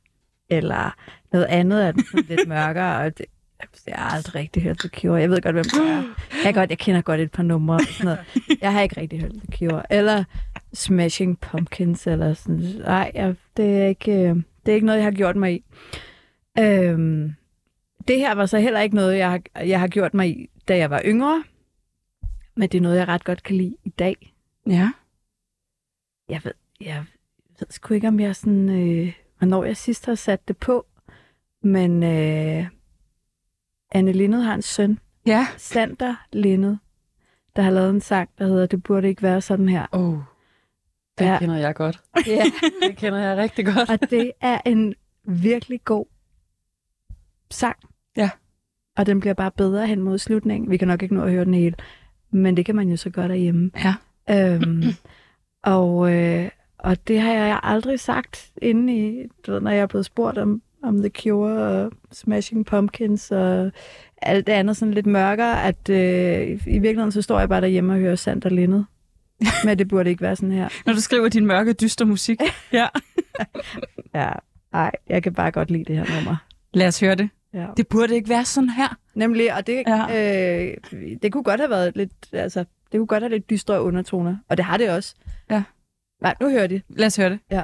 Eller 0.49 0.95
noget 1.31 1.45
andet 1.45 1.87
er 1.87 1.91
lidt 2.27 2.47
mørkere, 2.53 2.97
og 2.97 3.17
det, 3.17 3.25
jeg 3.87 3.95
har 3.95 4.09
aldrig 4.09 4.35
rigtig 4.35 4.63
hørt 4.63 4.77
The 4.77 4.89
Cure. 4.89 5.19
Jeg 5.21 5.29
ved 5.29 5.41
godt, 5.41 5.55
hvem 5.55 5.63
det 5.63 5.89
er. 5.89 6.03
Jeg, 6.45 6.53
godt, 6.53 6.69
jeg 6.69 6.77
kender 6.77 7.01
godt 7.01 7.21
et 7.21 7.31
par 7.31 7.43
numre. 7.43 7.75
og 7.75 7.81
Sådan 7.81 8.05
noget. 8.05 8.19
Jeg 8.61 8.73
har 8.73 8.81
ikke 8.81 9.01
rigtig 9.01 9.21
hørt 9.21 9.31
The 9.31 9.57
Cure. 9.57 9.93
Eller 9.93 10.23
Smashing 10.73 11.39
Pumpkins, 11.39 12.07
eller 12.07 12.33
sådan. 12.33 12.59
Nej, 12.85 13.11
jeg, 13.13 13.35
det, 13.57 13.81
er 13.81 13.85
ikke, 13.85 14.11
øh, 14.11 14.35
det 14.65 14.71
er 14.71 14.73
ikke 14.73 14.85
noget, 14.85 14.99
jeg 14.99 15.05
har 15.05 15.11
gjort 15.11 15.35
mig 15.35 15.53
i. 15.53 15.63
Øhm, 16.59 17.33
det 18.07 18.17
her 18.17 18.35
var 18.35 18.45
så 18.45 18.59
heller 18.59 18.79
ikke 18.79 18.95
noget, 18.95 19.17
jeg 19.17 19.29
har, 19.29 19.41
jeg 19.65 19.79
har 19.79 19.87
gjort 19.87 20.13
mig 20.13 20.29
i, 20.29 20.49
da 20.67 20.77
jeg 20.77 20.89
var 20.89 21.01
yngre. 21.05 21.43
Men 22.55 22.69
det 22.69 22.77
er 22.77 22.81
noget, 22.81 22.97
jeg 22.97 23.07
ret 23.07 23.23
godt 23.23 23.43
kan 23.43 23.55
lide 23.55 23.75
i 23.83 23.89
dag. 23.89 24.33
Ja. 24.67 24.91
Jeg 26.29 26.41
ved, 26.43 26.53
jeg 26.81 27.05
ved 27.59 27.67
sgu 27.69 27.93
ikke, 27.93 28.07
om 28.07 28.19
jeg 28.19 28.35
sådan, 28.35 28.69
øh, 28.69 29.13
hvornår 29.37 29.63
jeg 29.63 29.77
sidst 29.77 30.05
har 30.05 30.15
sat 30.15 30.47
det 30.47 30.57
på. 30.57 30.85
Men 31.63 32.03
øh, 32.03 32.65
Anne 33.93 34.11
Lindet 34.11 34.43
har 34.43 34.53
en 34.53 34.61
søn, 34.61 34.99
Ja. 35.25 35.47
Sander 35.57 36.15
Lindet, 36.33 36.79
der 37.55 37.61
har 37.61 37.71
lavet 37.71 37.89
en 37.89 38.01
sang, 38.01 38.29
der 38.39 38.45
hedder 38.47 38.65
Det 38.65 38.83
burde 38.83 39.07
ikke 39.07 39.21
være 39.21 39.41
sådan 39.41 39.69
her. 39.69 39.85
Oh. 39.91 40.17
Det 41.17 41.25
Ja. 41.25 41.37
kender 41.39 41.55
jeg 41.55 41.75
godt. 41.75 42.01
Ja. 42.27 42.43
Det 42.87 42.97
kender 42.97 43.19
jeg 43.19 43.37
rigtig 43.37 43.65
godt. 43.65 43.89
Og 43.89 44.09
det 44.09 44.31
er 44.41 44.61
en 44.65 44.93
virkelig 45.23 45.83
god 45.85 46.05
sang. 47.51 47.75
Ja. 48.17 48.29
Og 48.97 49.05
den 49.05 49.19
bliver 49.19 49.33
bare 49.33 49.51
bedre 49.51 49.87
hen 49.87 50.01
mod 50.01 50.17
slutningen. 50.17 50.69
Vi 50.69 50.77
kan 50.77 50.87
nok 50.87 51.03
ikke 51.03 51.15
nå 51.15 51.23
at 51.23 51.31
høre 51.31 51.45
den 51.45 51.53
hele, 51.53 51.75
men 52.31 52.57
det 52.57 52.65
kan 52.65 52.75
man 52.75 52.89
jo 52.89 52.97
så 52.97 53.09
gøre 53.09 53.27
derhjemme. 53.27 53.71
Ja. 53.75 53.95
Øhm, 54.29 54.83
og, 55.63 56.13
øh, 56.13 56.49
og 56.77 57.07
det 57.07 57.21
har 57.21 57.31
jeg 57.33 57.59
aldrig 57.63 57.99
sagt 57.99 58.51
inde 58.61 58.97
i, 58.97 59.27
du 59.47 59.51
ved, 59.51 59.61
når 59.61 59.71
jeg 59.71 59.79
er 59.81 59.87
blevet 59.87 60.05
spurgt 60.05 60.37
om, 60.37 60.61
om 60.83 60.97
The 60.99 61.09
Cure 61.09 61.51
og 61.63 61.91
Smashing 62.11 62.65
Pumpkins 62.65 63.31
og 63.31 63.71
alt 64.21 64.47
det 64.47 64.53
andet 64.53 64.77
sådan 64.77 64.93
lidt 64.93 65.05
mørkere, 65.05 65.63
at 65.63 65.89
øh, 65.89 66.47
i 66.67 66.79
virkeligheden 66.79 67.11
så 67.11 67.21
står 67.21 67.39
jeg 67.39 67.49
bare 67.49 67.61
derhjemme 67.61 67.93
og 67.93 67.99
hører 67.99 68.15
Sander 68.15 68.49
Lindet. 68.49 68.85
Men 69.65 69.79
det 69.79 69.87
burde 69.87 70.09
ikke 70.09 70.21
være 70.21 70.35
sådan 70.35 70.51
her. 70.51 70.69
Når 70.85 70.93
du 70.93 71.01
skriver 71.01 71.29
din 71.29 71.45
mørke, 71.45 71.73
dyster 71.73 72.05
musik. 72.05 72.41
ja. 72.73 72.87
Ja, 74.15 74.29
ej, 74.73 74.91
jeg 75.09 75.23
kan 75.23 75.33
bare 75.33 75.51
godt 75.51 75.71
lide 75.71 75.83
det 75.83 75.95
her 75.95 76.15
nummer. 76.15 76.35
Lad 76.73 76.87
os 76.87 76.99
høre 76.99 77.15
det. 77.15 77.29
Ja. 77.53 77.67
Det 77.77 77.87
burde 77.87 78.15
ikke 78.15 78.29
være 78.29 78.45
sådan 78.45 78.69
her. 78.69 78.97
Nemlig, 79.15 79.53
og 79.55 79.67
det, 79.67 79.83
Ja. 79.87 80.05
ja. 80.09 80.65
øh, 80.65 80.77
det 81.21 81.31
kunne 81.31 81.43
godt 81.43 81.59
have 81.59 81.69
været 81.69 81.91
lidt, 81.95 82.11
altså, 82.31 82.59
det 82.91 82.97
kunne 82.99 83.07
godt 83.07 83.23
have 83.23 83.29
lidt 83.31 83.49
dystre 83.49 83.81
undertoner, 83.81 84.37
og 84.49 84.57
det 84.57 84.65
har 84.65 84.77
det 84.77 84.89
også. 84.89 85.15
Ja. 85.49 85.63
Nej, 86.21 86.35
nu 86.41 86.49
hører 86.49 86.67
de. 86.67 86.81
Lad 86.89 87.07
os 87.07 87.15
høre 87.15 87.29
det. 87.29 87.39
Ja. 87.51 87.61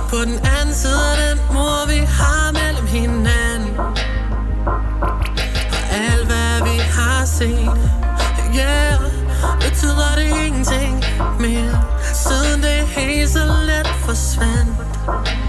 Sidder 0.00 0.24
på 0.24 0.30
den 0.30 0.46
anden 0.58 0.74
side 0.74 1.16
af 1.16 1.36
den 1.36 1.54
mur 1.54 1.86
vi 1.88 1.98
har 1.98 2.52
mellem 2.52 2.86
hinanden. 2.86 3.78
Og 5.72 5.82
alt 5.90 6.26
hvad 6.26 6.72
vi 6.72 6.78
har 6.78 7.24
set 7.24 7.78
Yeah, 8.54 9.00
betyder 9.60 10.14
det 10.16 10.46
ingenting 10.46 11.04
mere 11.40 11.82
Siden 12.14 12.62
det 12.62 12.86
hele 12.86 13.28
så 13.28 13.44
let 13.66 13.86
forsvandt. 13.86 15.39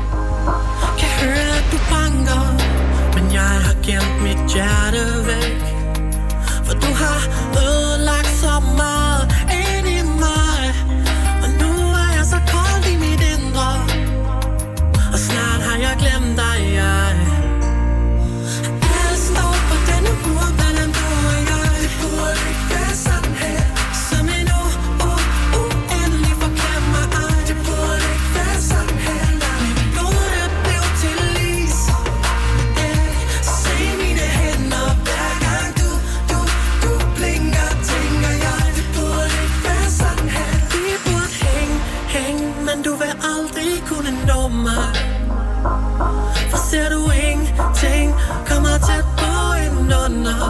ser 46.72 46.90
du 46.90 47.02
ingenting. 47.12 48.14
Kommer 48.50 48.78
tæt 48.88 49.06
på 49.20 49.32
indenunder 49.66 50.44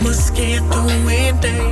Måske 0.00 0.54
er 0.54 0.60
du 0.72 0.82
en 1.08 1.36
dag. 1.42 1.68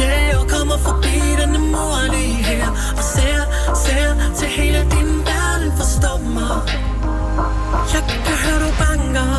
Yeah, 0.00 0.28
jeg 0.28 0.44
kommer 0.48 0.78
forbi 0.78 1.16
denne 1.40 1.58
mur 1.58 2.00
lige 2.14 2.42
her. 2.50 2.68
Og 2.98 3.04
ser, 3.14 3.40
ser 3.84 4.10
til 4.36 4.48
hele 4.48 4.78
din 4.78 5.10
verden 5.30 5.72
forstår 5.78 6.18
mig. 6.36 6.56
Jeg 7.94 8.02
kan 8.26 8.36
høre 8.44 8.60
du 8.64 8.70
banker 8.82 9.30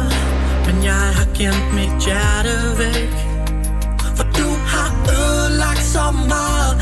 Men 0.66 0.84
jeg 0.84 1.06
har 1.18 1.28
gemt 1.38 1.74
mit 1.74 2.06
hjerte 2.06 2.56
væk. 2.78 3.14
For 4.16 4.24
du 4.24 4.48
har 4.74 4.90
ødelagt 5.20 5.84
så 5.96 6.12
meget. 6.12 6.81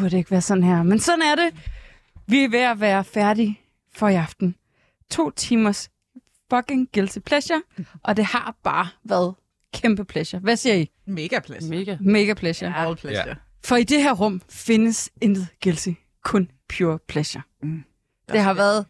Burde 0.00 0.18
ikke 0.18 0.30
være 0.30 0.40
sådan 0.40 0.62
her. 0.64 0.82
Men 0.82 0.98
sådan 0.98 1.22
er 1.22 1.34
det. 1.34 1.54
Vi 2.26 2.44
er 2.44 2.48
ved 2.48 2.58
at 2.58 2.80
være 2.80 3.04
færdige 3.04 3.60
for 3.94 4.08
i 4.08 4.14
aften. 4.14 4.54
To 5.10 5.30
timers 5.30 5.90
fucking 6.50 6.88
guilty 6.94 7.18
pleasure, 7.18 7.62
og 8.02 8.16
det 8.16 8.24
har 8.24 8.56
bare 8.64 8.88
været 9.04 9.34
kæmpe 9.74 10.04
pleasure. 10.04 10.40
Hvad 10.40 10.56
siger 10.56 10.74
I? 10.74 10.90
Mega 11.06 11.38
pleasure. 11.38 11.70
Mega. 11.70 11.96
Mega 12.00 12.34
pleasure. 12.34 12.76
All 12.76 12.96
pleasure. 12.96 13.28
Ja. 13.28 13.34
For 13.64 13.76
i 13.76 13.84
det 13.84 14.02
her 14.02 14.12
rum 14.12 14.42
findes 14.48 15.10
intet 15.20 15.48
guilty, 15.62 15.90
kun 16.24 16.50
pure 16.76 16.98
pleasure. 17.08 17.42
Mm. 17.62 17.84
Det 18.32 18.40
har 18.40 18.54
været 18.54 18.86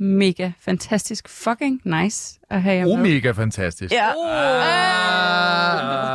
mega 0.00 0.50
fantastisk 0.60 1.28
fucking 1.28 1.80
nice 1.84 2.40
at 2.50 2.62
have 2.62 2.76
jer 2.76 2.84
med. 2.84 2.92
Omega 2.92 3.30
fantastisk. 3.30 3.92
Ja. 3.94 4.10
Ah. 4.10 4.18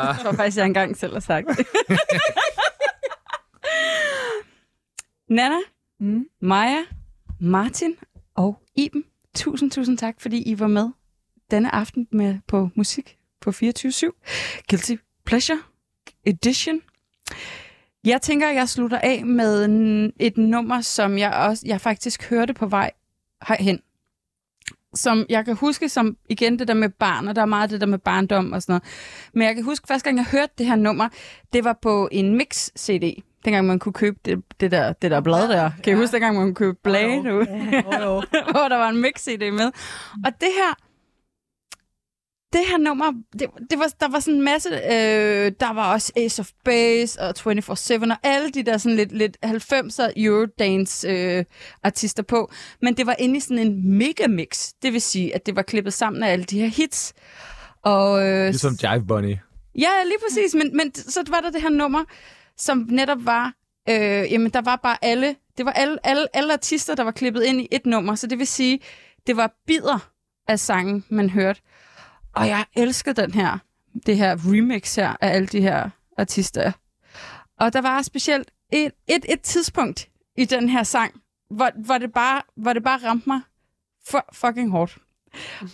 Jeg 0.08 0.18
tror 0.24 0.32
faktisk, 0.32 0.58
jeg 0.58 0.66
engang 0.66 0.98
selv 0.98 1.14
har 1.14 1.20
sagt 1.20 1.48
det. 1.58 1.68
Nana, 5.30 5.56
Mm. 6.00 6.26
Maja, 6.42 6.84
Martin 7.40 7.96
og 8.36 8.62
Iben, 8.76 9.04
tusind, 9.36 9.72
tusind 9.72 9.98
tak, 9.98 10.22
fordi 10.22 10.42
I 10.42 10.60
var 10.60 10.68
med 10.68 10.90
denne 11.52 11.76
aften 11.76 12.08
med 12.12 12.40
på 12.48 12.70
musik 12.76 13.18
på 13.42 13.50
24-7. 13.50 13.54
Guilty 14.70 14.96
Pleasure 15.26 15.60
Edition. 16.26 16.82
Jeg 18.04 18.22
tænker, 18.22 18.48
at 18.50 18.56
jeg 18.56 18.70
slutter 18.70 19.00
af 19.00 19.26
med 19.26 19.66
et 20.20 20.38
nummer, 20.38 20.82
som 20.82 21.18
jeg 21.18 21.34
også 21.34 21.64
jeg 21.68 21.82
faktisk 21.82 22.30
hørte 22.30 22.54
på 22.54 22.66
vej 22.66 22.92
herhen. 23.48 23.80
Som 24.94 25.26
jeg 25.30 25.46
kan 25.46 25.56
huske 25.56 25.90
som, 25.90 26.18
igen, 26.30 26.60
det 26.60 26.68
der 26.68 26.74
med 26.74 26.90
barn, 26.90 27.28
og 27.28 27.36
der 27.36 27.42
er 27.42 27.46
meget 27.46 27.70
det 27.70 27.82
der 27.82 27.88
med 27.88 28.00
barndom 28.00 28.52
og 28.52 28.62
sådan 28.62 28.74
noget. 28.74 28.84
Men 29.34 29.48
jeg 29.48 29.56
kan 29.56 29.64
huske, 29.64 29.88
første 29.88 30.06
gang 30.06 30.18
jeg 30.18 30.26
hørte 30.26 30.54
det 30.58 30.66
her 30.66 30.76
nummer, 30.76 31.10
det 31.54 31.64
var 31.64 31.80
på 31.82 32.10
en 32.12 32.42
mix-CD. 32.42 33.33
Dengang 33.46 33.68
man 33.68 33.80
kunne 33.80 33.94
købe 33.94 34.20
det, 34.26 34.44
det, 34.60 34.72
der, 34.72 34.94
det 34.94 35.12
der 35.12 35.22
blad 35.22 35.48
der. 35.50 35.72
Kan 35.84 35.94
I 35.94 35.96
huske, 35.96 36.14
dengang 36.14 36.36
man 36.36 36.44
kunne 36.46 36.56
købe 36.56 36.78
blade 36.84 37.24
nu? 37.24 37.36
hvor 38.54 38.68
der 38.70 38.78
var 38.78 38.90
en 38.90 39.02
mix-CD 39.02 39.52
med. 39.52 39.72
Og 40.26 40.32
det 40.42 40.50
her, 40.58 40.74
det 42.54 42.62
her 42.70 42.78
nummer, 42.78 43.12
det, 43.40 43.48
det 43.70 43.80
var, 43.80 43.94
der 44.00 44.08
var 44.08 44.20
sådan 44.20 44.34
en 44.34 44.42
masse, 44.42 44.70
øh, 44.70 45.52
der 45.60 45.74
var 45.74 45.94
også 45.94 46.14
Ace 46.18 46.40
of 46.40 46.50
Base 46.66 47.22
og 47.22 47.30
24-7 47.30 48.12
og 48.12 48.18
alle 48.24 48.52
de 48.52 48.64
der 48.64 48.78
sådan 48.78 48.96
lidt, 48.96 49.12
lidt 49.12 49.38
90'er 49.46 50.14
Eurodance 50.18 51.08
øh, 51.08 51.46
artister 51.84 52.24
på. 52.24 52.52
Men 52.82 52.98
det 52.98 53.08
var 53.08 53.16
inde 53.20 53.38
i 53.38 53.40
sådan 53.40 53.58
en 53.58 53.98
megamix. 53.98 54.72
Det 54.82 54.94
vil 54.94 55.02
sige, 55.02 55.36
at 55.36 55.46
det 55.46 55.56
var 55.56 55.62
klippet 55.62 55.94
sammen 55.94 56.24
af 56.24 56.32
alle 56.32 56.46
de 56.46 56.60
her 56.60 56.68
hits. 56.68 57.14
Og, 57.84 58.28
øh, 58.28 58.46
Ligesom 58.46 58.78
Jive 58.84 59.06
Bunny. 59.08 59.38
Ja, 59.80 59.90
lige 60.06 60.18
præcis. 60.28 60.56
Men, 60.56 60.78
men 60.78 60.96
så 60.96 61.24
var 61.30 61.40
der 61.40 61.50
det 61.52 61.62
her 61.62 61.70
nummer, 61.70 62.04
som 62.58 62.86
netop 62.90 63.26
var, 63.26 63.54
øh, 63.90 64.32
jamen 64.32 64.50
der 64.50 64.62
var 64.62 64.76
bare 64.76 64.98
alle, 65.02 65.36
det 65.58 65.66
var 65.66 65.72
alle, 65.72 65.98
alle, 66.04 66.28
alle 66.36 66.54
artister, 66.54 66.96
der 66.96 67.04
var 67.04 67.12
klippet 67.12 67.44
ind 67.44 67.62
i 67.62 67.68
et 67.72 67.86
nummer. 67.86 68.16
Så 68.16 68.28
det 68.28 68.40
vil 68.40 68.48
sige, 68.48 68.80
det 69.28 69.38
var 69.38 69.54
bider 69.68 70.10
af 70.48 70.60
sangen, 70.60 71.06
man 71.10 71.30
hørte. 71.30 71.62
Og 72.36 72.48
jeg 72.48 72.66
elsker 72.76 73.14
den 73.14 73.32
her, 73.32 73.58
det 74.06 74.18
her 74.18 74.38
remix 74.52 74.96
her 74.96 75.16
af 75.22 75.36
alle 75.36 75.48
de 75.48 75.62
her 75.62 75.90
artister. 76.18 76.72
Og 77.60 77.74
der 77.74 77.82
var 77.82 78.02
specielt 78.02 78.52
et, 78.72 78.92
et, 79.08 79.26
et 79.30 79.42
tidspunkt 79.42 80.10
i 80.38 80.46
den 80.46 80.70
her 80.70 80.84
sang, 80.84 81.14
hvor, 81.50 81.72
hvor, 81.86 81.98
det, 81.98 82.14
bare, 82.14 82.42
hvor 82.56 82.74
det 82.74 82.84
bare 82.84 83.00
ramte 83.04 83.30
mig 83.30 83.42
for, 84.08 84.26
fucking 84.34 84.72
hårdt. 84.72 84.98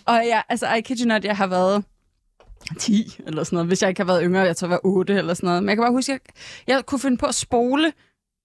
Og 0.06 0.14
jeg, 0.14 0.42
altså, 0.48 0.72
I 0.74 0.80
kid 0.80 1.00
you 1.00 1.08
not, 1.08 1.24
jeg 1.24 1.36
har 1.36 1.46
været 1.46 1.84
10 2.78 3.16
eller 3.26 3.44
sådan 3.44 3.56
noget. 3.56 3.68
Hvis 3.68 3.82
jeg 3.82 3.88
ikke 3.88 4.00
har 4.00 4.06
været 4.06 4.22
yngre, 4.24 4.40
jeg 4.40 4.56
tror, 4.56 4.68
jeg 4.68 4.70
var 4.72 4.80
8 4.84 5.14
eller 5.14 5.34
sådan 5.34 5.46
noget. 5.46 5.62
Men 5.62 5.68
jeg 5.68 5.76
kan 5.76 5.82
bare 5.82 5.92
huske, 5.92 6.12
at 6.12 6.20
jeg, 6.66 6.74
jeg 6.74 6.86
kunne 6.86 6.98
finde 6.98 7.16
på 7.16 7.26
at 7.26 7.34
spole 7.34 7.92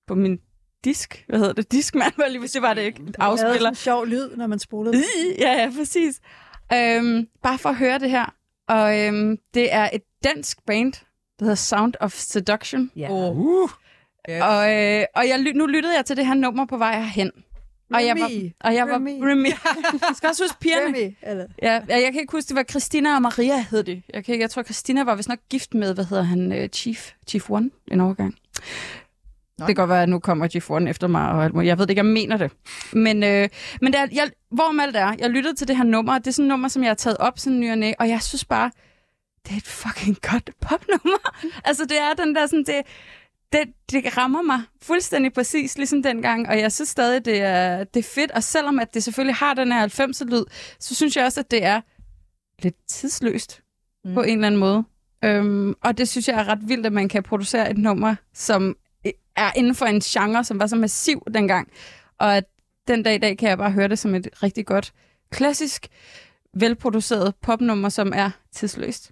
på 0.07 0.15
min 0.15 0.39
disk. 0.85 1.25
Hvad 1.27 1.39
hedder 1.39 1.53
det? 1.53 1.71
Diskmand, 1.71 2.13
var 2.17 2.27
lige 2.31 2.39
hvis 2.39 2.51
det 2.51 2.61
var 2.61 2.73
det 2.73 2.81
ikke. 2.81 3.05
Det 3.05 3.15
er 3.19 3.23
Afspiller. 3.23 3.69
en 3.69 3.75
sjov 3.75 4.05
lyd, 4.05 4.35
når 4.35 4.47
man 4.47 4.59
spolede. 4.59 5.03
Ja, 5.39 5.51
ja, 5.51 5.71
præcis. 5.77 6.21
Øhm, 6.73 7.27
bare 7.43 7.57
for 7.57 7.69
at 7.69 7.75
høre 7.75 7.99
det 7.99 8.09
her. 8.09 8.33
Og 8.67 8.99
øhm, 8.99 9.37
det 9.53 9.73
er 9.73 9.89
et 9.93 10.01
dansk 10.23 10.65
band, 10.65 10.93
der 11.39 11.45
hedder 11.45 11.55
Sound 11.55 11.93
of 11.99 12.13
Seduction. 12.13 12.91
Ja. 12.95 13.07
Oh. 13.11 13.37
Uh. 13.37 13.69
Yes. 14.29 14.41
Og, 14.43 14.73
øh, 14.73 15.03
og 15.15 15.27
jeg, 15.27 15.53
nu 15.55 15.65
lyttede 15.65 15.95
jeg 15.95 16.05
til 16.05 16.17
det 16.17 16.25
her 16.25 16.33
nummer 16.33 16.65
på 16.65 16.77
vej 16.77 16.99
herhen. 16.99 17.31
Og 17.93 18.05
jeg 18.05 18.15
var, 18.19 18.25
Remy. 18.27 18.51
og 18.59 18.75
jeg 18.75 18.87
var 18.87 18.95
Remy. 18.95 19.09
Remy. 19.31 19.45
Jeg 20.07 20.15
skal 20.15 20.29
også 20.29 20.43
huske 20.43 20.59
pigerne. 20.59 20.85
Remy, 20.97 21.15
eller? 21.23 21.45
Ja, 21.61 21.73
ja, 21.89 21.95
jeg 22.01 22.11
kan 22.13 22.21
ikke 22.21 22.31
huske, 22.31 22.47
det 22.49 22.55
var 22.55 22.63
Christina 22.63 23.15
og 23.15 23.21
Maria 23.21 23.65
hed 23.71 23.83
det. 23.83 24.01
Jeg, 24.13 24.25
kan, 24.25 24.33
ikke- 24.33 24.41
jeg 24.43 24.49
tror, 24.49 24.63
Christina 24.63 25.03
var 25.03 25.15
vist 25.15 25.29
nok 25.29 25.39
gift 25.49 25.73
med, 25.73 25.93
hvad 25.93 26.05
hedder 26.05 26.23
han, 26.23 26.51
uh, 26.51 26.67
Chief, 26.73 27.11
Chief 27.27 27.49
One 27.49 27.69
en 27.91 28.01
overgang. 28.01 28.35
Nå. 29.57 29.65
Det 29.67 29.75
kan 29.75 29.75
godt 29.75 29.89
være, 29.89 30.03
at 30.03 30.09
nu 30.09 30.19
kommer 30.19 30.47
Chief 30.47 30.69
One 30.69 30.89
efter 30.89 31.07
mig, 31.07 31.31
og 31.51 31.65
jeg 31.65 31.77
ved 31.79 31.89
ikke, 31.89 31.99
jeg 31.99 32.05
mener 32.05 32.37
det. 32.37 32.51
Men, 32.93 33.23
øh, 33.23 33.49
men 33.81 33.93
det 33.93 33.99
er, 34.01 34.07
jeg, 34.11 34.29
hvorom 34.51 34.79
alt 34.79 34.95
er, 34.95 35.15
jeg 35.19 35.29
lyttede 35.29 35.55
til 35.55 35.67
det 35.67 35.77
her 35.77 35.83
nummer, 35.83 36.13
og 36.13 36.19
det 36.19 36.27
er 36.27 36.31
sådan 36.31 36.45
et 36.45 36.49
nummer, 36.49 36.67
som 36.67 36.83
jeg 36.83 36.89
har 36.89 36.95
taget 36.95 37.17
op 37.17 37.39
sådan 37.39 37.59
ny 37.59 37.71
og 37.71 37.77
næ, 37.77 37.91
og 37.99 38.09
jeg 38.09 38.21
synes 38.21 38.45
bare, 38.45 38.71
det 39.47 39.53
er 39.53 39.57
et 39.57 39.67
fucking 39.67 40.17
godt 40.31 40.49
popnummer. 40.61 41.37
altså, 41.69 41.85
det 41.85 41.99
er 41.99 42.13
den 42.23 42.35
der 42.35 42.45
sådan, 42.47 42.63
det, 42.63 42.81
det, 43.51 43.61
det 43.91 44.17
rammer 44.17 44.41
mig 44.41 44.61
fuldstændig 44.81 45.34
præcis, 45.34 45.77
ligesom 45.77 46.03
dengang, 46.03 46.47
og 46.49 46.59
jeg 46.59 46.72
synes 46.72 46.89
stadig, 46.89 47.26
det 47.26 47.41
er, 47.41 47.84
det 47.84 47.99
er 47.99 48.09
fedt, 48.15 48.31
og 48.31 48.43
selvom 48.43 48.80
at 48.80 48.93
det 48.93 49.03
selvfølgelig 49.03 49.35
har 49.35 49.53
den 49.53 49.72
her 49.72 49.88
90'er-lyd, 49.88 50.43
så 50.80 50.95
synes 50.95 51.17
jeg 51.17 51.26
også, 51.26 51.39
at 51.39 51.51
det 51.51 51.63
er 51.63 51.81
lidt 52.59 52.76
tidsløst 52.88 53.61
mm. 54.05 54.13
på 54.13 54.22
en 54.22 54.38
eller 54.38 54.47
anden 54.47 54.59
måde. 54.59 54.84
Øhm, 55.23 55.73
og 55.84 55.97
det 55.97 56.09
synes 56.09 56.27
jeg 56.27 56.39
er 56.39 56.47
ret 56.47 56.69
vildt, 56.69 56.85
at 56.85 56.93
man 56.93 57.09
kan 57.09 57.23
producere 57.23 57.72
et 57.72 57.77
nummer, 57.77 58.15
som 58.34 58.76
er 59.35 59.51
inden 59.55 59.76
for 59.76 59.85
en 59.85 59.99
genre, 59.99 60.43
som 60.43 60.59
var 60.59 60.67
så 60.67 60.76
massiv 60.76 61.23
dengang. 61.34 61.69
Og 62.19 62.38
at 62.38 62.43
den 62.88 63.03
dag 63.03 63.15
i 63.15 63.17
dag 63.17 63.38
kan 63.38 63.49
jeg 63.49 63.57
bare 63.57 63.72
høre 63.72 63.88
det 63.88 63.99
som 63.99 64.15
et 64.15 64.27
rigtig 64.43 64.65
godt, 64.65 64.93
klassisk, 65.30 65.88
velproduceret 66.53 67.35
popnummer, 67.41 67.89
som 67.89 68.11
er 68.15 68.31
tidsløst. 68.51 69.11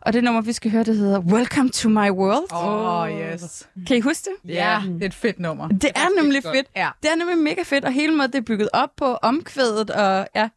Og 0.00 0.12
det 0.12 0.24
nummer, 0.24 0.40
vi 0.40 0.52
skal 0.52 0.70
høre, 0.70 0.84
det 0.84 0.96
hedder 0.96 1.20
Welcome 1.20 1.70
to 1.70 1.88
my 1.88 2.10
world. 2.10 2.52
Åh, 2.52 3.02
oh, 3.02 3.10
yes. 3.34 3.68
Kan 3.86 3.96
I 3.96 4.00
huske 4.00 4.24
det? 4.44 4.54
Ja, 4.54 4.82
det 4.86 5.02
er 5.02 5.06
et 5.06 5.14
fedt 5.14 5.38
nummer. 5.38 5.68
Det 5.68 5.90
er 5.94 6.22
nemlig 6.22 6.42
godt. 6.42 6.56
fedt. 6.56 6.66
Ja. 6.76 6.88
Det 7.02 7.10
er 7.10 7.16
nemlig 7.16 7.38
mega 7.38 7.62
fedt, 7.62 7.84
og 7.84 7.92
hele 7.92 8.16
måden, 8.16 8.32
det 8.32 8.38
er 8.38 8.42
bygget 8.42 8.68
op 8.72 8.88
på 8.96 9.04
omkvædet, 9.14 9.90
og 9.90 10.28
ja. 10.34 10.48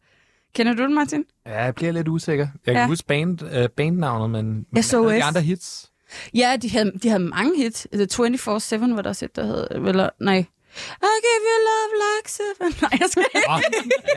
Kender 0.54 0.74
du 0.74 0.82
den, 0.82 0.94
Martin? 0.94 1.24
Ja, 1.46 1.62
jeg 1.64 1.74
bliver 1.74 1.92
lidt 1.92 2.08
usikker. 2.08 2.46
Jeg 2.66 2.74
kan 2.74 2.82
Ja. 2.82 2.86
huske 2.86 3.06
band, 3.06 3.42
uh, 3.42 3.48
bandnavnet, 3.76 4.30
men, 4.30 4.66
men 4.72 4.82
SOS. 4.82 5.12
de 5.12 5.24
andre 5.24 5.40
hits. 5.40 5.90
Ja, 6.34 6.56
de 6.62 6.70
havde, 6.70 6.92
de 7.02 7.08
havde 7.08 7.22
mange 7.24 7.56
hits. 7.62 7.86
The 7.92 8.06
24-7 8.12 8.94
var 8.94 9.02
der 9.02 9.08
også 9.08 9.24
et, 9.24 9.36
der 9.36 9.44
hed, 9.46 9.66
eller 9.88 10.10
nej. 10.20 10.44
I 11.02 11.14
give 11.26 11.42
you 11.50 11.58
love 11.70 11.92
like 12.04 12.30
seven. 12.30 12.74
Nej, 12.82 12.98
jeg 13.00 13.08
skal 13.10 13.24
ikke. 13.34 13.50
Oh, 13.50 13.60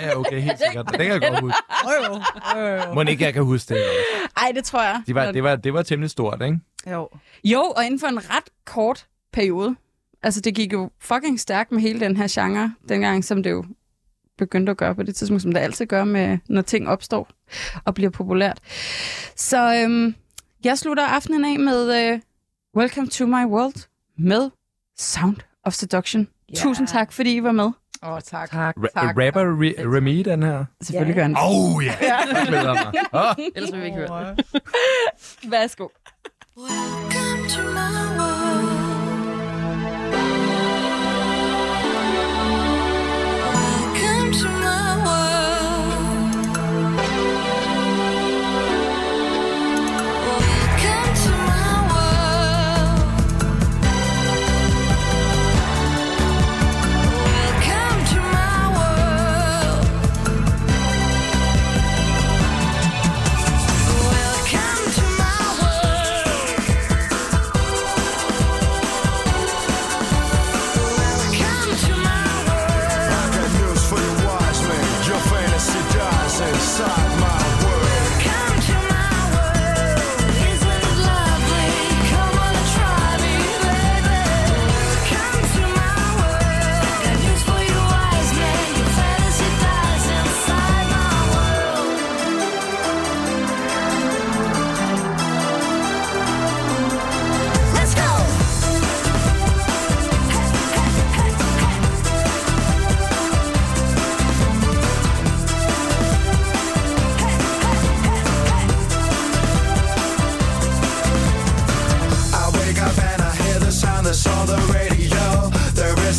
ja, 0.02 0.18
okay, 0.20 0.40
helt 0.40 0.60
sikkert. 0.68 0.86
Det 0.90 1.00
kan 1.00 1.08
jeg 1.08 1.22
godt 1.22 1.40
huske. 1.40 1.58
Oh, 1.86 2.20
jo. 2.88 2.94
Må 2.94 3.02
ikke, 3.02 3.24
jeg 3.24 3.34
kan 3.34 3.44
huske 3.44 3.74
det. 3.74 3.84
Ej, 4.38 4.52
det 4.56 4.64
tror 4.66 4.84
jeg. 4.84 5.02
De 5.08 5.16
var, 5.16 5.32
det, 5.32 5.44
var, 5.44 5.56
det 5.56 5.74
var 5.74 5.82
temmelig 5.82 6.10
stort, 6.10 6.42
ikke? 6.42 6.60
jo. 6.92 7.10
Jo, 7.44 7.62
og 7.62 7.86
inden 7.86 8.00
for 8.00 8.08
en 8.08 8.30
ret 8.30 8.50
kort 8.66 9.08
periode. 9.34 9.76
Altså, 10.24 10.42
det 10.42 10.56
gik 10.56 10.74
jo 10.74 10.90
fucking 11.00 11.40
stærkt 11.40 11.72
med 11.72 11.82
hele 11.82 12.00
den 12.00 12.18
her 12.18 12.28
genre, 12.30 12.74
dengang, 12.90 13.26
som 13.26 13.44
det 13.44 13.52
jo 13.52 13.66
begyndte 14.38 14.70
at 14.70 14.78
gøre 14.78 14.96
på 14.96 15.04
det 15.04 15.16
tidspunkt, 15.16 15.42
som 15.42 15.54
det 15.54 15.60
altid 15.60 15.86
gør, 15.86 16.04
med, 16.04 16.38
når 16.50 16.62
ting 16.62 16.90
opstår 16.90 17.30
og 17.86 17.94
bliver 17.94 18.10
populært. 18.10 18.60
Så 19.36 19.76
øhm, 19.84 20.16
jeg 20.64 20.78
slutter 20.78 21.06
aftenen 21.06 21.46
af 21.46 21.60
med 21.60 22.12
øh, 22.14 22.20
Welcome 22.78 23.08
to 23.08 23.26
my 23.26 23.46
world 23.46 23.88
med 24.18 24.50
Sound 24.98 25.38
of 25.64 25.74
Seduction. 25.74 26.28
Yeah. 26.52 26.64
Tusind 26.64 26.88
tak, 26.88 27.12
fordi 27.12 27.36
I 27.36 27.44
var 27.44 27.52
med. 27.52 27.72
Åh, 28.04 28.12
oh, 28.12 28.20
tak. 28.22 28.50
Tak. 28.52 28.76
Ra- 28.78 28.88
Tak. 28.94 29.16
rapper 29.18 29.42
Re- 29.42 29.96
Remy, 29.96 30.22
den 30.26 30.44
her? 30.44 30.66
Selvfølgelig 30.84 31.16
gør 31.16 31.22
han. 31.22 31.36
Oh, 31.42 31.86
ja. 31.86 31.94
Jeg 32.02 32.46
glæder 32.48 32.74
mig. 32.74 32.94
Oh. 33.14 33.46
Ellers 33.56 33.72
vil 33.74 33.82
vi 33.82 33.86
ikke 33.86 33.98
høre. 33.98 34.36
Værsgo. 35.50 35.88
Welcome 36.58 37.15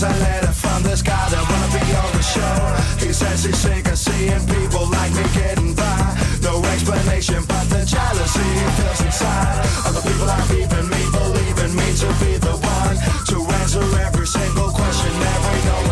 a 0.07 0.13
letter 0.23 0.53
from 0.53 0.83
this 0.83 1.03
guy 1.03 1.29
that 1.31 1.43
wanna 1.51 1.71
be 1.75 1.85
on 2.03 2.11
the 2.15 2.23
show. 2.23 2.57
He 3.05 3.13
says 3.13 3.45
he's 3.45 3.59
sick 3.59 3.87
of 3.89 3.99
seeing 3.99 4.45
people 4.47 4.87
like 4.87 5.13
me 5.19 5.25
getting 5.35 5.75
by. 5.75 5.99
No 6.43 6.63
explanation, 6.73 7.43
but 7.49 7.65
the 7.69 7.83
jealousy 7.85 8.49
he 8.61 8.67
feels 8.79 9.01
inside. 9.01 9.67
Other 9.87 10.03
people 10.09 10.29
are 10.31 10.47
leaving 10.55 10.89
me, 10.95 11.03
believing 11.19 11.75
me 11.81 11.89
to 12.03 12.09
be 12.23 12.33
the 12.39 12.55
one 12.79 12.97
to 13.31 13.37
answer 13.61 13.85
every 14.07 14.27
single 14.27 14.71
question, 14.71 15.13
every 15.35 15.61
no 15.71 15.86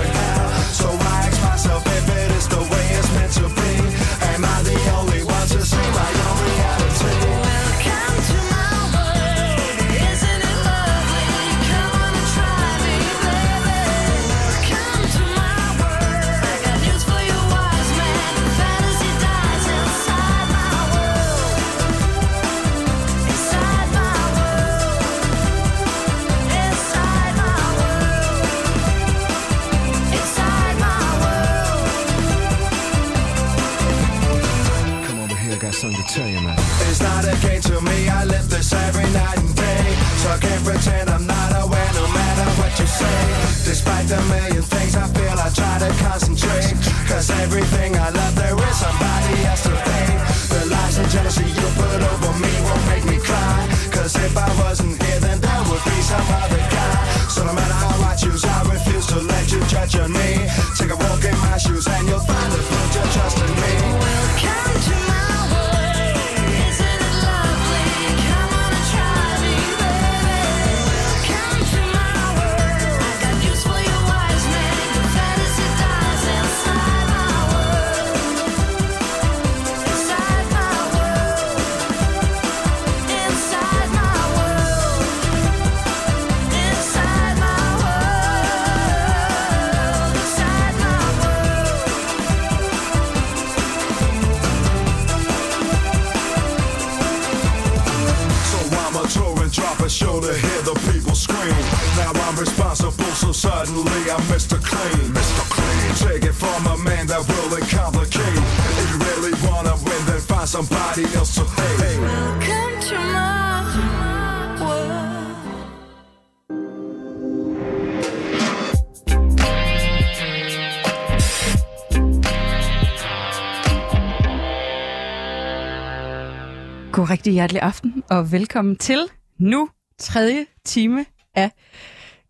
rigtig 127.35 127.40
hjertelig 127.40 127.62
aften, 127.62 128.02
og 128.11 128.32
velkommen 128.32 128.77
til 128.77 128.98
nu 129.39 129.69
tredje 129.98 130.47
time 130.65 131.06
af 131.35 131.51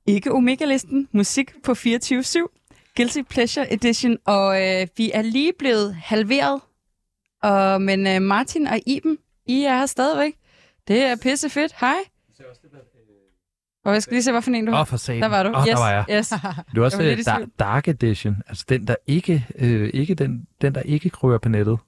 Ikke 0.06 0.32
Omega-listen, 0.32 1.08
musik 1.12 1.52
på 1.64 1.72
24-7, 1.72 2.92
Guilty 2.96 3.18
Pleasure 3.30 3.72
Edition, 3.72 4.16
og 4.26 4.62
øh, 4.62 4.86
vi 4.96 5.10
er 5.14 5.22
lige 5.22 5.52
blevet 5.58 5.94
halveret, 5.94 6.60
og, 7.42 7.82
men 7.82 8.06
øh, 8.06 8.22
Martin 8.22 8.66
og 8.66 8.78
Iben, 8.86 9.18
I 9.46 9.64
er 9.64 9.78
her 9.78 9.86
stadigvæk. 9.86 10.32
Det 10.88 11.02
er 11.02 11.16
pisse 11.16 11.50
fedt. 11.50 11.74
Hej. 11.80 11.96
Og 13.84 13.92
jeg 13.92 14.02
skal 14.02 14.14
lige 14.14 14.22
se, 14.22 14.30
hvad 14.30 14.42
for 14.42 14.50
en 14.50 14.66
du 14.66 14.72
Åh, 14.72 14.76
har. 14.76 14.84
for 14.84 14.96
satan. 14.96 15.22
Der 15.22 15.28
var 15.28 15.42
du. 15.42 15.48
Åh, 15.48 15.64
der 15.66 15.78
var 15.78 15.90
jeg. 15.90 16.04
Yes. 16.10 16.28
Det 16.28 16.78
er 16.78 16.84
også 16.84 16.96
uh, 16.98 17.02
tvivl. 17.02 17.50
Dark 17.58 17.88
Edition, 17.88 18.36
altså 18.48 18.64
den, 18.68 18.86
der 18.86 18.96
ikke, 19.06 19.46
øh, 19.58 19.90
ikke 19.94 20.14
den, 20.14 20.46
den, 20.60 20.74
der 20.74 20.80
ikke 20.80 21.10
kryger 21.10 21.38
på 21.38 21.48
nettet. 21.48 21.78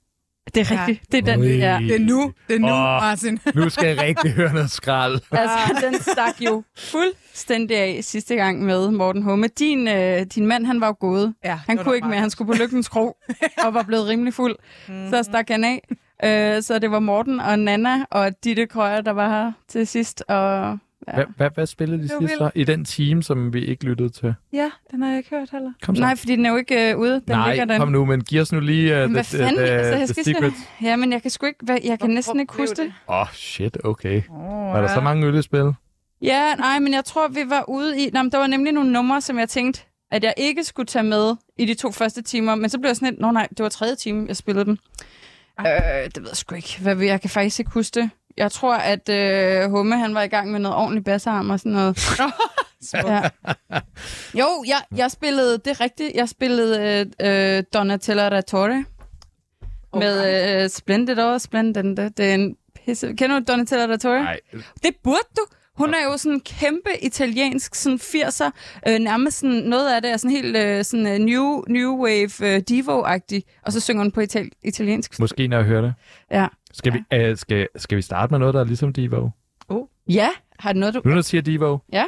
Det 0.55 0.71
er 0.71 0.81
rigtigt. 0.81 1.13
Det 1.13 1.19
er 1.29 1.33
den, 1.33 1.41
Ui. 1.41 1.47
ja. 1.57 1.79
Det 1.83 1.95
er 1.95 1.99
nu. 1.99 2.33
Det 2.49 2.57
er 2.57 2.61
nu, 2.61 2.67
Åh. 2.67 2.73
Martin. 2.73 3.39
Nu 3.55 3.69
skal 3.69 3.87
jeg 3.89 4.01
rigtig 4.01 4.33
høre 4.33 4.53
noget 4.55 4.71
skrald. 4.71 5.21
Altså, 5.33 5.87
den 5.87 6.01
stak 6.01 6.41
jo 6.41 6.63
fuldstændig 6.79 7.77
af 7.77 7.99
sidste 8.05 8.35
gang 8.37 8.63
med 8.65 8.91
Morten 8.91 9.23
Humme. 9.23 9.49
Din, 9.49 9.89
øh, 9.89 10.21
din 10.35 10.47
mand, 10.47 10.67
han 10.67 10.81
var 10.81 10.87
jo 10.87 10.97
gået. 11.01 11.35
Ja, 11.45 11.59
Han 11.67 11.79
kunne 11.79 11.95
ikke 11.97 12.09
mere. 12.09 12.21
Han 12.21 12.31
skulle 12.31 12.53
på 12.53 12.63
Lygtens 12.63 12.89
Kro 12.89 13.17
og 13.67 13.75
var 13.75 13.83
blevet 13.83 14.09
rimelig 14.09 14.35
fuld. 14.35 14.57
Mhm. 14.89 15.11
Så 15.11 15.23
stak 15.23 15.49
han 15.49 15.65
af. 15.65 15.89
Øh, 16.25 16.63
så 16.63 16.79
det 16.79 16.91
var 16.91 16.99
Morten 16.99 17.41
og 17.41 17.59
Nana 17.59 18.05
og 18.11 18.31
Ditte 18.45 18.67
Krøyer, 18.67 19.01
der 19.01 19.11
var 19.13 19.29
her 19.29 19.53
til 19.69 19.87
sidst. 19.87 20.25
Og, 20.29 20.79
ja. 21.09 21.15
Hvad, 21.15 21.25
hvad, 21.37 21.51
hvad 21.55 21.67
spillede 21.67 22.03
de 22.03 22.09
sidst 22.09 22.35
så? 22.39 22.51
I 22.55 22.65
den 22.65 22.85
time, 22.85 23.23
som 23.23 23.53
vi 23.55 23.65
ikke 23.67 23.85
lyttede 23.85 24.09
til? 24.09 24.35
Ja, 24.53 24.71
den 24.91 25.03
har 25.03 25.09
jeg 25.09 25.19
ikke 25.19 25.31
hørt 25.31 25.49
heller. 25.53 25.73
Kom 25.83 25.97
så. 25.97 26.03
Nej, 26.03 26.17
fordi 26.17 26.37
den 26.37 26.47
er 26.47 26.51
jo 26.51 26.57
ikke 26.57 26.91
øh, 26.91 26.99
ude. 26.99 27.13
Den 27.15 27.23
Nej, 27.29 27.49
ligger 27.51 27.65
den. 27.65 27.79
kom 27.79 27.89
nu, 27.89 28.05
men 28.05 28.25
giv 28.25 28.41
os 28.41 28.53
nu 28.53 28.61
lige 28.61 28.95
uh, 28.95 29.01
Men 29.01 29.11
hvad 29.13 29.25
the, 29.25 29.39
fanden? 29.39 29.57
the, 29.57 29.67
altså, 29.67 29.91
jeg 29.99 29.99
the 29.99 30.07
skal 30.07 30.25
secret. 30.25 30.53
Ja, 30.83 30.97
men 30.97 31.13
jeg 31.13 31.23
kan 31.23 31.31
sgu 31.31 31.47
ikke... 31.47 31.59
hvad- 31.63 31.79
Jeg 31.85 31.99
kan 32.01 32.11
næsten 32.11 32.41
ikke 32.41 32.55
huske 32.57 32.83
det. 32.83 32.93
Åh, 33.09 33.21
oh, 33.21 33.27
shit, 33.33 33.79
okay. 33.85 34.23
Oh, 34.31 34.73
Var 34.73 34.81
der 34.81 34.89
så 34.95 35.01
mange 35.01 35.27
øl 35.27 35.35
i 35.39 35.43
spil? 35.43 35.73
Ja, 36.23 36.55
nej, 36.55 36.79
men 36.79 36.95
jeg 36.95 37.05
tror, 37.05 37.29
vi 37.29 37.41
var 37.49 37.65
ude 37.69 38.03
i... 38.03 38.11
Nå, 38.13 38.23
men 38.23 38.33
der 38.33 38.39
var 38.39 38.47
nemlig 38.47 38.73
nogle 38.73 38.93
numre, 38.93 39.21
som 39.21 39.39
jeg 39.39 39.49
tænkte, 39.49 39.81
at 40.11 40.25
jeg 40.25 40.35
ikke 40.37 40.65
skulle 40.65 40.87
tage 40.87 41.03
med 41.03 41.37
i 41.59 41.65
de 41.65 41.75
to 41.75 41.93
første 41.93 42.23
timer, 42.23 42.55
men 42.55 42.71
så 42.71 42.79
blev 42.79 42.89
jeg 42.89 42.97
sådan 42.97 43.09
lidt, 43.11 43.21
nå 43.21 43.31
nej, 43.31 43.49
det 43.51 43.63
var 43.63 43.69
tredje 43.69 43.95
time, 43.97 44.25
jeg 44.29 44.37
spillede 44.37 44.65
den. 44.65 44.79
Øh, 45.61 45.67
det 46.05 46.17
ved 46.17 46.29
jeg 46.29 46.37
sgu 46.37 46.55
ikke. 46.55 46.79
Hvad, 46.83 46.97
jeg 46.97 47.21
kan 47.21 47.31
faktisk 47.31 47.59
ikke 47.59 47.71
huske 47.71 48.01
det. 48.01 48.11
Jeg 48.37 48.53
tror, 48.53 48.75
at 48.75 49.09
øh, 49.09 49.71
Humme, 49.71 49.99
han 49.99 50.15
var 50.15 50.23
i 50.23 50.29
gang 50.29 50.51
med 50.53 50.61
noget 50.61 50.77
ordentligt 50.77 51.05
bassarm 51.05 51.51
og 51.51 51.59
sådan 51.61 51.73
noget. 51.73 51.99
ja. 52.95 53.23
Jo, 54.35 54.65
jeg, 54.67 54.81
jeg 54.97 55.11
spillede, 55.11 55.53
det 55.59 55.67
er 55.67 55.81
rigtigt, 55.81 56.15
jeg 56.15 56.29
spillede 56.29 57.07
øh, 57.21 57.57
øh, 57.57 57.63
Donatella 57.75 58.29
Rattore 58.29 58.85
med 59.95 60.63
øh, 60.65 60.71
Splendid 60.71 61.19
og 61.19 61.41
Splendid. 61.41 61.83
Det 62.11 62.21
er 62.31 62.35
en 62.35 62.57
pisse... 62.85 63.13
Kender 63.13 63.39
du 63.39 63.45
Donatella 63.49 63.87
Rattore? 63.93 64.23
Nej, 64.23 64.41
Det 64.83 64.91
burde 65.05 65.29
du. 65.37 65.43
Hun 65.77 65.95
er 65.95 66.05
jo 66.05 66.17
sådan 66.17 66.33
en 66.35 66.41
kæmpe 66.41 66.91
italiensk 67.03 67.75
sådan 67.75 67.99
80'er, 68.03 68.51
øh, 68.89 68.99
nærmest 68.99 69.39
sådan 69.39 69.57
noget 69.57 69.95
af 69.95 70.03
det 70.03 70.11
er 70.11 70.17
sådan 70.17 70.31
helt 70.37 70.57
øh, 70.57 70.85
sådan 70.85 71.07
øh, 71.07 71.19
new, 71.19 71.65
new 71.69 72.05
wave 72.05 72.31
øh, 72.55 72.63
divo-agtig, 72.71 73.43
og 73.63 73.73
så 73.73 73.81
synger 73.81 74.03
hun 74.03 74.11
på 74.11 74.21
ital- 74.21 74.51
italiensk. 74.65 75.21
måske 75.21 75.49
når 75.49 75.57
jeg 75.57 75.67
hører 75.67 75.81
det. 75.83 75.95
Ja. 76.31 76.47
Skal, 76.77 76.93
vi, 76.93 76.99
øh, 77.13 77.37
skal, 77.37 77.69
skal 77.77 77.97
vi 77.97 78.03
starte 78.03 78.31
med 78.33 78.39
noget, 78.39 78.55
der 78.55 78.61
er 78.61 78.65
ligesom 78.65 78.93
Devo? 78.93 79.29
Ja, 80.09 80.29
har 80.59 80.73
du 80.73 80.79
noget, 80.79 80.95
du... 80.95 81.01
Nu 81.05 81.09
når 81.11 81.17
du 81.17 81.23
siger 81.23 81.43
Devo? 81.43 81.79
Ja. 81.93 82.05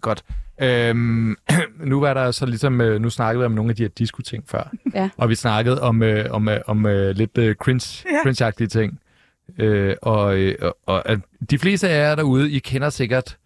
Godt. 0.00 0.24
Øhm, 0.62 1.36
nu 1.90 2.00
var 2.00 2.14
der 2.14 2.30
så 2.30 2.46
ligesom, 2.46 2.80
øh, 2.80 3.00
nu 3.00 3.10
snakkede 3.10 3.40
vi 3.40 3.46
om 3.46 3.52
nogle 3.52 3.70
af 3.70 3.76
de 3.76 3.82
her 3.82 3.88
disco-ting 3.88 4.44
før. 4.48 4.70
Ja. 4.94 5.08
Og 5.16 5.28
vi 5.28 5.34
snakkede 5.34 5.82
om, 5.82 6.02
øh, 6.02 6.30
om, 6.30 6.48
øh, 6.48 6.60
om 6.66 6.86
øh, 6.86 7.16
lidt 7.16 7.38
øh, 7.38 7.54
cringe, 7.54 8.08
Ja. 8.10 8.18
cringe-agtige 8.30 8.66
ting. 8.66 9.00
Øh, 9.58 9.96
og, 10.02 10.36
øh, 10.36 10.54
og, 10.62 10.76
og 10.86 11.02
øh, 11.08 11.18
de 11.50 11.58
fleste 11.58 11.88
af 11.88 12.08
jer 12.08 12.14
derude, 12.14 12.50
I 12.50 12.58
kender 12.58 12.90
sikkert 12.90 13.38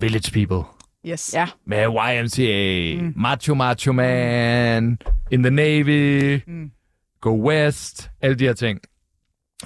Village 0.00 0.32
People. 0.46 0.68
Yes. 1.06 1.34
Ja. 1.34 1.46
Med 1.66 1.78
YMCA, 1.86 3.02
mm. 3.02 3.12
Macho 3.16 3.54
Macho 3.54 3.92
Man, 3.92 4.98
In 5.30 5.42
the 5.42 5.50
Navy, 5.50 6.40
Mm. 6.46 6.70
Go 7.20 7.48
West, 7.48 8.10
alle 8.20 8.36
de 8.38 8.44
her 8.44 8.52
ting. 8.52 8.80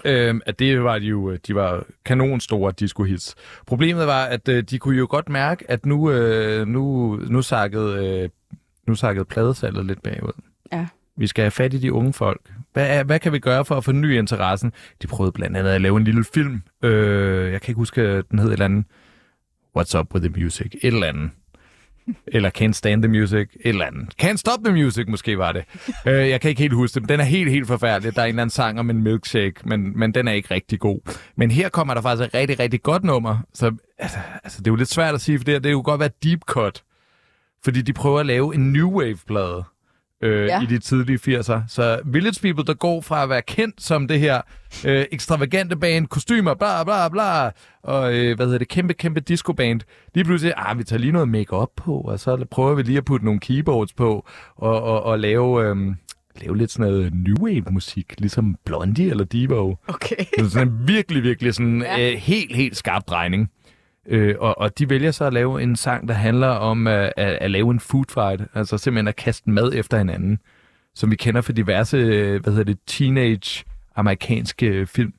Øhm, 0.04 0.40
at 0.46 0.58
det 0.58 0.84
var 0.84 0.98
de 0.98 1.06
jo, 1.06 1.30
øh, 1.30 1.38
de 1.46 1.54
var 1.54 1.84
kanonstore 2.04 2.72
disco-hits. 2.80 3.34
Problemet 3.66 4.06
var, 4.06 4.24
at 4.24 4.48
øh, 4.48 4.62
de 4.62 4.78
kunne 4.78 4.98
jo 4.98 5.06
godt 5.10 5.28
mærke, 5.28 5.70
at 5.70 5.86
nu, 5.86 6.10
øh, 6.10 6.66
nu, 6.66 7.16
nu 7.16 7.42
sakkede, 7.42 8.22
øh, 8.22 8.28
nu 8.86 8.94
sakkede 8.94 9.24
pladesalget 9.24 9.86
lidt 9.86 10.02
bagud. 10.02 10.32
Ja. 10.72 10.86
Vi 11.16 11.26
skal 11.26 11.42
have 11.42 11.50
fat 11.50 11.74
i 11.74 11.78
de 11.78 11.92
unge 11.92 12.12
folk. 12.12 12.40
Hvad, 12.72 13.04
hvad 13.04 13.18
kan 13.18 13.32
vi 13.32 13.38
gøre 13.38 13.64
for 13.64 13.74
at 13.74 13.84
forny 13.84 14.18
interessen? 14.18 14.72
De 15.02 15.06
prøvede 15.06 15.32
blandt 15.32 15.56
andet 15.56 15.70
at 15.70 15.80
lave 15.80 15.96
en 15.96 16.04
lille 16.04 16.24
film. 16.34 16.62
Øh, 16.82 17.52
jeg 17.52 17.60
kan 17.60 17.70
ikke 17.70 17.78
huske, 17.78 18.22
den 18.22 18.38
hed 18.38 18.48
et 18.48 18.52
eller 18.52 18.64
andet. 18.64 18.84
What's 19.78 19.98
up 19.98 20.14
with 20.14 20.28
the 20.28 20.42
music? 20.42 20.66
Et 20.66 20.94
eller 20.94 21.06
andet. 21.06 21.30
Eller 22.26 22.50
Can't 22.58 22.72
Stand 22.72 23.02
the 23.02 23.08
Music, 23.08 23.38
et 23.38 23.48
eller 23.64 23.84
andet. 23.84 24.14
Can't 24.22 24.36
Stop 24.36 24.58
the 24.64 24.74
Music, 24.74 25.04
måske 25.08 25.38
var 25.38 25.52
det. 25.52 25.64
øh, 26.06 26.28
jeg 26.28 26.40
kan 26.40 26.48
ikke 26.48 26.62
helt 26.62 26.74
huske 26.74 26.94
det, 26.94 27.02
men 27.02 27.08
den 27.08 27.20
er 27.20 27.24
helt, 27.24 27.50
helt 27.50 27.66
forfærdelig. 27.66 28.14
Der 28.14 28.20
er 28.20 28.26
en 28.26 28.28
eller 28.28 28.42
anden 28.42 28.50
sang 28.50 28.80
om 28.80 28.90
en 28.90 29.02
milkshake, 29.02 29.54
men, 29.64 29.98
men 29.98 30.14
den 30.14 30.28
er 30.28 30.32
ikke 30.32 30.54
rigtig 30.54 30.80
god. 30.80 31.00
Men 31.36 31.50
her 31.50 31.68
kommer 31.68 31.94
der 31.94 32.02
faktisk 32.02 32.28
et 32.28 32.34
rigtig, 32.34 32.58
rigtig 32.58 32.82
godt 32.82 33.04
nummer. 33.04 33.38
Så 33.54 33.72
altså, 33.98 34.18
altså, 34.44 34.58
det 34.58 34.66
er 34.66 34.72
jo 34.72 34.76
lidt 34.76 34.88
svært 34.88 35.14
at 35.14 35.20
sige, 35.20 35.38
for 35.38 35.44
det, 35.44 35.54
her, 35.54 35.58
det 35.58 35.72
kunne 35.72 35.82
godt 35.82 36.00
være 36.00 36.10
deep 36.24 36.40
cut. 36.40 36.82
Fordi 37.64 37.82
de 37.82 37.92
prøver 37.92 38.20
at 38.20 38.26
lave 38.26 38.54
en 38.54 38.72
new 38.72 38.90
wave-plade 38.90 39.64
øh, 40.22 40.46
Ja. 40.46 40.62
i 40.62 40.66
de 40.66 40.78
tidlige 40.78 41.38
80'er. 41.38 41.60
Så 41.68 42.00
Village 42.04 42.40
People, 42.42 42.64
der 42.64 42.74
går 42.74 43.00
fra 43.00 43.22
at 43.22 43.28
være 43.28 43.42
kendt 43.42 43.82
som 43.82 44.08
det 44.08 44.20
her 44.20 44.40
øh, 44.86 45.04
ekstravagante 45.12 45.76
band, 45.76 46.06
kostymer, 46.06 46.54
bla 46.54 46.84
bla 46.84 47.08
bla, 47.08 47.50
og 47.82 48.14
øh, 48.14 48.36
hvad 48.36 48.46
hedder 48.46 48.58
det, 48.58 48.68
kæmpe, 48.68 48.94
kæmpe 48.94 49.20
disco-band. 49.20 49.80
Lige 50.14 50.24
pludselig, 50.24 50.54
ah, 50.56 50.78
vi 50.78 50.84
tager 50.84 51.00
lige 51.00 51.12
noget 51.12 51.28
make-up 51.28 51.68
på, 51.76 51.96
og 52.00 52.20
så 52.20 52.44
prøver 52.50 52.74
vi 52.74 52.82
lige 52.82 52.98
at 52.98 53.04
putte 53.04 53.24
nogle 53.24 53.40
keyboards 53.40 53.92
på, 53.92 54.26
og, 54.56 54.82
og, 54.82 55.02
og 55.02 55.18
lave, 55.18 55.64
øh, 55.70 55.76
lave 56.40 56.56
lidt 56.56 56.70
sådan 56.70 56.92
noget 56.92 57.14
new 57.14 57.36
wave-musik, 57.40 58.14
ligesom 58.18 58.56
Blondie 58.64 59.10
eller 59.10 59.24
Devo. 59.24 59.74
Okay. 59.88 60.16
Så 60.38 60.50
sådan 60.50 60.68
en 60.68 60.88
virkelig, 60.88 61.22
virkelig 61.22 61.54
sådan 61.54 61.82
Ja. 61.82 62.10
øh, 62.12 62.18
helt, 62.18 62.56
helt 62.56 62.76
skarp 62.76 63.02
drejning. 63.08 63.50
Øh, 64.08 64.34
og, 64.38 64.58
og 64.58 64.78
de 64.78 64.90
vælger 64.90 65.10
så 65.10 65.24
at 65.24 65.32
lave 65.32 65.62
en 65.62 65.76
sang, 65.76 66.08
der 66.08 66.14
handler 66.14 66.48
om 66.48 66.86
øh, 66.86 67.10
at, 67.16 67.38
at 67.40 67.50
lave 67.50 67.70
en 67.70 67.80
food 67.80 68.04
fight. 68.14 68.42
Altså 68.54 68.78
simpelthen 68.78 69.08
at 69.08 69.16
kaste 69.16 69.50
mad 69.50 69.72
efter 69.74 69.98
hinanden. 69.98 70.38
Som 70.94 71.10
vi 71.10 71.16
kender 71.16 71.40
fra 71.40 71.52
diverse, 71.52 71.96
øh, 71.96 72.42
hvad 72.42 72.52
hedder 72.52 72.64
det, 72.64 72.78
teenage 72.86 73.64
amerikanske 73.96 74.66
øh, 74.66 74.86
film. 74.86 75.12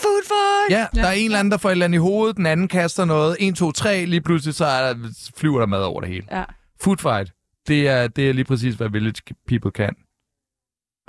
Food 0.00 0.22
fight! 0.26 0.78
Ja, 0.78 1.00
der 1.00 1.08
er 1.08 1.12
en 1.12 1.24
eller 1.24 1.38
anden, 1.38 1.52
der 1.52 1.58
får 1.58 1.68
et 1.68 1.72
eller 1.72 1.84
andet 1.84 1.98
i 1.98 2.00
hovedet, 2.00 2.36
den 2.36 2.46
anden 2.46 2.68
kaster 2.68 3.04
noget. 3.04 3.36
1, 3.40 3.54
2, 3.54 3.72
3, 3.72 4.04
lige 4.04 4.20
pludselig 4.20 4.54
så 4.54 4.64
er 4.64 4.92
der, 4.92 4.94
flyver 5.36 5.58
der 5.58 5.66
mad 5.66 5.82
over 5.82 6.00
det 6.00 6.08
hele. 6.10 6.26
Ja. 6.30 6.44
Food 6.80 6.96
fight, 6.96 7.32
det 7.68 7.88
er, 7.88 8.08
det 8.08 8.28
er 8.28 8.32
lige 8.34 8.44
præcis, 8.44 8.74
hvad 8.74 8.88
Village 8.88 9.22
People 9.48 9.70
kan. 9.70 9.94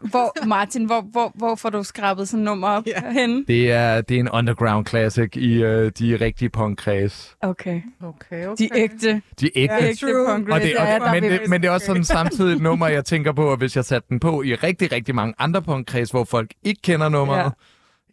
Hvor, 0.03 0.45
Martin, 0.45 0.85
hvor, 0.85 1.01
hvor, 1.01 1.31
hvor 1.35 1.55
får 1.55 1.69
du 1.69 1.83
skrabet 1.83 2.27
sådan 2.29 2.39
et 2.39 2.45
nummer 2.45 2.67
op 2.67 2.83
ja. 2.87 3.11
henne? 3.11 3.45
Det 3.47 3.71
er, 3.71 4.01
det 4.01 4.15
er 4.15 4.19
en 4.19 4.29
underground 4.29 4.85
classic 4.87 5.35
i 5.35 5.53
øh, 5.63 5.91
de 5.99 6.15
rigtige 6.21 6.49
punkkreds. 6.49 7.35
Okay. 7.41 7.81
Okay, 8.03 8.47
okay. 8.47 8.55
De 8.57 8.69
ægte, 8.75 9.21
De 9.39 9.57
ægte 9.57 9.75
ja, 9.75 9.89
ægte 9.89 10.05
Og 10.05 10.61
det, 10.61 10.77
og 10.77 10.87
ja, 10.87 11.13
men, 11.13 11.23
det, 11.23 11.41
men 11.49 11.61
det 11.61 11.67
er 11.67 11.71
også 11.71 11.85
sådan 11.85 12.03
samtidig 12.03 12.55
et 12.55 12.61
nummer, 12.69 12.87
jeg 12.87 13.05
tænker 13.05 13.31
på, 13.31 13.51
at 13.51 13.57
hvis 13.57 13.75
jeg 13.75 13.85
satte 13.85 14.09
den 14.09 14.19
på 14.19 14.41
i 14.43 14.55
rigtig, 14.55 14.91
rigtig 14.91 15.15
mange 15.15 15.33
andre 15.39 15.61
punkkreds, 15.61 16.11
hvor 16.11 16.23
folk 16.23 16.51
ikke 16.63 16.81
kender 16.81 17.09
nummeret, 17.09 17.39
Ja. 17.43 17.47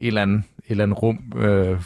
et, 0.01 0.07
eller 0.07 0.23
andet, 0.23 0.39
et 0.59 0.71
eller 0.71 0.85
andet 0.85 1.03
rum 1.03 1.19
øh, 1.37 1.81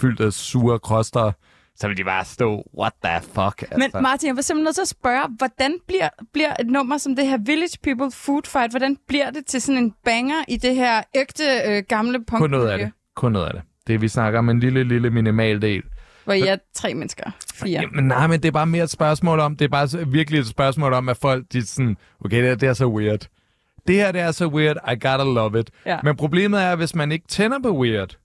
fyldt 0.00 0.20
af 0.20 0.32
sure 0.32 0.78
kroster, 0.78 1.32
så 1.80 1.88
vil 1.88 1.96
de 1.96 2.04
bare 2.04 2.24
stå, 2.24 2.70
what 2.78 2.92
the 3.04 3.20
fuck? 3.22 3.62
Altså. 3.62 3.78
Men 3.78 4.02
Martin, 4.02 4.26
jeg 4.26 4.36
var 4.36 4.42
simpelthen 4.42 4.64
nødt 4.64 4.74
til 4.74 4.82
at 4.82 4.88
spørge, 4.88 5.28
hvordan 5.38 5.78
bliver, 5.86 6.08
bliver 6.32 6.54
et 6.60 6.66
nummer 6.66 6.98
som 6.98 7.16
det 7.16 7.26
her 7.26 7.38
Village 7.46 7.78
People 7.82 8.10
Food 8.10 8.42
Fight, 8.46 8.72
hvordan 8.72 8.96
bliver 9.08 9.30
det 9.30 9.46
til 9.46 9.62
sådan 9.62 9.84
en 9.84 9.94
banger 10.04 10.44
i 10.48 10.56
det 10.56 10.74
her 10.74 11.02
ægte 11.14 11.44
øh, 11.66 11.82
gamle 11.88 12.24
punk 12.24 12.40
Kun 12.40 12.50
noget 12.50 12.68
af 12.68 12.78
det. 12.78 12.90
Kun 13.16 13.32
noget 13.32 13.46
af 13.46 13.52
det. 13.52 13.62
Det 13.86 14.00
vi 14.00 14.08
snakker 14.08 14.38
om 14.38 14.48
en 14.48 14.60
lille, 14.60 14.84
lille 14.84 15.10
minimal 15.10 15.62
del. 15.62 15.82
Hvor 16.24 16.32
I 16.32 16.40
er 16.40 16.56
tre 16.74 16.94
mennesker. 16.94 17.30
Fire. 17.54 17.80
Jamen, 17.80 18.04
nej, 18.04 18.26
men 18.26 18.40
det 18.42 18.48
er 18.48 18.52
bare 18.52 18.66
mere 18.66 18.84
et 18.84 18.90
spørgsmål 18.90 19.40
om, 19.40 19.56
det 19.56 19.64
er 19.64 19.68
bare 19.68 20.06
virkelig 20.06 20.40
et 20.40 20.46
spørgsmål 20.46 20.92
om, 20.92 21.08
at 21.08 21.16
folk, 21.16 21.44
de 21.52 21.66
sådan, 21.66 21.96
okay, 22.24 22.36
det, 22.36 22.44
her, 22.44 22.54
det 22.54 22.68
er 22.68 22.72
så 22.72 22.86
weird. 22.86 23.28
Det 23.88 23.96
her, 23.96 24.12
det 24.12 24.20
er 24.20 24.30
så 24.30 24.46
weird, 24.46 24.76
I 24.92 24.94
gotta 24.94 25.24
love 25.24 25.60
it. 25.60 25.70
Ja. 25.86 25.98
Men 26.02 26.16
problemet 26.16 26.62
er, 26.62 26.76
hvis 26.76 26.94
man 26.94 27.12
ikke 27.12 27.26
tænder 27.28 27.58
på 27.62 27.78
weird, 27.78 28.16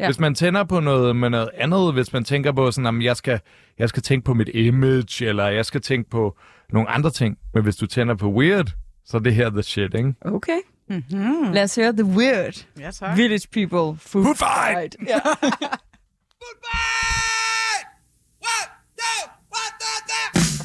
Ja. 0.00 0.06
hvis 0.06 0.20
man 0.20 0.34
tænder 0.34 0.64
på 0.64 0.80
noget 0.80 1.16
med 1.16 1.30
noget 1.30 1.48
andet, 1.54 1.92
hvis 1.92 2.12
man 2.12 2.24
tænker 2.24 2.52
på 2.52 2.70
sådan, 2.70 2.96
at 2.98 3.04
jeg 3.04 3.16
skal, 3.16 3.40
jeg 3.78 3.88
skal 3.88 4.02
tænke 4.02 4.24
på 4.24 4.34
mit 4.34 4.48
image, 4.54 5.26
eller 5.26 5.46
jeg 5.48 5.66
skal 5.66 5.80
tænke 5.80 6.10
på 6.10 6.36
nogle 6.72 6.88
andre 6.88 7.10
ting. 7.10 7.38
Men 7.54 7.62
hvis 7.62 7.76
du 7.76 7.86
tænder 7.86 8.14
på 8.14 8.28
weird, 8.32 8.70
så 9.04 9.16
er 9.16 9.20
det 9.20 9.34
her 9.34 9.50
the 9.50 9.62
shit, 9.62 9.94
ikke? 9.94 10.14
Okay. 10.20 10.58
Mm-hmm. 10.88 11.52
Lad 11.52 11.62
os 11.62 11.76
høre 11.76 11.92
The 11.92 12.04
Weird 12.04 12.66
Ja, 12.80 12.90
tak. 12.90 13.16
Village 13.16 13.48
People 13.52 14.00
Food, 14.00 14.24
Food 14.24 14.34
fight! 14.34 14.76
Fight. 14.78 14.96
Ja. 15.10 15.20
Standing 20.30 20.63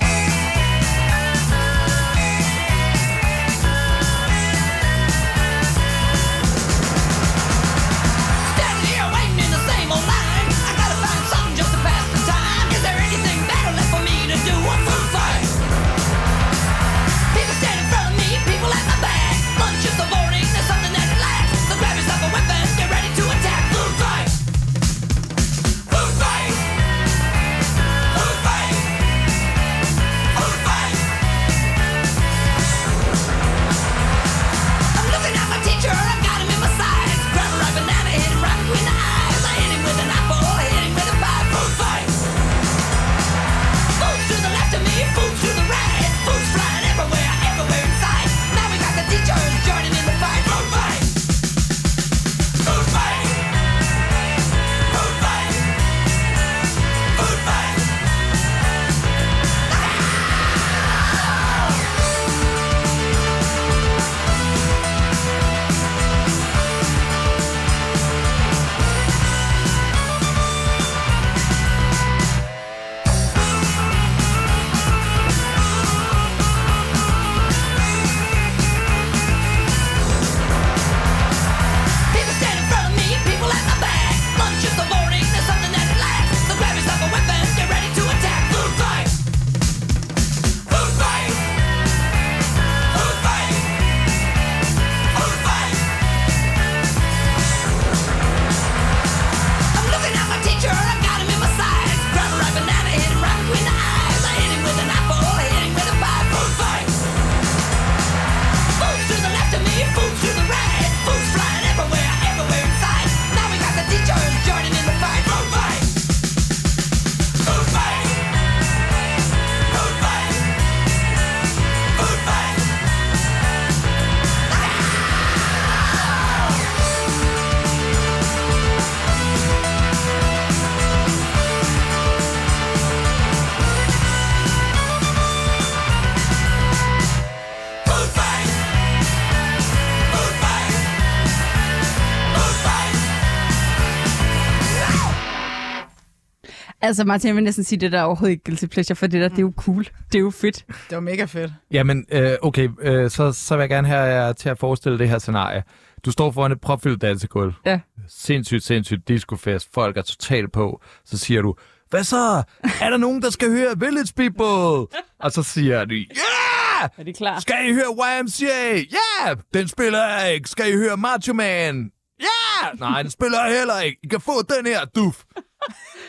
Altså, 146.90 147.04
Martin, 147.04 147.28
jeg 147.28 147.36
vil 147.36 147.44
næsten 147.44 147.64
sige, 147.64 147.80
det 147.80 147.92
der 147.92 148.00
er 148.00 148.04
overhovedet 148.04 148.32
ikke 148.32 148.44
guilty 148.44 148.66
pleasure, 148.66 148.96
for 148.96 149.08
det 149.08 149.22
der, 149.22 149.28
det 149.28 149.38
er 149.38 149.42
jo 149.42 149.54
cool. 149.58 149.84
Det 149.84 150.16
er 150.16 150.20
jo 150.20 150.30
fedt. 150.30 150.66
Det 150.68 150.96
var 150.96 151.00
mega 151.00 151.26
fedt. 151.26 151.52
Jamen, 151.72 152.06
øh, 152.12 152.32
okay, 152.42 152.70
øh, 152.82 153.10
så, 153.10 153.32
så 153.32 153.56
vil 153.56 153.62
jeg 153.62 153.70
gerne 153.70 153.88
have 153.88 154.02
jer 154.02 154.34
til 154.34 154.50
at 154.50 154.60
forestille 154.60 155.00
det 155.00 155.10
her 155.10 155.20
scenarie. 155.20 155.64
Du 156.06 156.12
står 156.12 156.32
foran 156.32 156.52
et 156.52 156.62
propfyldt 156.62 157.02
dansegulv. 157.02 157.54
Ja. 157.66 157.80
Sindssygt, 158.08 158.64
sindssygt 158.64 159.08
discofest. 159.08 159.70
Folk 159.74 159.98
er 159.98 160.02
totalt 160.02 160.52
på. 160.52 160.82
Så 161.06 161.18
siger 161.18 161.42
du, 161.42 161.56
hvad 161.90 162.04
så? 162.04 162.44
Er 162.82 162.90
der 162.90 162.98
nogen, 162.98 163.22
der 163.22 163.30
skal 163.30 163.50
høre 163.50 163.80
Village 163.80 164.14
People? 164.16 164.88
Og 165.20 165.32
så 165.32 165.44
siger 165.44 165.86
de, 165.86 165.96
yeah! 165.96 166.90
Er 166.98 167.04
de 167.04 167.14
klar? 167.14 167.40
Skal 167.40 167.70
I 167.70 167.74
høre 167.74 168.20
YMCA? 168.22 168.46
Ja! 168.74 169.28
Yeah! 169.28 169.38
Den 169.54 169.68
spiller 169.68 170.08
jeg 170.08 170.34
ikke. 170.34 170.50
Skal 170.50 170.74
I 170.74 170.76
høre 170.76 170.98
Macho 170.98 171.34
Man? 171.34 171.92
Ja! 172.20 172.26
Yeah! 172.68 172.80
Nej, 172.80 173.02
den 173.02 173.12
spiller 173.12 173.46
jeg 173.46 173.58
heller 173.58 173.80
ikke. 173.80 173.98
I 174.04 174.08
kan 174.08 174.22
få 174.22 174.42
den 174.42 174.66
her, 174.66 174.86
duf. 174.86 175.24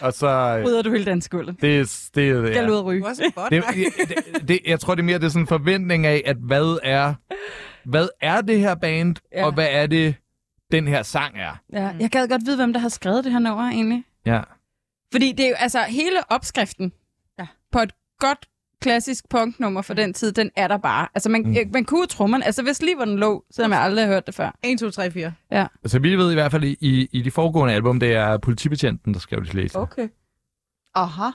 Og 0.03 0.13
så... 0.13 0.27
øh, 0.27 0.65
Rydder 0.65 0.83
du 0.83 0.91
hele 0.91 1.05
dansegulvet. 1.05 1.57
Det, 1.61 1.81
er- 1.81 2.09
det, 2.15 2.29
er- 2.31 2.47
Skal 2.47 2.65
ja. 2.65 2.71
ud 2.71 2.75
og 2.77 2.85
ryge. 2.85 3.03
Godt. 3.03 3.19
Det, 3.51 3.65
det, 3.75 4.49
det, 4.49 4.59
jeg 4.67 4.81
tror, 4.81 4.95
det 4.95 5.03
er 5.03 5.05
mere 5.07 5.19
det 5.19 5.25
er 5.25 5.29
sådan 5.29 5.43
en 5.43 5.47
forventning 5.47 6.07
af, 6.07 6.23
at 6.27 6.37
hvad 6.37 6.79
er, 6.83 7.15
hvad 7.85 8.09
er 8.21 8.41
det 8.41 8.61
her 8.61 8.75
band, 8.75 9.17
Ja. 9.33 9.39
ja. 9.41 9.47
og 9.47 9.53
hvad 9.55 9.69
er 9.71 9.87
det, 9.87 10.15
den 10.73 10.89
her 10.89 11.03
sang 11.03 11.37
er. 11.39 11.57
Ja, 11.73 11.91
jeg 12.01 12.11
gad 12.11 12.29
godt 12.29 12.43
vide, 12.47 12.57
hvem 12.57 12.73
der 12.73 12.81
har 12.81 12.89
skrevet 12.89 13.25
det 13.25 13.33
her 13.33 13.39
nummer, 13.39 13.71
egentlig. 13.71 14.05
Ja. 14.27 14.41
Fordi 15.13 15.33
det 15.33 15.45
er 15.45 15.49
jo, 15.49 15.55
altså, 15.59 15.83
hele 15.83 16.17
opskriften 16.29 16.93
Ja. 17.39 17.47
på 17.73 17.79
et 17.79 17.93
godt 18.19 18.49
klassisk 18.81 19.29
punknummer 19.29 19.83
for 19.83 19.95
den 19.95 20.15
tid, 20.15 20.33
den 20.33 20.51
er 20.57 20.69
der 20.69 20.77
bare. 20.77 21.09
Altså, 21.15 21.29
man, 21.29 21.43
mm. 21.43 21.57
man 21.73 21.85
kunne 21.85 22.07
trommerne, 22.07 22.47
altså 22.47 22.63
hvis 22.63 22.83
lige 22.83 22.97
hvor 22.97 23.05
den 23.05 23.19
lå, 23.19 23.45
selvom 23.51 23.73
jeg 23.73 23.81
aldrig 23.81 24.05
har 24.05 24.13
hørt 24.13 24.27
det 24.27 24.35
før. 24.35 24.57
1, 24.63 24.79
2, 24.79 24.91
3, 24.91 25.11
4. 25.11 25.33
Ja. 25.53 25.67
Altså, 25.85 25.99
vi 25.99 26.17
ved 26.17 26.31
i 26.31 26.35
hvert 26.35 26.51
fald 26.51 26.65
i, 26.65 26.77
i, 26.81 27.09
i 27.13 27.23
de 27.23 27.31
foregående 27.31 27.75
album, 27.75 28.01
det 28.01 28.13
er 28.13 28.39
politibetjenten, 28.39 29.15
der 29.15 29.21
skrev 29.21 29.45
det 29.45 29.55
læse. 29.55 29.79
Okay. 29.79 30.09
Aha. 30.95 31.31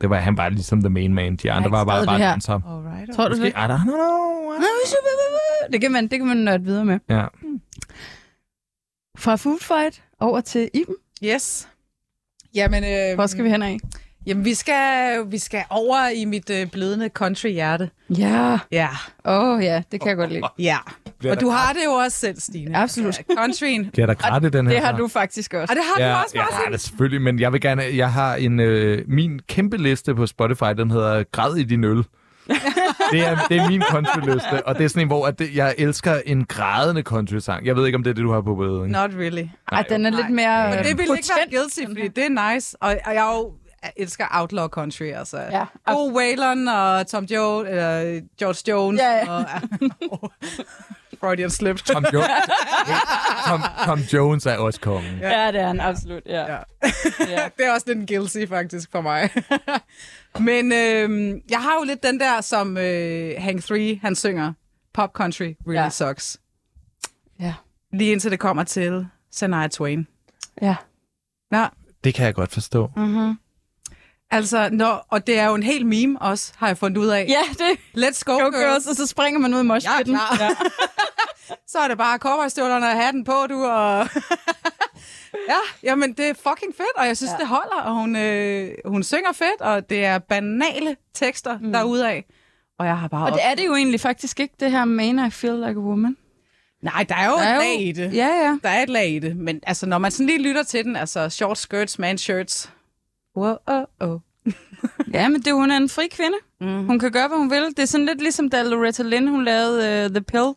Det 0.00 0.10
var, 0.10 0.16
han 0.16 0.36
var 0.36 0.48
ligesom 0.48 0.80
the 0.80 0.90
main 0.90 1.14
man. 1.14 1.36
De 1.36 1.52
andre 1.52 1.70
var 1.70 1.84
bare, 1.84 2.06
bare 2.06 2.14
det 2.14 2.24
her. 2.24 2.30
danser. 2.30 2.52
Alright. 2.52 3.16
Tror 3.16 3.24
du 3.24 3.30
Måske, 3.30 3.46
I 3.46 3.50
det? 3.50 3.54
don't 3.54 3.82
know. 3.82 4.52
Det 5.72 5.80
kan 5.80 5.92
man, 5.92 6.08
det 6.08 6.18
kan 6.18 6.26
man 6.28 6.36
nørde 6.36 6.64
videre 6.64 6.84
med. 6.84 6.98
Ja. 7.08 7.26
Fra 9.18 9.36
Food 9.36 9.58
Fight 9.60 10.02
over 10.20 10.40
til 10.40 10.70
Iben. 10.74 10.94
Yes. 11.24 11.68
Jamen, 12.54 12.84
øh, 12.84 13.14
Hvor 13.14 13.26
skal 13.26 13.44
vi 13.44 13.50
hen 13.50 13.62
af? 13.62 13.78
Jamen, 14.26 14.44
vi 14.44 14.54
skal, 14.54 15.20
vi 15.26 15.38
skal 15.38 15.64
over 15.70 16.08
i 16.08 16.24
mit 16.24 16.50
øh, 16.50 16.66
blødende 16.66 17.08
country-hjerte. 17.08 17.90
Ja. 18.10 18.58
Ja. 18.72 18.88
Åh 19.24 19.48
oh, 19.48 19.64
ja, 19.64 19.82
det 19.92 20.00
kan 20.00 20.08
jeg 20.08 20.16
godt 20.16 20.32
lide. 20.32 20.42
Ja. 20.58 20.76
Bliver 21.18 21.34
Og 21.34 21.40
du 21.40 21.48
har 21.48 21.72
det 21.72 21.80
jo 21.84 21.90
også 21.90 22.18
selv, 22.18 22.40
Stine. 22.40 22.76
Absolut. 22.76 23.18
Ja, 23.18 23.34
Countryen. 23.34 23.90
Bliver 23.92 24.06
der 24.06 24.14
gratis 24.14 24.50
den 24.52 24.66
her? 24.66 24.74
Det 24.74 24.84
har 24.84 24.96
du 24.96 25.08
faktisk 25.08 25.54
også. 25.54 25.72
Og 25.72 25.76
det 25.76 25.84
har 25.94 26.04
Ja, 26.06 26.12
du 26.12 26.16
også, 26.22 26.36
Martin. 26.36 26.56
har 26.64 26.70
det 26.70 26.80
selvfølgelig, 26.80 27.22
men 27.22 27.40
jeg 27.40 27.52
vil 27.52 27.60
gerne, 27.60 27.82
jeg 27.94 28.12
har 28.12 28.34
en, 28.34 28.60
øh, 28.60 29.04
min 29.08 29.40
kæmpe 29.48 29.76
liste 29.76 30.14
på 30.14 30.26
Spotify, 30.26 30.74
den 30.78 30.90
hedder 30.90 31.24
Græd 31.32 31.56
i 31.56 31.62
din 31.62 31.84
øl. 31.84 31.96
det, 33.12 33.20
er, 33.20 33.38
det 33.48 33.56
er 33.56 33.68
min 33.68 33.82
countryliste, 33.82 34.66
og 34.66 34.78
det 34.78 34.84
er 34.84 34.88
sådan 34.88 35.02
en, 35.02 35.06
hvor 35.08 35.26
at 35.26 35.38
det, 35.38 35.54
jeg 35.54 35.74
elsker 35.78 36.20
en 36.26 36.44
grædende 36.44 37.02
country-sang. 37.02 37.66
Jeg 37.66 37.76
ved 37.76 37.86
ikke, 37.86 37.96
om 37.96 38.02
det 38.02 38.10
er 38.10 38.14
det, 38.14 38.22
du 38.22 38.32
har 38.32 38.40
på 38.40 38.54
bedring. 38.54 38.92
Not 38.92 39.10
really. 39.18 39.44
Ej, 39.72 39.82
den 39.88 40.06
er 40.06 40.10
lidt 40.10 40.30
mere 40.30 40.70
Men 40.70 40.78
det 40.78 40.98
vil 40.98 41.16
ikke 41.16 41.28
være 41.36 41.58
guilty, 41.58 41.80
fordi 41.88 42.08
det 42.08 42.24
er 42.26 42.54
nice. 42.54 42.76
Og, 42.80 42.88
og 43.06 43.14
jeg 43.14 43.32
er 43.32 43.36
jo 43.36 43.52
jeg 43.63 43.63
elsker 43.96 44.26
outlaw 44.30 44.68
country, 44.68 45.04
altså. 45.04 45.38
Ja, 45.38 45.64
God 45.86 46.12
Waylon 46.12 46.68
og 46.68 47.06
Tom 47.06 47.24
Jones, 47.24 47.68
eller 47.70 48.20
George 48.38 48.70
Jones. 48.72 49.00
Ja, 49.00 49.10
ja. 49.16 49.44
Og, 50.10 50.32
Freudian 51.20 51.50
slip. 51.50 51.76
Tom, 51.76 52.04
jo- 52.12 52.22
Tom, 53.46 53.60
Tom 53.86 53.98
Jones 53.98 54.46
er 54.46 54.56
også 54.56 54.80
kongen. 54.80 55.18
Ja, 55.20 55.52
det 55.52 55.60
er 55.60 55.66
han 55.66 55.80
absolut. 55.80 56.22
Ja. 56.26 56.40
Ja. 56.52 56.58
Ja. 57.28 57.48
det 57.58 57.66
er 57.66 57.72
også 57.72 57.92
lidt 57.94 58.08
guilty, 58.08 58.46
faktisk, 58.48 58.90
for 58.92 59.00
mig. 59.00 59.30
Men 60.48 60.72
øhm, 60.72 61.40
jeg 61.50 61.58
har 61.62 61.74
jo 61.80 61.84
lidt 61.86 62.02
den 62.02 62.20
der, 62.20 62.40
som 62.40 62.76
øh, 62.76 63.32
Hank 63.38 63.64
3, 63.64 63.98
han 64.02 64.14
synger. 64.16 64.52
Pop 64.94 65.10
country 65.12 65.54
really 65.66 65.74
Ja. 65.82 65.88
sucks. 65.90 66.40
Ja. 67.40 67.54
Lige 67.92 68.12
indtil 68.12 68.30
det 68.30 68.40
kommer 68.40 68.64
til 68.64 69.06
Shania 69.32 69.68
Twain. 69.68 70.06
ja. 70.62 70.76
Nå, 71.50 71.64
Det 72.04 72.14
kan 72.14 72.26
jeg 72.26 72.34
godt 72.34 72.52
forstå. 72.52 72.90
Mm-hmm. 72.96 73.38
Altså, 74.30 74.68
når, 74.72 75.06
og 75.10 75.26
det 75.26 75.38
er 75.38 75.46
jo 75.46 75.54
en 75.54 75.62
helt 75.62 75.86
meme 75.86 76.22
også, 76.22 76.52
har 76.56 76.66
jeg 76.66 76.78
fundet 76.78 76.98
ud 76.98 77.06
af. 77.08 77.26
Ja, 77.28 77.42
det 77.52 78.04
Let's 78.04 78.22
go, 78.24 78.32
Go 78.32 78.38
girls. 78.38 78.56
Girls, 78.56 78.86
og 78.86 78.96
så 78.96 79.06
springer 79.06 79.40
man 79.40 79.54
ud 79.54 79.60
i 79.60 79.62
moshpitten. 79.62 80.14
klar. 80.14 80.36
Ja. 80.40 80.50
Så 81.68 81.78
er 81.78 81.88
det 81.88 81.98
bare 81.98 82.18
cowboystøvlerne 82.18 82.86
og 82.86 82.92
hatten 82.92 83.24
på, 83.24 83.46
du, 83.48 83.64
og... 83.64 84.08
ja, 85.52 85.58
jamen 85.82 86.12
det 86.12 86.28
er 86.28 86.34
fucking 86.34 86.74
fedt, 86.76 86.96
og 86.96 87.06
jeg 87.06 87.16
synes, 87.16 87.30
ja. 87.30 87.34
Ja. 87.34 87.38
det 87.38 87.48
holder, 87.48 87.80
og 87.84 87.94
hun, 87.94 88.16
øh, 88.16 88.70
hun 88.84 89.02
synger 89.02 89.32
fedt, 89.32 89.60
og 89.60 89.90
det 89.90 90.04
er 90.04 90.18
banale 90.18 90.96
tekster 91.14 91.58
mm. 91.58 91.72
derudaf. 91.72 92.24
Og 92.78 92.86
jeg 92.86 92.98
har 92.98 93.08
bare... 93.08 93.26
Og 93.26 93.32
det 93.32 93.40
er 93.44 93.54
det 93.54 93.66
jo 93.66 93.74
egentlig 93.74 94.00
faktisk 94.00 94.40
ikke, 94.40 94.54
det 94.60 94.70
her 94.70 94.84
Man, 94.84 95.26
I 95.26 95.30
Feel 95.30 95.54
Like 95.54 95.66
a 95.80 95.82
Woman. 95.82 96.16
Nej, 96.82 97.06
der 97.08 97.14
er 97.14 97.26
jo 97.26 97.32
Der 97.32 97.38
et 97.40 97.48
er 97.48 97.54
jo- 97.54 97.60
lag 97.60 97.80
i 97.80 97.92
det. 97.92 98.14
Ja, 98.14 98.26
ja. 98.26 98.58
Der 98.62 98.68
er 98.68 98.82
et 98.82 98.88
lag 98.88 99.08
i 99.10 99.18
det, 99.18 99.36
men 99.36 99.60
altså, 99.66 99.86
når 99.86 99.98
man 99.98 100.10
sådan 100.10 100.26
lige 100.26 100.42
lytter 100.42 100.62
til 100.62 100.84
den, 100.84 100.96
altså 100.96 101.28
short 101.28 101.58
skirts, 101.58 101.98
man 101.98 102.18
shirts, 102.18 102.70
wow, 103.36 103.56
oh, 103.66 103.84
oh. 104.00 104.20
Ja, 105.12 105.28
men 105.28 105.40
det, 105.40 105.52
hun 105.52 105.70
er 105.70 105.76
en 105.76 105.88
fri 105.88 106.08
kvinde. 106.10 106.36
Mm. 106.60 106.86
Hun 106.86 106.98
kan 106.98 107.12
gøre, 107.12 107.28
hvad 107.28 107.38
hun 107.38 107.50
vil. 107.50 107.64
Det 107.64 107.78
er 107.78 107.84
sådan 107.86 108.06
lidt 108.06 108.20
ligesom, 108.20 108.50
da 108.50 108.62
Loretta 108.62 109.02
Lynn, 109.02 109.28
hun 109.28 109.44
lavede 109.44 110.04
uh, 110.04 110.10
The 110.10 110.20
Pill. 110.20 110.52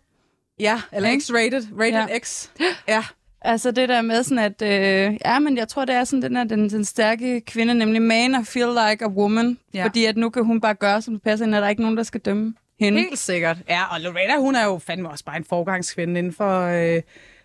Ja, 0.59 0.81
eller 0.91 1.09
Ikke? 1.09 1.23
X-rated, 1.23 1.79
rated 1.79 2.07
Ja. 2.09 2.19
X. 2.19 2.49
Ja, 2.87 3.03
Altså 3.41 3.71
det 3.71 3.89
der 3.89 4.01
med 4.01 4.23
sådan, 4.23 4.43
at... 4.43 4.61
Øh, 4.61 5.17
ja, 5.25 5.39
men 5.39 5.57
jeg 5.57 5.67
tror, 5.67 5.85
det 5.85 5.95
er 5.95 6.03
sådan 6.03 6.21
den, 6.21 6.37
er 6.37 6.43
den, 6.43 6.69
den 6.69 6.85
stærke 6.85 7.41
kvinde, 7.41 7.73
nemlig 7.73 8.01
man, 8.01 8.41
I 8.41 8.45
feel 8.45 8.67
like 8.89 9.05
a 9.05 9.07
woman. 9.07 9.57
Ja. 9.73 9.85
Fordi 9.85 10.05
at 10.05 10.17
nu 10.17 10.29
kan 10.29 10.45
hun 10.45 10.61
bare 10.61 10.73
gøre, 10.73 11.01
som 11.01 11.13
det 11.13 11.23
passer 11.23 11.45
hende, 11.45 11.57
og 11.57 11.61
der 11.61 11.65
er 11.65 11.69
ikke 11.69 11.81
nogen, 11.81 11.97
der 11.97 12.03
skal 12.03 12.21
dømme 12.21 12.53
hende. 12.79 12.99
helt 12.99 13.19
sikkert. 13.19 13.57
Ja, 13.69 13.83
og 13.93 14.01
Loretta, 14.01 14.37
hun 14.37 14.55
er 14.55 14.65
jo 14.65 14.77
fandme 14.77 15.09
også 15.09 15.25
bare 15.25 15.37
en 15.37 15.45
forgangskvinde 15.45 16.19
inden 16.19 16.33
for 16.33 16.61
øh, 16.61 17.01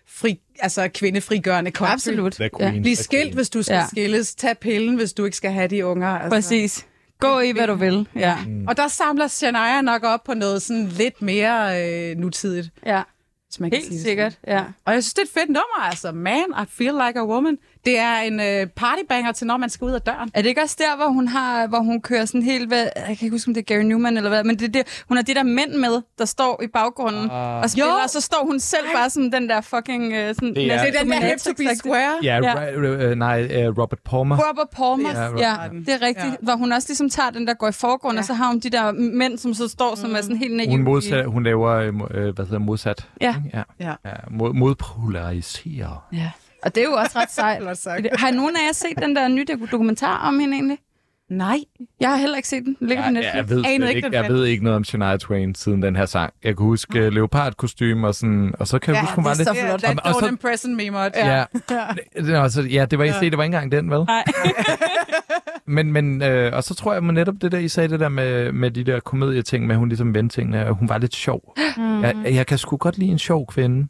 fri, 0.07 0.39
altså 0.59 0.89
kvindefrigørende 0.93 1.71
country. 1.71 1.93
Absolut. 1.93 2.39
Ja. 2.39 2.47
Queen. 2.59 2.81
Bliv 2.81 2.95
skilt, 2.95 3.33
hvis 3.33 3.49
du 3.49 3.63
skal 3.63 3.75
ja. 3.75 3.87
Skilles. 3.87 4.35
Tag 4.35 4.57
pillen, 4.57 4.95
hvis 4.95 5.13
du 5.13 5.25
ikke 5.25 5.37
skal 5.37 5.51
have 5.51 5.67
de 5.67 5.85
unger. 5.85 6.07
Altså. 6.07 6.29
Præcis. 6.29 6.85
Gå 7.19 7.39
i, 7.39 7.51
hvad 7.51 7.67
du 7.67 7.73
vil. 7.73 8.07
Ja. 8.15 8.37
Mm. 8.47 8.67
Og 8.67 8.77
der 8.77 8.87
samler 8.87 9.27
Shania 9.27 9.81
nok 9.81 10.03
op 10.03 10.23
på 10.23 10.33
noget 10.33 10.61
sådan 10.61 10.87
lidt 10.87 11.21
mere 11.21 11.85
øh, 12.11 12.17
nutidigt, 12.17 12.69
ja. 12.85 13.01
hvis 13.47 13.59
man 13.59 13.69
kan 13.71 13.79
Helt 13.79 13.91
sige 13.91 14.01
sikkert. 14.01 14.33
sådan. 14.33 14.57
Ja. 14.57 14.63
Og 14.85 14.93
jeg 14.93 15.03
synes, 15.03 15.13
det 15.13 15.21
er 15.21 15.25
et 15.25 15.31
fedt 15.33 15.49
nummer, 15.49 15.81
altså. 15.81 16.11
Man, 16.11 16.43
I 16.63 16.65
feel 16.69 16.93
like 17.07 17.19
a 17.19 17.25
woman. 17.25 17.57
Det 17.85 17.99
er 17.99 18.15
en 18.17 18.39
øh, 18.39 18.67
partybanger 18.67 19.31
til, 19.31 19.47
når 19.47 19.57
man 19.57 19.69
skal 19.69 19.85
ud 19.85 19.91
af 19.91 20.01
døren. 20.01 20.29
Er 20.33 20.41
det 20.41 20.49
ikke 20.49 20.61
også 20.61 20.75
der, 20.79 20.95
hvor 20.97 21.07
hun 21.13 21.27
har, 21.27 21.67
hvor 21.67 21.79
hun 21.79 22.01
kører 22.01 22.25
sådan 22.25 22.41
helt, 22.41 22.67
hvad, 22.67 22.79
jeg 22.95 23.05
kan 23.05 23.11
ikke 23.21 23.29
huske, 23.31 23.49
om 23.49 23.53
det 23.53 23.61
er 23.71 23.75
Gary 23.75 23.83
Newman 23.83 24.17
eller 24.17 24.29
hvad, 24.29 24.43
men 24.43 24.59
det 24.59 24.67
er 24.67 24.71
det, 24.71 25.03
hun 25.07 25.17
har 25.17 25.23
de 25.23 25.33
der 25.33 25.43
mænd 25.43 25.71
med, 25.73 26.01
der 26.17 26.25
står 26.25 26.61
i 26.63 26.67
baggrunden 26.67 27.29
Ah. 27.31 27.61
og 27.63 27.69
spiller, 27.69 27.85
Jo. 27.87 27.99
og 28.03 28.09
så 28.09 28.21
står 28.21 28.45
hun 28.45 28.59
selv 28.59 28.85
bare 28.95 29.09
som 29.09 29.31
den 29.31 29.49
der 29.49 29.61
fucking... 29.61 30.03
Uh, 30.05 30.13
sådan, 30.13 30.53
Det 30.55 30.71
er- 30.73 30.83
Det 30.85 30.95
er 30.95 30.99
den 31.03 31.11
der 31.11 31.15
Have 31.19 31.37
to 31.37 31.53
be 31.57 31.75
square. 31.75 32.13
Ja, 32.23 32.39
Ja. 32.43 32.71
Øh, 32.71 33.15
nej, 33.17 33.41
øh, 33.43 33.77
Robert 33.77 33.99
Palmer. 34.05 34.37
Robert 34.49 34.69
Palmer, 34.75 35.09
Ja, 35.11 35.21
ja, 35.21 35.27
Robert 35.27 35.41
ja, 35.41 35.55
Palmer. 35.57 35.85
det 35.85 35.93
er 35.93 36.01
rigtigt. 36.07 36.25
Ja. 36.25 36.35
Hvor 36.41 36.55
hun 36.55 36.71
også 36.71 36.89
ligesom 36.89 37.09
tager 37.09 37.29
den, 37.29 37.47
der 37.47 37.53
går 37.53 37.67
i 37.67 37.71
forgrunden, 37.71 38.15
Ja. 38.17 38.19
og 38.21 38.25
så 38.25 38.33
har 38.33 38.47
hun 38.47 38.59
de 38.59 38.69
der 38.69 38.91
mænd, 38.91 39.37
som 39.37 39.53
så 39.53 39.67
står, 39.67 39.95
som 39.95 40.15
er 40.15 40.21
sådan 40.21 40.37
helt 40.37 40.55
naive. 40.57 40.71
Hun, 40.71 40.81
modsat, 40.83 41.25
hun 41.25 41.43
laver, 41.43 41.69
øh, 41.71 41.87
øh, 41.87 42.35
hvad 42.35 42.45
hedder 42.45 42.59
modsat? 42.59 43.07
Ja. 43.21 43.35
ja. 43.53 43.63
Ja. 43.79 43.93
ja 44.05 44.11
mod, 44.31 44.53
modpolariserer. 44.53 46.07
Ja. 46.13 46.29
Og 46.65 46.75
det 46.75 46.83
er 46.83 46.87
jo 46.87 46.93
også 46.93 47.19
ret 47.19 47.31
sejt. 47.41 47.61
Flot 47.61 47.77
sagt. 47.77 48.07
Har 48.19 48.31
nogen 48.31 48.55
af 48.55 48.67
jer 48.67 48.73
set 48.73 49.01
den 49.01 49.15
der 49.15 49.27
nye 49.27 49.45
dokumentar 49.71 50.17
om 50.27 50.39
hende 50.39 50.53
egentlig? 50.53 50.77
Nej. 51.29 51.57
Jeg 51.99 52.09
har 52.09 52.17
heller 52.17 52.35
ikke 52.37 52.47
set 52.47 52.63
den. 52.65 52.75
Den 52.79 52.87
ligger 52.87 53.03
på 53.03 53.07
Ja, 53.07 53.11
Netflix. 53.11 53.33
jeg, 53.35 53.49
ved, 53.49 53.63
Anede 53.67 53.93
ikke, 53.93 54.09
jeg 54.11 54.29
ved 54.29 54.45
ikke 54.45 54.63
noget 54.63 54.75
om 54.75 54.83
Shania 54.83 55.17
Twain 55.17 55.55
siden 55.55 55.81
den 55.81 55.95
her 55.95 56.05
sang. 56.05 56.33
Jeg 56.43 56.57
kan 56.57 56.65
huske 56.65 57.07
uh, 57.07 57.13
leopardkostyme 57.13 58.07
og 58.07 58.15
sådan, 58.15 58.53
og 58.59 58.67
så 58.67 58.79
kan 58.79 58.93
jeg 58.93 59.01
huske, 59.01 59.15
hun 59.15 59.25
var 59.25 59.35
lidt... 59.37 59.49
Ja, 59.55 59.69
flot. 59.69 59.83
Og- 59.83 59.95
og 60.03 60.13
så- 60.13 60.25
don't 60.25 60.29
impress 60.29 60.65
me 60.67 60.89
much. 60.89 61.11
Ja, 61.15 61.43
det, 61.53 61.61
det, 62.25 62.33
altså, 62.35 62.61
ja, 62.61 62.85
det 62.85 62.99
var 62.99 63.05
ikke 63.05 63.15
ja. 63.21 63.29
det 63.29 63.37
var 63.37 63.43
ikke 63.43 63.55
engang 63.55 63.71
den, 63.71 63.89
vel? 63.91 63.99
Nej. 64.05 64.23
Men, 65.65 65.91
men 65.93 66.21
øh, 66.21 66.53
og 66.55 66.63
så 66.63 66.75
tror 66.75 66.93
jeg, 66.93 67.07
at 67.07 67.13
netop 67.13 67.35
det 67.41 67.51
der, 67.51 67.57
I 67.57 67.67
sagde 67.67 67.89
det 67.89 67.99
der 67.99 68.09
med, 68.09 68.51
med 68.51 68.71
de 68.71 68.83
der 68.83 68.99
komedieting, 68.99 69.65
med 69.67 69.75
at 69.75 69.79
hun 69.79 69.89
ligesom 69.89 70.13
vendte 70.15 70.35
tingene, 70.35 70.67
og 70.67 70.75
hun 70.75 70.89
var 70.89 70.97
lidt 70.97 71.15
sjov. 71.15 71.55
Mm. 71.77 72.01
Jeg, 72.01 72.15
jeg 72.25 72.47
kan 72.47 72.57
sgu 72.57 72.77
godt 72.77 72.97
lide 72.97 73.11
en 73.11 73.19
sjov 73.19 73.47
kvinde. 73.47 73.87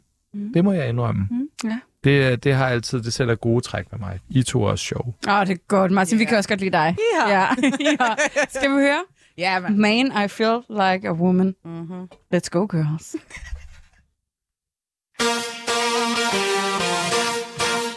Det 0.54 0.64
må 0.64 0.72
jeg 0.72 0.88
indrømme. 0.88 1.28
Mm, 1.30 1.48
ja. 1.64 1.78
Det, 2.04 2.44
det 2.44 2.54
har 2.54 2.68
altid, 2.68 3.02
det 3.02 3.12
selv 3.12 3.30
er 3.30 3.34
gode 3.34 3.60
træk 3.60 3.84
med 3.92 4.00
mig. 4.00 4.18
I 4.28 4.42
to 4.42 4.64
er 4.64 4.70
også 4.70 4.84
sjov. 4.84 5.14
Åh, 5.28 5.34
oh, 5.34 5.46
det 5.46 5.52
er 5.52 5.58
godt, 5.68 5.92
Martin. 5.92 6.18
Vi 6.18 6.24
kan 6.24 6.38
også 6.38 6.48
godt 6.48 6.60
lide 6.60 6.72
dig. 6.72 6.96
Ja. 7.16 7.28
ja. 7.28 7.46
ja. 8.00 8.14
Skal 8.48 8.70
vi 8.70 8.76
høre? 8.76 9.04
Ja, 9.38 9.60
man. 9.60 9.78
Man, 9.78 10.24
I 10.24 10.28
feel 10.28 10.60
like 10.68 11.08
a 11.08 11.12
woman. 11.12 11.54
Mm-hmm. 11.64 12.08
Let's 12.34 12.48
go, 12.50 12.66
girls. 12.66 13.16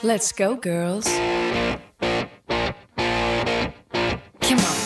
Let's 0.03 0.31
go, 0.31 0.55
girls. 0.55 1.07
Come 4.41 4.59
on. 4.59 4.76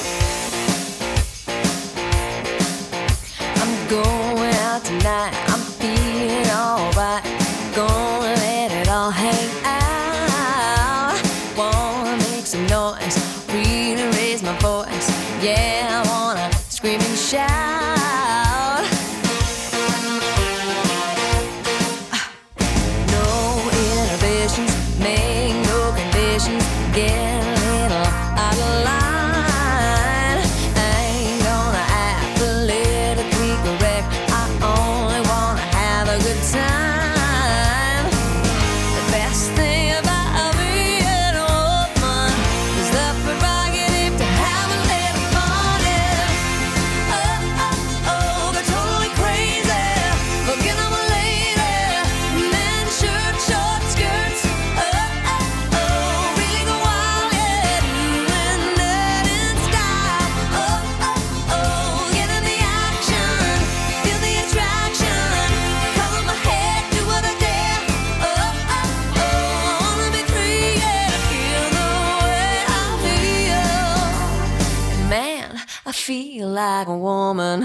Feel 76.41 76.49
like 76.49 76.88
a 76.88 76.97
woman. 76.97 77.59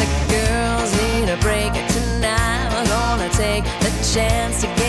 The 0.00 0.08
girls 0.28 0.90
need 1.00 1.28
a 1.28 1.36
break 1.40 1.72
tonight. 1.94 2.86
Gonna 2.88 3.28
take 3.30 3.64
the 3.84 3.92
chance 4.12 4.62
to 4.62 4.81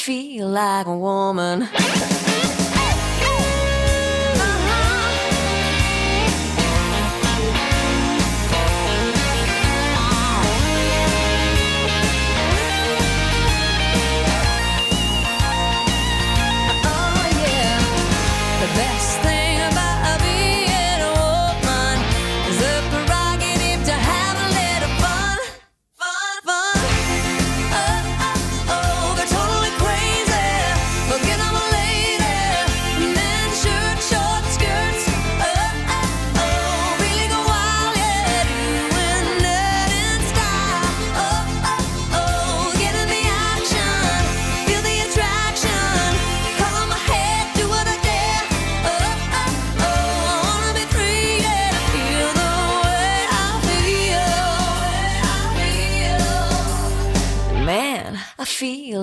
feel 0.00 0.48
like 0.48 0.86
a 0.86 0.96
woman. 0.96 1.68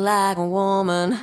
Like 0.03 0.38
a 0.38 0.45
woman. 0.45 1.19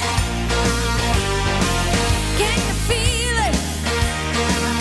Can 2.40 2.58
you 2.68 2.74
feel 2.88 3.36
it 3.48 3.56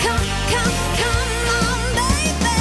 Come 0.04 0.26
come 0.52 0.76
come 1.00 1.32
on 1.60 1.80
baby 1.98 2.56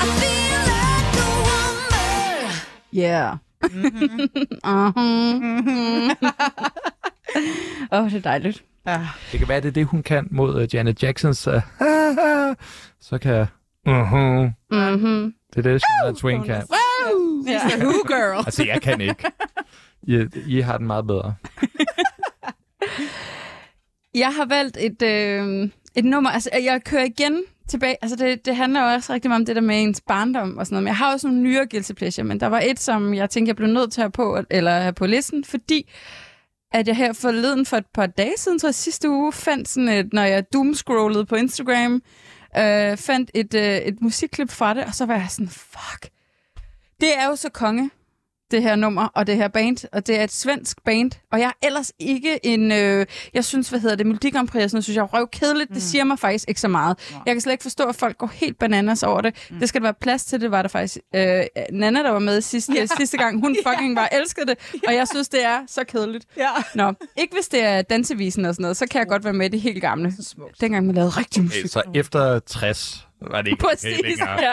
I 0.00 0.06
feel 0.20 0.60
like 0.72 1.08
the 1.16 1.26
oneer 1.48 2.50
yeah, 2.90 3.38
yeah. 3.74 3.84
A 4.64 4.92
woman. 4.96 6.16
Yeah. 6.16 6.30
Åh, 7.92 8.04
oh, 8.04 8.10
det 8.10 8.16
er 8.16 8.20
dejligt. 8.20 8.64
Ja. 8.86 9.00
Det 9.32 9.38
kan 9.38 9.48
være, 9.48 9.60
det 9.60 9.68
er 9.68 9.72
det, 9.72 9.86
hun 9.86 10.02
kan 10.02 10.28
mod 10.30 10.62
uh, 10.62 10.74
Janet 10.74 11.02
Jacksons. 11.02 11.48
Uh, 11.48 11.54
så 13.08 13.18
kan 13.22 13.34
jeg... 13.34 13.46
Uh-huh. 13.88 14.50
Mm-hmm. 14.70 15.34
Det 15.54 15.66
er 15.66 15.72
det, 15.72 15.82
Shania 15.82 16.14
Twain 16.20 16.42
kan. 16.42 16.62
Ja. 17.46 17.60
Who 17.78 17.92
girl? 18.06 18.36
Altså, 18.46 18.64
jeg 18.64 18.82
kan 18.82 19.00
ikke. 19.00 19.24
I, 20.02 20.26
I 20.46 20.60
har 20.60 20.78
den 20.78 20.86
meget 20.86 21.06
bedre. 21.06 21.34
Jeg 24.14 24.34
har 24.34 24.44
valgt 24.44 24.76
et, 24.80 25.02
øh, 25.02 25.70
et 25.94 26.04
nummer, 26.04 26.30
altså 26.30 26.50
jeg 26.52 26.80
kører 26.84 27.04
igen 27.04 27.42
tilbage, 27.68 27.96
altså 28.02 28.16
det, 28.16 28.46
det 28.46 28.56
handler 28.56 28.82
jo 28.82 28.94
også 28.94 29.12
rigtig 29.12 29.28
meget 29.28 29.40
om 29.40 29.46
det 29.46 29.56
der 29.56 29.62
med 29.62 29.82
ens 29.82 30.00
barndom 30.00 30.58
og 30.58 30.66
sådan 30.66 30.74
noget, 30.74 30.82
men 30.82 30.88
jeg 30.88 30.96
har 30.96 31.12
også 31.12 31.26
nogle 31.26 31.42
nyere 31.42 31.66
guilty 31.66 31.92
pleasure, 31.92 32.24
men 32.24 32.40
der 32.40 32.46
var 32.46 32.60
et, 32.60 32.80
som 32.80 33.14
jeg 33.14 33.30
tænkte, 33.30 33.48
jeg 33.48 33.56
blev 33.56 33.68
nødt 33.68 33.92
til 33.92 34.00
at 34.00 34.02
have 34.02 34.10
på, 34.10 34.38
eller 34.50 34.78
have 34.80 34.92
på 34.92 35.06
listen, 35.06 35.44
fordi 35.44 35.90
at 36.72 36.88
jeg 36.88 36.96
her 36.96 37.12
forleden 37.12 37.66
for 37.66 37.76
et 37.76 37.86
par 37.94 38.06
dage 38.06 38.32
siden, 38.36 38.58
tror 38.58 38.68
jeg 38.68 38.74
sidste 38.74 39.10
uge, 39.10 39.32
fandt 39.32 39.68
sådan 39.68 39.88
et, 39.88 40.12
når 40.12 40.22
jeg 40.22 40.52
doomscrollede 40.52 41.26
på 41.26 41.34
Instagram, 41.36 42.02
øh, 42.58 42.96
fandt 42.96 43.30
et, 43.34 43.54
øh, 43.54 43.76
et 43.76 44.00
musikklip 44.00 44.50
fra 44.50 44.74
det, 44.74 44.84
og 44.84 44.94
så 44.94 45.06
var 45.06 45.14
jeg 45.14 45.26
sådan, 45.30 45.48
fuck, 45.48 46.10
det 47.00 47.18
er 47.18 47.26
jo 47.26 47.36
så 47.36 47.50
konge, 47.50 47.90
det 48.54 48.62
her 48.62 48.76
nummer 48.76 49.08
og 49.14 49.26
det 49.26 49.36
her 49.36 49.48
band, 49.48 49.88
og 49.92 50.06
det 50.06 50.18
er 50.18 50.24
et 50.24 50.32
svensk 50.32 50.84
band, 50.84 51.10
og 51.32 51.40
jeg 51.40 51.46
er 51.46 51.66
ellers 51.66 51.92
ikke 51.98 52.46
en, 52.46 52.72
øh, 52.72 53.06
jeg 53.34 53.44
synes, 53.44 53.68
hvad 53.68 53.80
hedder 53.80 53.96
det, 53.96 54.06
Melodi 54.06 54.30
Grand 54.30 54.48
Prix, 54.48 54.70
sådan 54.70 54.82
synes 54.82 54.96
jeg 54.96 55.02
er 55.02 55.06
røvkedeligt, 55.06 55.70
mm. 55.70 55.74
det 55.74 55.82
siger 55.82 56.04
mig 56.04 56.18
faktisk 56.18 56.48
ikke 56.48 56.60
så 56.60 56.68
meget. 56.68 56.98
Jeg 57.26 57.34
kan 57.34 57.40
slet 57.40 57.52
ikke 57.52 57.62
forstå, 57.62 57.84
at 57.84 57.94
folk 57.94 58.18
går 58.18 58.30
helt 58.34 58.58
bananas 58.58 59.02
over 59.02 59.20
det. 59.20 59.34
Mm. 59.50 59.58
Det 59.58 59.68
skal 59.68 59.80
der 59.80 59.86
være 59.86 59.94
plads 60.00 60.24
til, 60.24 60.40
det 60.40 60.50
var 60.50 60.62
der 60.62 60.68
faktisk. 60.68 60.98
Øh, 61.14 61.44
Nana, 61.72 62.02
der 62.02 62.10
var 62.10 62.18
med 62.18 62.40
sidste, 62.40 62.72
ja. 62.72 62.86
sidste 62.98 63.16
gang, 63.16 63.40
hun 63.40 63.56
fucking 63.66 63.96
bare 63.96 64.14
elskede 64.14 64.46
det, 64.46 64.58
og 64.86 64.94
jeg 64.94 65.08
synes, 65.08 65.28
det 65.28 65.44
er 65.44 65.58
så 65.66 65.84
kedeligt. 65.84 66.24
Ja. 66.36 66.50
Nå, 66.74 66.92
ikke 67.16 67.34
hvis 67.34 67.48
det 67.48 67.62
er 67.62 67.82
dansevisen 67.82 68.44
og 68.44 68.54
sådan 68.54 68.62
noget, 68.62 68.76
så 68.76 68.86
kan 68.86 68.98
jeg 68.98 69.08
godt 69.08 69.24
være 69.24 69.32
med 69.32 69.46
i 69.46 69.48
det 69.48 69.60
helt 69.60 69.80
gamle. 69.80 70.12
Dengang 70.60 70.86
man 70.86 70.94
lavede 70.94 71.10
rigtig 71.10 71.42
musik. 71.42 71.66
Så 71.68 71.82
efter 71.94 72.38
60 72.38 73.08
var 73.30 73.42
det 73.42 73.50
ikke 73.50 73.64
okay 73.66 73.74
Præcis, 73.74 74.00
længere. 74.02 74.30
ja. 74.42 74.52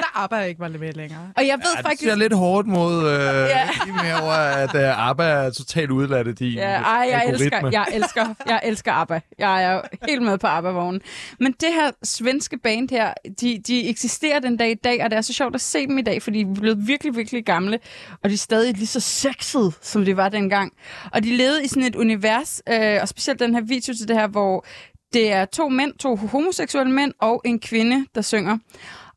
Der 0.00 0.10
arbejder 0.14 0.44
ikke 0.46 0.68
lidt 0.68 0.80
med 0.80 0.92
længere. 0.92 1.32
Og 1.36 1.46
jeg 1.46 1.58
ved 1.58 1.64
Ja, 1.74 1.76
det 1.78 1.86
faktisk... 1.86 2.02
ser 2.10 2.14
lidt 2.16 2.32
hårdt 2.32 2.66
mod 2.68 3.08
øh, 3.10 3.48
Ja. 3.48 3.68
mere 4.02 4.22
over, 4.22 4.32
at 4.32 4.74
øh, 4.74 5.08
ABBA 5.08 5.24
er 5.24 5.50
totalt 5.50 5.90
udladt 5.90 6.28
af 6.28 6.36
din 6.36 6.52
Ja, 6.52 6.62
ej, 6.82 7.08
jeg 7.10 7.22
algoritme. 7.22 7.44
elsker, 7.44 7.68
jeg 7.72 7.86
elsker, 7.92 8.34
jeg 8.48 8.60
elsker 8.64 8.92
ABBA. 8.92 9.20
Jeg 9.38 9.64
er 9.64 9.72
jo 9.72 9.82
helt 10.08 10.22
med 10.22 10.38
på 10.38 10.46
ABBA-vognen. 10.46 11.00
Men 11.40 11.52
det 11.52 11.68
her 11.74 11.90
svenske 12.02 12.58
band 12.58 12.90
her, 12.90 13.12
de, 13.40 13.62
de 13.66 13.88
eksisterer 13.88 14.38
den 14.40 14.56
dag 14.56 14.70
i 14.70 14.74
dag, 14.74 15.04
og 15.04 15.10
det 15.10 15.16
er 15.16 15.20
så 15.20 15.32
sjovt 15.32 15.54
at 15.54 15.60
se 15.60 15.86
dem 15.86 15.98
i 15.98 16.02
dag, 16.02 16.22
fordi 16.22 16.42
de 16.44 16.50
er 16.50 16.54
blevet 16.60 16.86
virkelig, 16.88 17.16
virkelig 17.16 17.44
gamle, 17.44 17.78
og 18.22 18.28
de 18.30 18.34
er 18.34 18.38
stadig 18.38 18.74
lige 18.74 18.86
så 18.86 19.00
sexede, 19.00 19.72
som 19.82 20.04
de 20.04 20.16
var 20.16 20.28
dengang. 20.28 20.72
Og 21.12 21.22
de 21.22 21.36
levede 21.36 21.64
i 21.64 21.68
sådan 21.68 21.82
et 21.82 21.96
univers, 21.96 22.62
øh, 22.68 22.98
og 23.02 23.08
specielt 23.08 23.40
den 23.40 23.54
her 23.54 23.60
video 23.62 23.94
til 23.94 24.08
det 24.08 24.16
her, 24.16 24.26
hvor 24.26 24.64
det 25.12 25.32
er 25.32 25.44
to 25.44 25.68
mænd, 25.68 25.92
to 25.98 26.16
homoseksuelle 26.16 26.92
mænd 26.92 27.12
og 27.20 27.42
en 27.44 27.60
kvinde, 27.60 28.06
der 28.14 28.20
synger. 28.22 28.58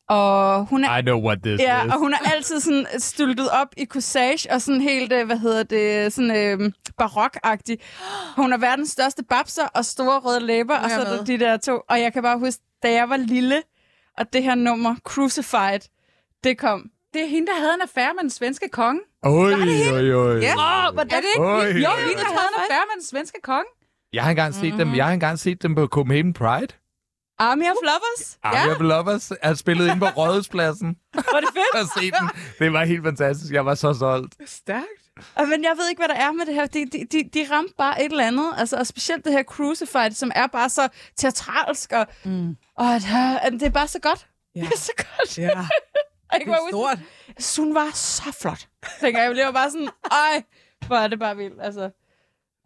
Og 0.09 0.65
hun 0.65 0.83
er 0.83 0.97
I 0.97 1.01
know 1.01 1.19
what 1.25 1.37
this 1.43 1.59
Ja, 1.61 1.85
is. 1.85 1.93
og 1.93 1.99
hun 1.99 2.13
er 2.13 2.17
altid 2.35 2.59
sådan 2.59 2.85
styltet 2.97 3.49
op 3.49 3.67
i 3.77 3.85
corsage 3.85 4.51
og 4.53 4.61
sådan 4.61 4.81
helt, 4.81 5.13
øh, 5.13 5.25
hvad 5.25 5.37
hedder 5.37 5.63
det, 5.63 6.13
sådan 6.13 6.35
øh, 6.35 6.71
barokagtig. 6.97 7.77
Hun 8.35 8.53
er 8.53 8.57
verdens 8.57 8.89
største 8.89 9.23
babser 9.23 9.65
og 9.75 9.85
store 9.85 10.19
røde 10.19 10.39
læber, 10.39 10.77
og 10.77 10.89
så 10.89 10.99
er 10.99 11.03
der 11.17 11.23
de 11.25 11.39
der 11.39 11.57
to. 11.57 11.79
Og 11.89 12.01
jeg 12.01 12.13
kan 12.13 12.23
bare 12.23 12.39
huske, 12.39 12.61
da 12.83 12.91
jeg 12.91 13.09
var 13.09 13.17
lille, 13.17 13.61
og 14.17 14.33
det 14.33 14.43
her 14.43 14.55
nummer, 14.55 14.95
Crucified, 15.03 15.79
det 16.43 16.57
kom. 16.57 16.89
Det 17.13 17.21
er 17.23 17.27
hende, 17.27 17.47
der 17.47 17.57
havde 17.59 17.73
en 17.75 17.81
affære 17.81 18.13
med 18.13 18.21
den 18.21 18.29
svenske 18.29 18.69
konge. 18.69 19.01
Oj, 19.23 19.31
oj, 19.31 20.13
oj. 20.13 20.39
Ja. 20.39 20.53
Hvordan? 20.93 21.11
Er 21.17 21.21
det 21.21 21.27
ikke? 21.35 21.45
Oj, 21.45 21.55
jo, 21.57 21.89
hende, 22.07 22.21
der 22.23 22.31
havde 22.37 22.49
en 22.55 22.59
affære 22.63 22.85
med 22.89 22.95
den 22.95 23.05
svenske 23.05 23.39
konge. 23.43 23.69
Jeg 24.13 24.23
har 24.23 24.29
engang 24.29 24.53
set 24.53 24.73
dem. 24.77 24.95
Jeg 24.95 25.05
har 25.05 25.13
engang 25.13 25.39
set 25.39 25.61
dem 25.63 25.75
på 25.75 25.87
Copenhagen 25.87 26.33
Pride. 26.33 26.73
Army 27.39 27.63
of 27.63 27.75
Lovers? 27.83 28.39
Army 28.43 28.71
of 28.75 28.79
Lovers 28.81 29.31
er 29.41 29.53
spillet 29.53 29.91
ind 29.91 29.99
på 29.99 30.05
Rådhuspladsen. 30.17 30.97
Var 31.13 31.39
det 31.39 31.49
fedt? 31.53 31.73
Har 31.73 32.01
set 32.01 32.13
den. 32.19 32.29
Det 32.59 32.73
var 32.73 32.85
helt 32.85 33.03
fantastisk. 33.03 33.53
Jeg 33.53 33.65
var 33.65 33.75
så 33.75 33.93
solgt. 33.93 34.35
Stærkt. 34.49 34.85
Og, 35.35 35.47
Men 35.47 35.63
jeg 35.63 35.73
ved 35.77 35.89
ikke, 35.89 35.99
hvad 35.99 36.07
der 36.07 36.15
er 36.15 36.31
med 36.31 36.45
det 36.45 36.53
her. 36.53 36.65
De, 36.65 36.85
de, 36.85 37.05
de, 37.11 37.29
de 37.33 37.47
ramte 37.55 37.73
bare 37.77 38.05
et 38.05 38.11
eller 38.11 38.27
andet. 38.27 38.53
Altså, 38.57 38.77
og 38.77 38.87
specielt 38.87 39.25
det 39.25 39.33
her 39.33 39.43
Crucified, 39.43 40.11
som 40.11 40.31
er 40.35 40.47
bare 40.47 40.69
så 40.69 40.87
teatralsk. 41.17 41.91
Og, 41.91 42.07
mm. 42.25 42.55
og 42.77 42.85
at, 42.95 43.03
øh, 43.45 43.51
det 43.51 43.63
er 43.63 43.69
bare 43.69 43.87
så 43.87 43.99
godt. 43.99 44.27
Ja. 44.55 44.59
Det 44.65 44.73
er 44.73 44.77
så 44.77 44.91
godt. 44.97 45.37
Ja. 45.37 45.49
Bare 46.31 46.57
huske, 46.61 46.69
Stort. 46.69 46.99
hun 47.65 47.75
var 47.75 47.89
så 47.93 48.37
flot. 48.41 48.67
Tænker 48.99 49.21
jeg, 49.23 49.37
jeg 49.37 49.45
var 49.45 49.51
bare 49.51 49.71
sådan, 49.71 49.89
ej, 50.11 50.43
hvor 50.87 50.95
er 50.95 51.07
det 51.07 51.19
bare 51.19 51.35
vildt. 51.37 51.61
Altså, 51.61 51.89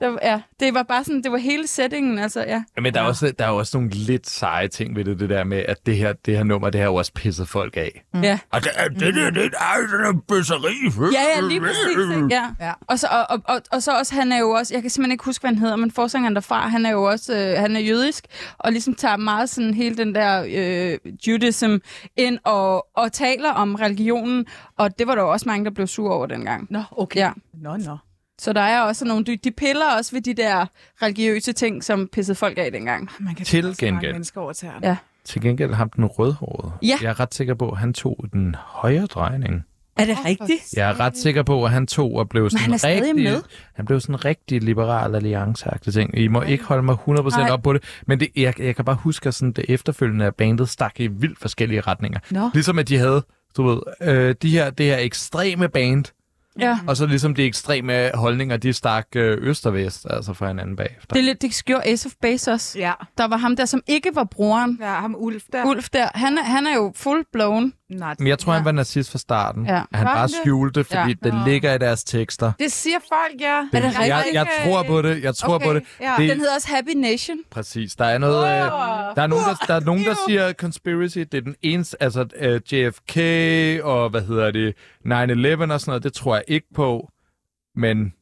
det 0.04 0.12
var, 0.14 0.20
ja, 0.22 0.42
det 0.60 0.74
var 0.74 0.84
bare 0.84 1.04
sådan, 1.04 1.24
det 1.24 1.32
var 1.32 1.38
hele 1.38 1.68
settingen, 1.68 2.20
altså, 2.20 2.40
ja. 2.48 2.64
Men 2.82 2.94
der 2.94 3.02
er, 3.02 3.06
også, 3.06 3.34
der 3.40 3.46
er 3.46 3.50
også 3.50 3.78
nogle 3.78 3.90
lidt 3.90 4.30
seje 4.30 4.68
ting 4.68 4.96
ved 4.96 5.06
det, 5.06 5.20
det 5.20 5.30
der 5.30 5.44
med, 5.44 5.58
at 5.68 5.86
det 5.86 5.98
her, 5.98 6.14
det 6.26 6.38
her 6.38 6.44
nummer, 6.44 6.70
det 6.70 6.82
har 6.82 6.88
jo 6.88 6.96
også 6.96 7.12
pisset 7.14 7.50
folk 7.50 7.78
af. 7.78 8.04
Ja. 8.24 8.40
Og 8.52 8.64
det, 8.64 8.72
er- 8.76 8.88
det, 8.88 9.00
det, 9.00 9.16
det, 9.16 9.36
det 9.36 9.52
er 9.54 10.22
bøsseri. 10.28 10.74
Ja, 11.14 11.22
ja, 11.36 11.48
lige 11.48 11.60
præcis. 11.60 12.16
Ikke? 12.16 12.28
Ja. 12.32 12.50
Ja. 12.60 12.72
Og, 12.88 13.00
så, 13.00 13.08
og, 13.12 13.26
og, 13.30 13.42
og, 13.56 13.62
og 13.72 13.84
så 13.84 13.92
også, 14.00 14.16
han 14.16 14.32
er 14.32 14.40
jo 14.40 14.50
også, 14.50 14.74
jeg 14.74 14.82
kan 14.82 14.90
simpelthen 14.92 15.12
ikke 15.12 15.26
huske, 15.26 15.42
hvad 15.42 15.50
han 15.52 15.58
hedder, 15.58 15.76
men 15.76 15.92
forsangeren 15.92 16.36
derfra, 16.36 16.68
han 16.68 16.86
er 16.86 16.92
jo 16.92 17.04
også, 17.04 17.34
øh, 17.38 17.60
han 17.60 17.76
er 17.76 17.80
jødisk, 17.80 18.26
og 18.58 18.72
ligesom 18.72 18.94
tager 18.96 19.18
meget 19.18 19.50
sådan 19.50 19.74
hele 19.74 19.98
den 19.98 20.16
der 20.16 20.46
øh, 20.48 21.12
judaism 21.28 21.76
ind 22.18 22.40
og, 22.44 22.88
og 22.98 23.12
taler 23.12 23.52
om 23.52 23.76
religionen, 23.76 24.46
og 24.78 25.00
det 25.00 25.08
var 25.08 25.16
der 25.16 25.22
jo 25.22 25.32
også 25.32 25.50
mange, 25.50 25.66
der 25.66 25.72
blev 25.72 25.88
sur 25.88 26.12
over 26.14 26.26
dengang. 26.26 26.68
Nå, 26.70 26.82
okay. 26.92 27.20
Ja. 27.20 27.32
Nå, 27.54 27.78
nå. 27.78 27.98
Så 28.42 28.54
der 28.54 28.62
er 28.62 28.82
også 28.82 29.06
nogle, 29.06 29.26
de, 29.26 29.38
de 29.38 29.52
piller 29.52 29.86
også 29.98 30.12
ved 30.12 30.22
de 30.22 30.34
der 30.34 30.66
religiøse 31.02 31.54
ting, 31.54 31.84
som 31.84 32.08
pissede 32.08 32.36
folk 32.36 32.58
af 32.58 32.72
dengang. 32.72 33.10
Man 33.20 33.36
kan 33.36 33.46
Til 33.46 33.78
gengæld. 33.78 34.12
mennesker 34.12 34.42
over 34.42 34.54
tæerne. 34.54 34.88
Ja. 34.88 34.98
Til 35.26 35.42
gengæld 35.42 35.74
ham 35.74 35.90
den 35.90 36.06
rødhårede. 36.06 36.74
Ja. 36.82 36.98
Jeg 37.02 37.10
er 37.10 37.20
ret 37.20 37.34
sikker 37.34 37.54
på, 37.54 37.70
at 37.70 37.78
han 37.78 37.94
tog 37.94 38.26
den 38.34 38.56
højre 38.60 39.06
drejning. 39.06 39.64
Er 39.98 40.06
det 40.06 40.18
rigtigt? 40.26 40.74
Jeg 40.76 40.90
er 40.90 41.00
ret 41.00 41.18
sikker 41.18 41.44
på, 41.44 41.66
at 41.66 41.72
han 41.72 41.88
tog 41.88 42.14
og 42.16 42.30
blev 42.30 42.50
sådan 42.50 42.64
han 42.64 42.74
er 42.74 42.84
rigtig, 42.84 43.16
med. 43.16 43.42
Han 43.74 43.86
blev 43.86 44.00
sådan 44.00 44.16
en 44.16 44.26
rigtig 44.26 44.62
liberal 44.64 45.16
alliance 45.16 45.70
ting. 45.92 46.18
I 46.18 46.28
må 46.28 46.42
ikke 46.42 46.64
holde 46.64 46.84
mig 46.84 46.96
100% 47.08 47.40
Nej. 47.40 47.50
op 47.50 47.64
på 47.64 47.74
det, 47.74 47.84
men 48.08 48.20
det, 48.20 48.28
jeg, 48.36 48.60
jeg 48.60 48.76
kan 48.76 48.86
bare 48.86 48.96
huske, 48.96 49.28
at 49.28 49.34
sådan 49.34 49.52
det 49.52 49.66
efterfølgende 49.70 50.26
af 50.26 50.36
bandet 50.36 50.70
stak 50.70 51.00
i 51.00 51.08
vildt 51.08 51.40
forskellige 51.40 51.82
retninger. 51.82 52.20
Nå. 52.32 52.50
Ligesom 52.54 52.80
at 52.80 52.88
de 52.88 52.98
havde, 52.98 53.26
du 53.58 53.64
ved, 53.64 53.80
øh, 54.02 54.36
de 54.42 54.50
her, 54.50 54.70
det 54.70 54.86
her 54.86 54.98
ekstreme 54.98 55.70
band, 55.70 56.06
Ja. 56.60 56.78
og 56.88 56.98
så 56.98 57.06
ligesom 57.06 57.36
de 57.36 57.44
ekstreme 57.44 58.12
holdninger, 58.14 58.58
de 58.58 58.74
stak 58.74 59.08
øh, 59.16 59.38
øst 59.42 59.66
og 59.66 59.74
vest, 59.74 60.08
altså 60.10 60.34
fra 60.34 60.48
hinanden 60.48 60.76
bagefter. 60.76 61.14
Det, 61.14 61.20
er 61.20 61.24
lidt, 61.24 61.42
det 61.42 61.62
gjorde 61.66 61.88
Ace 61.88 62.06
of 62.08 62.12
Base 62.22 62.52
også. 62.52 62.80
Ja. 62.80 62.94
Der 63.18 63.28
var 63.28 63.38
ham 63.38 63.56
der, 63.56 63.66
som 63.66 63.82
ikke 63.88 64.10
var 64.14 64.24
broren. 64.24 64.78
Ja, 64.82 64.86
ham 64.94 65.16
Ulf 65.18 65.44
der. 65.54 65.66
Ulf 65.66 65.90
der, 65.90 66.08
han 66.16 66.38
er, 66.38 66.44
han 66.44 66.68
er 66.68 66.76
jo 66.76 66.94
full 66.96 67.24
blown. 67.34 67.74
Nej, 67.98 68.16
Men 68.20 68.28
jeg 68.28 68.40
tror, 68.40 68.54
Ja. 68.54 68.58
han 68.58 68.66
var 68.66 68.72
nazist 68.72 69.12
fra 69.12 69.18
starten. 69.20 69.66
Ja. 69.66 69.72
Han 69.72 69.86
Var 69.92 70.04
bare 70.04 70.18
han 70.18 70.28
det? 70.30 70.36
skjulte, 70.44 70.84
fordi 70.84 70.98
Ja. 70.98 71.30
det 71.32 71.34
ligger 71.46 71.74
i 71.74 71.78
deres 71.78 72.04
tekster. 72.04 72.52
det 72.60 72.72
siger 72.72 72.98
folk, 73.00 73.42
ja. 73.42 73.58
Er 73.58 73.62
det 73.72 73.84
rigtigt? 73.84 74.08
Jeg, 74.08 74.26
jeg 74.34 74.48
tror 74.66 74.84
på 74.84 75.02
det, 75.02 75.24
jeg 75.24 75.36
tror 75.36 75.56
Okay, 75.56 75.66
på 75.66 75.74
det. 75.74 75.84
ja. 76.02 76.16
det 76.18 76.30
Den 76.30 76.38
hedder 76.40 76.56
også 76.56 76.68
Happy 76.68 76.96
Nation. 76.96 77.38
Præcis. 77.52 77.96
Der 77.96 78.06
er 78.06 78.18
noget... 78.18 78.44
Øh, 78.46 78.52
der 79.16 79.22
er 79.22 79.28
nogen, 79.28 79.46
der, 79.46 79.66
der, 79.68 79.74
er 79.74 79.80
nogen, 79.80 80.04
der 80.06 80.16
siger 80.28 80.54
conspiracy. 80.54 81.18
Det 81.18 81.34
er 81.34 81.42
den 81.42 81.56
eneste... 81.62 82.04
Altså 82.04 82.26
øh, 82.36 82.62
JFK 82.74 83.18
og 83.86 84.10
hvad 84.10 84.22
hedder 84.22 84.52
det? 84.52 84.74
9-11 85.06 85.74
og 85.74 85.82
sådan 85.82 85.92
noget. 85.92 86.04
Det 86.04 86.14
tror 86.14 86.36
jeg 86.36 86.44
ikke 86.48 86.68
på. 86.76 87.10
Men 87.76 88.14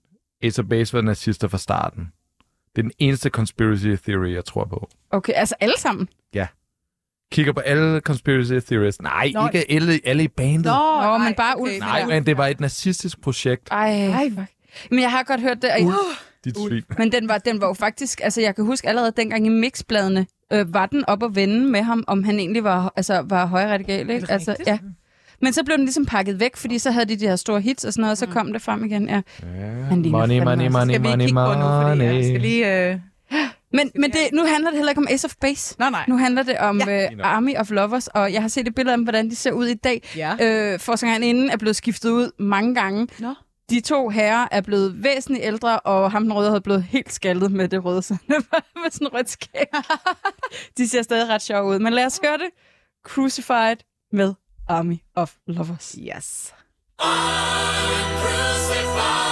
Ace 0.43 0.63
Base 0.63 0.93
var 0.93 1.01
nazister 1.01 1.47
fra 1.47 1.57
starten. 1.57 2.11
Det 2.75 2.77
er 2.77 2.83
den 2.83 2.91
eneste 2.99 3.29
conspiracy 3.29 3.87
theory, 4.03 4.33
jeg 4.33 4.45
tror 4.45 4.65
på. 4.65 4.89
Okay, 5.11 5.33
altså 5.33 5.55
alle 5.59 5.75
sammen. 5.77 6.07
Kigger 7.31 7.53
på 7.53 7.59
alle 7.59 7.99
conspiracy 7.99 8.53
theories. 8.67 9.01
Nej, 9.01 9.31
Nå. 9.33 9.47
ikke 9.47 9.71
alle, 9.71 9.99
alle 10.05 10.23
i 10.23 10.27
bandet. 10.27 10.65
Nå, 10.65 11.01
Nå, 11.01 11.17
men 11.17 11.27
ej, 11.27 11.33
bare 11.37 11.55
okay. 11.55 11.71
Ulf. 11.71 11.79
Nej, 11.79 12.05
men 12.05 12.25
det 12.25 12.37
var 12.37 12.47
et 12.47 12.59
nazistisk 12.59 13.21
projekt. 13.21 13.67
Ej, 13.71 14.07
Ej. 14.07 14.29
fuck. 14.29 14.47
Men 14.91 14.99
jeg 14.99 15.11
har 15.11 15.23
godt 15.23 15.41
hørt 15.41 15.61
det. 15.61 15.69
Og, 15.69 15.93
Dit 16.45 16.57
svin. 16.67 16.83
men 16.97 17.11
den 17.11 17.27
var, 17.29 17.37
den 17.37 17.61
var 17.61 17.67
jo 17.67 17.73
faktisk... 17.73 18.21
Altså, 18.23 18.41
jeg 18.41 18.55
kan 18.55 18.65
huske 18.65 18.87
allerede 18.89 19.13
dengang 19.17 19.45
i 19.45 19.49
mixbladene, 19.49 20.25
øh, 20.53 20.73
var 20.73 20.85
den 20.85 21.05
op 21.07 21.23
at 21.23 21.35
vende 21.35 21.65
med 21.65 21.81
ham, 21.81 22.03
om 22.07 22.23
han 22.23 22.39
egentlig 22.39 22.63
var, 22.63 22.93
altså, 22.95 23.21
var 23.25 23.45
højradikal. 23.45 23.99
Ikke? 24.09 24.21
det 24.21 24.31
Altså, 24.31 24.55
ja. 24.67 24.77
Men 25.41 25.53
så 25.53 25.63
blev 25.65 25.77
den 25.77 25.85
ligesom 25.85 26.05
pakket 26.05 26.39
væk, 26.39 26.57
fordi 26.57 26.79
så 26.79 26.91
havde 26.91 27.05
de 27.05 27.15
de 27.15 27.27
her 27.27 27.35
store 27.35 27.61
hits 27.61 27.85
og 27.85 27.93
sådan 27.93 28.01
noget, 28.01 28.11
og 28.11 28.17
så 28.17 28.25
kom 28.25 28.53
det 28.53 28.61
frem 28.61 28.85
igen. 28.85 29.09
Ja. 29.09 29.21
Ligner 29.91 30.09
Money, 30.11 30.11
fandme 30.11 30.45
money, 30.45 30.65
også. 30.65 30.77
money, 30.79 30.93
Skal 30.93 31.03
vi 31.03 31.07
money, 31.07 31.25
kigge 31.25 31.33
på 31.33 31.53
nu, 31.53 31.61
fordi 31.61 32.03
jeg 32.03 32.13
money. 32.13 32.23
skal 32.23 32.41
lige... 32.41 32.91
Øh... 32.91 32.99
Men, 33.73 33.91
men 33.95 34.11
det, 34.11 34.19
nu 34.33 34.45
handler 34.45 34.69
det 34.69 34.77
heller 34.77 34.91
ikke 34.91 34.99
om 35.01 35.07
Ace 35.11 35.25
of 35.25 35.35
Base. 35.41 35.75
Nå, 35.79 35.89
nej. 35.89 36.05
Nu 36.07 36.17
handler 36.17 36.43
det 36.43 36.57
om 36.57 36.81
Ja. 36.87 37.03
øh, 37.11 37.19
Army 37.23 37.55
of 37.57 37.69
Lovers, 37.71 38.07
og 38.07 38.33
jeg 38.33 38.41
har 38.41 38.47
set 38.49 38.67
et 38.67 38.75
billede 38.75 38.93
af 38.93 38.97
dem, 38.97 39.03
hvordan 39.03 39.29
de 39.29 39.35
ser 39.35 39.51
ud 39.51 39.67
i 39.67 39.73
dag. 39.73 40.09
Ja. 40.15 40.35
Øh, 40.73 40.79
Forsangeren 40.79 41.23
inden 41.23 41.49
er 41.49 41.57
blevet 41.57 41.75
skiftet 41.75 42.09
ud 42.09 42.31
mange 42.39 42.75
gange. 42.75 43.07
Nå. 43.19 43.33
De 43.69 43.79
to 43.79 44.09
herrer 44.09 44.47
er 44.51 44.61
blevet 44.61 45.03
væsentligt 45.03 45.45
ældre, 45.45 45.79
og 45.79 46.11
ham 46.11 46.23
den 46.23 46.33
røde 46.33 46.49
havde 46.49 46.61
blevet 46.61 46.83
helt 46.83 47.13
skaldet 47.13 47.51
med 47.51 47.67
det 47.69 47.85
røde, 47.85 48.01
så 48.01 48.17
med 48.27 48.91
sådan 48.91 49.13
rødt 49.13 49.29
skæg. 49.29 49.65
De 50.77 50.89
ser 50.89 51.01
stadig 51.01 51.29
ret 51.29 51.41
sjove 51.41 51.65
ud. 51.69 51.79
Men 51.79 51.93
lad 51.93 52.05
os 52.05 52.19
høre 52.25 52.37
det. 52.37 52.49
Crucified 53.05 53.75
med 54.13 54.33
Army 54.67 54.97
of 55.15 55.31
Lovers. 55.47 55.95
Yes. 55.99 56.53
I've 57.01 59.30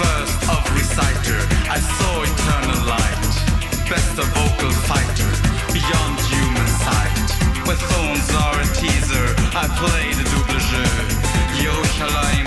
first 0.00 0.40
of 0.48 0.62
reciter, 0.72 1.40
I 1.68 1.78
saw 1.78 2.12
eternal 2.24 2.80
light. 2.88 3.20
Best 3.84 4.16
of 4.16 4.28
vocal 4.32 4.72
fighter, 4.88 5.32
beyond 5.76 6.16
human 6.32 6.68
sight. 6.84 7.28
Where 7.66 7.76
thorns 7.76 8.30
are 8.44 8.56
a 8.64 8.68
teaser, 8.80 9.26
I 9.52 9.64
play 9.76 10.06
the 10.16 10.24
double 10.32 10.60
jeu. 10.70 10.88
Yerushalayim 11.60 12.00
at 12.00 12.30
Easter, 12.30 12.39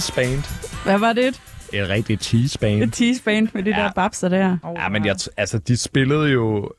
cheeseband. 0.00 0.42
Hvad 0.84 0.98
var 0.98 1.12
det? 1.12 1.40
Et 1.72 1.88
rigtigt 1.88 2.24
cheeseband. 2.24 2.82
Et 2.82 2.92
teaseband 2.92 3.48
med 3.54 3.62
de 3.62 3.70
Ja. 3.70 3.76
der 3.76 3.92
babser 3.92 4.28
der. 4.28 4.56
Ja, 4.76 4.88
men 4.88 5.06
jeg, 5.06 5.16
altså, 5.36 5.58
de 5.58 5.76
spillede 5.76 6.30
jo... 6.30 6.70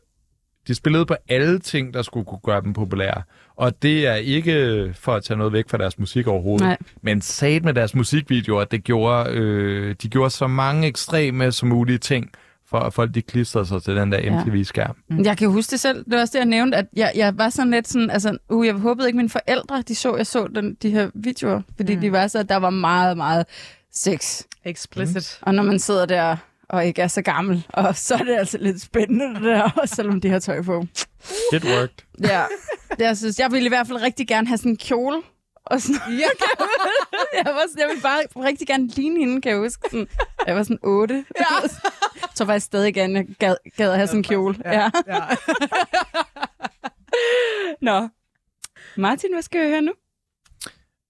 De 0.68 0.76
spillede 0.76 1.06
på 1.06 1.16
alle 1.30 1.60
ting, 1.60 1.94
der 1.94 2.02
skulle 2.02 2.26
kunne 2.26 2.40
gøre 2.44 2.62
dem 2.62 2.74
populære. 2.74 3.22
Og 3.56 3.82
det 3.82 4.08
er 4.08 4.16
ikke 4.16 4.94
for 5.00 5.14
at 5.14 5.24
tage 5.24 5.38
noget 5.38 5.54
væk 5.54 5.70
fra 5.70 5.78
deres 5.78 6.00
musik 6.00 6.28
overhovedet. 6.28 6.68
Nej. 6.68 6.78
Men 7.02 7.22
sat 7.22 7.64
med 7.66 7.74
deres 7.74 7.96
musikvideoer, 7.96 8.64
det 8.64 8.84
gjorde, 8.84 9.32
øh, 9.32 9.96
de 10.02 10.10
gjorde 10.10 10.30
så 10.30 10.48
mange 10.48 10.88
ekstreme 10.88 11.52
som 11.52 11.70
mulige 11.70 11.98
ting, 11.98 12.30
for 12.72 12.80
at 12.80 12.94
folk 12.94 13.16
de 13.16 13.22
klistrede 13.22 13.66
sig 13.66 13.84
til 13.84 13.96
den 13.96 14.12
der 14.12 14.20
Ja. 14.20 14.44
MTV-skærm. 14.44 14.96
Mm. 15.10 15.24
Jeg 15.24 15.38
kan 15.38 15.50
huske 15.50 15.72
det 15.72 15.80
selv. 15.80 15.98
Det 16.06 16.12
var 16.12 16.22
også 16.22 16.32
det, 16.32 16.40
jeg 16.40 16.46
nævnte, 16.46 16.78
at 16.78 16.86
jeg, 16.96 17.12
jeg 17.16 17.38
var 17.38 17.50
sådan 17.50 17.72
lidt 17.72 17.88
sådan, 17.88 18.10
altså, 18.10 18.38
uh, 18.50 18.68
jeg 18.68 18.74
håbede 18.74 19.08
ikke, 19.08 19.18
mine 19.18 19.30
forældre, 19.30 19.82
de 19.82 19.96
så, 19.96 20.16
jeg 20.16 20.28
så 20.28 20.48
den, 20.56 20.78
de 20.82 20.90
her 20.90 21.10
videoer, 21.14 21.62
fordi 21.78 21.96
mm. 21.96 22.02
de 22.02 22.12
var 22.12 22.28
så, 22.28 22.40
at 22.40 22.50
der 22.50 22.58
var 22.58 22.70
meget, 22.70 23.18
meget 23.18 23.46
sex. 23.94 24.42
Explicit. 24.66 25.40
Og 25.42 25.54
når 25.54 25.64
man 25.64 25.80
sidder 25.80 26.06
der 26.06 26.38
og 26.70 26.86
ikke 26.86 27.02
er 27.02 27.08
så 27.08 27.22
gammel, 27.22 27.66
og 27.70 27.96
så 28.06 28.16
er 28.16 28.24
det 28.24 28.36
altså 28.36 28.58
lidt 28.58 28.82
spændende 28.82 29.36
det 29.36 29.44
der, 29.44 29.72
også 29.82 29.96
selvom 29.96 30.22
de 30.22 30.30
har 30.30 30.40
tøj 30.40 30.62
på. 30.62 30.86
It 31.54 31.66
worked. 31.66 31.90
Ja, 32.24 32.44
det, 32.90 33.06
jeg 33.06 33.18
synes, 33.18 33.40
jeg 33.40 33.52
ville 33.52 33.66
i 33.66 33.70
hvert 33.70 33.88
fald 33.88 34.02
rigtig 34.02 34.28
gerne 34.28 34.48
have 34.48 34.58
sådan 34.58 34.72
en 34.72 34.78
kjole. 34.78 35.18
Og 35.66 35.82
sådan, 35.82 36.02
ja. 36.10 36.16
jeg, 37.46 37.54
var, 37.54 37.62
sådan- 37.70 37.80
jeg 37.80 37.88
ville 37.88 38.02
bare 38.02 38.46
rigtig 38.48 38.68
gerne 38.68 38.88
ligne 38.88 39.20
hende, 39.20 39.42
kan 39.42 39.52
jeg 39.52 39.60
huske. 39.60 39.90
Sådan, 39.92 40.08
jeg 40.48 40.56
var 40.56 40.64
sådan 40.64 40.80
8. 40.84 41.26
Ja. 41.40 41.46
jeg 42.22 42.30
tror 42.36 42.46
faktisk 42.46 42.66
stadig 42.66 42.94
gerne, 42.94 43.20
jeg 43.20 43.26
gad, 43.40 43.56
gad 43.78 43.90
at 43.92 43.96
have 43.96 44.08
sådan 44.08 44.20
en 44.20 44.24
kjole. 44.24 44.56
Ja. 44.66 44.90
ja. 45.08 45.20
Nå. 47.82 48.08
Martin, 48.98 49.34
hvad 49.34 49.42
skal 49.42 49.64
vi 49.66 49.70
høre 49.70 49.82
nu? 49.82 49.92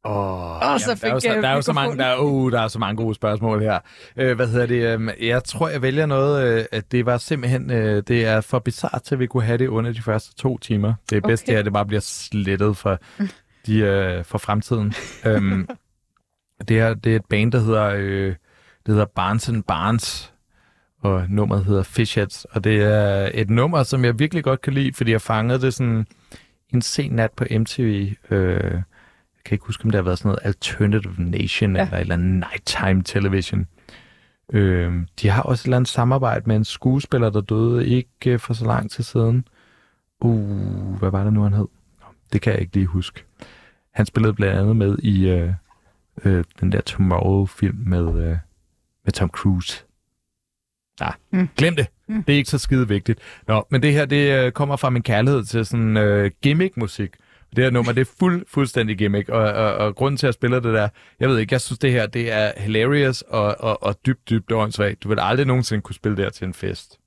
Oh, 0.04 0.60
Og 0.74 0.82
så 0.82 0.96
der, 1.02 1.08
er 1.08 1.14
jo 1.14 1.20
fik, 1.20 1.30
så, 1.30 1.36
øh, 1.36 1.44
der, 1.44 1.50
er 1.50 1.54
jo 1.56 1.62
så 1.62 1.74
mange, 1.74 1.98
der, 1.98 2.06
er, 2.06 2.18
uh, 2.20 2.52
der 2.52 2.62
er 2.62 2.68
så 2.68 2.80
mange 2.80 3.04
gode 3.04 3.16
spørgsmål 3.16 3.62
her. 3.62 3.80
Uh, 4.22 4.32
hvad 4.32 4.48
hedder 4.48 4.66
det? 4.66 4.96
Um, 4.96 5.10
jeg 5.22 5.44
tror, 5.44 5.70
jeg 5.70 5.82
vælger 5.82 6.06
noget, 6.06 6.60
uh, 6.60 6.66
at 6.72 6.92
det 6.92 7.06
var 7.06 7.18
simpelthen, 7.18 7.70
uh, 7.72 7.78
det 7.78 8.26
er 8.26 8.42
for 8.42 8.60
bizart 8.60 9.02
til, 9.04 9.16
at 9.16 9.20
vi 9.20 9.28
kunne 9.28 9.44
have 9.44 9.58
det 9.58 9.68
under 9.68 9.92
de 9.94 10.02
første 10.02 10.36
to 10.36 10.58
timer. 10.58 10.94
Det 11.10 11.18
er 11.18 11.22
bedst, 11.28 11.44
Okay. 11.44 11.48
det 11.48 11.54
her, 11.56 11.60
at 11.60 11.66
det 11.66 11.74
bare 11.74 11.86
bliver 11.86 12.02
slettet 12.02 12.78
for, 12.78 13.00
de, 13.68 14.18
uh, 14.20 14.26
for 14.26 14.38
fremtiden. 14.38 14.94
um, 15.38 15.70
det, 16.68 16.80
er, 16.80 16.94
det 16.94 17.12
er 17.12 17.16
et 17.16 17.26
band, 17.26 17.52
der 17.52 17.60
hedder, 17.60 17.96
uh, 17.96 18.36
det 18.86 18.88
hedder 18.88 19.06
Barnes 19.06 19.50
and 19.50 19.64
Barnes, 19.64 20.34
og 21.02 21.26
nummeret 21.30 21.66
hedder 21.66 21.84
Fishheads. 21.84 22.46
Og 22.46 22.64
det 22.64 22.84
er 22.84 23.32
et 23.34 23.50
nummer, 23.50 23.84
som 23.84 24.06
jeg 24.06 24.20
virkelig 24.20 24.44
godt 24.44 24.62
kan 24.62 24.74
lide, 24.74 24.94
fordi 24.94 25.12
jeg 25.12 25.22
fangede 25.22 25.62
det 25.62 25.74
sådan 25.74 26.08
en 26.74 26.82
sen 26.82 27.12
nat 27.12 27.32
på 27.32 27.46
MTV. 27.52 28.14
Øh, 28.30 28.74
jeg 29.42 29.46
kan 29.46 29.56
ikke 29.56 29.66
huske, 29.66 29.84
om 29.86 29.92
det 29.92 29.98
har 29.98 30.04
været 30.04 30.18
sådan 30.18 30.30
noget 30.30 30.40
Alternative 30.44 31.16
Nation 31.18 31.76
ja. 31.76 31.82
eller 31.82 31.98
et 31.98 32.02
eller 32.02 32.16
andet 32.16 32.34
Nighttime 32.34 33.04
Television. 33.04 33.68
Øh, 34.54 34.94
de 35.22 35.30
har 35.30 35.42
også 35.42 35.62
et 35.62 35.66
eller 35.66 35.78
andet 35.78 35.90
samarbejde 35.90 36.44
med 36.46 36.56
en 36.56 36.66
skuespiller, 36.66 37.30
der 37.30 37.42
døde 37.42 37.88
ikke 37.88 38.10
øh, 38.28 38.40
for 38.40 38.54
så 38.54 38.66
lang 38.66 38.92
tid 38.92 39.04
siden. 39.04 39.48
Uh, 40.20 40.96
hvad 41.00 41.12
var 41.12 41.24
det 41.24 41.34
nu, 41.34 41.44
han 41.44 41.54
hed? 41.54 41.68
Det 42.34 42.42
kan 42.42 42.54
jeg 42.54 42.62
ikke 42.62 42.74
lige 42.74 42.86
huske. 42.86 43.24
Han 43.92 44.06
spillede 44.06 44.34
blandt 44.34 44.60
andet 44.60 44.76
med 44.76 44.98
i 44.98 45.30
øh, 45.30 45.54
øh, 46.26 46.44
den 46.60 46.72
der 46.72 46.82
Tomorrow-film 46.82 47.78
med, 47.86 48.08
øh, 48.08 48.38
med 49.06 49.12
Tom 49.14 49.30
Cruise. 49.30 49.84
Nej, 51.00 51.14
mm. 51.32 51.50
glem 51.58 51.76
det. 51.76 51.88
Mm. 52.08 52.24
Det 52.24 52.34
er 52.34 52.38
ikke 52.38 52.50
så 52.50 52.58
skide 52.58 52.88
vigtigt. 52.88 53.20
Nå, 53.48 53.66
men 53.70 53.84
det 53.84 53.94
her, 53.94 54.06
det 54.06 54.46
øh, 54.46 54.52
kommer 54.52 54.76
fra 54.76 54.90
min 54.90 55.04
kærlighed 55.04 55.44
til 55.44 55.66
sådan 55.66 55.98
øh, 55.98 56.32
gimmick-musik. 56.42 57.12
Det 57.56 57.64
her 57.64 57.72
nummer, 57.72 57.92
det 57.92 58.02
er 58.02 58.12
fuld, 58.20 58.46
fuldstændig 58.48 58.98
gimmick, 58.98 59.30
og, 59.30 59.44
og, 59.44 59.74
og 59.74 59.96
grunden 59.96 60.18
til, 60.18 60.26
at 60.26 60.30
jeg 60.30 60.34
spiller 60.34 60.60
det 60.60 60.74
der, 60.74 60.90
jeg 61.20 61.30
ved 61.30 61.38
ikke, 61.38 61.54
jeg 61.54 61.62
synes, 61.62 61.80
det 61.80 61.92
her, 61.92 62.08
det 62.08 62.32
er 62.32 62.52
hilarious 62.58 63.22
og, 63.22 63.56
og, 63.60 63.84
og 63.84 63.96
dybt, 64.06 64.30
dybt 64.30 64.52
åndssvagt. 64.52 65.04
Du 65.04 65.10
vil 65.10 65.20
aldrig 65.22 65.48
nogensinde 65.48 65.82
kunne 65.82 65.96
spille 65.96 66.18
det 66.18 66.26
her 66.26 66.30
til 66.30 66.48
en 66.48 66.54
fest. 66.54 67.00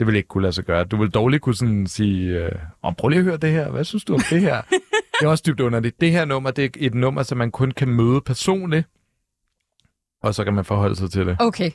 Det 0.00 0.06
vil 0.06 0.16
ikke 0.16 0.28
kunne 0.28 0.42
lade 0.42 0.52
sig 0.52 0.64
gøre. 0.64 0.84
Du 0.84 0.96
vil 0.96 1.10
dårligt 1.10 1.42
kunne 1.42 1.54
sådan 1.54 1.86
sige, 1.86 2.28
øh, 2.38 2.52
oh, 2.82 2.94
prøv 2.94 3.08
lige 3.08 3.18
at 3.18 3.24
høre 3.24 3.36
det 3.36 3.50
her, 3.50 3.70
hvad 3.70 3.84
synes 3.84 4.04
du 4.04 4.14
om 4.14 4.20
det 4.30 4.40
her? 4.40 4.62
det 5.20 5.26
er 5.26 5.28
også 5.28 5.44
dybt 5.46 5.60
underligt. 5.60 6.00
Det 6.00 6.10
her 6.12 6.24
nummer, 6.24 6.50
det 6.50 6.64
er 6.64 6.68
et 6.76 6.94
nummer, 6.94 7.22
som 7.22 7.38
man 7.38 7.50
kun 7.50 7.70
kan 7.70 7.88
møde 7.88 8.20
personligt, 8.20 8.86
og 10.22 10.34
så 10.34 10.44
kan 10.44 10.54
man 10.54 10.64
forholde 10.64 10.96
sig 10.96 11.10
til 11.10 11.26
det. 11.26 11.36
Okay. 11.40 11.70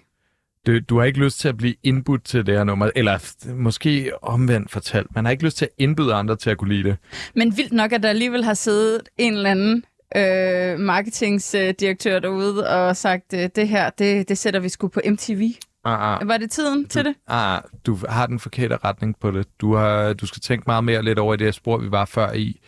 Du, 0.67 0.79
du 0.79 0.97
har 0.97 1.05
ikke 1.05 1.19
lyst 1.19 1.39
til 1.39 1.47
at 1.47 1.57
blive 1.57 1.75
indbudt 1.83 2.23
til 2.23 2.45
det 2.45 2.55
her 2.55 2.63
nummer, 2.63 2.89
eller 2.95 3.35
måske 3.53 4.11
omvendt 4.21 4.71
fortalt. 4.71 5.15
Man 5.15 5.25
har 5.25 5.31
ikke 5.31 5.43
lyst 5.43 5.57
til 5.57 5.65
at 5.65 5.71
indbyde 5.77 6.13
andre 6.13 6.35
til 6.35 6.49
at 6.49 6.57
kunne 6.57 6.73
lide 6.73 6.89
det. 6.89 6.97
Men 7.35 7.57
vildt 7.57 7.73
nok, 7.73 7.91
at 7.91 8.03
der 8.03 8.09
alligevel 8.09 8.43
har 8.43 8.53
siddet 8.53 9.01
en 9.17 9.33
eller 9.33 9.51
anden 9.51 9.83
øh, 10.15 10.79
marketingsdirektør 10.79 12.19
derude 12.19 12.69
og 12.69 12.97
sagt, 12.97 13.33
øh, 13.33 13.49
det 13.55 13.67
her, 13.67 13.89
det, 13.89 14.29
det 14.29 14.37
sætter 14.37 14.59
vi 14.59 14.69
sgu 14.69 14.87
på 14.87 15.01
MTV. 15.09 15.51
Ah, 15.85 16.21
ah. 16.21 16.27
Var 16.27 16.37
det 16.37 16.51
tiden 16.51 16.87
til 16.87 17.05
det? 17.05 17.15
Ah, 17.27 17.61
du 17.85 17.97
har 18.09 18.27
den 18.27 18.39
forkerte 18.39 18.77
retning 18.83 19.19
på 19.19 19.31
det. 19.31 19.47
Du, 19.61 19.75
har, 19.75 20.13
du 20.13 20.25
skal 20.25 20.41
tænke 20.41 20.63
meget 20.67 20.83
mere 20.83 21.03
lidt 21.03 21.19
over 21.19 21.33
i 21.33 21.37
det 21.37 21.47
her 21.47 21.51
spor, 21.51 21.77
vi 21.77 21.91
var 21.91 22.05
før 22.05 22.31
i. 22.33 22.59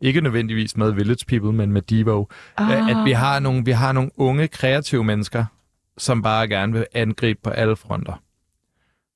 Ikke 0.00 0.20
nødvendigvis 0.20 0.76
med 0.76 0.92
Village 0.92 1.26
People, 1.28 1.52
men 1.52 1.72
med 1.72 1.82
Devo. 1.82 2.24
Ah. 2.56 2.90
At 2.90 3.04
vi 3.04 3.12
har, 3.12 3.38
nogle, 3.38 3.64
vi 3.64 3.70
har 3.70 3.92
nogle 3.92 4.10
unge, 4.16 4.48
kreative 4.48 5.04
mennesker, 5.04 5.44
som 5.98 6.22
bare 6.22 6.48
gerne 6.48 6.72
vil 6.72 6.86
angribe 6.94 7.40
på 7.42 7.50
alle 7.50 7.76
fronter. 7.76 8.22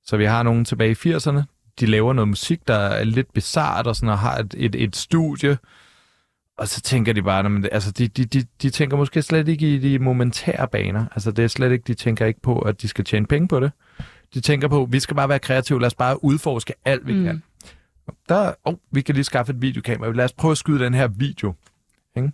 Så 0.05 0.17
vi 0.17 0.25
har 0.25 0.43
nogen 0.43 0.65
tilbage 0.65 0.91
i 0.91 1.15
80'erne. 1.15 1.43
De 1.81 1.87
laver 1.87 2.13
noget 2.13 2.29
musik, 2.29 2.69
der 2.69 2.75
er 2.75 3.05
lidt 3.05 3.33
bizart 3.33 3.87
og, 3.87 3.97
sådan, 3.97 4.09
og 4.09 4.19
har 4.19 4.37
et, 4.37 4.55
et, 4.59 4.75
et 4.75 4.97
studie. 4.97 5.59
Og 6.59 6.69
så 6.69 6.81
tænker 6.81 7.13
de 7.13 7.23
bare, 7.23 7.51
men, 7.51 7.69
altså, 7.73 7.91
de, 7.91 8.09
de, 8.09 8.25
de, 8.25 8.47
de 8.63 8.71
tænker 8.71 8.97
måske 8.97 9.23
slet 9.23 9.49
ikke 9.49 9.75
i 9.75 9.79
de 9.79 9.99
momentære 9.99 10.69
baner. 10.69 11.07
Altså, 11.13 11.31
det 11.31 11.45
er 11.45 11.49
slet 11.49 11.73
ikke, 11.73 11.85
de 11.87 11.95
tænker 11.95 12.27
ikke 12.27 12.41
på, 12.41 12.59
at 12.59 12.83
de 12.83 12.89
skal 12.89 13.05
tjene 13.05 13.27
penge 13.27 13.49
på 13.49 13.61
det. 13.61 13.73
De 14.35 14.41
tænker 14.41 14.69
på, 14.69 14.89
vi 14.91 15.01
skal 15.01 15.17
bare 15.17 15.29
være 15.29 15.39
kreative, 15.39 15.81
lad 15.81 15.87
os 15.87 15.95
bare 15.95 16.25
udforske 16.25 16.75
alt, 16.85 17.07
vi 17.07 17.15
mm. 17.15 17.25
kan. 17.25 17.43
Der, 18.29 18.53
oh, 18.65 18.75
vi 18.91 19.01
kan 19.01 19.15
lige 19.15 19.25
skaffe 19.25 19.53
et 19.53 19.63
videokamera. 19.63 20.13
Lad 20.13 20.25
os 20.25 20.33
prøve 20.33 20.53
at 20.53 20.59
skyde 20.59 20.85
den 20.85 20.95
her 20.95 21.09
video. 21.09 21.55
Ikke? 22.17 22.33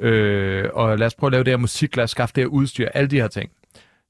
Øh, 0.00 0.70
og 0.72 0.98
lad 0.98 1.06
os 1.06 1.14
prøve 1.14 1.28
at 1.28 1.32
lave 1.32 1.44
det 1.44 1.50
her 1.50 1.56
musik, 1.56 1.96
lad 1.96 2.04
os 2.04 2.10
skaffe 2.10 2.34
det 2.34 2.42
her 2.44 2.48
udstyr, 2.48 2.88
alle 2.94 3.08
de 3.08 3.20
her 3.20 3.28
ting. 3.28 3.50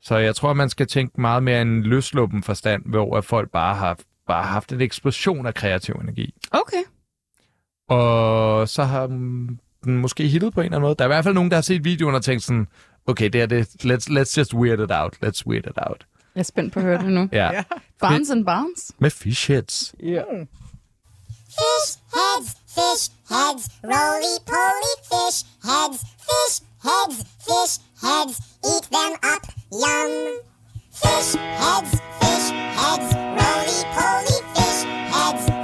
Så 0.03 0.17
jeg 0.17 0.35
tror, 0.37 0.53
man 0.53 0.69
skal 0.69 0.87
tænke 0.87 1.21
meget 1.21 1.43
mere 1.43 1.63
en 1.63 1.83
løsluppen 1.83 2.43
forstand, 2.43 2.83
hvor 2.87 3.21
folk 3.21 3.51
bare 3.51 3.75
har 3.75 3.99
bare 4.27 4.45
haft 4.45 4.73
en 4.73 4.81
eksplosion 4.81 5.47
af 5.47 5.55
kreativ 5.55 5.95
energi. 5.95 6.35
Okay. 6.51 6.83
Og 7.89 8.69
så 8.69 8.85
har 8.85 9.07
den 9.07 9.61
måske 9.85 10.29
hittet 10.29 10.55
på 10.55 10.61
en 10.61 10.65
eller 10.65 10.77
anden 10.77 10.87
måde. 10.87 10.95
Der 10.99 11.05
er 11.05 11.09
i 11.09 11.15
hvert 11.15 11.25
fald 11.25 11.35
nogen, 11.35 11.51
der 11.51 11.57
har 11.57 11.63
set 11.63 11.85
videoen 11.85 12.15
og 12.15 12.23
tænkt 12.23 12.43
sådan, 12.43 12.67
okay, 13.07 13.29
det 13.29 13.43
er 13.43 13.47
det, 13.47 13.67
let's, 13.85 14.07
let's 14.19 14.39
just 14.39 14.55
weird 14.55 14.81
it 14.81 14.91
out, 14.91 15.15
let's 15.25 15.43
weird 15.47 15.67
it 15.67 15.79
out. 15.89 16.07
Jeg 16.35 16.41
er 16.41 16.45
spændt 16.45 16.73
på 16.73 16.79
at 16.81 16.85
høre 16.85 16.99
det 16.99 17.13
nu. 17.13 17.29
Ja, 17.33 17.63
Barnes 18.01 18.31
and 18.31 18.45
Barnes. 18.45 18.93
med 18.99 19.11
fishheads. 19.11 19.95
Ja. 20.03 20.23
Fish 21.59 21.99
heads, 22.17 22.49
fish 22.77 23.05
heads, 23.31 23.63
roly 23.85 24.35
poly 24.53 24.95
fish 25.11 25.39
heads, 25.69 25.99
fish 26.29 26.57
heads, 26.89 27.17
fish 27.47 27.75
heads, 28.05 28.37
eat 28.71 28.85
them 28.97 29.13
up, 29.35 29.45
yum. 29.83 30.13
Fish 31.03 31.31
heads, 31.63 31.91
fish 32.21 32.49
heads, 32.81 33.09
roly 33.41 33.81
poly 33.97 34.37
fish 34.55 34.81
heads, 35.15 35.45
fish 35.47 35.51
heads, 35.51 35.58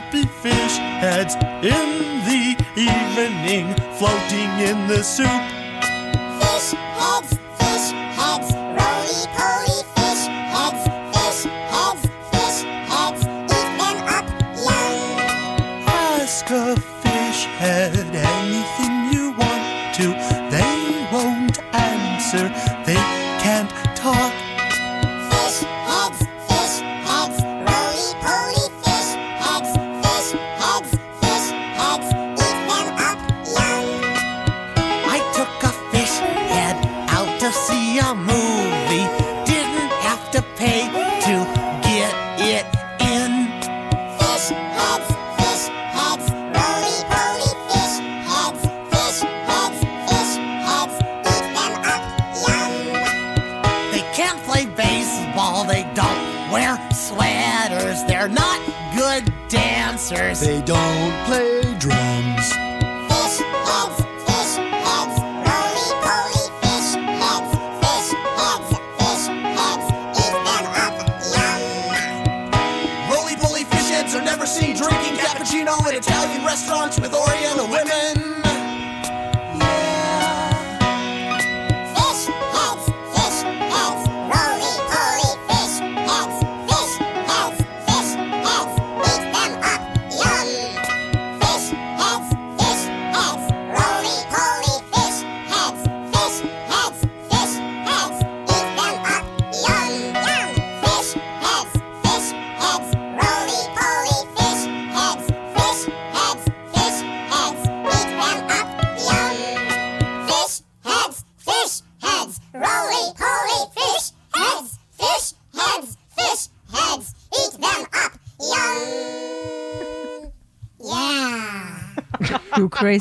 happy 0.00 0.26
fish 0.26 0.76
heads. 1.00 1.34
In 1.64 1.88
the 2.28 2.44
evening, 2.76 3.66
floating 3.96 4.50
in 4.60 4.86
the 4.88 5.02
soup. 5.02 5.42
Fish 6.38 6.76
heads, 6.98 7.32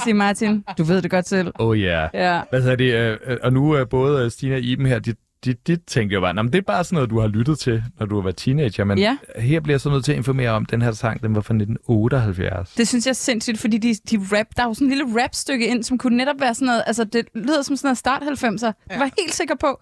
Du 0.05 0.09
crazy, 0.09 0.15
Martin. 0.15 0.63
Du 0.77 0.83
ved 0.83 1.01
det 1.01 1.11
godt 1.11 1.27
selv. 1.27 1.51
Oh 1.59 1.77
yeah. 1.77 2.09
Ja. 2.13 2.41
Hvad 2.49 2.61
hedder 2.61 2.75
det? 2.75 2.93
øh, 2.93 3.17
øh, 3.27 3.37
Og 3.43 3.53
nu 3.53 3.71
er 3.71 3.85
både 3.85 4.25
øh, 4.25 4.31
Stina 4.31 4.55
og 4.55 4.61
Iben 4.61 4.85
her, 4.85 4.99
de, 4.99 5.13
de, 5.45 5.53
de 5.53 5.75
tænkte 5.75 6.13
jo 6.13 6.21
bare, 6.21 6.33
"Nå, 6.33 6.41
men 6.41 6.53
det 6.53 6.57
er 6.57 6.61
bare 6.63 6.83
sådan 6.83 6.95
noget, 6.95 7.09
du 7.09 7.19
har 7.19 7.27
lyttet 7.27 7.59
til, 7.59 7.83
når 7.99 8.05
du 8.05 8.21
var 8.21 8.31
teenager. 8.31 8.83
Men 8.83 8.97
Ja. 8.97 9.17
her 9.35 9.59
bliver 9.59 9.73
jeg 9.73 9.81
så 9.81 9.89
nødt 9.89 10.05
til 10.05 10.11
at 10.11 10.17
informere 10.17 10.49
om, 10.49 10.63
at 10.63 10.71
den 10.71 10.81
her 10.81 10.91
sang, 10.91 11.21
den 11.21 11.35
var 11.35 11.41
fra 11.41 11.53
1978. 11.53 12.73
Det 12.73 12.87
synes 12.87 13.05
jeg 13.05 13.09
er 13.09 13.13
sindssygt, 13.13 13.57
fordi 13.59 13.77
de, 13.77 13.95
de 14.11 14.19
rap, 14.37 14.45
der 14.57 14.63
er 14.63 14.67
jo 14.67 14.73
sådan 14.73 14.87
en 14.87 14.97
lille 14.97 15.23
rap-stykke 15.23 15.67
ind, 15.67 15.83
som 15.83 15.97
kunne 15.97 16.17
netop 16.17 16.35
være 16.39 16.53
sådan 16.55 16.65
noget, 16.65 16.83
altså 16.87 17.03
det 17.03 17.25
lyder 17.35 17.61
som 17.61 17.75
sådan 17.75 17.87
noget 17.87 17.97
start 17.97 18.21
90'er. 18.21 18.71
Jeg 18.89 18.99
var 18.99 19.09
helt 19.19 19.33
sikker 19.33 19.55
på, 19.55 19.79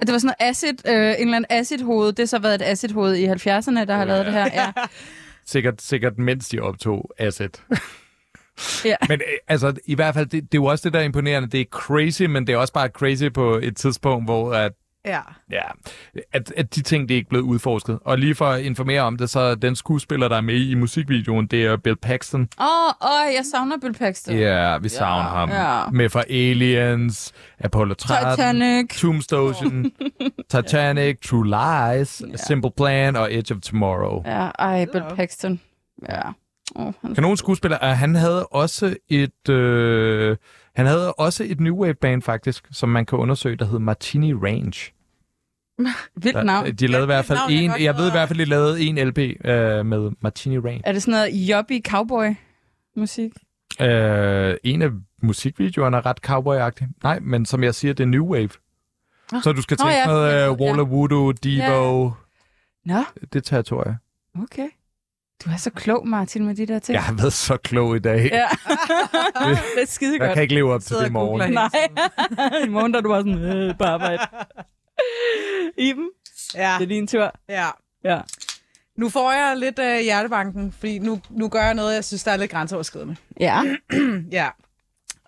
at 0.00 0.06
det 0.06 0.12
var 0.12 0.18
sådan 0.18 0.34
noget 0.40 0.50
acid, 0.50 0.88
øh, 0.88 0.94
en 0.94 0.98
eller 1.00 1.36
anden 1.36 1.44
acid-hoved. 1.50 2.08
Det 2.08 2.18
har 2.18 2.26
så 2.26 2.38
været 2.38 2.54
et 2.54 2.62
acid-hoved 2.62 3.14
i 3.14 3.26
70'erne, 3.26 3.84
der 3.84 3.94
har 3.96 4.04
lavet 4.04 4.26
det 4.26 4.34
her. 4.34 4.48
Ja. 4.54 4.72
Sikkert, 5.46 5.82
sikkert 5.82 6.18
mens 6.18 6.48
de 6.48 6.60
optog 6.60 7.10
Asset. 7.18 7.62
Ja. 8.84 8.96
Men 9.08 9.20
øh, 9.20 9.38
altså, 9.48 9.74
i 9.86 9.94
hvert 9.94 10.14
fald, 10.14 10.26
det, 10.26 10.32
det 10.32 10.58
er 10.58 10.62
jo 10.62 10.64
også 10.64 10.82
det, 10.88 10.92
der 10.92 10.98
er 11.00 11.04
imponerende. 11.04 11.48
Det 11.48 11.60
er 11.60 11.64
crazy, 11.70 12.22
men 12.22 12.46
det 12.46 12.52
er 12.52 12.56
også 12.56 12.72
bare 12.72 12.88
crazy 12.88 13.24
på 13.34 13.54
et 13.62 13.76
tidspunkt, 13.76 14.26
hvor 14.26 14.52
at, 14.54 14.72
Ja. 15.06 15.20
ja, 15.50 15.62
at, 16.32 16.52
at 16.56 16.74
de 16.74 16.82
ting, 16.82 17.08
det 17.08 17.14
er 17.14 17.16
ikke 17.16 17.28
blevet 17.28 17.44
udforsket. 17.44 17.98
Og 18.04 18.18
lige 18.18 18.34
for 18.34 18.46
at 18.46 18.60
informere 18.62 19.00
om 19.00 19.16
det, 19.16 19.30
så 19.30 19.40
er 19.40 19.54
den 19.54 19.76
skuespiller, 19.76 20.28
der 20.28 20.36
er 20.36 20.40
med 20.40 20.54
i 20.54 20.74
musikvideoen, 20.74 21.46
det 21.46 21.64
er 21.64 21.76
Bill 21.76 21.96
Paxton. 21.96 22.48
Åh, 22.60 22.66
oh, 22.66 22.92
oh, 23.00 23.34
jeg 23.34 23.44
savner 23.52 23.76
Bill 23.78 23.94
Paxton. 23.94 24.36
Ja, 24.36 24.78
vi 24.78 24.88
savner 24.88 25.28
ham. 25.28 25.50
Ja. 25.50 25.90
Med 25.90 26.08
fra 26.08 26.22
Aliens, 26.30 27.32
Apollo 27.60 27.94
13, 27.94 28.30
Titanic. 28.36 29.00
Tombstone, 29.00 29.90
Titanic, 30.54 31.20
True 31.20 31.46
Lies, 31.46 32.22
A 32.34 32.36
Simple 32.36 32.70
Plan 32.76 33.16
og 33.16 33.34
Edge 33.34 33.54
of 33.54 33.60
Tomorrow. 33.60 34.22
Ja, 34.24 34.50
ej, 34.58 34.86
Bill 34.92 35.04
Paxton. 35.16 35.60
Ja. 36.08 36.22
Oh, 36.74 36.92
han... 37.02 37.14
Kanonskuespiller, 37.14 37.78
og 37.78 37.98
han 37.98 38.14
havde 38.14 38.46
også 38.46 38.96
et 39.08 39.48
øh, 39.48 40.36
han 40.76 40.86
havde 40.86 41.12
også 41.12 41.44
et 41.44 41.60
new 41.60 41.76
wave 41.76 41.94
band 41.94 42.22
faktisk, 42.22 42.68
som 42.70 42.88
man 42.88 43.06
kan 43.06 43.18
undersøge, 43.18 43.56
der 43.56 43.64
hed 43.64 43.78
Martini 43.78 44.34
Range. 44.34 44.92
Vildt 46.22 46.46
navn. 46.46 46.74
De 46.74 46.86
lavede 46.86 47.04
i 47.04 47.06
hvert 47.06 47.24
fald 47.24 47.38
jeg 47.48 47.62
en, 47.62 47.70
godt 47.70 47.82
jeg 47.82 47.96
ved 47.96 48.08
i 48.08 48.10
hvert 48.10 48.28
fald, 48.28 48.38
de 48.38 48.44
lavede 48.44 48.82
en 48.82 48.98
LP 48.98 49.18
øh, 49.18 49.86
med 49.86 50.10
Martini 50.20 50.58
Range. 50.58 50.82
Er 50.84 50.92
det 50.92 51.02
sådan 51.02 51.12
noget 51.12 51.48
jobbig 51.48 51.82
cowboy 51.88 52.34
musik? 52.96 53.32
Øh, 53.80 54.56
en 54.64 54.82
af 54.82 54.90
musikvideoerne 55.22 55.96
er 55.96 56.06
ret 56.06 56.18
cowboy-agtig. 56.28 56.88
Nej, 57.02 57.18
men 57.20 57.46
som 57.46 57.64
jeg 57.64 57.74
siger, 57.74 57.94
det 57.94 58.04
er 58.04 58.08
new 58.08 58.26
wave. 58.26 58.50
Så 59.42 59.52
du 59.52 59.62
skal 59.62 59.76
tænke 59.76 59.94
ja, 59.94 60.06
noget 60.06 60.32
ja, 60.32 60.46
øh, 60.46 60.52
Walla 60.52 60.82
ja. 60.82 60.88
Voodoo, 60.88 61.32
Devo, 61.32 62.10
Nå, 62.84 63.04
det 63.32 63.44
territorie. 63.44 63.98
okay. 64.42 64.68
Du 65.44 65.50
er 65.50 65.56
så 65.56 65.70
klog, 65.70 66.08
Martin, 66.08 66.46
med 66.46 66.54
de 66.54 66.66
der 66.66 66.78
ting. 66.78 66.94
Jeg 66.94 67.02
har 67.04 67.12
været 67.14 67.32
så 67.32 67.56
klog 67.56 67.96
i 67.96 67.98
dag. 67.98 68.30
Ja. 68.32 68.48
det 69.76 69.82
er 69.82 69.86
skide 69.86 70.12
Jeg 70.12 70.20
godt. 70.20 70.34
kan 70.34 70.42
ikke 70.42 70.54
leve 70.54 70.72
op 70.74 70.82
til 70.82 70.96
det 70.96 71.06
i 71.06 71.10
morgen. 71.10 71.52
Nej. 71.52 71.68
I 72.66 72.68
morgen 72.68 72.92
der 72.92 72.98
er 72.98 73.02
du 73.02 73.08
bare 73.08 73.20
sådan, 73.20 73.38
øh, 73.38 73.78
på 73.78 73.84
arbejde. 73.84 74.22
Iben, 75.88 76.08
Ja. 76.54 76.74
det 76.78 76.84
er 76.84 76.88
din 76.88 77.06
tur. 77.06 77.32
ja. 77.48 77.66
Ja. 78.04 78.20
Nu 78.96 79.08
får 79.08 79.32
jeg 79.32 79.56
lidt 79.56 79.78
af 79.78 80.02
hjertebanken, 80.04 80.72
fordi 80.72 80.98
nu, 80.98 81.20
nu 81.30 81.48
gør 81.48 81.62
jeg 81.64 81.74
noget, 81.74 81.94
jeg 81.94 82.04
synes, 82.04 82.24
der 82.24 82.30
er 82.30 82.36
lidt 82.36 82.50
grænseoverskridende. 82.50 83.16
Ja. 83.40 83.62
Ja. 84.32 84.48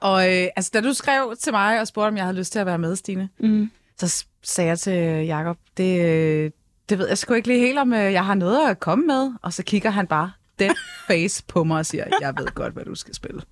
Og 0.00 0.20
øh, 0.36 0.48
altså, 0.56 0.70
da 0.74 0.80
du 0.80 0.92
skrev 0.92 1.36
til 1.40 1.52
mig 1.52 1.80
og 1.80 1.86
spurgte, 1.86 2.08
om 2.08 2.16
jeg 2.16 2.24
havde 2.24 2.36
lyst 2.36 2.52
til 2.52 2.58
at 2.58 2.66
være 2.66 2.78
med, 2.78 2.96
Stine, 2.96 3.28
Mm. 3.38 3.70
så 3.98 4.24
sagde 4.42 4.68
jeg 4.68 4.78
til 4.78 5.26
Jacob, 5.26 5.56
det, 5.76 6.00
øh, 6.04 6.50
det 6.88 6.98
ved 6.98 7.08
jeg 7.08 7.18
sgu 7.18 7.34
ikke 7.34 7.48
lige 7.48 7.60
helt, 7.60 7.78
om 7.78 7.92
øh, 7.92 8.12
jeg 8.12 8.24
har 8.24 8.34
noget 8.34 8.70
at 8.70 8.80
komme 8.80 9.06
med. 9.06 9.32
Og 9.42 9.52
så 9.52 9.62
kigger 9.62 9.90
han 9.90 10.06
bare 10.06 10.32
den 10.58 10.70
face 11.08 11.44
på 11.48 11.64
mig 11.64 11.78
og 11.78 11.86
siger, 11.86 12.04
jeg 12.20 12.34
ved 12.38 12.46
godt, 12.46 12.72
hvad 12.74 12.84
du 12.84 12.94
skal 12.94 13.14
spille. 13.14 13.42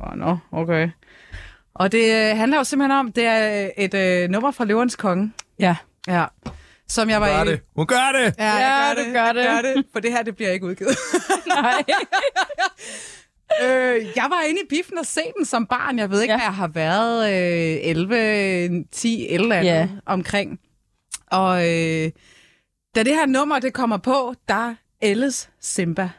Åh, 0.00 0.12
oh, 0.12 0.18
nå, 0.18 0.38
okay. 0.52 0.88
Og 1.74 1.92
det 1.92 2.30
øh, 2.30 2.36
handler 2.36 2.58
jo 2.58 2.64
simpelthen 2.64 2.98
om, 2.98 3.12
det 3.12 3.24
er 3.24 3.70
et 3.78 3.94
øh, 3.94 4.30
nummer 4.30 4.50
fra 4.50 4.64
Løverens 4.64 4.96
Konge. 4.96 5.32
Ja. 5.58 5.76
Ja. 6.08 6.24
Som 6.88 7.10
jeg 7.10 7.20
var 7.20 7.28
Gør 7.28 7.40
inde- 7.40 7.52
det. 7.52 7.60
Hun 7.76 7.86
gør 7.86 8.12
det! 8.14 8.34
Ja, 8.38 8.44
Ja, 8.56 8.74
jeg 8.74 8.96
du 9.06 9.12
gør 9.12 9.26
det. 9.32 9.46
Gør 9.46 9.60
det. 9.74 9.84
For 9.92 10.00
det 10.00 10.12
her, 10.12 10.22
det 10.22 10.36
bliver 10.36 10.50
ikke 10.50 10.66
udgivet. 10.66 10.96
Nej. 11.62 11.84
øh, 13.62 14.06
jeg 14.16 14.26
var 14.30 14.42
inde 14.48 14.60
i 14.60 14.66
biffen 14.70 14.98
og 14.98 15.06
se 15.06 15.20
den 15.36 15.44
som 15.44 15.66
barn. 15.66 15.98
Jeg 15.98 16.10
ved 16.10 16.22
ikke, 16.22 16.32
Ja. 16.32 16.38
hvad 16.38 16.46
jeg 16.46 16.54
har 16.54 16.68
været. 16.68 17.32
Øh, 17.32 17.78
11, 17.90 18.84
10, 18.92 19.26
et 19.28 19.34
eller 19.34 19.56
andet 19.56 19.68
Ja. 19.70 19.88
omkring. 20.06 20.60
Og 21.30 21.56
øh, 21.74 22.10
da 22.96 23.02
det 23.02 23.14
her 23.14 23.26
nummer, 23.26 23.58
det 23.58 23.72
kommer 23.72 23.96
på, 23.96 24.34
der 24.48 24.74
ældes 25.02 25.50
Simba. 25.60 26.10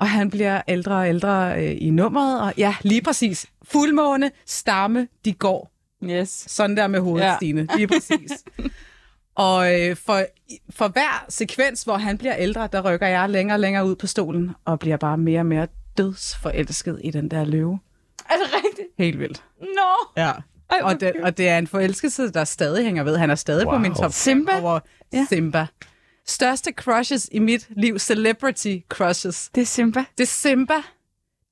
Og 0.00 0.08
han 0.08 0.30
bliver 0.30 0.62
ældre 0.68 0.94
og 0.94 1.08
ældre 1.08 1.64
øh, 1.64 1.76
i 1.80 1.90
nummeret. 1.90 2.40
Og 2.40 2.54
ja, 2.58 2.76
lige 2.82 3.02
præcis. 3.02 3.46
Fuldmåne, 3.62 4.30
stamme, 4.46 5.08
de 5.24 5.32
går. 5.32 5.70
Yes. 6.04 6.28
Sådan 6.48 6.76
der 6.76 6.86
med 6.86 7.00
hovedet, 7.00 7.26
Ja. 7.26 7.36
Stine. 7.36 7.68
Lige 7.76 7.86
præcis. 7.88 8.44
og 9.34 9.80
øh, 9.80 9.96
for, 9.96 10.22
for 10.70 10.88
hver 10.88 11.24
sekvens, 11.28 11.82
hvor 11.82 11.96
han 11.96 12.18
bliver 12.18 12.34
ældre, 12.38 12.68
der 12.72 12.92
rykker 12.92 13.06
jeg 13.06 13.30
længere 13.30 13.56
og 13.56 13.60
længere 13.60 13.86
ud 13.86 13.96
på 13.96 14.06
stolen, 14.06 14.50
og 14.64 14.78
bliver 14.78 14.96
bare 14.96 15.18
mere 15.18 15.40
og 15.40 15.46
mere 15.46 15.66
dødsforelsket 15.98 17.00
i 17.04 17.10
den 17.10 17.30
der 17.30 17.44
løve. 17.44 17.78
Er 18.30 18.34
det 18.34 18.54
rigtigt? 18.54 18.88
Helt 18.98 19.18
vildt. 19.18 19.44
Nå. 19.60 20.22
Ja. 20.22 20.32
Ej, 20.70 20.80
hvor 20.80 20.88
Og 20.88 21.00
det, 21.00 21.12
og 21.22 21.38
det 21.38 21.48
er 21.48 21.58
en 21.58 21.66
forelskelse, 21.66 22.30
der 22.30 22.44
stadig 22.44 22.84
hænger 22.84 23.02
ved. 23.02 23.16
Han 23.16 23.30
er 23.30 23.34
stadig 23.34 23.66
wow. 23.66 23.74
på 23.74 23.78
min 23.78 23.94
top 23.94 24.12
Simba? 24.12 24.52
Simba? 24.52 24.68
over 24.68 24.80
Ja. 25.12 25.26
Simba. 25.28 25.66
Største 26.26 26.72
crushes 26.76 27.28
i 27.32 27.38
mit 27.38 27.66
liv, 27.70 27.98
celebrity 27.98 28.76
crushes. 28.88 29.50
Det 29.54 29.60
er 29.60 29.66
Simba. 29.66 30.04
Det 30.18 30.22
er 30.24 30.26
Simba. 30.28 30.74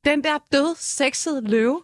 Den 0.05 0.25
der 0.25 0.39
død, 0.53 0.75
sexede 0.79 1.41
løve, 1.51 1.83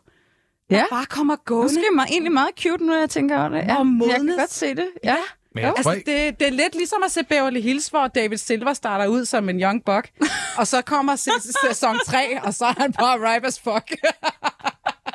Ja. 0.70 0.76
der 0.76 0.84
bare 0.90 1.06
kommer 1.06 1.36
gående. 1.44 1.64
Måske 1.64 1.80
er 1.98 2.04
egentlig 2.04 2.32
meget 2.32 2.50
cute, 2.60 2.84
nu 2.86 2.94
jeg 2.94 3.10
tænker 3.10 3.38
over 3.38 3.48
det. 3.48 3.56
Ja, 3.56 3.60
Og 3.62 3.66
jeg 3.68 3.76
kan 3.76 3.86
modnes. 3.86 4.36
godt 4.38 4.52
se 4.52 4.74
det. 4.74 4.88
Ja. 5.04 5.16
Men 5.54 5.64
Altså, 5.64 5.90
det, 6.06 6.40
det 6.40 6.46
er 6.48 6.50
lidt 6.52 6.74
ligesom 6.74 7.02
at 7.04 7.10
se 7.10 7.22
Beverly 7.22 7.60
Hills, 7.60 7.88
hvor 7.88 8.06
David 8.06 8.36
Silver 8.38 8.72
starter 8.72 9.06
ud 9.06 9.24
som 9.24 9.48
en 9.48 9.60
young 9.62 9.84
buck, 9.84 10.08
og 10.58 10.66
så 10.66 10.82
kommer 10.82 11.16
se- 11.16 11.30
sæson 11.68 11.96
3, 12.06 12.40
og 12.42 12.54
så 12.54 12.64
er 12.64 12.74
han 12.78 12.92
bare 12.92 13.34
ripe 13.34 13.46
as 13.46 13.60
fuck. 13.60 13.90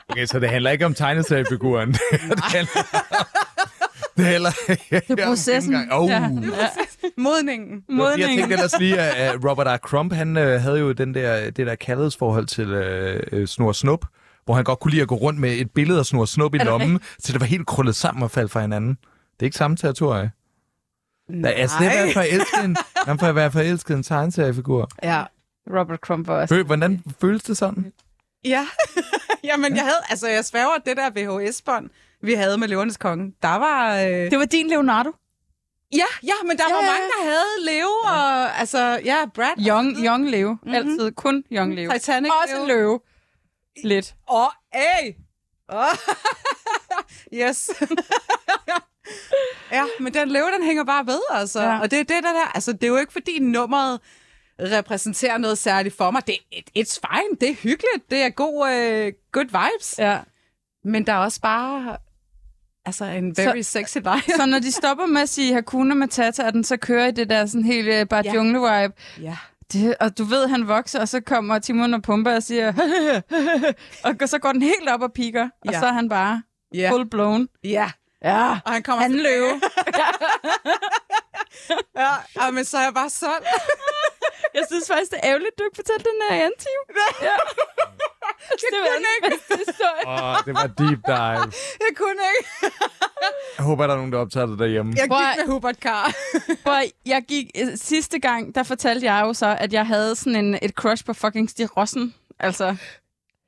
okay, 0.09 0.25
så 0.25 0.39
det 0.39 0.49
handler 0.49 0.71
ikke 0.71 0.85
om 0.85 0.93
tegneseriefiguren. 0.93 1.89
det 1.93 1.99
handler, 2.39 2.83
det 4.17 4.25
handler 4.25 4.51
det 5.07 5.19
er 5.19 5.25
processen. 5.25 5.75
Oh. 5.91 6.09
Ja. 6.09 6.21
Ja. 6.21 6.29
Modningen. 7.17 7.71
Jeg 7.89 7.95
Modningen. 7.95 8.37
tænkte 8.37 8.53
ellers 8.53 8.79
lige, 8.79 8.99
at 8.99 9.35
Robert 9.49 9.67
R. 9.67 9.77
Crump, 9.77 10.13
han 10.13 10.37
øh, 10.37 10.61
havde 10.61 10.79
jo 10.79 10.91
den 10.91 11.13
der, 11.13 11.49
det 11.49 11.67
der 11.67 11.75
kærlighedsforhold 11.75 12.45
til 12.45 12.67
øh, 12.67 13.23
øh, 13.31 13.47
Snor 13.47 13.71
Snup, 13.71 14.05
hvor 14.45 14.53
han 14.53 14.63
godt 14.63 14.79
kunne 14.79 14.91
lide 14.91 15.01
at 15.01 15.07
gå 15.07 15.15
rundt 15.15 15.39
med 15.39 15.51
et 15.51 15.71
billede 15.71 15.99
af 15.99 16.05
Snor 16.05 16.25
Snup 16.25 16.55
i 16.55 16.57
det 16.57 16.65
lommen, 16.65 16.99
så 17.19 17.33
det 17.33 17.41
var 17.41 17.47
helt 17.47 17.67
krøllet 17.67 17.95
sammen 17.95 18.23
og 18.23 18.31
faldt 18.31 18.51
fra 18.51 18.61
hinanden. 18.61 18.97
Det 19.33 19.39
er 19.39 19.45
ikke 19.45 19.57
samme 19.57 19.77
territorie. 19.77 20.31
Der, 21.43 21.49
altså, 21.49 21.77
det 21.79 21.87
er 21.87 22.13
forelsket 22.21 22.63
en, 22.65 22.77
man 23.07 23.19
får 23.19 23.27
at 23.27 23.35
være 23.35 23.51
forelsket 23.51 23.97
en 23.97 24.03
tegneseriefigur. 24.03 24.89
Ja. 25.03 25.23
Robert 25.79 25.99
Crump 25.99 26.27
var 26.27 26.41
også. 26.41 26.63
Hvordan 26.63 27.03
føles 27.21 27.43
det 27.43 27.57
sådan? 27.57 27.91
Ja. 28.45 28.67
Jamen, 29.43 29.75
jeg 29.75 29.83
havde, 29.83 29.99
altså, 30.09 30.27
jeg 30.27 30.45
sværger, 30.45 30.75
at 30.75 30.81
det 30.85 30.97
der 30.97 31.09
VHS-bånd, 31.09 31.89
vi 32.21 32.33
havde 32.33 32.57
med 32.57 32.67
Løvernes 32.67 32.97
Konge, 32.97 33.33
der 33.41 33.55
var... 33.55 33.95
Øh, 33.95 34.09
Det 34.31 34.39
var 34.39 34.45
din 34.45 34.67
Leonardo. 34.67 35.11
Ja, 35.95 36.05
ja, 36.23 36.33
men 36.45 36.57
der 36.57 36.63
Ja, 36.69 36.75
var 36.75 36.81
ja, 36.81 36.91
mange, 36.91 37.07
der 37.07 37.23
havde 37.23 37.65
Leo, 37.65 37.89
og 38.03 38.59
altså, 38.59 39.01
ja, 39.05 39.17
Brad. 39.33 39.53
Young, 39.67 39.97
young 39.97 40.29
Leo. 40.29 40.51
Mm-hmm. 40.51 40.73
Altid 40.73 41.11
kun 41.11 41.43
Young 41.51 41.75
Leo. 41.75 41.91
Titanic 41.91 42.31
Også 42.43 42.55
Leo. 42.55 42.65
løve. 42.65 42.99
Lidt. 43.83 44.15
Åh, 44.31 44.41
oh, 44.45 44.51
hey! 44.73 45.13
Oh. 45.69 45.85
yes. 47.41 47.69
ja, 49.71 49.85
men 49.99 50.13
den 50.13 50.29
løve, 50.29 50.51
den 50.51 50.63
hænger 50.63 50.83
bare 50.83 51.07
ved, 51.07 51.19
altså. 51.29 51.61
Ja. 51.61 51.69
Ja. 51.73 51.79
Og 51.81 51.91
det 51.91 51.99
er 51.99 52.03
det 52.03 52.23
der, 52.23 52.33
der, 52.33 52.51
altså, 52.55 52.73
det 52.73 52.83
er 52.83 52.87
jo 52.87 52.97
ikke, 52.97 53.13
fordi 53.13 53.39
nummeret 53.39 53.99
repræsenterer 54.61 55.37
noget 55.37 55.57
særligt 55.57 55.97
for 55.97 56.11
mig. 56.11 56.27
Det 56.27 56.35
er 56.51 56.61
it's 56.83 56.99
fine, 57.09 57.37
det 57.41 57.49
er 57.49 57.53
hyggeligt, 57.53 58.11
det 58.11 58.21
er 58.21 58.29
god, 58.29 58.53
uh, 58.53 59.13
good 59.31 59.45
vibes. 59.45 59.95
Ja. 59.99 60.19
Men 60.83 61.05
der 61.07 61.13
er 61.13 61.17
også 61.17 61.41
bare, 61.41 61.97
altså, 62.85 63.05
en 63.05 63.37
very 63.37 63.61
så, 63.61 63.71
sexy 63.71 63.97
vibe. 63.97 64.31
Så 64.37 64.45
når 64.45 64.59
de 64.59 64.71
stopper 64.71 65.05
med 65.05 65.21
at 65.21 65.29
sige 65.29 65.53
Hakuna 65.53 65.93
Matata, 65.95 66.45
og 66.45 66.53
den 66.53 66.63
så 66.63 66.77
kører 66.77 67.07
i 67.07 67.11
det 67.11 67.29
der 67.29 67.45
sådan 67.45 67.63
helt 67.65 68.01
uh, 68.01 68.07
bare 68.07 68.21
Ja. 68.25 68.33
jungle-vibe, 68.33 68.93
ja. 69.21 69.37
det, 69.73 69.95
og 69.99 70.17
du 70.17 70.23
ved, 70.23 70.47
han 70.47 70.67
vokser, 70.67 70.99
og 71.01 71.07
så 71.07 71.19
kommer 71.21 71.59
Timon 71.59 71.93
og 71.93 72.01
Pumba 72.01 72.35
og 72.35 72.43
siger, 72.43 72.73
og 74.21 74.29
så 74.29 74.39
går 74.39 74.51
den 74.51 74.61
helt 74.61 74.89
op 74.89 75.01
og 75.01 75.13
piker, 75.13 75.43
og 75.65 75.71
Ja. 75.73 75.79
så 75.79 75.85
er 75.85 75.91
han 75.93 76.09
bare 76.09 76.41
Ja. 76.73 76.91
full 76.91 77.09
blown. 77.09 77.47
Ja. 77.63 77.91
Ja, 78.23 78.49
Og 78.65 78.71
han 78.73 78.83
kommer 78.83 79.01
han 79.01 79.11
løve. 79.11 79.61
Ja, 81.97 82.09
ja, 82.35 82.51
men 82.51 82.65
så 82.65 82.77
er 82.77 82.81
jeg 82.83 82.93
bare 82.93 83.09
sådan. 83.09 83.33
Jeg 84.57 84.63
synes 84.71 84.87
faktisk, 84.91 85.11
det 85.11 85.19
er 85.23 85.27
ærgerligt, 85.29 85.53
du 85.59 85.63
ikke 85.67 85.75
fortalte 85.81 86.03
den 86.11 86.19
her 86.29 86.35
anden 86.45 86.59
time. 86.67 86.83
Ja. 87.27 87.35
det 88.73 88.79
var 88.81 88.95
den 88.97 89.31
bedste 89.31 89.53
historie. 89.65 90.03
Åh, 90.07 90.37
det 90.45 90.53
var 90.53 90.67
deep 90.81 90.99
dive. 91.05 91.43
Jeg 91.85 91.93
kunne 91.97 92.23
ikke. 92.37 92.49
Jeg 93.57 93.65
håber, 93.65 93.87
der 93.87 93.93
er 93.93 93.97
nogen, 93.97 94.11
der 94.11 94.19
optager 94.19 94.45
det 94.45 94.59
derhjemme. 94.59 94.93
Jeg 94.95 95.03
gik 95.03 95.11
at- 95.11 95.37
med 95.47 95.53
Hubert 95.53 95.75
Carr. 95.75 96.11
Hvor 96.63 96.81
jeg 97.05 97.23
gik 97.27 97.45
sidste 97.75 98.19
gang, 98.19 98.55
der 98.55 98.63
fortalte 98.63 99.05
jeg 99.05 99.21
jo 99.25 99.33
så, 99.33 99.57
at 99.59 99.73
jeg 99.73 99.87
havde 99.87 100.15
sådan 100.15 100.35
en, 100.45 100.59
et 100.61 100.71
crush 100.71 101.05
på 101.05 101.13
fucking 101.13 101.49
Stig 101.49 101.77
Rossen. 101.77 102.15
Altså, 102.39 102.75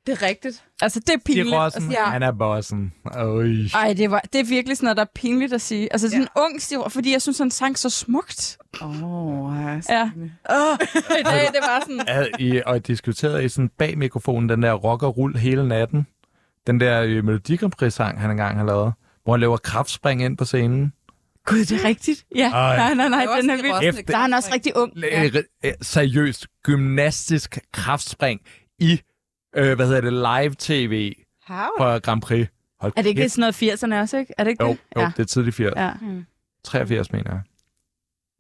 Det 0.06 0.22
er 0.22 0.28
rigtigt. 0.28 0.64
altså 0.82 1.00
det 1.00 1.10
er 1.10 1.14
De 1.18 1.22
pinligt. 1.26 1.56
Rossen, 1.56 1.84
Altså, 1.84 2.00
Ja. 2.00 2.06
han 2.06 2.24
er 2.24 2.32
bossen. 2.32 2.94
Øj. 3.16 3.48
ej, 3.74 3.94
det, 3.94 4.12
var, 4.12 4.22
det 4.34 4.40
er 4.40 4.46
virkelig 4.46 4.78
sådan 4.78 4.86
noget, 4.86 4.98
der 4.98 5.04
er 5.04 5.08
pinligt 5.16 5.54
at 5.54 5.62
sige. 5.62 5.94
Altså 5.94 6.10
sådan 6.10 6.22
en 6.22 6.28
ung 6.38 6.62
Stig 6.62 6.78
fordi 6.90 7.12
jeg 7.12 7.22
synes, 7.22 7.38
han 7.38 7.52
sang 7.52 7.78
så 7.78 7.90
smukt. 7.90 8.58
Åh, 8.82 9.04
oh, 9.04 9.56
Ja. 9.90 10.04
Oh, 10.50 10.78
I 11.20 11.24
dag, 11.24 11.48
det 11.48 11.60
var 11.62 11.80
sådan... 11.82 12.02
Havde 12.08 12.30
I, 12.40 12.62
og 12.66 12.88
diskuterede 12.88 13.46
I 13.46 13.50
sådan 13.50 13.70
bag 13.78 13.98
mikrofonen 13.98 14.50
den 14.50 14.62
der 14.64 14.74
rock 14.74 15.04
og 15.04 15.18
rull 15.18 15.38
hele 15.38 15.68
natten. 15.68 16.08
Den 16.68 16.80
der 16.80 17.02
øh, 17.02 17.24
Melodi 17.26 17.58
sang, 17.90 18.22
han 18.22 18.32
engang 18.32 18.58
har 18.58 18.66
lavet. 18.66 18.94
Hvor 19.24 19.34
han 19.34 19.40
laver 19.40 19.58
kraftspring 19.58 20.24
ind 20.24 20.38
på 20.38 20.46
scenen. 20.46 20.94
Gud, 21.46 21.60
det 21.66 21.72
er 21.72 21.86
rigtigt. 21.88 22.26
Ja, 22.36 22.52
Ej. 22.52 22.76
nej, 22.78 22.94
nej, 22.94 23.10
nej, 23.10 23.20
Det 23.26 23.30
er 23.50 23.56
den 23.56 23.66
er. 23.66 23.74
Rossen, 23.74 23.90
Efter- 23.90 24.04
Der 24.08 24.18
er 24.18 24.22
han 24.22 24.34
også 24.34 24.50
rigtig 24.54 24.78
ung. 24.78 24.98
Ja. 24.98 25.30
Øh, 25.66 25.72
seriøst, 25.82 26.48
gymnastisk 26.64 27.58
kraftspring 27.74 28.40
i, 28.80 29.02
øh, 29.56 29.76
hvad 29.76 29.88
hedder 29.88 30.02
det, 30.02 30.14
live-tv 30.14 31.14
på 31.78 32.00
Grand 32.04 32.22
Prix. 32.22 32.48
Hold 32.80 32.94
Er 32.96 33.02
det 33.02 33.10
ikke 33.10 33.22
kæft. 33.22 33.32
sådan 33.34 33.54
noget 33.62 33.74
80'erne 33.84 33.96
også, 34.02 34.18
ikke? 34.18 34.34
Er 34.38 34.44
det 34.44 34.52
ikke 34.52 34.64
Jo, 34.64 34.70
det? 34.70 34.78
jo 34.96 35.02
Ja. 35.02 35.12
det 35.18 35.20
er 35.24 35.28
tidligt 35.28 35.56
80. 35.56 35.74
ja. 35.78 35.92
83, 36.64 37.12
mener 37.12 37.32
jeg. 37.32 37.42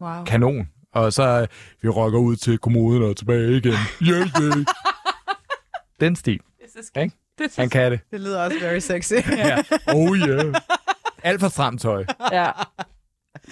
Wow. 0.02 0.24
Kanon. 0.26 0.70
Og 0.94 1.14
så, 1.14 1.24
øh, 1.42 1.48
vi 1.82 1.90
rocker 1.90 2.20
ud 2.20 2.36
til 2.36 2.58
kommoden 2.58 3.04
og 3.04 3.18
tilbage 3.18 3.58
igen. 3.58 3.72
Yeah, 4.10 4.28
yeah. 4.42 4.66
Den 6.00 6.16
stil. 6.16 6.40
Ikke? 6.96 7.12
Han 7.58 7.70
kan 7.70 7.92
det. 7.92 8.00
Det 8.12 8.22
lyder 8.22 8.44
også 8.44 8.60
very 8.60 8.80
sexy. 8.80 9.14
Ja. 9.38 9.58
Oh 9.88 10.18
yeah. 10.18 10.56
Alt 11.24 11.42
for 11.42 11.48
stramt 11.48 11.82
tøj. 11.82 12.06
ja. 12.32 12.52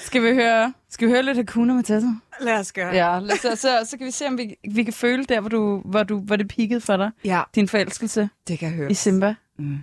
Skal 0.05 0.23
vi 0.23 0.33
høre, 0.33 0.73
skal 0.89 1.07
vi 1.07 1.11
høre 1.13 1.23
lidt 1.23 1.37
Hakuna 1.37 1.73
Matata? 1.73 2.05
Lad 2.41 2.59
os 2.59 2.71
gøre 2.71 2.93
Ja, 2.95 3.19
lad 3.19 3.31
os, 3.33 3.39
så, 3.39 3.55
så, 3.55 3.79
så 3.89 3.97
kan 3.97 4.05
vi 4.05 4.11
se, 4.11 4.27
om 4.27 4.37
vi, 4.37 4.55
vi 4.71 4.83
kan 4.83 4.93
føle 4.93 5.23
der, 5.25 5.39
hvor, 5.39 5.49
du, 5.49 5.81
hvor, 5.85 6.03
du, 6.03 6.19
hvor 6.19 6.35
det 6.35 6.47
pikkede 6.47 6.81
for 6.81 6.97
dig. 6.97 7.11
Ja, 7.25 7.41
Din 7.55 7.67
forelskelse 7.67 8.29
det 8.47 8.59
kan 8.59 8.67
jeg 8.69 8.75
høre. 8.77 8.91
i 8.91 8.93
Simba. 8.93 9.35
Mm. 9.59 9.77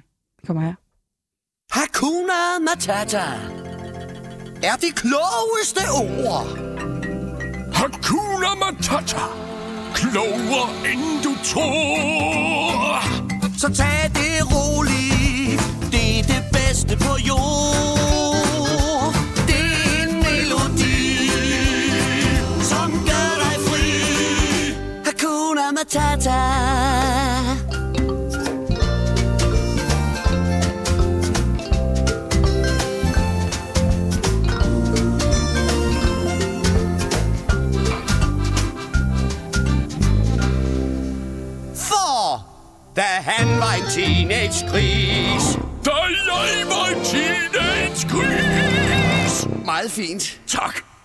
Kom 0.46 0.58
her. 0.58 0.74
Hakuna 1.70 2.58
Matata 2.60 3.22
er 4.62 4.76
de 4.76 4.90
klogeste 4.94 5.80
ord. 5.92 6.46
Hakuna 7.74 8.54
Matata. 8.72 9.24
Klogere 9.94 10.68
end 10.92 11.22
du 11.24 11.34
tror. 11.44 13.02
Så 13.58 13.68
tag 13.74 14.10
det 14.14 14.38
roligt, 14.54 15.62
det 15.92 16.18
er 16.18 16.22
det 16.22 16.42
bedste 16.52 16.96
på 16.96 17.12
jord. 17.28 17.75
Matata. 25.86 27.46
For 41.74 42.44
da 42.96 43.02
han 43.02 43.60
var 43.60 43.72
en 43.74 43.82
teenage-gris 43.90 45.58
Da 45.84 45.90
jeg 45.90 46.66
var 46.68 46.86
en 46.86 47.04
teenage-gris. 47.04 49.48
Meget 49.64 49.90
fint. 49.90 50.40
Tak. 50.48 50.95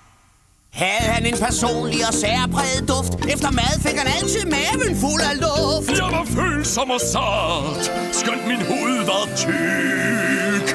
Havde 0.73 1.11
han 1.13 1.25
en 1.25 1.37
personlig 1.37 2.07
og 2.07 2.13
særpræget 2.13 2.87
duft 2.87 3.13
Efter 3.33 3.51
mad 3.51 3.73
fik 3.85 3.97
han 3.97 4.07
altid 4.17 4.45
maven 4.45 4.95
fuld 5.03 5.21
af 5.31 5.35
luft 5.45 5.89
Jeg 5.99 6.09
var 6.17 6.25
følsom 6.25 6.89
og 6.91 7.01
sart, 7.13 7.83
skønt 8.11 8.47
min 8.47 8.61
hoved 8.71 9.05
var 9.11 9.25
tyk. 9.35 10.67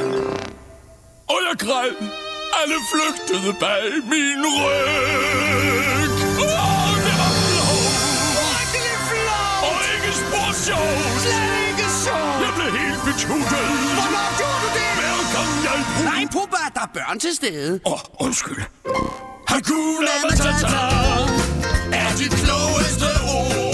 Og 1.33 1.39
jeg 1.47 1.57
græd. 1.58 1.92
Alle 2.60 2.78
flygtede 2.92 3.52
bag 3.60 3.84
min 4.12 4.41
ryg. 4.57 6.10
Åh, 6.44 6.92
det 7.05 7.15
var 7.20 7.33
flot. 9.08 9.62
Og 9.68 9.76
ikke 9.94 10.10
spor 10.20 10.49
sjovt. 10.66 11.25
ikke 11.68 11.86
så 12.05 12.16
Jeg 12.44 12.52
blev 12.57 12.70
helt 12.81 13.00
betuttet. 13.08 13.66
Hvornår 13.99 14.28
gjorde 14.39 14.42
du 14.42 14.45
Nej, 16.05 16.26
Puppa, 16.32 16.62
der 16.74 16.81
er 16.81 16.90
børn 16.94 17.18
til 17.20 17.34
stede 17.34 17.81
Åh, 17.84 17.92
oh, 17.92 18.26
undskyld. 18.26 18.62
Hakuna 19.48 20.15
Matata 20.31 20.76
er 21.92 22.16
dit 22.18 22.32
klogeste 22.32 23.08
ord 23.36 23.66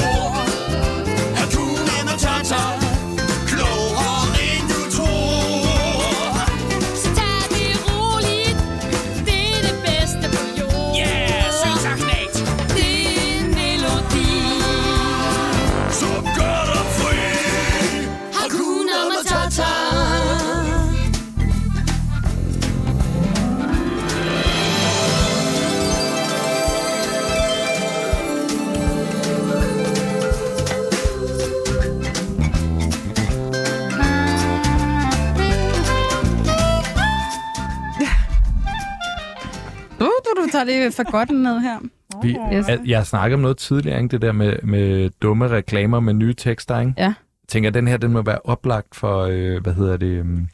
tager 40.52 40.64
det 40.64 40.94
for 40.94 41.10
godt 41.10 41.30
ned 41.30 41.60
her. 41.60 41.78
Vi, 42.22 42.36
Yes. 42.56 42.68
jeg, 42.68 42.80
jeg 42.86 43.06
snakkede 43.06 43.34
om 43.34 43.40
noget 43.40 43.56
tidligere, 43.56 43.98
ikke? 44.02 44.08
det 44.12 44.22
der 44.22 44.32
med, 44.32 44.56
med 44.62 45.10
dumme 45.22 45.48
reklamer 45.48 46.00
med 46.00 46.14
nye 46.14 46.34
tekster. 46.34 46.80
Ikke? 46.80 46.92
Ja. 46.96 47.04
Jeg 47.04 47.14
tænker, 47.48 47.70
at 47.70 47.74
den 47.74 47.88
her 47.88 47.96
den 47.96 48.12
må 48.12 48.22
være 48.22 48.38
oplagt 48.44 48.94
for, 48.94 49.22
øh, 49.30 49.62
hvad 49.62 49.74
hedder 49.74 49.96
det, 49.96 50.20
um, 50.20 50.48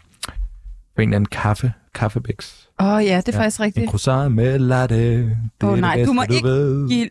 for 0.94 1.02
en 1.02 1.08
eller 1.08 1.16
anden 1.16 1.28
kaffe, 1.28 1.72
kaffebæks. 1.94 2.68
Åh 2.80 2.86
oh, 2.92 3.04
ja, 3.04 3.16
det 3.16 3.28
er 3.28 3.32
Ja, 3.38 3.42
faktisk 3.44 3.60
En 3.60 3.64
rigtigt. 3.64 3.90
croissant 3.90 4.34
med 4.34 4.58
latte. 4.58 4.96
Det 5.22 5.36
Åh, 5.62 5.68
er 5.68 5.72
det 5.72 5.80
nej, 5.80 5.94
du 5.94 5.98
bedste, 5.98 6.14
må 6.14 6.22
ikke 6.30 6.48
ved. 6.48 6.88
Give... 6.88 7.08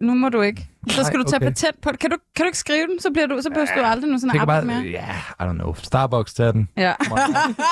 Nu 0.00 0.14
må 0.14 0.28
du 0.28 0.40
ikke. 0.40 0.68
Så 0.88 1.04
skal 1.04 1.16
Nej, 1.16 1.24
du 1.24 1.30
tage 1.30 1.36
okay. 1.38 1.46
patent 1.46 1.80
på 1.82 1.90
det. 1.92 1.98
Kan 1.98 2.10
du, 2.10 2.16
kan 2.36 2.44
du 2.44 2.46
ikke 2.46 2.58
skrive 2.58 2.86
den, 2.86 3.00
så, 3.00 3.10
bliver 3.12 3.26
du, 3.26 3.38
så 3.42 3.48
behøver 3.50 3.66
du 3.76 3.82
aldrig 3.84 4.10
nu 4.10 4.18
sådan 4.18 4.46
bare, 4.46 4.64
mere. 4.64 4.80
ja, 4.80 5.06
I 5.40 5.42
don't 5.48 5.52
know. 5.52 5.74
Starbucks, 5.74 6.34
tag 6.34 6.52
den. 6.52 6.68
Ja. 6.76 6.92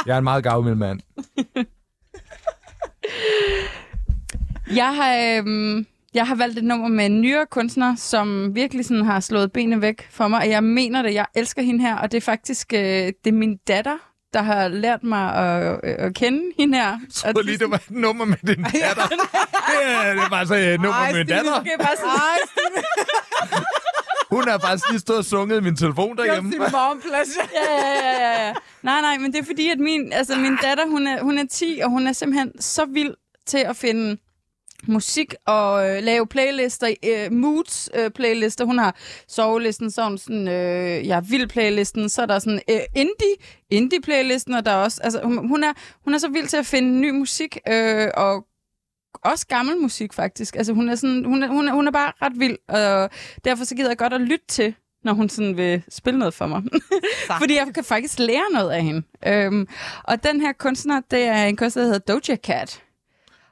Jeg 0.07 0.15
er 0.15 0.19
en 0.19 0.25
meget 0.25 0.45
gavmild 0.45 0.75
mand. 0.75 1.01
Jeg 4.77 4.95
har, 4.97 5.15
øhm, 5.39 5.87
jeg 6.15 6.27
har 6.27 6.35
valgt 6.35 6.59
et 6.59 6.65
nummer 6.65 6.89
med 6.89 7.07
en 7.07 7.21
nyere 7.21 7.47
kunstner, 7.51 7.95
som 7.97 8.55
virkelig 8.55 8.85
sådan 8.85 9.05
har 9.05 9.21
slået 9.21 9.53
benene 9.53 9.83
væk 9.83 10.09
for 10.11 10.29
mig, 10.29 10.39
og 10.41 10.49
jeg 10.51 10.65
mener 10.65 11.03
det. 11.03 11.15
Jeg 11.15 11.27
elsker 11.35 11.63
hende 11.63 11.81
her, 11.85 11.97
og 11.97 12.13
det 12.13 12.17
er 12.17 12.21
faktisk 12.23 12.73
øh, 12.73 12.81
det 12.81 13.27
er 13.27 13.33
min 13.33 13.57
datter, 13.57 13.97
der 14.33 14.43
har 14.43 14.69
lært 14.69 15.03
mig 15.05 15.35
at, 15.35 15.81
øh, 15.85 15.95
at 15.99 16.15
kende 16.15 16.43
hende 16.59 16.79
her. 16.79 16.85
Jeg 17.25 17.35
troede 17.35 17.47
lige, 17.47 17.59
det 17.59 17.71
var 17.71 17.77
et 17.77 17.91
nummer 17.91 18.25
med 18.25 18.37
din 18.47 18.63
datter. 18.63 19.09
ja, 19.83 20.11
det 20.15 20.31
var 20.31 20.45
så 20.45 20.55
et 20.55 20.81
nummer 20.81 20.93
Ej, 21.01 21.13
med 21.13 21.19
min 21.19 21.27
Stine, 21.27 21.37
datter. 21.37 21.53
sådan, 21.97 22.85
Hun 24.37 24.49
har 24.49 24.59
faktisk 24.59 24.91
lige 24.91 25.01
stået 25.01 25.19
og 25.19 25.25
sunget 25.25 25.57
i 25.61 25.61
min 25.61 25.77
telefon 25.77 26.17
derhjemme. 26.17 26.51
mom 26.59 27.01
pleasure. 27.01 27.49
ja, 27.59 27.75
ja, 27.75 27.93
ja, 28.05 28.13
ja, 28.21 28.47
ja. 28.47 28.55
Nej, 28.83 29.01
nej, 29.01 29.19
men 29.19 29.33
det 29.33 29.39
er 29.41 29.45
fordi, 29.45 29.69
at 29.69 29.79
min, 29.79 30.13
altså, 30.13 30.37
min 30.37 30.57
datter, 30.63 30.87
hun 30.87 31.07
er, 31.07 31.23
hun 31.23 31.39
er 31.39 31.45
10, 31.51 31.81
og 31.85 31.91
hun 31.91 32.07
er 32.07 32.13
simpelthen 32.13 32.61
så 32.61 32.85
vild 32.85 33.15
til 33.47 33.59
at 33.59 33.77
finde 33.77 34.17
musik 34.87 35.35
og 35.47 35.91
øh, 35.91 36.03
lave 36.03 36.27
playlister, 36.27 36.95
øh, 37.05 37.33
moods 37.33 37.91
øh, 37.95 38.11
playlister. 38.11 38.65
Hun 38.65 38.79
har 38.79 38.97
sovelisten, 39.29 39.91
så 39.91 40.05
hun 40.05 40.19
sådan, 40.19 40.49
øh, 40.49 41.07
ja, 41.07 41.21
vild 41.21 41.49
playlisten, 41.49 42.09
så 42.09 42.23
er 42.23 42.27
der 42.27 42.39
sådan 42.39 42.61
øh, 42.71 42.81
indie, 42.95 43.35
indie 43.71 44.01
playlisten, 44.01 44.55
og 44.55 44.65
der 44.65 44.71
er 44.71 44.77
også, 44.77 45.01
altså 45.03 45.21
hun, 45.25 45.49
hun, 45.49 45.65
er, 45.65 45.73
hun 46.05 46.15
er 46.15 46.19
så 46.19 46.29
vild 46.29 46.47
til 46.47 46.57
at 46.57 46.67
finde 46.67 47.01
ny 47.01 47.11
musik, 47.11 47.59
øh, 47.69 48.09
og 48.17 48.47
også 49.25 49.47
gammel 49.47 49.77
musik 49.77 50.13
faktisk. 50.13 50.57
Altså 50.57 50.73
hun 50.73 50.89
er, 50.89 50.95
sådan, 50.95 51.25
hun 51.25 51.43
er, 51.43 51.49
hun 51.49 51.69
er, 51.69 51.73
hun 51.73 51.87
er 51.87 51.91
bare 51.93 52.13
ret 52.23 52.41
vild, 52.41 52.57
og 52.69 53.11
derfor 53.45 53.65
så 53.65 53.75
gider 53.75 53.91
jeg 53.91 53.99
godt 53.99 54.13
at 54.13 54.21
lytte 54.21 54.47
til, 54.49 54.75
når 55.05 55.13
hun 55.13 55.29
sådan 55.29 55.57
vil 55.57 55.83
spille 55.89 56.19
noget 56.19 56.35
for 56.35 56.47
mig. 56.47 56.63
Fordi 57.41 57.55
jeg 57.55 57.67
kan 57.75 57.85
faktisk 57.85 58.19
lære 58.19 58.53
noget 58.53 58.71
af 58.71 58.83
hende. 58.83 59.03
Øhm, 59.27 59.69
og 60.05 60.25
den 60.25 60.41
her 60.41 60.53
kunstner, 60.53 61.01
det 61.11 61.23
er 61.23 61.45
en 61.45 61.57
kunstner, 61.57 61.83
der 61.83 61.93
hedder 61.93 62.13
Doja 62.15 62.37
Cat. 62.37 62.83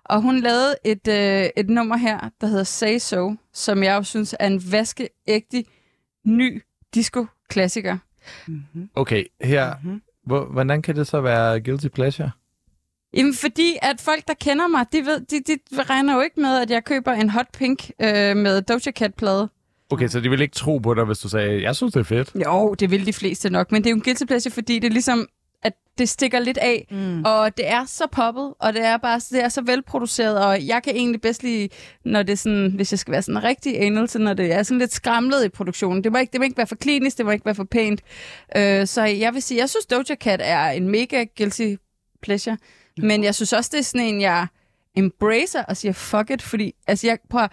Og 0.09 0.23
hun 0.23 0.41
lavede 0.41 0.77
et, 0.85 1.09
øh, 1.09 1.51
et 1.57 1.69
nummer 1.69 1.97
her, 1.97 2.31
der 2.41 2.47
hedder 2.47 2.65
Say 2.65 2.99
So, 2.99 3.35
som 3.53 3.83
jeg 3.83 3.97
jo 3.97 4.03
synes 4.03 4.35
er 4.41 4.47
en 4.47 4.63
vaskeægte 4.73 5.65
ny 6.25 6.63
disco-klassiker. 6.95 7.99
Okay, 8.95 9.25
her. 9.43 9.75
Hvor, 10.25 10.45
hvordan 10.45 10.83
kan 10.83 10.97
det 10.97 11.07
så 11.07 11.21
være 11.21 11.61
guilty 11.61 11.89
pleasure? 11.89 12.31
Jamen, 13.15 13.35
fordi 13.35 13.79
at 13.83 14.01
folk, 14.01 14.29
der 14.29 14.35
kender 14.35 14.69
mig, 14.69 14.87
de, 14.93 14.99
ved, 14.99 15.21
de, 15.21 15.41
de 15.41 15.83
regner 15.83 16.15
jo 16.15 16.21
ikke 16.21 16.41
med, 16.41 16.59
at 16.63 16.71
jeg 16.71 16.85
køber 16.85 17.13
en 17.13 17.31
Hot 17.31 17.47
Pink 17.53 17.91
øh, 18.01 18.37
med 18.37 18.63
Doja 18.63 18.93
Cat-plade. 18.93 19.49
Okay, 19.91 20.09
så 20.09 20.21
de 20.21 20.31
vil 20.31 20.41
ikke 20.41 20.55
tro 20.55 20.79
på 20.79 20.95
dig, 20.95 21.05
hvis 21.05 21.19
du 21.19 21.29
sagde, 21.29 21.63
jeg 21.63 21.77
synes, 21.77 21.93
det 21.93 22.01
er 22.01 22.05
fedt. 22.05 22.33
Jo, 22.45 22.75
det 22.75 22.91
vil 22.91 23.07
de 23.07 23.13
fleste 23.13 23.51
nok, 23.51 23.73
men 23.73 23.83
det 23.83 23.87
er 23.87 23.91
jo 23.91 23.97
en 23.97 24.03
guilty 24.03 24.25
pleasure, 24.25 24.53
fordi 24.53 24.79
det 24.79 24.89
er 24.89 24.93
ligesom, 24.93 25.27
at 25.67 25.73
det 25.99 26.09
stikker 26.09 26.39
lidt 26.39 26.59
af, 26.59 26.87
mm. 26.91 27.25
og 27.25 27.57
det 27.57 27.69
er 27.69 27.85
så 27.85 28.07
poppet, 28.13 28.55
og 28.59 28.73
det 28.73 28.85
er 28.85 28.97
bare 28.97 29.21
det 29.31 29.45
er 29.45 29.49
så 29.49 29.63
velproduceret, 29.63 30.45
og 30.47 30.67
jeg 30.67 30.83
kan 30.83 30.97
egentlig 30.97 31.21
bedst 31.21 31.43
lide, 31.43 31.69
når 32.05 32.23
det 32.23 32.33
er 32.33 32.37
sådan, 32.37 32.73
hvis 32.75 32.93
jeg 32.93 32.99
skal 32.99 33.13
være 33.13 33.23
sådan 33.23 33.45
rigtig 33.45 33.83
anal, 33.83 34.09
så 34.09 34.19
når 34.19 34.35
det 34.35 34.53
er 34.53 34.63
sådan 34.63 34.79
lidt 34.79 34.93
skramlet 34.93 35.45
i 35.45 35.49
produktionen. 35.49 36.05
Det 36.05 36.13
må 36.13 36.19
ikke, 36.19 36.33
det 36.33 36.41
må 36.41 36.45
ikke 36.45 36.57
være 36.57 36.67
for 36.67 36.77
klinisk, 36.77 37.19
det 37.19 37.27
må 37.27 37.33
ikke 37.33 37.45
være 37.45 37.55
for 37.55 37.65
pænt. 37.65 38.01
Øh, 38.57 38.87
så 38.87 39.03
jeg 39.03 39.35
vil 39.35 39.43
sige, 39.43 39.61
jeg 39.61 39.71
synes 39.71 39.87
Doja 39.87 40.17
Cat 40.21 40.41
er 40.45 40.69
en 40.69 40.89
mega 40.89 41.25
guilty 41.39 41.75
pleasure, 42.23 42.57
men 42.99 43.25
jeg 43.25 43.35
synes 43.35 43.53
også, 43.53 43.71
det 43.73 43.79
er 43.79 43.85
sådan 43.85 44.07
en, 44.07 44.21
jeg 44.21 44.47
embracer 44.97 45.63
og 45.63 45.77
siger 45.77 45.93
fuck 45.93 46.31
it, 46.31 46.43
fordi 46.43 46.75
altså 46.87 47.07
jeg 47.07 47.19
prøver 47.31 47.49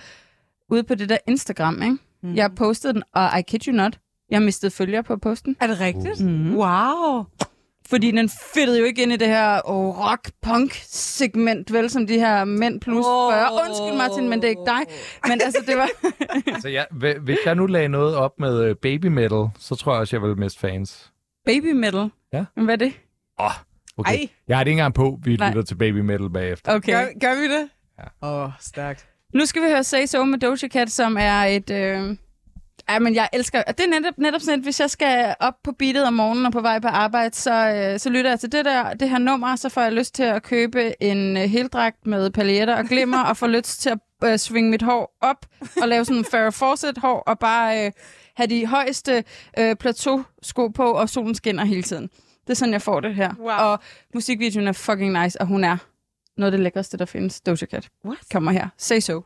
ude 0.69 0.83
på 0.83 0.95
det 0.95 1.09
der 1.09 1.17
Instagram, 1.27 1.82
ikke? 1.82 1.98
Mm. 2.24 2.35
Jeg 2.35 2.51
postede 2.56 2.93
den, 2.93 3.03
og 3.14 3.40
I 3.40 3.42
kid 3.42 3.67
you 3.67 3.74
not, 3.74 4.00
jeg 4.30 4.42
mistede 4.42 4.72
følger 4.72 5.01
på 5.01 5.17
posten. 5.17 5.56
Er 5.59 5.67
det 5.67 5.80
rigtigt? 5.80 6.19
Mm. 6.19 6.56
Wow. 6.56 7.25
Fordi 7.90 8.12
den 8.12 8.30
fedtede 8.30 8.80
jo 8.80 8.86
ikke 8.86 9.03
ind 9.03 9.12
i 9.14 9.16
det 9.16 9.28
her 9.28 9.62
oh, 9.66 10.00
rock-punk-segment, 10.00 11.74
vel, 11.74 11.90
som 11.90 12.08
de 12.08 12.20
her 12.20 12.45
mænd 12.45 12.82
plus 12.82 13.06
oh. 13.08 13.34
40. 13.34 13.52
Undskyld 13.53 13.98
Martin, 13.98 14.30
men 14.30 14.42
det 14.42 14.48
er 14.48 14.50
ikke 14.50 14.66
dig. 14.66 14.82
Men 15.28 15.42
altså, 15.42 15.64
det 15.68 15.78
var... 15.78 15.90
Så 16.62 16.70
ja, 16.70 16.84
hv- 16.92 17.20
hvis 17.20 17.38
jeg 17.45 17.56
nu 17.56 17.66
lagde 17.66 17.88
noget 17.90 18.16
op 18.16 18.32
med 18.40 18.64
øh, 18.64 18.76
baby 18.76 19.06
metal, 19.06 19.48
så 19.60 19.76
tror 19.76 19.94
jeg 19.94 20.00
også, 20.02 20.16
jeg 20.16 20.24
vil 20.24 20.38
miste 20.38 20.60
fans. 20.60 21.12
Baby 21.45 21.72
metal. 21.72 22.10
Ja. 22.34 22.45
Men 22.56 22.66
hvad 22.66 22.74
er 22.74 22.86
det? 22.86 22.94
Okay. 23.98 24.14
Ej. 24.14 24.30
Jeg 24.48 24.58
har 24.58 24.64
det 24.64 24.72
ikke 24.72 24.80
engang 24.80 24.94
på, 24.94 25.20
vi 25.24 25.36
Nej. 25.36 25.50
lytter 25.50 25.62
til 25.62 25.76
baby 25.76 26.00
metal 26.00 26.30
bagefter. 26.30 26.74
Okay. 26.76 26.92
Gør, 26.94 27.06
gør 27.22 27.36
vi 27.42 27.48
det? 27.48 27.70
Åh, 28.22 28.44
oh, 28.44 28.50
stærkt. 28.60 29.06
Nu 29.34 29.45
skal 29.45 29.62
vi 29.62 29.68
høre 29.68 29.84
Say 29.84 30.06
So 30.06 30.24
med 30.24 30.40
Doja 30.40 30.68
Cat, 30.68 30.92
som 30.92 31.18
er 31.20 31.44
et... 31.44 31.70
Øh... 31.70 32.18
Ja, 32.90 33.00
men 33.00 33.16
jeg 33.16 33.30
elsker... 33.34 33.64
og 33.68 33.78
Det 33.78 33.84
er 33.86 33.90
netop, 34.00 34.18
netop 34.18 34.42
sådan, 34.42 34.60
at 34.60 34.64
hvis 34.64 34.80
jeg 34.80 34.90
skal 34.90 35.36
op 35.40 35.53
på 35.64 35.72
beatet 35.72 36.08
om 36.08 36.14
morgenen 36.14 36.45
og 36.45 36.52
på 36.52 36.62
vej 36.62 36.80
på 36.80 36.88
arbejde, 36.88 37.36
så, 37.36 37.70
øh, 37.70 38.00
så 38.00 38.10
lytter 38.10 38.32
jeg 38.32 38.40
til 38.40 38.52
det, 38.52 38.66
der, 38.66 38.94
det 38.94 39.10
her 39.10 39.18
nummer, 39.18 39.56
så 39.56 39.70
får 39.70 39.82
jeg 39.82 39.92
lyst 39.94 40.16
til 40.16 40.24
at 40.24 40.44
købe 40.44 41.03
en 41.03 41.38
øh, 41.38 41.44
heldragt 41.44 42.08
med 42.08 42.30
paljetter 42.32 42.76
og 42.76 42.86
glimmer, 42.86 43.24
og 43.24 43.38
får 43.38 43.48
lyst 43.48 43.82
til 43.82 43.90
at 43.90 44.00
øh, 44.24 44.38
svinge 44.40 44.70
mit 44.72 44.82
hår 44.82 45.18
op 45.22 45.45
og 45.82 45.88
lave 45.88 46.06
sådan 46.06 46.18
en 46.18 46.26
Farrah 46.26 46.52
Fawcett-hår, 46.53 47.20
og 47.28 47.40
bare 47.40 47.86
øh, 47.86 47.92
have 48.36 48.48
de 48.48 48.66
højeste 48.66 49.24
øh, 49.60 49.76
plateau-sko 49.76 50.68
på, 50.68 50.92
og 50.92 51.10
solen 51.10 51.36
skinner 51.36 51.66
hele 51.66 51.84
tiden. 51.84 52.10
Det 52.48 52.50
er 52.50 52.53
sådan, 52.53 52.74
jeg 52.74 52.82
får 52.82 53.00
det 53.00 53.16
her. 53.16 53.34
Wow. 53.40 53.50
Og 53.50 53.80
musikvideoen 54.14 54.68
er 54.68 54.72
fucking 54.72 55.24
nice, 55.24 55.42
og 55.42 55.48
hun 55.48 55.64
er 55.64 55.78
noget 56.38 56.52
af 56.52 56.58
det 56.58 56.64
lækreste, 56.64 56.98
der 56.98 57.06
findes. 57.06 57.42
Doja 57.42 57.56
Cat. 57.56 57.90
What? 58.06 58.18
Kommer 58.32 58.52
her. 58.52 58.68
Say 58.78 59.00
So. 59.00 59.22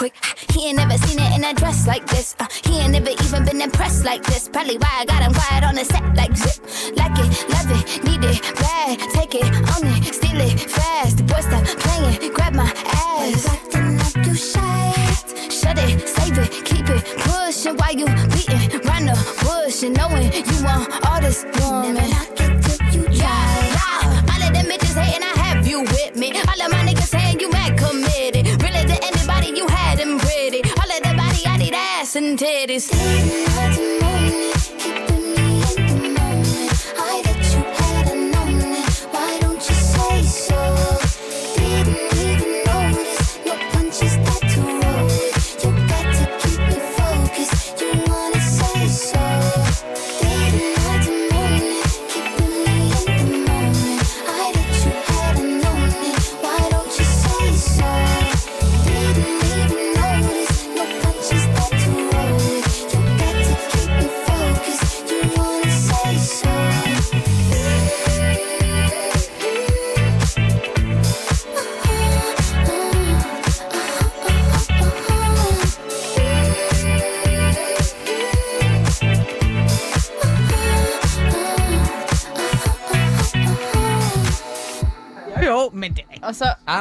Quick. 0.00 0.14
He 0.48 0.68
ain't 0.68 0.78
never 0.78 0.96
seen 1.04 1.18
it 1.18 1.30
in 1.36 1.44
a 1.44 1.52
dress 1.52 1.86
like 1.86 2.06
this. 2.06 2.34
Uh, 2.40 2.46
he 2.64 2.78
ain't 2.78 2.92
never 2.92 3.10
even 3.10 3.44
been 3.44 3.60
impressed 3.60 4.02
like 4.02 4.22
this. 4.24 4.48
Probably 4.48 4.78
why 4.78 4.92
I 5.00 5.04
got 5.04 5.20
him 5.22 5.34
quiet 5.34 5.62
on 5.62 5.74
the 5.74 5.84
set 5.84 6.04
like 6.16 6.34
zip. 6.34 6.56
Like 6.96 7.16
it, 7.24 7.28
love 7.54 7.70
it, 7.76 7.84
need 8.06 8.24
it, 8.24 8.40
bad. 8.56 8.98
Take 9.12 9.34
it, 9.34 9.44
own 9.72 9.84
it, 9.92 10.14
steal 10.14 10.40
it, 10.40 10.58
fast. 10.58 11.18
The 11.18 11.24
boy 11.24 11.42
stop 11.48 11.64
playing, 11.84 12.16
it, 12.16 12.32
grab 12.34 12.54
my 12.54 12.72
ass. 13.08 13.46
Acting 13.46 13.98
like 14.00 14.26
you 14.26 14.34
shy. 14.34 14.92
Shut 15.58 15.76
it, 15.84 16.08
save 16.08 16.38
it, 16.38 16.50
keep 16.64 16.88
it 16.88 17.04
pushing 17.20 17.76
while 17.76 17.92
you 18.00 18.06
beating 18.32 18.80
round 18.88 19.06
the 19.10 19.16
bush 19.44 19.82
and 19.82 19.94
knowing 19.98 20.32
you 20.32 20.58
want 20.64 20.88
all 21.06 21.20
this 21.20 21.44
woman. 21.60 22.08
Knock 22.08 22.40
it 22.40 22.52
till 22.64 22.80
you 22.94 23.02
Yeah, 23.10 23.36
yeah. 23.76 24.32
All 24.32 24.42
of 24.46 24.50
them 24.54 24.64
bitches 24.64 24.96
hating, 24.96 25.28
I 25.28 25.34
have 25.44 25.68
you 25.68 25.82
with 25.82 26.16
me. 26.16 26.28
All 26.48 26.60
of 26.64 26.70
my 26.72 26.79
ass 32.10 32.16
and 32.16 32.38
titties. 32.38 34.19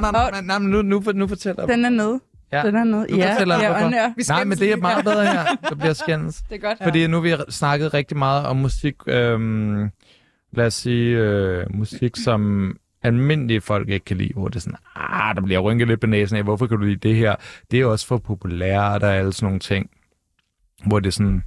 Nej, 0.01 0.11
nej, 0.11 0.31
nej, 0.31 0.41
nej, 0.41 0.59
men 0.59 0.69
nu, 0.69 0.81
nu, 0.81 1.03
nu 1.13 1.27
fortæller 1.27 1.63
jeg. 1.63 1.75
Den 1.75 1.85
er 1.85 1.89
nede. 1.89 2.19
Ja. 2.51 2.63
Den 2.63 2.75
er 2.75 2.83
nede. 2.83 3.11
Nu 3.11 3.17
ja, 3.17 3.33
fortæller 3.33 3.55
jeg, 3.55 3.63
ja, 3.63 3.69
hvorfor. 3.69 3.85
og 3.85 3.91
nær. 3.91 4.13
Nej, 4.29 4.43
men 4.43 4.57
det 4.57 4.71
er 4.71 4.75
meget 4.75 5.03
bedre 5.03 5.25
her. 5.25 5.43
Der 5.69 5.75
bliver 5.75 5.93
skændes. 5.93 6.41
Det 6.49 6.55
er 6.55 6.67
godt. 6.67 6.77
Fordi 6.83 7.07
nu 7.07 7.21
har 7.21 7.21
vi 7.21 7.35
snakket 7.49 7.93
rigtig 7.93 8.17
meget 8.17 8.45
om 8.45 8.57
musik, 8.57 8.95
øhm, 9.07 9.89
lad 10.51 10.65
os 10.65 10.73
sige, 10.73 11.17
øh, 11.17 11.65
musik, 11.73 12.15
som 12.15 12.73
almindelige 13.03 13.61
folk 13.61 13.89
ikke 13.89 14.05
kan 14.05 14.17
lide, 14.17 14.33
hvor 14.33 14.47
det 14.47 14.55
er 14.55 14.59
sådan, 14.59 14.77
ah, 14.95 15.35
der 15.35 15.41
bliver 15.41 15.59
rynket 15.59 15.87
lidt 15.87 16.01
på 16.01 16.07
næsen 16.07 16.37
af, 16.37 16.43
hvorfor 16.43 16.67
kan 16.67 16.77
du 16.77 16.83
lide 16.83 17.07
det 17.09 17.15
her? 17.15 17.35
Det 17.71 17.81
er 17.81 17.85
også 17.85 18.07
for 18.07 18.17
populært 18.17 19.03
og 19.03 19.15
alle 19.15 19.33
sådan 19.33 19.45
nogle 19.45 19.59
ting. 19.59 19.89
Hvor 20.85 20.99
det 20.99 21.07
er 21.07 21.11
sådan, 21.11 21.43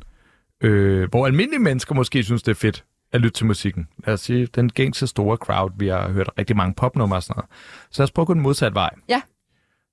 øh, 0.60 1.08
hvor 1.10 1.26
almindelige 1.26 1.60
mennesker 1.62 1.94
måske 1.94 2.22
synes, 2.22 2.42
det 2.42 2.50
er 2.50 2.54
fedt 2.54 2.84
at 3.12 3.20
lytte 3.20 3.38
til 3.38 3.46
musikken. 3.46 3.88
Lad 4.06 4.14
os 4.14 4.20
sige, 4.20 4.46
den 4.46 4.68
gængse 4.72 5.06
store 5.06 5.36
crowd, 5.36 5.70
vi 5.78 5.88
har 5.88 6.08
hørt 6.08 6.30
rigtig 6.38 6.56
mange 6.56 6.74
popnumre 6.74 7.16
og 7.16 7.22
sådan 7.22 7.34
noget. 7.36 7.50
Så 7.90 8.02
lad 8.02 8.04
os 8.04 8.10
prøve 8.10 8.24
at 8.24 8.26
gå 8.26 8.34
den 8.34 8.42
modsatte 8.42 8.74
vej. 8.74 8.90
Ja. 9.08 9.20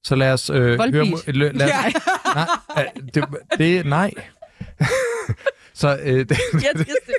Så 0.03 0.15
lad 0.15 0.33
os 0.33 0.49
øh, 0.49 0.79
høre... 0.79 1.05
Lø- 1.27 1.31
Lad 1.31 1.67
os, 1.67 1.93
nej, 2.35 2.47
øh, 2.77 3.13
det, 3.13 3.25
det, 3.57 3.85
nej. 3.85 4.11
så 5.73 5.99
øh, 6.03 6.19
det, 6.29 6.37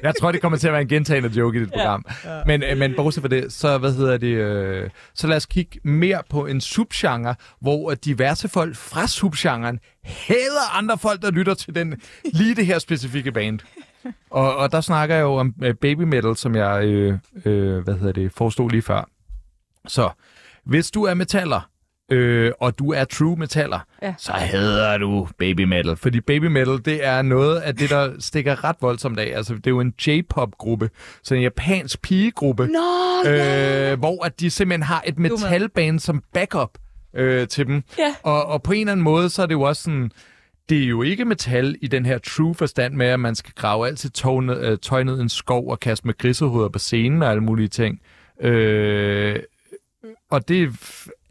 jeg 0.03 0.15
tror, 0.21 0.33
det 0.33 0.41
kommer 0.41 0.59
til 0.59 0.67
at 0.67 0.73
være 0.73 0.83
en 0.83 0.89
gentagende 0.89 1.29
joke 1.29 1.59
i 1.59 1.61
dit 1.61 1.71
program. 1.73 2.05
Ja. 2.25 2.43
Men, 2.47 2.63
øh, 2.63 2.79
men 2.79 2.95
bortset 2.97 3.23
fra 3.23 3.29
det, 3.29 3.53
så 3.53 3.79
hvad 3.79 3.93
hedder 3.93 4.17
det? 4.17 4.27
Øh, 4.27 4.91
så 5.15 5.27
lad 5.27 5.37
os 5.37 5.47
kigge 5.47 5.81
mere 5.85 6.23
på 6.31 6.47
en 6.47 6.61
subgenre, 6.61 7.35
hvor 7.61 7.95
diverse 7.95 8.49
folk 8.49 8.77
fra 8.77 9.07
subgenren 9.07 9.79
hader 10.05 10.77
andre 10.77 10.99
folk, 10.99 11.23
der 11.23 11.31
lytter 11.31 11.55
til 11.55 11.75
den 11.75 12.01
lige 12.25 12.55
det 12.55 12.67
her 12.67 12.79
specifikke 12.79 13.33
band. 13.33 13.59
Og, 14.31 14.57
og 14.57 14.73
der 14.73 14.81
snakker 14.81 15.15
jeg 15.15 15.23
jo 15.23 15.35
om 15.35 15.55
øh, 15.63 15.75
baby 15.75 16.03
metal, 16.03 16.37
som 16.37 16.57
jeg 16.57 16.85
øh, 16.85 17.19
øh, 17.45 17.79
hvad 17.85 17.95
hedder 17.95 18.13
det, 18.13 18.33
forestod 18.33 18.71
lige 18.71 18.83
før. 18.83 19.09
Så 19.89 20.11
hvis 20.65 20.91
du 20.91 21.05
er 21.05 21.15
metaller, 21.15 21.71
øh, 22.13 22.53
og 22.61 22.79
du 22.79 22.93
er 22.93 23.05
true 23.05 23.37
metaller, 23.37 23.79
Ja. 24.03 24.15
så 24.19 24.33
hader 24.33 24.99
du 24.99 25.29
baby 25.39 25.61
metal. 25.65 25.97
Fordi 25.97 26.21
baby 26.21 26.45
metal, 26.47 26.85
det 26.85 27.07
er 27.07 27.23
noget 27.23 27.57
af 27.61 27.77
det, 27.77 27.91
der 27.91 28.13
stikker 28.19 28.65
ret 28.65 28.77
voldsomt 28.81 29.19
af. 29.19 29.37
Altså, 29.37 29.55
det 29.55 29.67
er 29.67 29.71
jo 29.71 29.81
en 29.81 29.95
J-pop-gruppe, 30.07 30.91
så 31.23 31.35
en 31.35 31.43
japansk 31.43 32.03
pigegruppe, 32.03 32.67
Nå, 32.67 33.31
øh, 33.31 33.99
hvor 33.99 34.25
at 34.25 34.41
de 34.41 34.51
simpelthen 34.51 34.83
har 34.83 35.03
et 35.07 35.19
metalband 35.19 35.99
som 35.99 36.23
backup 36.35 36.79
øh, 37.15 37.49
til 37.49 37.67
dem. 37.67 37.83
Ja. 37.99 38.15
Og, 38.23 38.47
og 38.47 38.63
på 38.63 38.73
en 38.73 38.81
eller 38.81 38.93
anden 38.93 39.05
måde, 39.05 39.29
så 39.31 39.43
er 39.43 39.47
det 39.47 39.55
jo 39.55 39.63
også 39.63 39.83
sådan, 39.83 40.11
det 40.71 40.83
er 40.85 40.87
jo 40.87 41.03
ikke 41.03 41.25
metal 41.25 41.77
i 41.83 41.87
den 41.87 42.07
her 42.07 42.19
true 42.19 42.55
forstand 42.55 42.95
med, 42.95 43.07
at 43.07 43.21
man 43.21 43.35
skal 43.35 43.53
grave 43.57 43.87
alt 43.87 43.99
sit 43.99 44.13
tøj 44.13 44.41
ned, 44.41 44.67
øh, 44.67 44.79
tøj 44.79 45.03
ned 45.03 45.19
i 45.19 45.23
en 45.23 45.29
skov 45.29 45.71
og 45.71 45.81
kaste 45.81 46.07
med 46.07 46.19
grisehoveder 46.19 46.69
på 46.69 46.79
scenen 46.79 47.23
og 47.23 47.31
alle 47.31 47.43
mulige 47.43 47.69
ting. 47.69 48.01
Øh, 48.41 49.37
og 50.31 50.49
det 50.49 50.73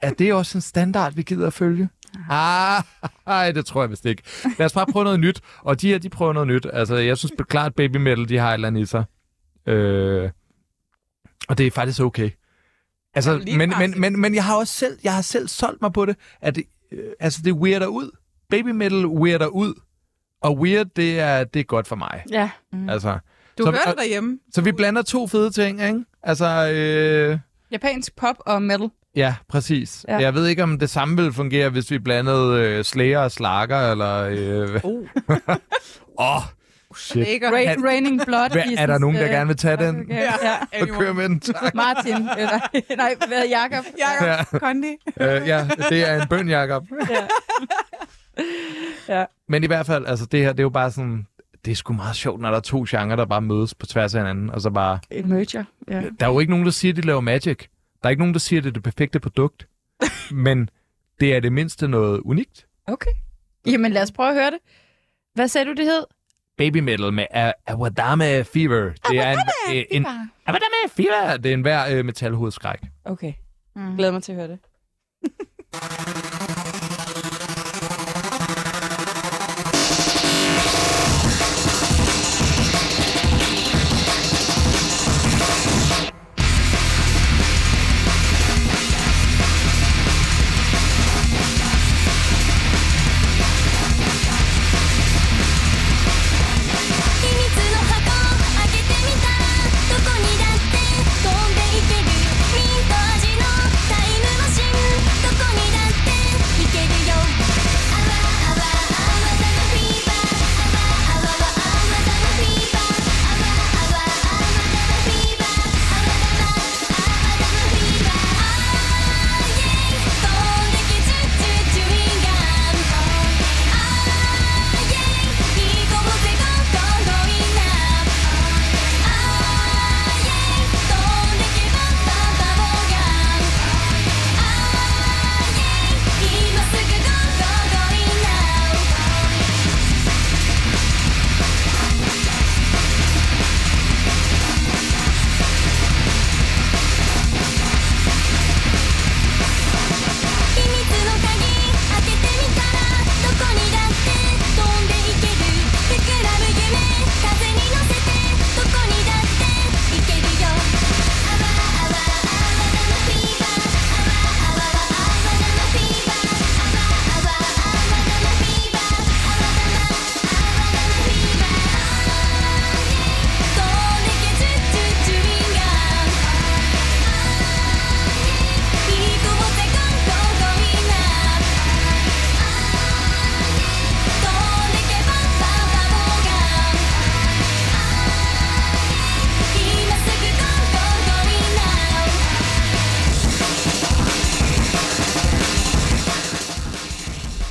er 0.02 0.14
det 0.14 0.34
også 0.34 0.58
en 0.58 0.62
standard, 0.62 1.14
vi 1.14 1.22
gider 1.22 1.48
at 1.48 1.54
følge? 1.54 1.90
Ah, 2.30 2.84
ej, 3.28 3.52
det 3.52 3.66
tror 3.66 3.82
jeg 3.82 3.90
vist 3.90 4.06
ikke. 4.06 4.24
Lad 4.58 4.66
os 4.66 4.74
bare 4.74 4.86
prøve 4.86 5.04
noget 5.04 5.20
nyt. 5.20 5.42
Og 5.60 5.82
de 5.82 5.88
her, 5.88 5.98
de 5.98 6.10
prøver 6.10 6.34
noget 6.34 6.48
nyt. 6.48 6.68
Altså, 6.74 6.96
jeg 6.96 7.18
synes 7.18 7.34
klart, 7.50 7.76
baby 7.76 7.98
metal, 7.98 8.30
de 8.30 8.38
har 8.38 8.50
et 8.50 8.54
eller 8.54 8.68
andet 8.68 8.82
i 8.82 8.86
sig. 8.86 9.04
Øh, 9.68 10.30
og 11.50 11.58
det 11.58 11.68
er 11.68 11.72
faktisk 11.72 12.02
okay. 12.02 12.30
Altså, 13.14 13.42
men, 13.58 13.74
men, 13.80 14.00
men, 14.00 14.20
men 14.20 14.36
jeg 14.36 14.44
har 14.44 14.56
også 14.56 14.74
selv, 14.74 15.00
jeg 15.04 15.16
har 15.16 15.22
selv 15.22 15.48
solgt 15.48 15.82
mig 15.82 15.94
på 15.94 16.06
det, 16.06 16.16
at 16.42 16.56
det, 16.56 16.64
øh, 16.92 17.10
altså, 17.20 17.42
det 17.46 17.54
weirder 17.54 17.88
ud. 17.88 18.12
Baby 18.50 18.70
metal 18.70 19.06
weirder 19.06 19.48
ud. 19.48 19.74
Og 20.42 20.58
weird, 20.58 20.88
det 20.96 21.20
er, 21.20 21.44
det 21.44 21.60
er 21.60 21.64
godt 21.64 21.88
for 21.88 21.96
mig. 21.96 22.24
Ja. 22.32 22.50
Mm. 22.74 22.90
Altså, 22.90 23.18
Du 23.58 23.64
så, 23.64 23.72
hører 23.72 23.86
det 23.86 23.98
derhjemme. 23.98 24.40
så 24.54 24.62
vi 24.62 24.72
blander 24.72 25.02
to 25.02 25.28
fede 25.28 25.52
ting, 25.52 25.82
ikke? 25.84 26.00
Altså, 26.24 26.72
øh, 26.74 27.40
Japansk 27.72 28.16
pop 28.16 28.36
og 28.40 28.62
metal. 28.62 28.90
ja, 29.16 29.36
præcis. 29.50 30.06
Ja. 30.08 30.14
Ja. 30.14 30.20
Jeg 30.22 30.34
ved 30.34 30.48
ikke, 30.48 30.64
om 30.64 30.80
det 30.80 30.90
samme 30.90 31.16
ville 31.18 31.34
fungere, 31.34 31.70
hvis 31.70 31.92
vi 31.92 32.00
blandede 32.00 32.62
øh, 32.64 32.84
Slayer 32.84 33.20
og 33.20 33.32
Slager, 33.32 33.92
eller... 33.92 34.16
Øh, 34.32 34.82
Uh. 34.84 35.08
Åh, 36.20 36.42
shit. 36.98 37.28
Ra- 37.28 37.86
Raining 37.88 38.22
Blood. 38.26 38.50
Hvad, 38.52 38.64
er 38.78 38.86
der 38.86 38.98
nogen, 38.98 39.16
der 39.16 39.28
gerne 39.28 39.48
vil 39.48 39.58
tage 39.58 39.78
den? 39.78 40.00
Okay, 40.02 40.16
ja. 40.44 40.82
Og 40.82 40.88
køre 40.88 41.14
med 41.14 41.24
den, 41.30 41.40
tak. 41.40 41.76
Martin. 41.76 42.14
Eller, 42.38 42.60
nej, 42.98 43.16
hvad 43.28 43.46
Jakob? 43.50 43.86
Jakob 44.00 44.28
Ja. 44.54 44.60
Kondi. 44.60 44.88
øh, 45.20 45.48
ja, 45.48 45.68
det 45.90 46.10
er 46.10 46.22
en 46.22 46.28
bøn, 46.28 46.50
Jacob. 46.50 46.84
Ja. 47.10 47.16
Ja. 49.08 49.26
Men 49.48 49.64
i 49.64 49.68
hvert 49.68 49.86
fald, 49.86 50.06
altså 50.06 50.26
det 50.26 50.40
her, 50.40 50.52
det 50.52 50.60
er 50.60 50.64
jo 50.64 50.70
bare 50.70 50.92
sådan... 50.92 51.28
Det 51.66 51.72
er 51.72 51.76
sgu 51.76 51.94
meget 51.94 52.16
sjovt, 52.16 52.42
når 52.42 52.50
der 52.50 52.58
er 52.58 52.62
to 52.62 52.86
genrer, 52.90 53.16
der 53.16 53.26
bare 53.26 53.42
mødes 53.42 53.74
på 53.76 53.86
tværs 53.86 54.16
af 54.16 54.22
hinanden, 54.22 54.50
og 54.50 54.62
så 54.62 54.70
bare... 54.70 55.00
Et 55.12 55.26
merger. 55.26 55.64
Ja. 55.88 56.02
Der 56.20 56.26
er 56.26 56.30
jo 56.32 56.40
ikke 56.40 56.50
nogen, 56.52 56.66
der 56.66 56.72
siger, 56.72 56.92
at 56.92 56.96
de 56.96 57.02
laver 57.02 57.22
magic. 57.22 57.58
Der 58.04 58.08
er 58.08 58.10
ikke 58.10 58.22
nogen, 58.22 58.34
der 58.34 58.40
siger, 58.40 58.60
at 58.60 58.64
det 58.64 58.70
er 58.70 58.74
det 58.74 58.84
perfekte 58.84 59.20
produkt. 59.20 59.68
Men 60.32 60.70
det 61.20 61.36
er 61.36 61.40
det 61.40 61.52
mindste 61.54 61.88
noget 61.88 62.20
unikt. 62.20 62.66
Okay. 62.88 63.12
Jamen 63.66 63.92
lad 63.92 64.02
os 64.02 64.12
prøve 64.12 64.30
at 64.30 64.36
høre 64.36 64.52
det. 64.52 64.60
Hvad 65.34 65.48
sagde 65.48 65.66
du, 65.68 65.74
det 65.74 65.86
hed? 65.86 66.04
Baby 66.58 66.78
metal 66.78 67.14
med 67.14 67.26
A- 67.32 67.52
Awadame 67.68 68.44
Fever. 68.44 68.92
Det 69.10 69.20
er 69.20 69.32
en, 69.32 69.38
en, 69.70 69.86
en 69.92 70.06
Awadame 70.46 70.90
Fever. 70.90 71.38
Det 71.38 71.50
er 71.50 71.54
en 71.54 71.62
hver 71.62 71.98
øh, 71.98 72.06
metalhovedskræk. 72.06 72.80
Okay. 73.06 73.34
Mm. 73.76 73.96
Glæder 73.98 74.12
mig 74.12 74.24
til 74.24 74.32
at 74.32 74.36
høre 74.38 74.48
det.「 74.48 74.60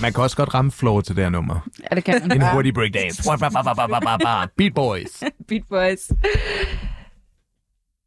man 0.09 0.13
kan 0.13 0.23
også 0.23 0.37
godt 0.37 0.55
ramme 0.55 0.71
floor 0.71 1.01
til 1.01 1.17
det 1.17 1.25
her 1.25 1.31
nummer. 1.31 1.69
Ja, 1.91 1.97
det 1.97 2.05
kan 2.05 2.29
man. 2.29 2.43
En 2.43 2.49
hurtig 2.53 2.75
breakdance. 2.75 3.23
Beat 4.57 4.75
Boys. 4.75 5.25
Beat 5.49 5.63
Boys. 5.69 6.13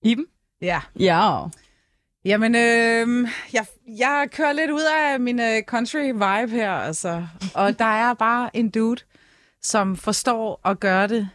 Iben? 0.03 0.25
Ja. 0.61 0.81
Ja. 0.99 1.45
Jamen, 2.25 2.55
øh, 2.55 3.27
jeg, 3.53 3.65
jeg 3.97 4.27
kører 4.31 4.53
lidt 4.53 4.71
ud 4.71 4.81
af 4.99 5.19
min 5.19 5.39
øh, 5.39 5.61
country 5.67 6.05
vibe 6.05 6.51
her, 6.51 6.71
altså. 6.71 7.27
Og 7.55 7.79
der 7.79 7.85
er 7.85 8.13
bare 8.13 8.55
en 8.55 8.69
dude, 8.69 9.01
som 9.61 9.95
forstår 9.95 10.61
at 10.65 10.79
gøre 10.79 11.07
det 11.07 11.29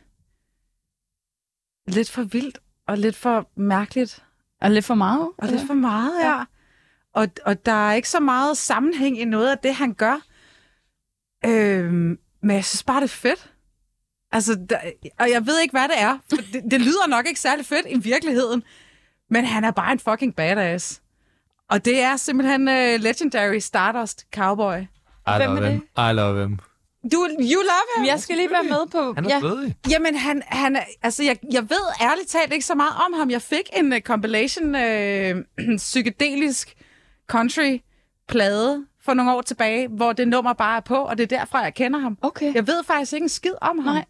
lidt 1.86 2.11
for 2.11 2.23
vildt 2.23 2.59
og 2.89 2.99
lidt 2.99 3.17
for 3.17 3.49
mærkeligt. 3.57 4.25
Og 4.61 4.70
lidt 4.70 4.85
for 4.85 4.95
meget? 4.95 5.28
Og 5.39 5.49
lidt 5.49 5.67
for 5.67 5.75
meget, 5.75 6.12
ja. 6.25 6.45
Og, 7.15 7.28
og 7.45 7.67
der 7.67 7.89
er 7.89 7.93
ikke 7.93 8.09
så 8.09 8.20
meget 8.20 8.57
sammenhæng 8.57 9.20
i 9.20 9.25
noget 9.25 9.51
af 9.51 9.59
det, 9.59 9.75
han 9.75 9.95
gør. 9.95 10.20
Øh, 11.44 11.92
men 12.42 12.56
jeg 12.56 12.65
synes 12.65 12.82
bare, 12.84 12.97
det 13.00 13.05
er 13.05 13.08
fedt. 13.08 13.50
Altså, 14.32 14.66
der, 14.70 14.76
og 15.18 15.31
jeg 15.31 15.47
ved 15.47 15.60
ikke, 15.60 15.73
hvad 15.73 15.89
det 15.89 15.98
er. 16.00 16.18
For 16.28 16.36
det, 16.36 16.62
det 16.70 16.81
lyder 16.81 17.06
nok 17.08 17.26
ikke 17.26 17.40
særlig 17.40 17.66
fedt 17.66 17.86
i 17.89 17.98
virkeligheden. 17.98 18.62
Men 19.31 19.44
han 19.44 19.65
er 19.65 19.70
bare 19.70 19.92
en 19.92 19.98
fucking 20.00 20.36
badass. 20.36 21.02
Og 21.70 21.84
det 21.84 22.00
er 22.02 22.16
simpelthen 22.16 22.68
uh, 22.68 22.74
Legendary 23.02 23.58
Stardust 23.58 24.26
Cowboy. 24.34 24.78
I 24.78 24.86
Hvem 25.36 25.50
love 25.50 25.66
er 25.66 25.70
him. 25.70 25.81
I 25.98 26.12
love 26.12 26.42
him. 26.42 26.58
Du, 27.12 27.28
you 27.40 27.60
love 27.62 27.86
him. 27.97 28.06
Jeg 28.06 28.20
skal 28.20 28.36
lige 28.36 28.50
være 28.50 28.62
med 28.62 28.86
på... 28.92 29.12
Han 29.15 29.24
er 29.24 29.28
ja. 29.34 29.40
svedig. 29.40 29.76
Jamen, 29.90 30.16
han, 30.16 30.42
han, 30.47 30.76
er- 30.76 30.84
altså, 31.02 31.23
jeg, 31.23 31.39
jeg 31.52 31.62
ved 31.70 31.84
ærligt 32.02 32.28
talt 32.28 32.52
ikke 32.52 32.66
så 32.66 32.74
meget 32.74 32.92
om 33.06 33.12
ham. 33.18 33.31
Jeg 33.31 33.42
fik 33.42 33.70
en 33.76 33.92
uh, 33.92 33.98
compilation 33.98 34.74
uh, 34.74 35.76
psykedelisk 35.76 36.74
country-plade 37.32 38.86
for 39.07 39.15
nogle 39.15 39.33
år 39.35 39.43
tilbage, 39.43 39.89
hvor 39.89 40.12
det 40.12 40.28
nummer 40.28 40.52
bare 40.52 40.76
er 40.76 40.81
på, 40.81 40.94
og 40.97 41.18
det 41.18 41.33
er 41.33 41.39
derfra, 41.39 41.59
jeg 41.59 41.75
kender 41.75 41.99
ham. 42.01 42.18
Okay. 42.23 42.55
Jeg 42.55 42.67
ved 42.67 42.85
faktisk 42.86 43.12
ikke 43.12 43.25
en 43.25 43.28
skid 43.28 43.52
om 43.60 43.78
ham. 43.78 43.94
Nej. 43.94 44.05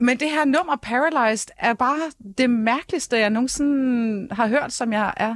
Men 0.00 0.20
det 0.20 0.30
her 0.30 0.44
nummer, 0.44 0.76
Paralyzed, 0.82 1.48
er 1.58 1.74
bare 1.74 1.98
det 2.38 2.50
mærkeligste, 2.50 3.18
jeg 3.18 3.30
nogensinde 3.30 4.34
har 4.34 4.48
hørt, 4.48 4.72
som 4.72 4.92
jeg 4.92 5.14
er. 5.16 5.34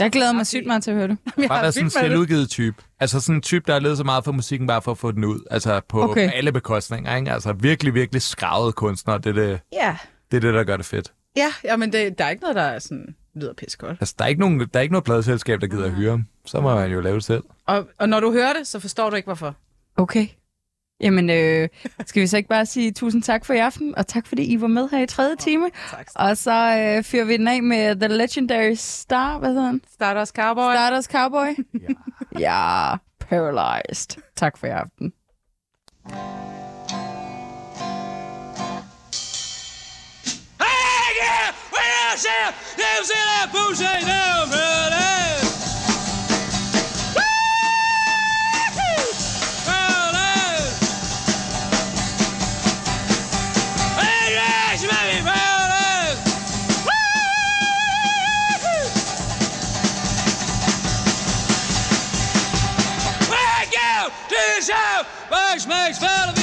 Jeg 0.00 0.10
glæder 0.10 0.32
mig 0.32 0.46
sygt 0.46 0.66
meget 0.66 0.82
til 0.82 0.90
at 0.90 0.96
høre 0.96 1.08
det. 1.08 1.18
Jeg 1.36 1.48
Bare 1.48 1.58
er 1.58 1.62
være 1.62 1.72
sådan 1.72 1.86
en 1.86 1.90
selvudgivet 1.90 2.50
type. 2.50 2.82
Altså 3.00 3.20
sådan 3.20 3.34
en 3.36 3.42
type, 3.42 3.64
der 3.66 3.72
har 3.72 3.80
levet 3.80 3.96
så 3.96 4.04
meget 4.04 4.24
for 4.24 4.32
musikken, 4.32 4.66
bare 4.66 4.82
for 4.82 4.90
at 4.92 4.98
få 4.98 5.12
den 5.12 5.24
ud. 5.24 5.40
Altså 5.50 5.80
på 5.88 6.02
Okay. 6.02 6.30
alle 6.34 6.52
bekostninger, 6.52 7.16
ikke? 7.16 7.32
Altså 7.32 7.52
virkelig, 7.52 7.94
virkelig 7.94 8.22
skravet 8.22 8.74
kunstner. 8.74 9.18
Det 9.18 9.30
er 9.38 9.42
det, 9.42 9.60
Ja, 9.72 9.96
det, 10.30 10.36
er 10.36 10.40
det 10.40 10.54
der 10.54 10.64
gør 10.64 10.76
det 10.76 10.86
fedt. 10.86 11.12
ja, 11.36 11.52
ja 11.64 11.76
men 11.76 11.92
det, 11.92 12.18
der 12.18 12.24
er 12.24 12.30
ikke 12.30 12.40
noget, 12.42 12.56
der 12.56 12.62
er 12.62 12.78
sådan, 12.78 13.14
lyder 13.34 13.52
pis 13.54 13.76
godt. 13.76 13.96
Altså, 14.00 14.14
der 14.18 14.24
er 14.24 14.28
ikke 14.28 14.40
nogen, 14.40 14.60
der 14.60 14.78
er 14.78 14.80
ikke 14.80 14.92
noget 14.92 15.04
pladeselskab, 15.04 15.60
der 15.60 15.66
gider 15.66 15.84
at 15.84 15.92
hyre 15.92 16.10
ham. 16.10 16.24
Så 16.46 16.60
må 16.60 16.74
man 16.74 16.90
jo 16.90 17.00
lave 17.00 17.14
det 17.14 17.24
selv. 17.24 17.42
Og, 17.66 17.88
og 17.98 18.08
når 18.08 18.20
du 18.20 18.32
hører 18.32 18.52
det, 18.52 18.66
så 18.66 18.80
forstår 18.80 19.10
du 19.10 19.16
ikke, 19.16 19.26
hvorfor. 19.26 19.54
Okay. 19.96 20.26
Jamen, 21.00 21.30
øh, 21.30 21.68
skal 22.06 22.22
vi 22.22 22.26
så 22.26 22.36
ikke 22.36 22.48
bare 22.48 22.66
sige 22.66 22.92
tusind 22.92 23.22
tak 23.22 23.44
for 23.44 23.54
i 23.54 23.58
aften, 23.58 23.98
og 23.98 24.06
tak 24.06 24.26
fordi 24.26 24.42
I 24.42 24.60
var 24.60 24.66
med 24.66 24.88
her 24.90 25.02
i 25.02 25.06
tredje 25.06 25.36
time. 25.36 25.70
Tak. 25.90 26.08
Og 26.14 26.36
så 26.36 26.52
øh, 26.52 27.04
fyrer 27.04 27.24
vi 27.24 27.36
den 27.36 27.48
af 27.48 27.62
med 27.62 27.96
The 27.96 28.08
Legendary 28.08 28.74
Star, 28.74 29.38
hvad 29.38 29.48
hedder 29.48 29.66
han? 29.66 29.80
Stardust 29.92 30.34
Cowboy. 30.34 30.72
Stardust 30.74 31.12
Cowboy? 31.12 31.64
ja. 32.38 32.90
ja, 32.90 32.96
Paralyzed. 33.20 34.22
Tak 34.36 34.58
for 34.58 34.66
i 34.66 34.70
aften. 34.70 35.12
Brother. 55.22 56.16
Woo! 56.84 56.90
When 63.28 63.38
I 63.38 63.66
go 63.70 64.10
to 64.28 64.34
the 64.34 64.62
show, 64.62 65.04
which 65.30 65.66
makes 65.66 65.98
fun 65.98 66.39